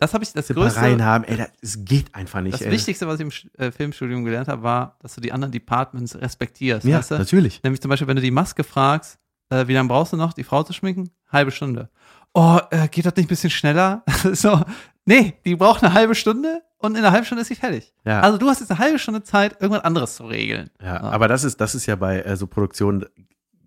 Das 0.00 0.14
habe 0.14 0.24
ich, 0.24 0.32
das 0.32 0.48
größte, 0.48 0.80
haben, 1.04 1.24
ey, 1.24 1.36
das, 1.36 1.48
es 1.60 1.84
geht 1.84 2.14
einfach 2.14 2.40
nicht. 2.40 2.54
das 2.54 2.62
ey. 2.62 2.72
Wichtigste, 2.72 3.06
was 3.06 3.20
ich 3.20 3.26
im 3.26 3.32
äh, 3.58 3.70
Filmstudium 3.70 4.24
gelernt 4.24 4.48
habe, 4.48 4.62
war, 4.62 4.96
dass 5.00 5.14
du 5.14 5.20
die 5.20 5.30
anderen 5.30 5.52
Departments 5.52 6.16
respektierst. 6.16 6.86
Ja, 6.86 6.98
weißt 6.98 7.10
du? 7.12 7.18
natürlich. 7.18 7.62
Nämlich 7.62 7.82
zum 7.82 7.90
Beispiel, 7.90 8.08
wenn 8.08 8.16
du 8.16 8.22
die 8.22 8.30
Maske 8.30 8.64
fragst, 8.64 9.18
äh, 9.50 9.66
wie 9.68 9.74
lange 9.74 9.88
brauchst 9.88 10.14
du 10.14 10.16
noch, 10.16 10.32
die 10.32 10.42
Frau 10.42 10.62
zu 10.62 10.72
schminken? 10.72 11.10
Halbe 11.30 11.50
Stunde. 11.50 11.90
Oh, 12.32 12.58
äh, 12.70 12.88
geht 12.88 13.04
das 13.04 13.14
nicht 13.16 13.26
ein 13.26 13.28
bisschen 13.28 13.50
schneller? 13.50 14.02
so, 14.32 14.62
nee, 15.04 15.34
die 15.44 15.54
braucht 15.54 15.84
eine 15.84 15.92
halbe 15.92 16.14
Stunde 16.14 16.62
und 16.78 16.92
in 16.92 17.04
einer 17.04 17.12
halben 17.12 17.26
Stunde 17.26 17.42
ist 17.42 17.48
sie 17.48 17.54
fertig. 17.56 17.92
Ja. 18.06 18.20
Also 18.20 18.38
du 18.38 18.48
hast 18.48 18.60
jetzt 18.60 18.70
eine 18.70 18.78
halbe 18.80 18.98
Stunde 18.98 19.22
Zeit, 19.22 19.60
irgendwas 19.60 19.84
anderes 19.84 20.16
zu 20.16 20.24
regeln. 20.24 20.70
Ja, 20.80 20.94
Ja. 20.94 21.00
aber 21.02 21.28
das 21.28 21.44
ist, 21.44 21.60
das 21.60 21.74
ist 21.74 21.84
ja 21.84 21.96
bei 21.96 22.22
äh, 22.22 22.36
so 22.36 22.46
Produktionen 22.46 23.04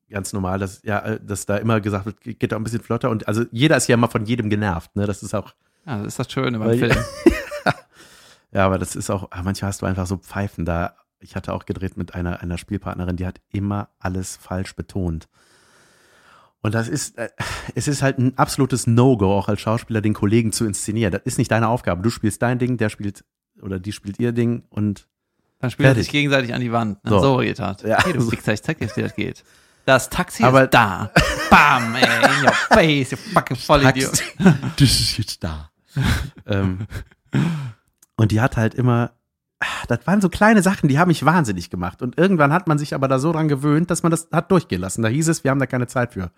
ganz 0.09 0.31
normal, 0.33 0.59
dass, 0.59 0.81
ja, 0.83 0.99
äh, 0.99 1.19
dass 1.23 1.45
da 1.45 1.57
immer 1.57 1.79
gesagt 1.81 2.05
wird, 2.05 2.21
geht 2.21 2.51
da 2.51 2.55
ein 2.55 2.63
bisschen 2.63 2.81
flotter 2.81 3.09
und 3.09 3.27
also 3.27 3.43
jeder 3.51 3.77
ist 3.77 3.87
ja 3.87 3.95
immer 3.95 4.09
von 4.09 4.25
jedem 4.25 4.49
genervt, 4.49 4.95
ne? 4.95 5.05
Das 5.05 5.23
ist 5.23 5.33
auch, 5.35 5.53
Ja, 5.85 5.97
das 5.97 6.07
ist 6.07 6.19
das 6.19 6.31
Schöne 6.31 6.59
beim 6.59 6.69
Weil- 6.69 6.77
Film. 6.79 6.95
ja, 8.51 8.65
aber 8.65 8.77
das 8.79 8.95
ist 8.95 9.09
auch, 9.09 9.27
ah, 9.31 9.41
manchmal 9.43 9.69
hast 9.69 9.81
du 9.81 9.85
einfach 9.85 10.07
so 10.07 10.17
Pfeifen 10.17 10.65
da. 10.65 10.95
Ich 11.19 11.35
hatte 11.35 11.53
auch 11.53 11.65
gedreht 11.65 11.95
mit 11.97 12.15
einer, 12.15 12.41
einer 12.41 12.57
Spielpartnerin, 12.57 13.15
die 13.15 13.25
hat 13.25 13.39
immer 13.51 13.89
alles 13.99 14.35
falsch 14.35 14.75
betont. 14.75 15.27
Und 16.61 16.73
das 16.75 16.87
ist, 16.87 17.17
äh, 17.17 17.29
es 17.75 17.87
ist 17.87 18.01
halt 18.01 18.17
ein 18.19 18.37
absolutes 18.37 18.87
No-Go, 18.87 19.37
auch 19.37 19.49
als 19.49 19.59
Schauspieler 19.61 20.01
den 20.01 20.13
Kollegen 20.13 20.51
zu 20.53 20.65
inszenieren. 20.65 21.11
Das 21.11 21.21
ist 21.25 21.37
nicht 21.37 21.51
deine 21.51 21.67
Aufgabe. 21.67 22.01
Du 22.01 22.09
spielst 22.09 22.41
dein 22.41 22.59
Ding, 22.59 22.77
der 22.77 22.89
spielt, 22.89 23.25
oder 23.61 23.79
die 23.79 23.91
spielt 23.91 24.19
ihr 24.19 24.31
Ding 24.31 24.63
und 24.69 25.07
Dann 25.59 25.71
spielt 25.71 25.87
er 25.87 25.89
Fertig. 25.91 26.05
sich 26.05 26.11
gegenseitig 26.13 26.53
an 26.53 26.61
die 26.61 26.71
Wand. 26.71 27.03
Ne? 27.03 27.09
So. 27.09 27.19
So. 27.19 27.37
geht 27.39 27.59
das. 27.59 27.81
Ja. 27.81 28.03
Hey, 28.03 28.13
du 28.13 28.31
Wichser, 28.31 28.53
ich 28.53 28.61
zeig 28.63 28.79
dir, 28.79 28.89
wie 28.95 29.01
das 29.01 29.15
geht. 29.15 29.43
Das 29.85 30.09
Taxi 30.09 30.43
Aber- 30.43 30.63
ist 30.63 30.73
da. 30.73 31.11
Bam, 31.49 31.95
ey, 31.95 32.03
in 32.03 32.45
your 32.45 32.53
face, 32.53 33.11
you 33.11 33.17
fucking 33.17 33.57
Vollidiot. 33.67 34.23
das 34.39 34.81
ist 34.89 35.17
jetzt 35.17 35.43
da. 35.43 35.69
ähm, 36.45 36.87
und 38.15 38.31
die 38.31 38.41
hat 38.41 38.57
halt 38.57 38.73
immer, 38.75 39.11
ah, 39.59 39.85
das 39.87 40.05
waren 40.05 40.21
so 40.21 40.29
kleine 40.29 40.61
Sachen, 40.61 40.89
die 40.89 40.99
haben 40.99 41.09
mich 41.09 41.25
wahnsinnig 41.25 41.69
gemacht. 41.69 42.01
Und 42.01 42.17
irgendwann 42.17 42.53
hat 42.53 42.67
man 42.67 42.77
sich 42.77 42.93
aber 42.93 43.07
da 43.07 43.19
so 43.19 43.31
dran 43.31 43.47
gewöhnt, 43.47 43.89
dass 43.91 44.03
man 44.03 44.11
das 44.11 44.27
hat 44.31 44.51
durchgehen 44.51 44.81
lassen. 44.81 45.01
Da 45.01 45.09
hieß 45.09 45.27
es, 45.29 45.43
wir 45.43 45.51
haben 45.51 45.59
da 45.59 45.65
keine 45.65 45.87
Zeit 45.87 46.13
für. 46.13 46.31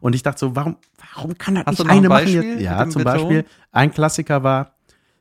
Und 0.00 0.14
ich 0.14 0.22
dachte 0.22 0.40
so, 0.40 0.56
warum, 0.56 0.76
warum 1.14 1.36
kann 1.36 1.54
das 1.54 1.66
Hast 1.66 1.78
nicht 1.78 1.90
ein 1.90 1.98
eine 1.98 2.08
machen? 2.08 2.24
Beispiel 2.24 2.54
mit 2.54 2.60
Ja, 2.60 2.88
zum 2.88 3.04
Beton? 3.04 3.04
Beispiel, 3.04 3.44
ein 3.72 3.92
Klassiker 3.92 4.42
war, 4.42 4.74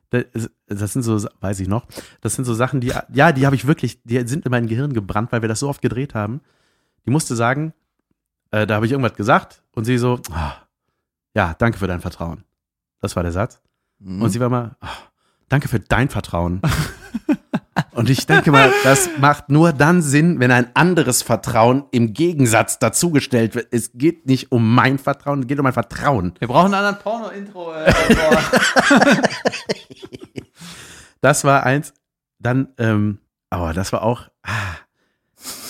das 0.09 0.93
sind 0.93 1.03
so, 1.03 1.23
weiß 1.39 1.59
ich 1.59 1.67
noch, 1.67 1.85
das 2.21 2.33
sind 2.33 2.45
so 2.45 2.53
Sachen, 2.53 2.81
die, 2.81 2.91
ja, 3.13 3.31
die 3.31 3.45
habe 3.45 3.55
ich 3.55 3.67
wirklich, 3.67 4.01
die 4.03 4.25
sind 4.27 4.45
in 4.45 4.51
mein 4.51 4.67
Gehirn 4.67 4.93
gebrannt, 4.93 5.31
weil 5.31 5.41
wir 5.41 5.49
das 5.49 5.59
so 5.59 5.69
oft 5.69 5.81
gedreht 5.81 6.15
haben. 6.15 6.41
Die 7.05 7.11
musste 7.11 7.35
sagen, 7.35 7.73
äh, 8.51 8.65
da 8.65 8.75
habe 8.75 8.85
ich 8.85 8.91
irgendwas 8.91 9.13
gesagt 9.13 9.63
und 9.75 9.85
sie 9.85 9.97
so, 9.97 10.19
ah, 10.31 10.53
ja, 11.35 11.53
danke 11.57 11.77
für 11.77 11.87
dein 11.87 12.01
Vertrauen. 12.01 12.43
Das 13.01 13.15
war 13.15 13.23
der 13.23 13.31
Satz. 13.31 13.61
Mhm. 14.00 14.22
Und 14.22 14.30
sie 14.30 14.39
war 14.39 14.50
mal, 14.50 14.76
ah, 14.82 14.89
danke 15.47 15.68
für 15.68 15.80
dein 15.80 16.10
Vertrauen. 16.10 16.62
und 17.91 18.10
ich 18.10 18.26
denke 18.26 18.52
mal, 18.52 18.72
das 18.84 19.10
macht 19.20 19.50
nur 19.50 19.74
dann 19.74 20.02
Sinn, 20.02 20.39
wenn 20.39 20.52
ein 20.52 20.76
anderes 20.76 21.22
Vertrauen 21.22 21.86
im 21.91 22.14
Gegensatz 22.14 22.80
dazugestellt 22.80 23.56
wird. 23.56 23.68
Es 23.72 23.91
geht 23.93 24.26
nicht 24.26 24.52
um 24.52 24.74
mein 24.74 24.97
Vertrauen, 24.97 25.41
es 25.41 25.47
geht 25.47 25.60
um 25.60 25.66
ein 25.66 25.74
Vertrauen. 25.74 26.34
Wir 26.39 26.47
brauchen 26.47 26.74
einen 26.74 26.86
anderen 26.86 27.00
Porno-Intro. 27.00 27.74
Äh. 27.74 27.93
Das 31.22 31.43
war 31.43 31.64
eins. 31.64 31.93
Dann, 32.39 32.70
ähm, 32.78 33.20
aber 33.50 33.74
das 33.74 33.91
war 33.91 34.04
auch, 34.04 34.30
ah, 34.43 34.76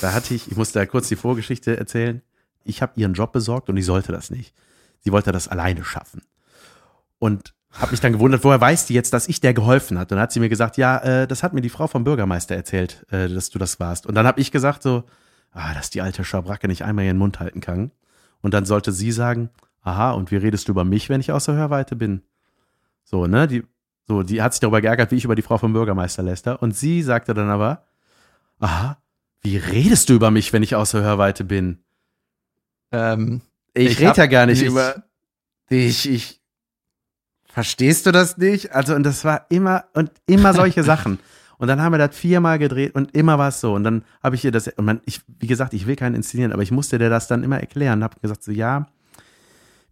da 0.01 0.13
hatte 0.13 0.33
ich, 0.33 0.49
ich 0.49 0.57
musste 0.57 0.79
da 0.79 0.85
kurz 0.85 1.07
die 1.07 1.15
Vorgeschichte 1.15 1.77
erzählen. 1.77 2.21
Ich 2.63 2.81
habe 2.81 2.93
ihren 2.95 3.13
Job 3.13 3.31
besorgt 3.31 3.69
und 3.69 3.77
ich 3.77 3.85
sollte 3.85 4.11
das 4.11 4.29
nicht. 4.29 4.53
Sie 4.99 5.11
wollte 5.11 5.31
das 5.31 5.47
alleine 5.47 5.83
schaffen. 5.83 6.21
Und 7.17 7.53
habe 7.73 7.91
mich 7.91 7.99
dann 7.99 8.13
gewundert, 8.13 8.43
woher 8.43 8.59
weiß 8.59 8.87
die 8.87 8.93
jetzt, 8.93 9.13
dass 9.13 9.27
ich 9.27 9.41
der 9.41 9.53
geholfen 9.53 9.97
hat? 9.99 10.11
Und 10.11 10.15
dann 10.15 10.21
hat 10.23 10.31
sie 10.31 10.39
mir 10.39 10.49
gesagt, 10.49 10.77
ja, 10.77 10.97
äh, 10.99 11.27
das 11.27 11.43
hat 11.43 11.53
mir 11.53 11.61
die 11.61 11.69
Frau 11.69 11.87
vom 11.87 12.03
Bürgermeister 12.03 12.55
erzählt, 12.55 13.05
äh, 13.11 13.27
dass 13.29 13.49
du 13.51 13.59
das 13.59 13.79
warst. 13.79 14.05
Und 14.07 14.15
dann 14.15 14.25
habe 14.25 14.41
ich 14.41 14.51
gesagt 14.51 14.81
so, 14.83 15.03
ah, 15.51 15.73
dass 15.73 15.89
die 15.89 16.01
alte 16.01 16.23
Schabracke 16.23 16.67
nicht 16.67 16.83
einmal 16.83 17.05
ihren 17.05 17.17
Mund 17.17 17.39
halten 17.39 17.61
kann. 17.61 17.91
Und 18.41 18.53
dann 18.53 18.65
sollte 18.65 18.91
sie 18.91 19.11
sagen, 19.11 19.49
aha, 19.81 20.11
und 20.11 20.31
wie 20.31 20.37
redest 20.37 20.67
du 20.67 20.71
über 20.71 20.83
mich, 20.83 21.09
wenn 21.09 21.21
ich 21.21 21.31
außer 21.31 21.53
Hörweite 21.53 21.95
bin? 21.95 22.23
So, 23.03 23.27
ne, 23.27 23.47
die, 23.47 23.63
so, 24.07 24.23
die 24.23 24.41
hat 24.41 24.53
sich 24.53 24.59
darüber 24.61 24.81
geärgert, 24.81 25.11
wie 25.11 25.15
ich 25.15 25.25
über 25.25 25.35
die 25.35 25.41
Frau 25.41 25.57
vom 25.57 25.73
Bürgermeister 25.73 26.23
läster. 26.23 26.61
Und 26.61 26.75
sie 26.75 27.01
sagte 27.03 27.33
dann 27.33 27.49
aber, 27.49 27.85
aha, 28.59 28.97
wie 29.41 29.57
redest 29.57 30.09
du 30.09 30.13
über 30.15 30.31
mich, 30.31 30.51
wenn 30.53 30.63
ich 30.63 30.75
außer 30.75 31.01
Hörweite 31.01 31.43
bin? 31.43 31.83
ähm, 32.91 33.41
Ich, 33.73 33.91
Ich 33.91 33.99
rede 33.99 34.09
hab 34.09 34.17
ja 34.17 34.25
gar 34.25 34.45
nicht 34.47 34.59
nicht- 34.61 34.69
über 34.71 35.03
dich. 35.69 36.09
Ich, 36.09 36.38
verstehst 37.51 38.05
du 38.05 38.11
das 38.11 38.37
nicht? 38.37 38.73
Also, 38.73 38.95
und 38.95 39.03
das 39.03 39.25
war 39.25 39.45
immer 39.49 39.85
und 39.93 40.11
immer 40.27 40.53
solche 40.53 40.83
Sachen. 40.83 41.19
Und 41.57 41.67
dann 41.67 41.81
haben 41.81 41.91
wir 41.91 41.97
das 41.97 42.15
viermal 42.15 42.57
gedreht 42.57 42.95
und 42.95 43.13
immer 43.15 43.37
war 43.37 43.49
es 43.49 43.59
so. 43.59 43.73
Und 43.73 43.83
dann 43.83 44.03
habe 44.23 44.35
ich 44.35 44.45
ihr 44.45 44.51
das, 44.51 44.69
und 44.69 44.85
man, 44.85 45.01
ich, 45.05 45.21
wie 45.39 45.47
gesagt, 45.47 45.73
ich 45.73 45.87
will 45.87 45.97
keinen 45.97 46.15
inszenieren, 46.15 46.53
aber 46.53 46.61
ich 46.61 46.71
musste 46.71 46.97
dir 46.97 47.09
das 47.09 47.27
dann 47.27 47.43
immer 47.43 47.59
erklären. 47.59 48.01
Habe 48.01 48.15
gesagt, 48.21 48.43
so, 48.43 48.51
ja, 48.53 48.87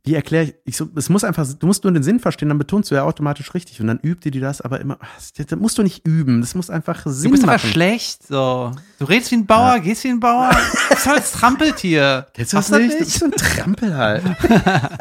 wie 0.06 0.16
erkläre 0.16 0.46
ich, 0.46 0.56
ich 0.64 0.78
so, 0.78 0.88
es 0.96 1.10
muss 1.10 1.26
einfach, 1.26 1.46
du 1.46 1.68
musst 1.68 1.84
nur 1.84 1.92
den 1.92 2.04
Sinn 2.04 2.22
verstehen, 2.22 2.48
dann 2.48 2.58
betonst 2.58 2.90
du 2.90 2.96
ja 2.96 3.04
automatisch 3.04 3.54
richtig. 3.54 3.82
Und 3.82 3.88
dann 3.88 4.00
übte 4.00 4.32
die 4.32 4.40
das, 4.40 4.62
aber 4.62 4.80
immer, 4.80 4.98
das, 5.18 5.34
das 5.34 5.60
musst 5.60 5.78
du 5.78 5.84
nicht 5.84 6.08
üben, 6.08 6.40
das 6.40 6.56
muss 6.56 6.70
einfach 6.70 7.04
du 7.04 7.10
Sinn 7.10 7.32
bist 7.32 7.44
aber 7.44 7.54
machen. 7.54 7.70
schlecht. 7.70 8.26
So. 8.26 8.72
Du 9.00 9.06
redest 9.06 9.32
wie 9.32 9.36
ein 9.36 9.46
Bauer, 9.46 9.80
gehst 9.80 10.06
wie 10.06 10.10
ein 10.10 10.22
Bauer. 10.22 10.52
Du 10.52 10.90
bist 10.96 11.06
halt 11.06 11.18
das 11.18 11.34
Trampeltier. 11.34 12.28
Kennst 12.34 12.54
du 12.54 12.58
Hast 12.58 12.72
das 12.72 12.78
du 12.78 12.86
nicht? 12.86 13.02
Das 13.02 13.08
ist 13.10 13.20
so 13.20 13.26
ein 13.26 13.32
Trampel 13.32 13.94
halt. 13.94 14.24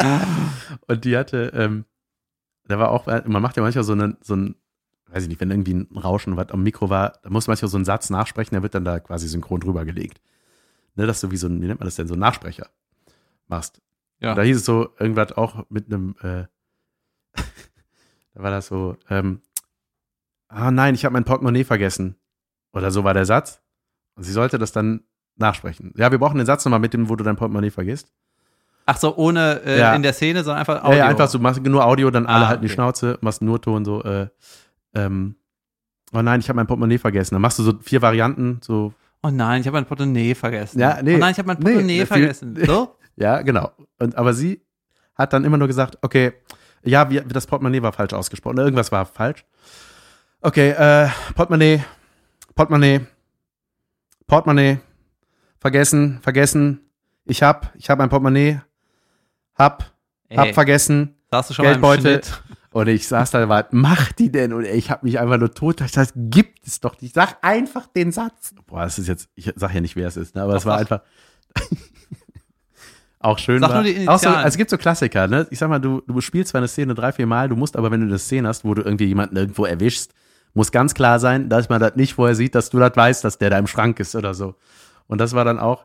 und 0.88 1.04
die 1.04 1.16
hatte, 1.16 1.52
ähm, 1.54 1.84
da 2.68 2.78
war 2.78 2.90
auch, 2.90 3.06
man 3.06 3.42
macht 3.42 3.56
ja 3.56 3.62
manchmal 3.62 3.84
so 3.84 3.92
einen, 3.92 4.16
so 4.20 4.34
ein, 4.34 4.56
weiß 5.08 5.24
ich 5.24 5.28
nicht, 5.28 5.40
wenn 5.40 5.50
irgendwie 5.50 5.74
ein 5.74 5.96
Rauschen 5.96 6.36
was 6.36 6.50
am 6.50 6.62
Mikro 6.62 6.90
war, 6.90 7.18
da 7.22 7.30
muss 7.30 7.46
manchmal 7.46 7.70
so 7.70 7.78
ein 7.78 7.84
Satz 7.84 8.10
nachsprechen, 8.10 8.54
der 8.54 8.62
wird 8.62 8.74
dann 8.74 8.84
da 8.84 9.00
quasi 9.00 9.28
synchron 9.28 9.60
drüber 9.60 9.84
gelegt. 9.84 10.20
Ne, 10.94 11.06
dass 11.06 11.20
du 11.20 11.30
wie 11.30 11.36
so 11.36 11.46
ein, 11.46 11.60
wie 11.60 11.66
nennt 11.66 11.80
man 11.80 11.86
das 11.86 11.96
denn, 11.96 12.08
so 12.08 12.14
ein 12.14 12.20
Nachsprecher 12.20 12.70
machst. 13.48 13.82
Ja. 14.20 14.30
Und 14.30 14.36
da 14.36 14.42
hieß 14.42 14.56
es 14.56 14.64
so, 14.64 14.88
irgendwas 14.98 15.32
auch 15.32 15.66
mit 15.68 15.86
einem, 15.86 16.16
äh, 16.22 16.44
da 18.34 18.42
war 18.42 18.50
das 18.50 18.66
so, 18.66 18.96
ähm, 19.10 19.42
ah 20.48 20.70
nein, 20.70 20.94
ich 20.94 21.04
habe 21.04 21.12
mein 21.12 21.24
Portemonnaie 21.24 21.64
vergessen. 21.64 22.16
Oder 22.72 22.90
so 22.90 23.04
war 23.04 23.14
der 23.14 23.26
Satz. 23.26 23.62
Und 24.14 24.22
sie 24.22 24.32
sollte 24.32 24.58
das 24.58 24.72
dann 24.72 25.04
nachsprechen. 25.36 25.92
Ja, 25.96 26.10
wir 26.10 26.18
brauchen 26.18 26.38
den 26.38 26.46
Satz 26.46 26.64
nochmal 26.64 26.80
mit 26.80 26.94
dem, 26.94 27.08
wo 27.08 27.16
du 27.16 27.24
dein 27.24 27.36
Portemonnaie 27.36 27.70
vergisst. 27.70 28.12
Ach 28.87 28.97
so, 28.97 29.16
ohne 29.16 29.61
äh, 29.64 29.78
Ja. 29.80 29.95
in 29.95 30.03
der 30.03 30.12
Szene, 30.12 30.45
sondern 30.45 30.61
einfach 30.61 30.76
Ja, 30.76 30.84
Audio. 30.84 30.99
ja, 30.99 31.07
einfach 31.09 31.28
so, 31.28 31.39
machst 31.41 31.61
nur 31.62 31.84
Audio, 31.84 32.11
dann 32.11 32.26
alle 32.26 32.45
Ah, 32.45 32.49
halten 32.49 32.62
die 32.62 32.66
okay. 32.68 32.74
Schnauze, 32.74 33.18
machst 33.20 33.43
nur 33.43 33.61
Ton, 33.61 33.84
so, 33.84 34.03
äh, 34.05 34.28
ähm, 34.95 35.34
oh 36.14 36.22
nein, 36.22 36.39
ich 36.41 36.49
habe 36.49 36.57
mein 36.57 36.66
Portemonnaie 36.68 36.99
vergessen. 36.99 37.34
Dann 37.34 37.43
machst 37.43 37.59
du 37.59 37.62
so 37.64 37.74
vier 37.82 38.01
Varianten, 38.03 38.61
so, 38.62 38.93
Oh 39.22 39.30
nein, 39.30 39.61
ich 39.61 39.66
habe 39.66 39.76
mein 39.76 39.87
Portemonnaie 39.87 40.34
vergessen. 40.37 40.78
Ja, 40.78 41.01
nee. 41.03 41.16
Oh 41.16 41.18
nein, 41.18 41.32
ich 41.32 41.39
habe 41.39 41.49
mein 41.49 41.57
Nee, 41.59 41.62
Portemonnaie 41.64 41.97
viel- 41.99 42.07
vergessen. 42.07 42.57
So? 42.66 42.97
ja, 43.16 43.43
genau. 43.43 43.72
Und, 43.99 44.16
aber 44.16 44.32
sie 44.34 44.62
hat 45.16 45.32
dann 45.32 45.45
immer 45.45 45.57
nur 45.57 45.66
gesagt, 45.66 45.99
okay, 46.03 46.34
ja, 46.84 47.11
wir, 47.11 47.22
das 47.22 47.47
Portemonnaie 47.49 47.82
war 47.82 47.93
falsch 47.93 48.12
ausgesprochen, 48.12 48.59
irgendwas 48.59 48.93
war 48.93 49.05
falsch. 49.05 49.45
Okay, 50.43 50.70
äh, 50.70 51.09
Portemonnaie, 51.34 51.82
Portemonnaie, 52.55 53.01
Portemonnaie, 54.28 54.78
vergessen, 55.59 56.20
vergessen, 56.22 56.80
ich 57.24 57.43
hab, 57.43 57.72
ich 57.76 57.91
hab 57.91 57.99
mein 57.99 58.09
Portemonnaie, 58.09 58.61
hab, 59.57 59.92
hab 60.34 60.46
Ey, 60.46 60.52
vergessen, 60.52 61.14
Sagst 61.30 61.50
du 61.50 61.54
schon 61.54 61.64
Geldbeutel. 61.64 62.20
Und 62.70 62.88
ich 62.88 63.09
saß 63.09 63.30
da, 63.30 63.48
was 63.48 63.66
macht 63.70 64.18
die 64.18 64.30
denn? 64.30 64.52
Und 64.52 64.64
ich 64.64 64.90
habe 64.90 65.07
mich 65.07 65.18
einfach 65.18 65.38
nur 65.38 65.52
tot. 65.52 65.80
Ich 65.80 65.92
dachte, 65.92 66.00
das 66.00 66.12
gibt 66.14 66.66
es 66.66 66.80
doch 66.80 67.00
nicht. 67.00 67.14
Sag 67.14 67.38
einfach 67.42 67.86
den 67.86 68.12
Satz. 68.12 68.54
Boah, 68.66 68.82
das 68.82 68.98
ist 68.98 69.09
jetzt, 69.09 69.28
ich 69.34 69.50
sag 69.57 69.74
ja 69.74 69.80
nicht, 69.80 69.96
wer 69.96 70.09
es 70.09 70.16
ist, 70.16 70.34
ne? 70.34 70.42
aber 70.42 70.57
es 70.57 70.66
war 70.66 70.76
einfach 70.78 71.00
auch 73.18 73.38
schön. 73.38 73.61
Sag 73.61 73.70
war, 73.70 73.82
nur 73.82 73.84
die 73.84 74.07
auch 74.07 74.18
so, 74.18 74.28
also 74.28 74.46
es 74.46 74.57
gibt 74.59 74.70
so 74.70 74.76
Klassiker, 74.76 75.26
ne? 75.26 75.46
Ich 75.50 75.59
sag 75.59 75.70
mal, 75.70 75.78
du, 75.78 76.02
du 76.07 76.20
spielst 76.20 76.50
zwar 76.50 76.59
eine 76.59 76.68
Szene 76.68 76.94
drei, 76.94 77.12
vier 77.12 77.26
Mal, 77.26 77.48
du 77.48 77.57
musst 77.57 77.76
aber, 77.76 77.90
wenn 77.90 78.00
du 78.00 78.07
eine 78.07 78.18
Szene 78.18 78.46
hast, 78.46 78.64
wo 78.64 78.74
du 78.74 78.82
irgendwie 78.82 79.07
jemanden 79.07 79.36
irgendwo 79.36 79.64
erwischst 79.64 80.12
muss 80.57 80.72
ganz 80.72 80.94
klar 80.94 81.20
sein, 81.20 81.50
dass 81.50 81.68
man 81.68 81.80
das 81.80 81.96
nicht 81.96 82.14
vorher 82.14 82.34
sieht, 82.34 82.54
dass 82.54 82.70
du 82.70 82.78
das 82.78 82.96
weißt, 82.96 83.22
dass 83.22 83.36
der 83.36 83.50
da 83.50 83.59
im 83.59 83.66
Schrank 83.66 84.00
ist 84.00 84.16
oder 84.16 84.32
so. 84.32 84.54
Und 85.07 85.20
das 85.20 85.34
war 85.34 85.44
dann 85.44 85.59
auch, 85.59 85.84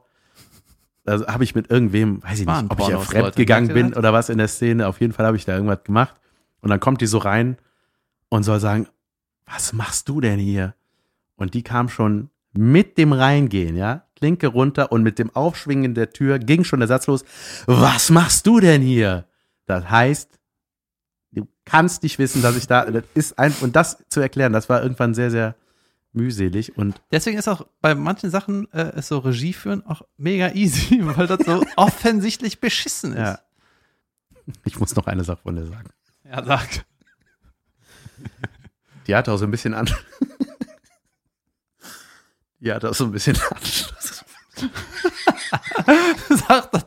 also 1.05 1.27
habe 1.27 1.43
ich 1.43 1.55
mit 1.55 1.69
irgendwem, 1.69 2.23
weiß 2.23 2.41
ich 2.41 2.45
nicht, 2.45 2.71
ob 2.71 2.79
ich 2.79 2.87
ja 2.87 2.99
fremd 2.99 3.25
Leute, 3.25 3.37
gegangen 3.37 3.73
bin 3.73 3.93
oder 3.93 4.13
was 4.13 4.29
in 4.29 4.37
der 4.37 4.47
Szene. 4.47 4.87
Auf 4.87 5.01
jeden 5.01 5.13
Fall 5.13 5.25
habe 5.25 5.37
ich 5.37 5.45
da 5.45 5.53
irgendwas 5.53 5.83
gemacht. 5.83 6.15
Und 6.61 6.69
dann 6.69 6.79
kommt 6.79 7.01
die 7.01 7.07
so 7.07 7.17
rein 7.17 7.57
und 8.29 8.43
soll 8.43 8.59
sagen, 8.59 8.87
was 9.45 9.73
machst 9.73 10.07
du 10.09 10.21
denn 10.21 10.39
hier? 10.39 10.75
Und 11.35 11.53
die 11.53 11.63
kam 11.63 11.89
schon 11.89 12.29
mit 12.53 12.97
dem 12.97 13.13
Reingehen, 13.13 13.75
ja, 13.75 14.05
Klinke 14.15 14.47
runter 14.47 14.91
und 14.91 15.03
mit 15.03 15.17
dem 15.17 15.35
Aufschwingen 15.35 15.95
der 15.95 16.11
Tür 16.11 16.37
ging 16.37 16.63
schon 16.63 16.79
der 16.79 16.87
Satz 16.87 17.07
los, 17.07 17.25
was 17.65 18.09
machst 18.09 18.45
du 18.45 18.59
denn 18.59 18.81
hier? 18.81 19.25
Das 19.65 19.89
heißt, 19.89 20.39
du 21.31 21.47
kannst 21.65 22.03
nicht 22.03 22.19
wissen, 22.19 22.41
dass 22.41 22.57
ich 22.57 22.67
da, 22.67 22.85
das 22.85 23.03
ist 23.15 23.39
ein, 23.39 23.53
und 23.61 23.75
das 23.75 24.03
zu 24.09 24.19
erklären, 24.19 24.53
das 24.53 24.69
war 24.69 24.83
irgendwann 24.83 25.13
sehr, 25.13 25.31
sehr 25.31 25.55
mühselig 26.13 26.77
und 26.77 27.01
Deswegen 27.11 27.37
ist 27.37 27.47
auch 27.47 27.65
bei 27.81 27.95
manchen 27.95 28.29
Sachen 28.29 28.71
äh, 28.73 28.97
ist 28.97 29.07
so 29.07 29.19
Regie 29.19 29.53
führen 29.53 29.85
auch 29.85 30.01
mega 30.17 30.51
easy, 30.51 30.99
weil 31.01 31.27
das 31.27 31.45
so 31.45 31.63
offensichtlich 31.75 32.59
beschissen 32.59 33.13
ist. 33.13 33.19
Ja. 33.19 33.39
ich 34.65 34.79
muss 34.79 34.95
noch 34.95 35.07
eine 35.07 35.23
Sache 35.23 35.41
von 35.43 35.55
dir 35.55 35.65
sagen. 35.65 35.89
ja 36.25 36.43
sag. 36.43 36.85
Die 39.07 39.15
hatte 39.15 39.31
auch 39.31 39.37
so 39.37 39.45
ein 39.45 39.51
bisschen 39.51 39.73
an. 39.73 39.89
Die 42.59 42.71
hatte 42.71 42.89
auch 42.91 42.93
so 42.93 43.05
ein 43.05 43.11
bisschen 43.11 43.35
Anschluss. 43.49 44.23
Sag 46.29 46.71
das. 46.71 46.85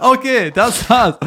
Okay, 0.00 0.50
das 0.50 0.88
war's. 0.88 1.18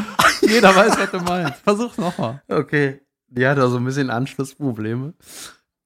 Jeder 0.41 0.75
weiß, 0.75 0.97
was 0.97 1.11
du 1.11 1.19
meinst. 1.19 1.59
Versuch's 1.59 1.97
nochmal. 1.97 2.41
Okay. 2.47 3.01
Die 3.27 3.45
hatte 3.45 3.63
auch 3.63 3.69
so 3.69 3.77
ein 3.77 3.85
bisschen 3.85 4.09
Anschlussprobleme. 4.09 5.13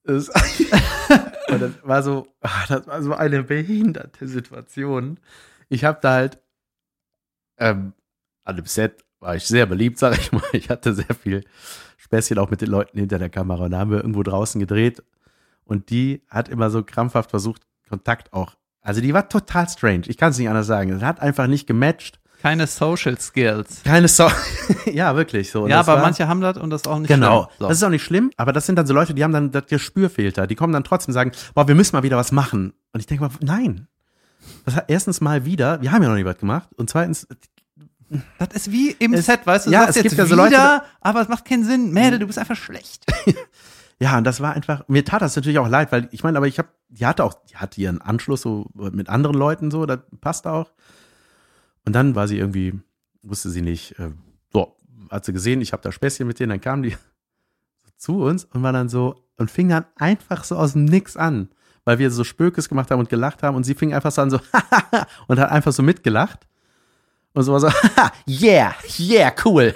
Das, 0.04 0.28
das 1.47 1.72
war 1.84 2.04
so, 2.04 2.28
ah, 2.41 2.66
das 2.68 2.88
war 2.88 3.01
so 3.01 3.14
eine 3.14 3.43
behinderte 3.43 4.28
Situation. 4.28 5.20
Ich 5.70 5.86
habe 5.86 5.99
da 6.01 6.14
halt, 6.14 6.39
ähm, 7.58 7.93
an 8.43 8.56
dem 8.58 8.66
Set 8.66 9.06
war 9.20 9.36
ich 9.36 9.45
sehr 9.45 9.66
beliebt, 9.66 9.97
sag 9.97 10.18
ich 10.18 10.32
mal. 10.32 10.43
Ich 10.51 10.70
hatte 10.70 10.93
sehr 10.93 11.16
viel 11.16 11.43
Späßchen 11.97 12.38
auch 12.38 12.49
mit 12.49 12.62
den 12.62 12.70
Leuten 12.70 12.99
hinter 12.99 13.20
der 13.20 13.30
Kamera. 13.30 13.66
Und 13.66 13.72
da 13.72 13.80
haben 13.80 13.91
wir 13.91 13.97
irgendwo 13.97 14.24
draußen 14.24 14.60
gedreht. 14.60 15.01
Und 15.64 15.89
die 15.89 16.24
hat 16.28 16.49
immer 16.49 16.70
so 16.70 16.84
krampfhaft 16.84 17.30
versucht, 17.30 17.62
Kontakt 17.88 18.34
auch. 18.34 18.56
Also 18.82 18.99
die 18.99 19.14
war 19.14 19.30
total 19.30 19.70
strange. 19.70 20.04
Ich 20.08 20.18
kann 20.18 20.32
es 20.32 20.38
nicht 20.38 20.49
anders 20.49 20.68
sagen. 20.68 20.91
Es 20.91 21.01
hat 21.01 21.22
einfach 21.22 21.47
nicht 21.47 21.68
gematcht. 21.68 22.20
Keine 22.44 22.68
Social 22.68 23.18
Skills. 23.20 23.82
Keine 23.86 24.08
so 24.10 24.28
Ja, 24.91 25.16
wirklich 25.16 25.50
so. 25.50 25.66
Ja, 25.68 25.78
das 25.78 25.88
aber 25.88 25.98
war- 26.02 26.06
manche 26.08 26.28
haben 26.28 26.41
das 26.41 26.58
und 26.58 26.70
das 26.70 26.82
ist 26.82 26.88
auch 26.88 27.00
nicht 27.00 27.08
Genau. 27.08 27.44
schlimm. 27.46 27.56
So. 27.60 27.68
Das 27.70 27.78
ist 27.78 27.84
auch 27.84 27.89
nicht 27.89 28.04
schlimm, 28.04 28.32
aber 28.38 28.52
das 28.54 28.66
sind 28.66 28.76
dann 28.76 28.86
so 28.86 28.94
Leute, 28.94 29.14
die 29.14 29.24
haben 29.24 29.32
dann, 29.32 29.52
das 29.52 29.66
Gespür 29.68 30.10
fehlt 30.10 30.38
da. 30.38 30.46
Die 30.46 30.56
kommen 30.56 30.74
dann 30.74 30.84
trotzdem 30.84 31.12
und 31.12 31.14
sagen, 31.14 31.32
boah, 31.56 31.68
wir 31.70 31.74
müssen 31.76 31.96
mal 31.96 32.04
wieder 32.04 32.18
was 32.18 32.32
machen. 32.34 32.74
Und 32.91 33.00
ich 33.00 33.06
denke 33.08 33.24
mal, 33.24 33.32
nein. 33.41 33.88
Das 34.66 34.76
hat 34.76 34.86
erstens 34.89 35.22
mal 35.22 35.46
wieder, 35.46 35.82
wir 35.82 35.91
haben 35.94 36.04
ja 36.04 36.10
noch 36.10 36.16
nie 36.18 36.26
was 36.26 36.38
gemacht. 36.38 36.68
Und 36.76 36.89
zweitens, 36.89 37.26
Das 38.38 38.50
ist 38.54 38.72
wie 38.72 38.91
im 38.91 39.14
Es- 39.14 39.26
Set, 39.26 39.48
weißt 39.48 39.66
du, 39.68 39.70
du 39.72 39.74
ja, 39.76 39.86
es 39.88 39.96
jetzt 39.96 40.04
gibt 40.04 40.18
ja 40.18 40.26
so 40.26 40.36
wieder, 40.36 40.44
Leute- 40.44 40.82
aber 41.00 41.22
es 41.22 41.30
macht 41.30 41.46
keinen 41.46 41.64
Sinn. 41.64 41.91
Mädel, 41.94 42.20
du 42.20 42.28
bist 42.28 42.38
einfach 42.38 42.58
schlecht. 42.58 43.06
ja, 44.00 44.18
und 44.18 44.26
das 44.26 44.41
war 44.41 44.54
einfach, 44.54 44.84
mir 44.89 45.06
tat 45.06 45.22
das 45.22 45.36
natürlich 45.38 45.60
auch 45.60 45.70
leid, 45.70 45.94
weil 45.94 46.10
ich 46.12 46.24
meine, 46.24 46.38
aber 46.38 46.48
ich 46.48 46.60
habe, 46.60 46.68
die 46.89 47.06
hatte 47.06 47.24
auch, 47.24 47.36
die 47.50 47.56
hatte 47.56 47.80
ihren 47.80 48.02
Anschluss 48.02 48.41
so 48.41 48.68
mit 48.74 49.08
anderen 49.08 49.36
Leuten 49.38 49.72
so, 49.72 49.86
das 49.86 50.00
passt 50.20 50.46
auch. 50.46 50.72
Und 51.86 51.94
dann 51.94 52.16
war 52.16 52.28
sie 52.28 52.38
irgendwie, 52.38 52.80
wusste 53.22 53.50
sie 53.50 53.62
nicht, 53.62 53.98
äh, 54.00 54.12
so, 54.52 54.76
hat 55.10 55.26
sie 55.26 55.34
gesehen, 55.34 55.62
ich 55.62 55.74
habe 55.74 55.84
da 55.84 55.92
Späßchen 55.92 56.28
mit 56.28 56.40
denen, 56.40 56.50
dann 56.50 56.62
kam 56.62 56.84
die 56.84 56.96
zu 57.98 58.24
uns 58.24 58.46
und 58.46 58.64
war 58.64 58.74
dann 58.74 58.90
so 58.90 59.16
und 59.38 59.50
fing 59.52 59.70
dann 59.70 59.86
einfach 59.96 60.44
so 60.44 60.56
aus 60.56 60.74
dem 60.74 60.86
Nix 60.86 61.18
an, 61.18 61.50
weil 61.86 62.00
wir 62.00 62.12
so 62.12 62.24
Spökes 62.24 62.70
gemacht 62.70 62.92
haben 62.92 63.00
und 63.00 63.10
gelacht 63.10 63.44
haben 63.44 63.56
und 63.56 63.64
sie 63.64 63.74
fing 63.74 63.94
einfach 63.94 64.12
so 64.12 64.22
an 64.22 64.30
so 64.30 64.40
und 65.28 65.40
hat 65.40 65.52
einfach 65.52 65.72
so 65.72 65.84
mitgelacht 65.84 66.48
und 67.34 67.44
so 67.44 67.52
war 67.52 67.60
so 67.60 67.70
yeah, 68.28 68.76
yeah, 69.00 69.34
cool, 69.44 69.74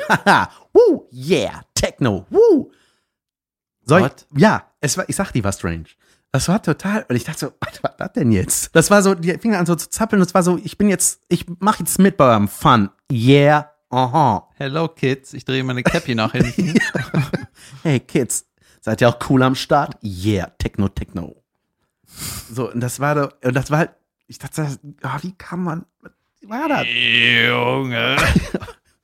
woo, 0.74 1.08
yeah, 1.12 1.62
Techno, 1.74 2.26
woo. 2.30 2.72
Soll 3.84 4.02
What? 4.02 4.26
ich, 4.34 4.42
ja, 4.42 4.70
es 4.82 4.98
war, 4.98 5.08
ich 5.08 5.16
sag, 5.16 5.32
die 5.32 5.44
war 5.44 5.54
strange. 5.54 5.86
Das 6.32 6.48
war 6.50 6.62
total, 6.62 7.06
und 7.10 7.16
ich 7.16 7.24
dachte 7.24 7.40
so, 7.40 7.54
was 7.62 7.82
war 7.82 7.94
das 7.98 8.14
denn 8.14 8.32
jetzt? 8.32 8.76
Das 8.76 8.92
war 8.92 9.02
so, 9.02 9.16
die 9.16 9.32
fing 9.40 9.56
an 9.56 9.66
so 9.66 9.76
zu 9.76 9.90
zappeln 9.90 10.22
und 10.22 10.28
es 10.28 10.34
war 10.34 10.44
so, 10.44 10.58
ich 10.64 10.78
bin 10.78 10.90
jetzt, 10.90 11.22
ich 11.30 11.46
mach 11.60 11.80
jetzt 11.80 11.98
mit 12.00 12.18
bei 12.18 12.26
eurem 12.26 12.48
Fun. 12.48 12.90
Yeah, 13.12 13.72
aha. 13.90 14.50
Hello 14.56 14.88
Kids, 14.90 15.34
ich 15.34 15.46
drehe 15.46 15.64
meine 15.64 15.84
Cappy 15.84 16.16
nach 16.16 16.34
hinten. 16.34 16.78
Hey 17.84 18.00
Kids, 18.00 18.46
seid 18.82 19.02
ihr 19.02 19.10
auch 19.10 19.18
cool 19.30 19.42
am 19.44 19.56
Start? 19.56 19.96
Yeah, 20.04 20.52
Techno, 20.58 20.90
Techno. 20.90 21.44
So, 22.52 22.72
und 22.72 22.82
das 22.82 23.00
war 23.00 23.16
doch, 23.16 23.32
und 23.44 23.54
das 23.56 23.72
war 23.72 23.80
halt, 23.80 23.92
ich 24.28 24.38
dachte, 24.40 24.68
ah, 25.04 25.18
wie 25.22 25.32
kann 25.34 25.64
man, 25.64 25.86
wie 26.42 26.50
war 26.50 26.68
das? 26.68 26.86
Junge. 26.88 28.18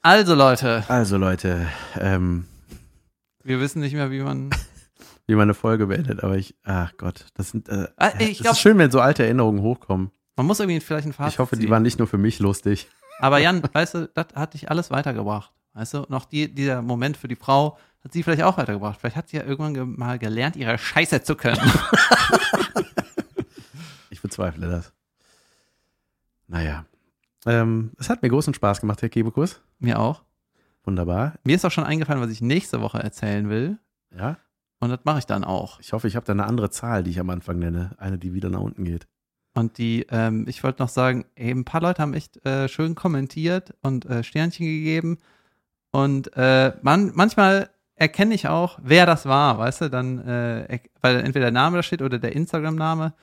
Also 0.01 0.36
Leute, 0.36 0.84
Also 0.89 1.17
Leute, 1.17 1.67
ähm, 1.99 2.45
wir 3.43 3.59
wissen 3.61 3.80
nicht 3.80 3.93
mehr, 3.93 4.11
wie 4.11 4.19
man. 4.21 4.49
wie 5.28 5.36
man 5.36 5.43
eine 5.43 5.53
Folge 5.53 5.88
beendet, 5.88 6.24
aber 6.24 6.38
ich, 6.38 6.55
ach 6.63 6.93
Gott, 6.97 7.26
das 7.36 7.49
sind, 7.51 7.69
äh, 7.69 7.88
Ah, 7.97 8.11
es 8.19 8.28
ich 8.30 8.39
glaub- 8.39 8.53
ist 8.53 8.59
schön, 8.59 8.78
wenn 8.78 8.91
so 8.91 8.99
alte 8.99 9.24
Erinnerungen 9.24 9.61
hochkommen. 9.61 10.11
Man 10.36 10.45
muss 10.45 10.59
irgendwie 10.59 10.80
vielleicht 10.80 11.07
ein 11.07 11.13
Fazit 11.13 11.34
Ich 11.34 11.39
hoffe, 11.39 11.55
die 11.55 11.61
ziehen. 11.63 11.69
waren 11.71 11.84
nicht 11.84 11.99
nur 11.99 12.07
für 12.07 12.17
mich 12.17 12.39
lustig. 12.39 12.88
Aber 13.19 13.38
Jan, 13.38 13.61
weißt 13.71 13.93
du, 13.93 14.07
das 14.13 14.28
hat 14.36 14.53
dich 14.55 14.69
alles 14.71 14.89
weitergebracht. 14.91 15.51
Weißt 15.74 15.93
du, 15.93 16.05
noch 16.09 16.26
die, 16.26 16.53
dieser 16.53 16.82
Moment 16.82 17.15
für 17.17 17.28
die 17.28 17.36
Frau 17.36 17.78
hat 18.03 18.11
sie 18.13 18.21
vielleicht 18.24 18.43
auch 18.43 18.57
weitergebracht. 18.57 18.99
Vielleicht 18.99 19.15
hat 19.15 19.30
sie 19.30 19.38
ja 19.38 19.43
irgendwann 19.43 19.74
ge 19.74 19.86
mal 19.86 20.19
gelernt, 20.19 20.55
ihre 20.55 20.78
Scheiße 20.78 21.24
zu 21.24 21.36
können. 21.36 21.61
Ich 24.09 24.21
bezweifle 24.21 24.67
das. 24.69 24.93
Naja. 26.47 26.86
Ähm, 27.45 27.91
es 27.97 28.09
hat 28.09 28.21
mir 28.21 28.30
großen 28.30 28.53
Spaß 28.53 28.80
gemacht, 28.82 29.01
Herr 29.01 29.09
Kebekus. 29.09 29.59
Mir 29.80 29.99
auch. 29.99 30.21
Wunderbar. 30.86 31.34
Mir 31.43 31.55
ist 31.55 31.65
auch 31.65 31.71
schon 31.71 31.84
eingefallen, 31.84 32.21
was 32.21 32.30
ich 32.30 32.41
nächste 32.41 32.80
Woche 32.82 32.99
erzählen 32.99 33.49
will. 33.49 33.80
Ja. 34.15 34.38
Und 34.84 34.89
das 34.89 34.99
mache 35.05 35.19
ich 35.19 35.25
dann 35.25 35.45
auch. 35.45 35.79
Ich 35.79 35.93
hoffe, 35.93 36.09
ich 36.09 36.17
habe 36.17 36.25
da 36.25 36.34
eine 36.34 36.43
andere 36.43 36.69
Zahl, 36.69 37.03
die 37.03 37.11
ich 37.11 37.19
am 37.21 37.29
Anfang 37.29 37.57
nenne. 37.57 37.91
Eine, 37.99 38.17
die 38.17 38.34
wieder 38.34 38.49
nach 38.49 38.59
unten 38.59 38.84
geht. 38.84 39.07
Und 39.53 39.77
die, 39.77 40.05
ähm, 40.11 40.43
ich 40.45 40.61
wollte 40.61 40.81
noch 40.81 40.89
sagen, 40.89 41.23
ey, 41.36 41.51
ein 41.51 41.63
paar 41.63 41.79
Leute 41.79 42.01
haben 42.01 42.13
echt 42.13 42.45
äh, 42.45 42.67
schön 42.67 42.93
kommentiert 42.93 43.73
und 43.81 44.05
äh, 44.05 44.25
Sternchen 44.25 44.65
gegeben. 44.65 45.19
Und 45.91 46.36
äh, 46.36 46.73
man, 46.81 47.13
manchmal 47.15 47.69
erkenne 47.95 48.36
ich 48.36 48.49
auch, 48.49 48.77
wer 48.84 49.05
das 49.05 49.25
war, 49.25 49.57
weißt 49.57 49.84
du, 49.84 49.89
dann, 49.89 50.19
äh, 50.27 50.79
weil 50.99 51.21
entweder 51.21 51.45
der 51.45 51.51
Name 51.51 51.77
da 51.77 51.84
steht 51.84 52.01
oder 52.01 52.19
der 52.19 52.36
Instagram-Name. 52.36 53.13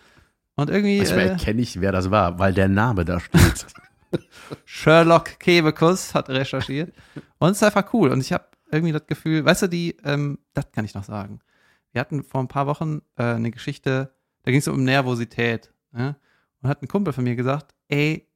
Und 0.56 0.70
irgendwie 0.70 0.96
Manchmal 0.96 1.18
äh, 1.18 1.28
erkenne 1.32 1.60
ich, 1.60 1.78
wer 1.78 1.92
das 1.92 2.10
war, 2.10 2.38
weil 2.38 2.54
der 2.54 2.68
Name 2.68 3.04
da 3.04 3.20
steht. 3.20 3.66
Sherlock 4.64 5.38
Kebekus 5.38 6.14
hat 6.14 6.30
recherchiert. 6.30 6.94
Und 7.36 7.50
es 7.50 7.58
ist 7.58 7.64
einfach 7.64 7.92
cool. 7.92 8.08
Und 8.12 8.20
ich 8.22 8.32
habe 8.32 8.46
irgendwie 8.72 8.92
das 8.92 9.06
Gefühl, 9.06 9.44
weißt 9.44 9.62
du, 9.62 9.66
die, 9.66 9.94
ähm, 10.04 10.38
das 10.54 10.72
kann 10.72 10.86
ich 10.86 10.94
noch 10.94 11.04
sagen. 11.04 11.40
Wir 11.92 12.00
hatten 12.00 12.22
vor 12.22 12.40
ein 12.40 12.48
paar 12.48 12.66
Wochen 12.66 13.02
äh, 13.16 13.24
eine 13.24 13.50
Geschichte, 13.50 14.14
da 14.42 14.50
ging 14.50 14.60
es 14.60 14.68
um 14.68 14.84
Nervosität. 14.84 15.72
Ne? 15.92 16.16
Und 16.62 16.68
hat 16.68 16.82
ein 16.82 16.88
Kumpel 16.88 17.12
von 17.12 17.24
mir 17.24 17.36
gesagt, 17.36 17.74
ey, 17.88 18.28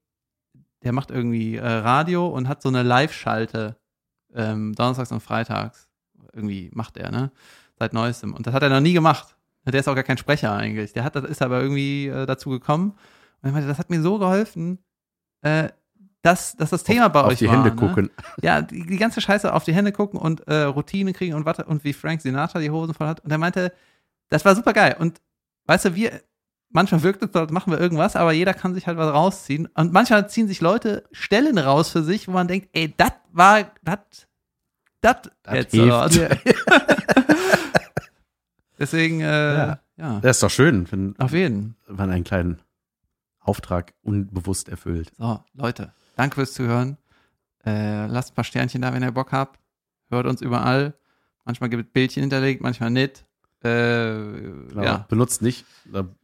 der 0.83 0.93
macht 0.93 1.11
irgendwie 1.11 1.57
äh, 1.57 1.67
Radio 1.67 2.29
und 2.29 2.49
hat 2.49 2.63
so 2.63 2.69
eine 2.69 2.83
Live-Schalte 2.83 3.77
ähm, 4.35 4.75
donnerstags 4.75 5.13
und 5.13 5.21
freitags. 5.21 5.89
Irgendwie 6.33 6.71
macht 6.75 6.97
er, 6.97 7.11
ne? 7.11 7.31
Seit 7.79 7.93
neuestem. 7.93 8.35
Und 8.35 8.47
das 8.47 8.55
hat 8.55 8.63
er 8.63 8.69
noch 8.69 8.81
nie 8.81 8.93
gemacht. 8.93 9.37
Der 9.67 9.81
ist 9.81 9.89
auch 9.89 9.95
gar 9.95 10.05
kein 10.05 10.19
Sprecher 10.19 10.55
eigentlich. 10.55 10.93
Der 10.93 11.05
hat, 11.05 11.17
das 11.17 11.25
ist 11.25 11.43
aber 11.43 11.61
irgendwie 11.61 12.09
äh, 12.09 12.27
dazu 12.27 12.51
gekommen. 12.51 12.91
Und 13.41 13.49
er 13.49 13.53
meinte, 13.53 13.69
das 13.69 13.79
hat 13.79 13.91
mir 13.91 14.03
so 14.03 14.19
geholfen, 14.19 14.79
äh, 15.43 15.69
dass, 16.25 16.57
dass 16.57 16.71
das 16.71 16.85
Thema 16.85 17.09
bei 17.09 17.21
Auf 17.21 17.33
euch 17.33 17.39
die 17.39 17.49
war. 17.49 17.57
Hände 17.57 17.69
ne? 17.69 17.77
gucken. 17.77 18.11
Ja, 18.41 18.63
die, 18.63 18.87
die 18.87 18.97
ganze 18.97 19.21
Scheiße 19.21 19.53
auf 19.53 19.65
die 19.65 19.75
Hände 19.75 19.93
gucken 19.93 20.19
und 20.19 20.41
äh, 20.49 20.63
Routine 20.63 21.13
kriegen 21.13 21.35
und 21.35 21.47
und 21.67 21.85
wie 21.85 21.93
Frank 21.93 22.23
Sinatra 22.23 22.61
die 22.61 22.71
Hosen 22.71 22.95
voll 22.95 23.07
hat. 23.07 23.21
Und 23.21 23.31
er 23.31 23.37
meinte, 23.37 23.75
das 24.31 24.43
war 24.47 24.57
super 24.57 24.73
geil. 24.73 24.97
Und 24.99 25.21
weißt 25.67 25.85
du, 25.85 25.95
wir, 25.95 26.23
manchmal 26.71 27.03
wirkt 27.03 27.23
es 27.23 27.35
als 27.35 27.53
machen 27.53 27.71
wir 27.75 27.79
irgendwas, 27.79 28.17
aber 28.17 28.33
jeder 28.33 28.55
kann 28.55 28.73
sich 28.73 28.87
halt 28.87 28.97
was 28.97 29.13
rausziehen. 29.13 29.69
Und 29.75 29.93
manchmal 29.93 30.27
ziehen 30.31 30.49
sich 30.49 30.63
Leute 30.63 31.05
Stellen 31.13 31.59
raus 31.59 31.91
für 31.91 32.03
sich, 32.03 32.27
wo 32.27 32.33
man 32.33 32.49
denkt, 32.49 32.71
ey, 32.73 32.95
das 32.97 33.13
war, 33.31 33.71
das, 33.83 33.99
das 35.03 35.17
jetzt. 35.53 35.75
Deswegen, 38.79 39.21
äh, 39.21 39.55
Ja. 39.55 39.79
ja. 39.99 40.21
Das 40.21 40.39
ist 40.39 40.43
doch 40.43 40.51
schön, 40.51 40.91
wenn 40.91 41.15
auf 41.19 41.33
jeden. 41.35 41.77
man 41.87 42.11
einen 42.11 42.25
kleinen 42.25 42.63
Auftrag 43.41 43.93
unbewusst 44.03 44.71
erfüllt. 44.71 45.13
So, 45.19 45.45
Leute, 45.53 45.93
danke 46.17 46.37
fürs 46.37 46.53
Zuhören. 46.53 46.97
Äh, 47.65 48.07
lasst 48.07 48.33
ein 48.33 48.35
paar 48.35 48.45
Sternchen 48.45 48.83
da, 48.83 48.93
wenn 48.93 49.03
ihr 49.03 49.13
Bock 49.13 49.33
habt. 49.33 49.59
Hört 50.11 50.27
uns 50.27 50.41
überall. 50.43 50.95
Manchmal 51.45 51.71
gibt 51.71 51.87
es 51.87 51.93
Bildchen 51.93 52.23
hinterlegt, 52.23 52.63
manchmal 52.63 52.91
nicht. 52.91 53.25
Äh, 53.63 54.15
Genau. 54.69 54.83
Ja, 54.83 55.07
Benutzt 55.09 55.41
nicht, 55.41 55.65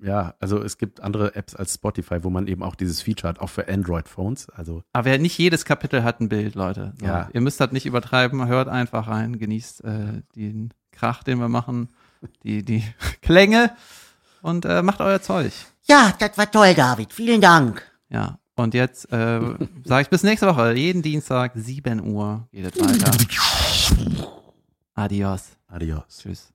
ja, 0.02 0.34
also 0.40 0.62
es 0.62 0.76
gibt 0.76 1.00
andere 1.00 1.34
Apps 1.36 1.54
als 1.54 1.74
Spotify, 1.74 2.22
wo 2.22 2.28
man 2.30 2.46
eben 2.48 2.62
auch 2.62 2.74
dieses 2.74 3.00
Feature 3.00 3.28
hat, 3.30 3.38
auch 3.40 3.48
für 3.48 3.68
Android-Phones. 3.68 4.50
Also 4.50 4.82
aber 4.92 5.04
wer 5.06 5.18
nicht 5.18 5.38
jedes 5.38 5.64
Kapitel 5.64 6.02
hat 6.02 6.20
ein 6.20 6.28
Bild, 6.28 6.54
Leute. 6.54 6.92
So, 7.00 7.06
Ja. 7.06 7.28
Ihr 7.32 7.40
müsst 7.40 7.60
das 7.60 7.72
nicht 7.72 7.86
übertreiben, 7.86 8.46
hört 8.48 8.68
einfach 8.68 9.08
rein, 9.08 9.38
genießt 9.38 9.84
äh, 9.84 10.22
den 10.36 10.74
Krach, 10.92 11.22
den 11.22 11.38
wir 11.38 11.48
machen. 11.48 11.88
die, 12.42 12.62
die 12.64 12.82
Klänge 13.22 13.70
und 14.42 14.64
äh, 14.66 14.82
macht 14.82 15.00
euer 15.00 15.22
Zeug. 15.22 15.52
Ja, 15.84 16.12
das 16.18 16.36
war 16.36 16.50
toll, 16.50 16.74
David. 16.74 17.12
Vielen 17.12 17.40
Dank. 17.40 17.82
Ja. 18.10 18.38
Und 18.62 18.74
jetzt 18.74 19.10
äh, 19.12 19.40
sage 19.84 20.02
ich 20.02 20.08
bis 20.08 20.22
nächste 20.22 20.46
Woche. 20.46 20.72
Jeden 20.74 21.02
Dienstag, 21.02 21.52
7 21.54 22.02
Uhr 22.02 22.46
geht 22.52 22.76
es 22.76 22.80
weiter. 22.80 23.10
Adios. 24.94 25.56
Adios. 25.66 26.04
Tschüss. 26.08 26.52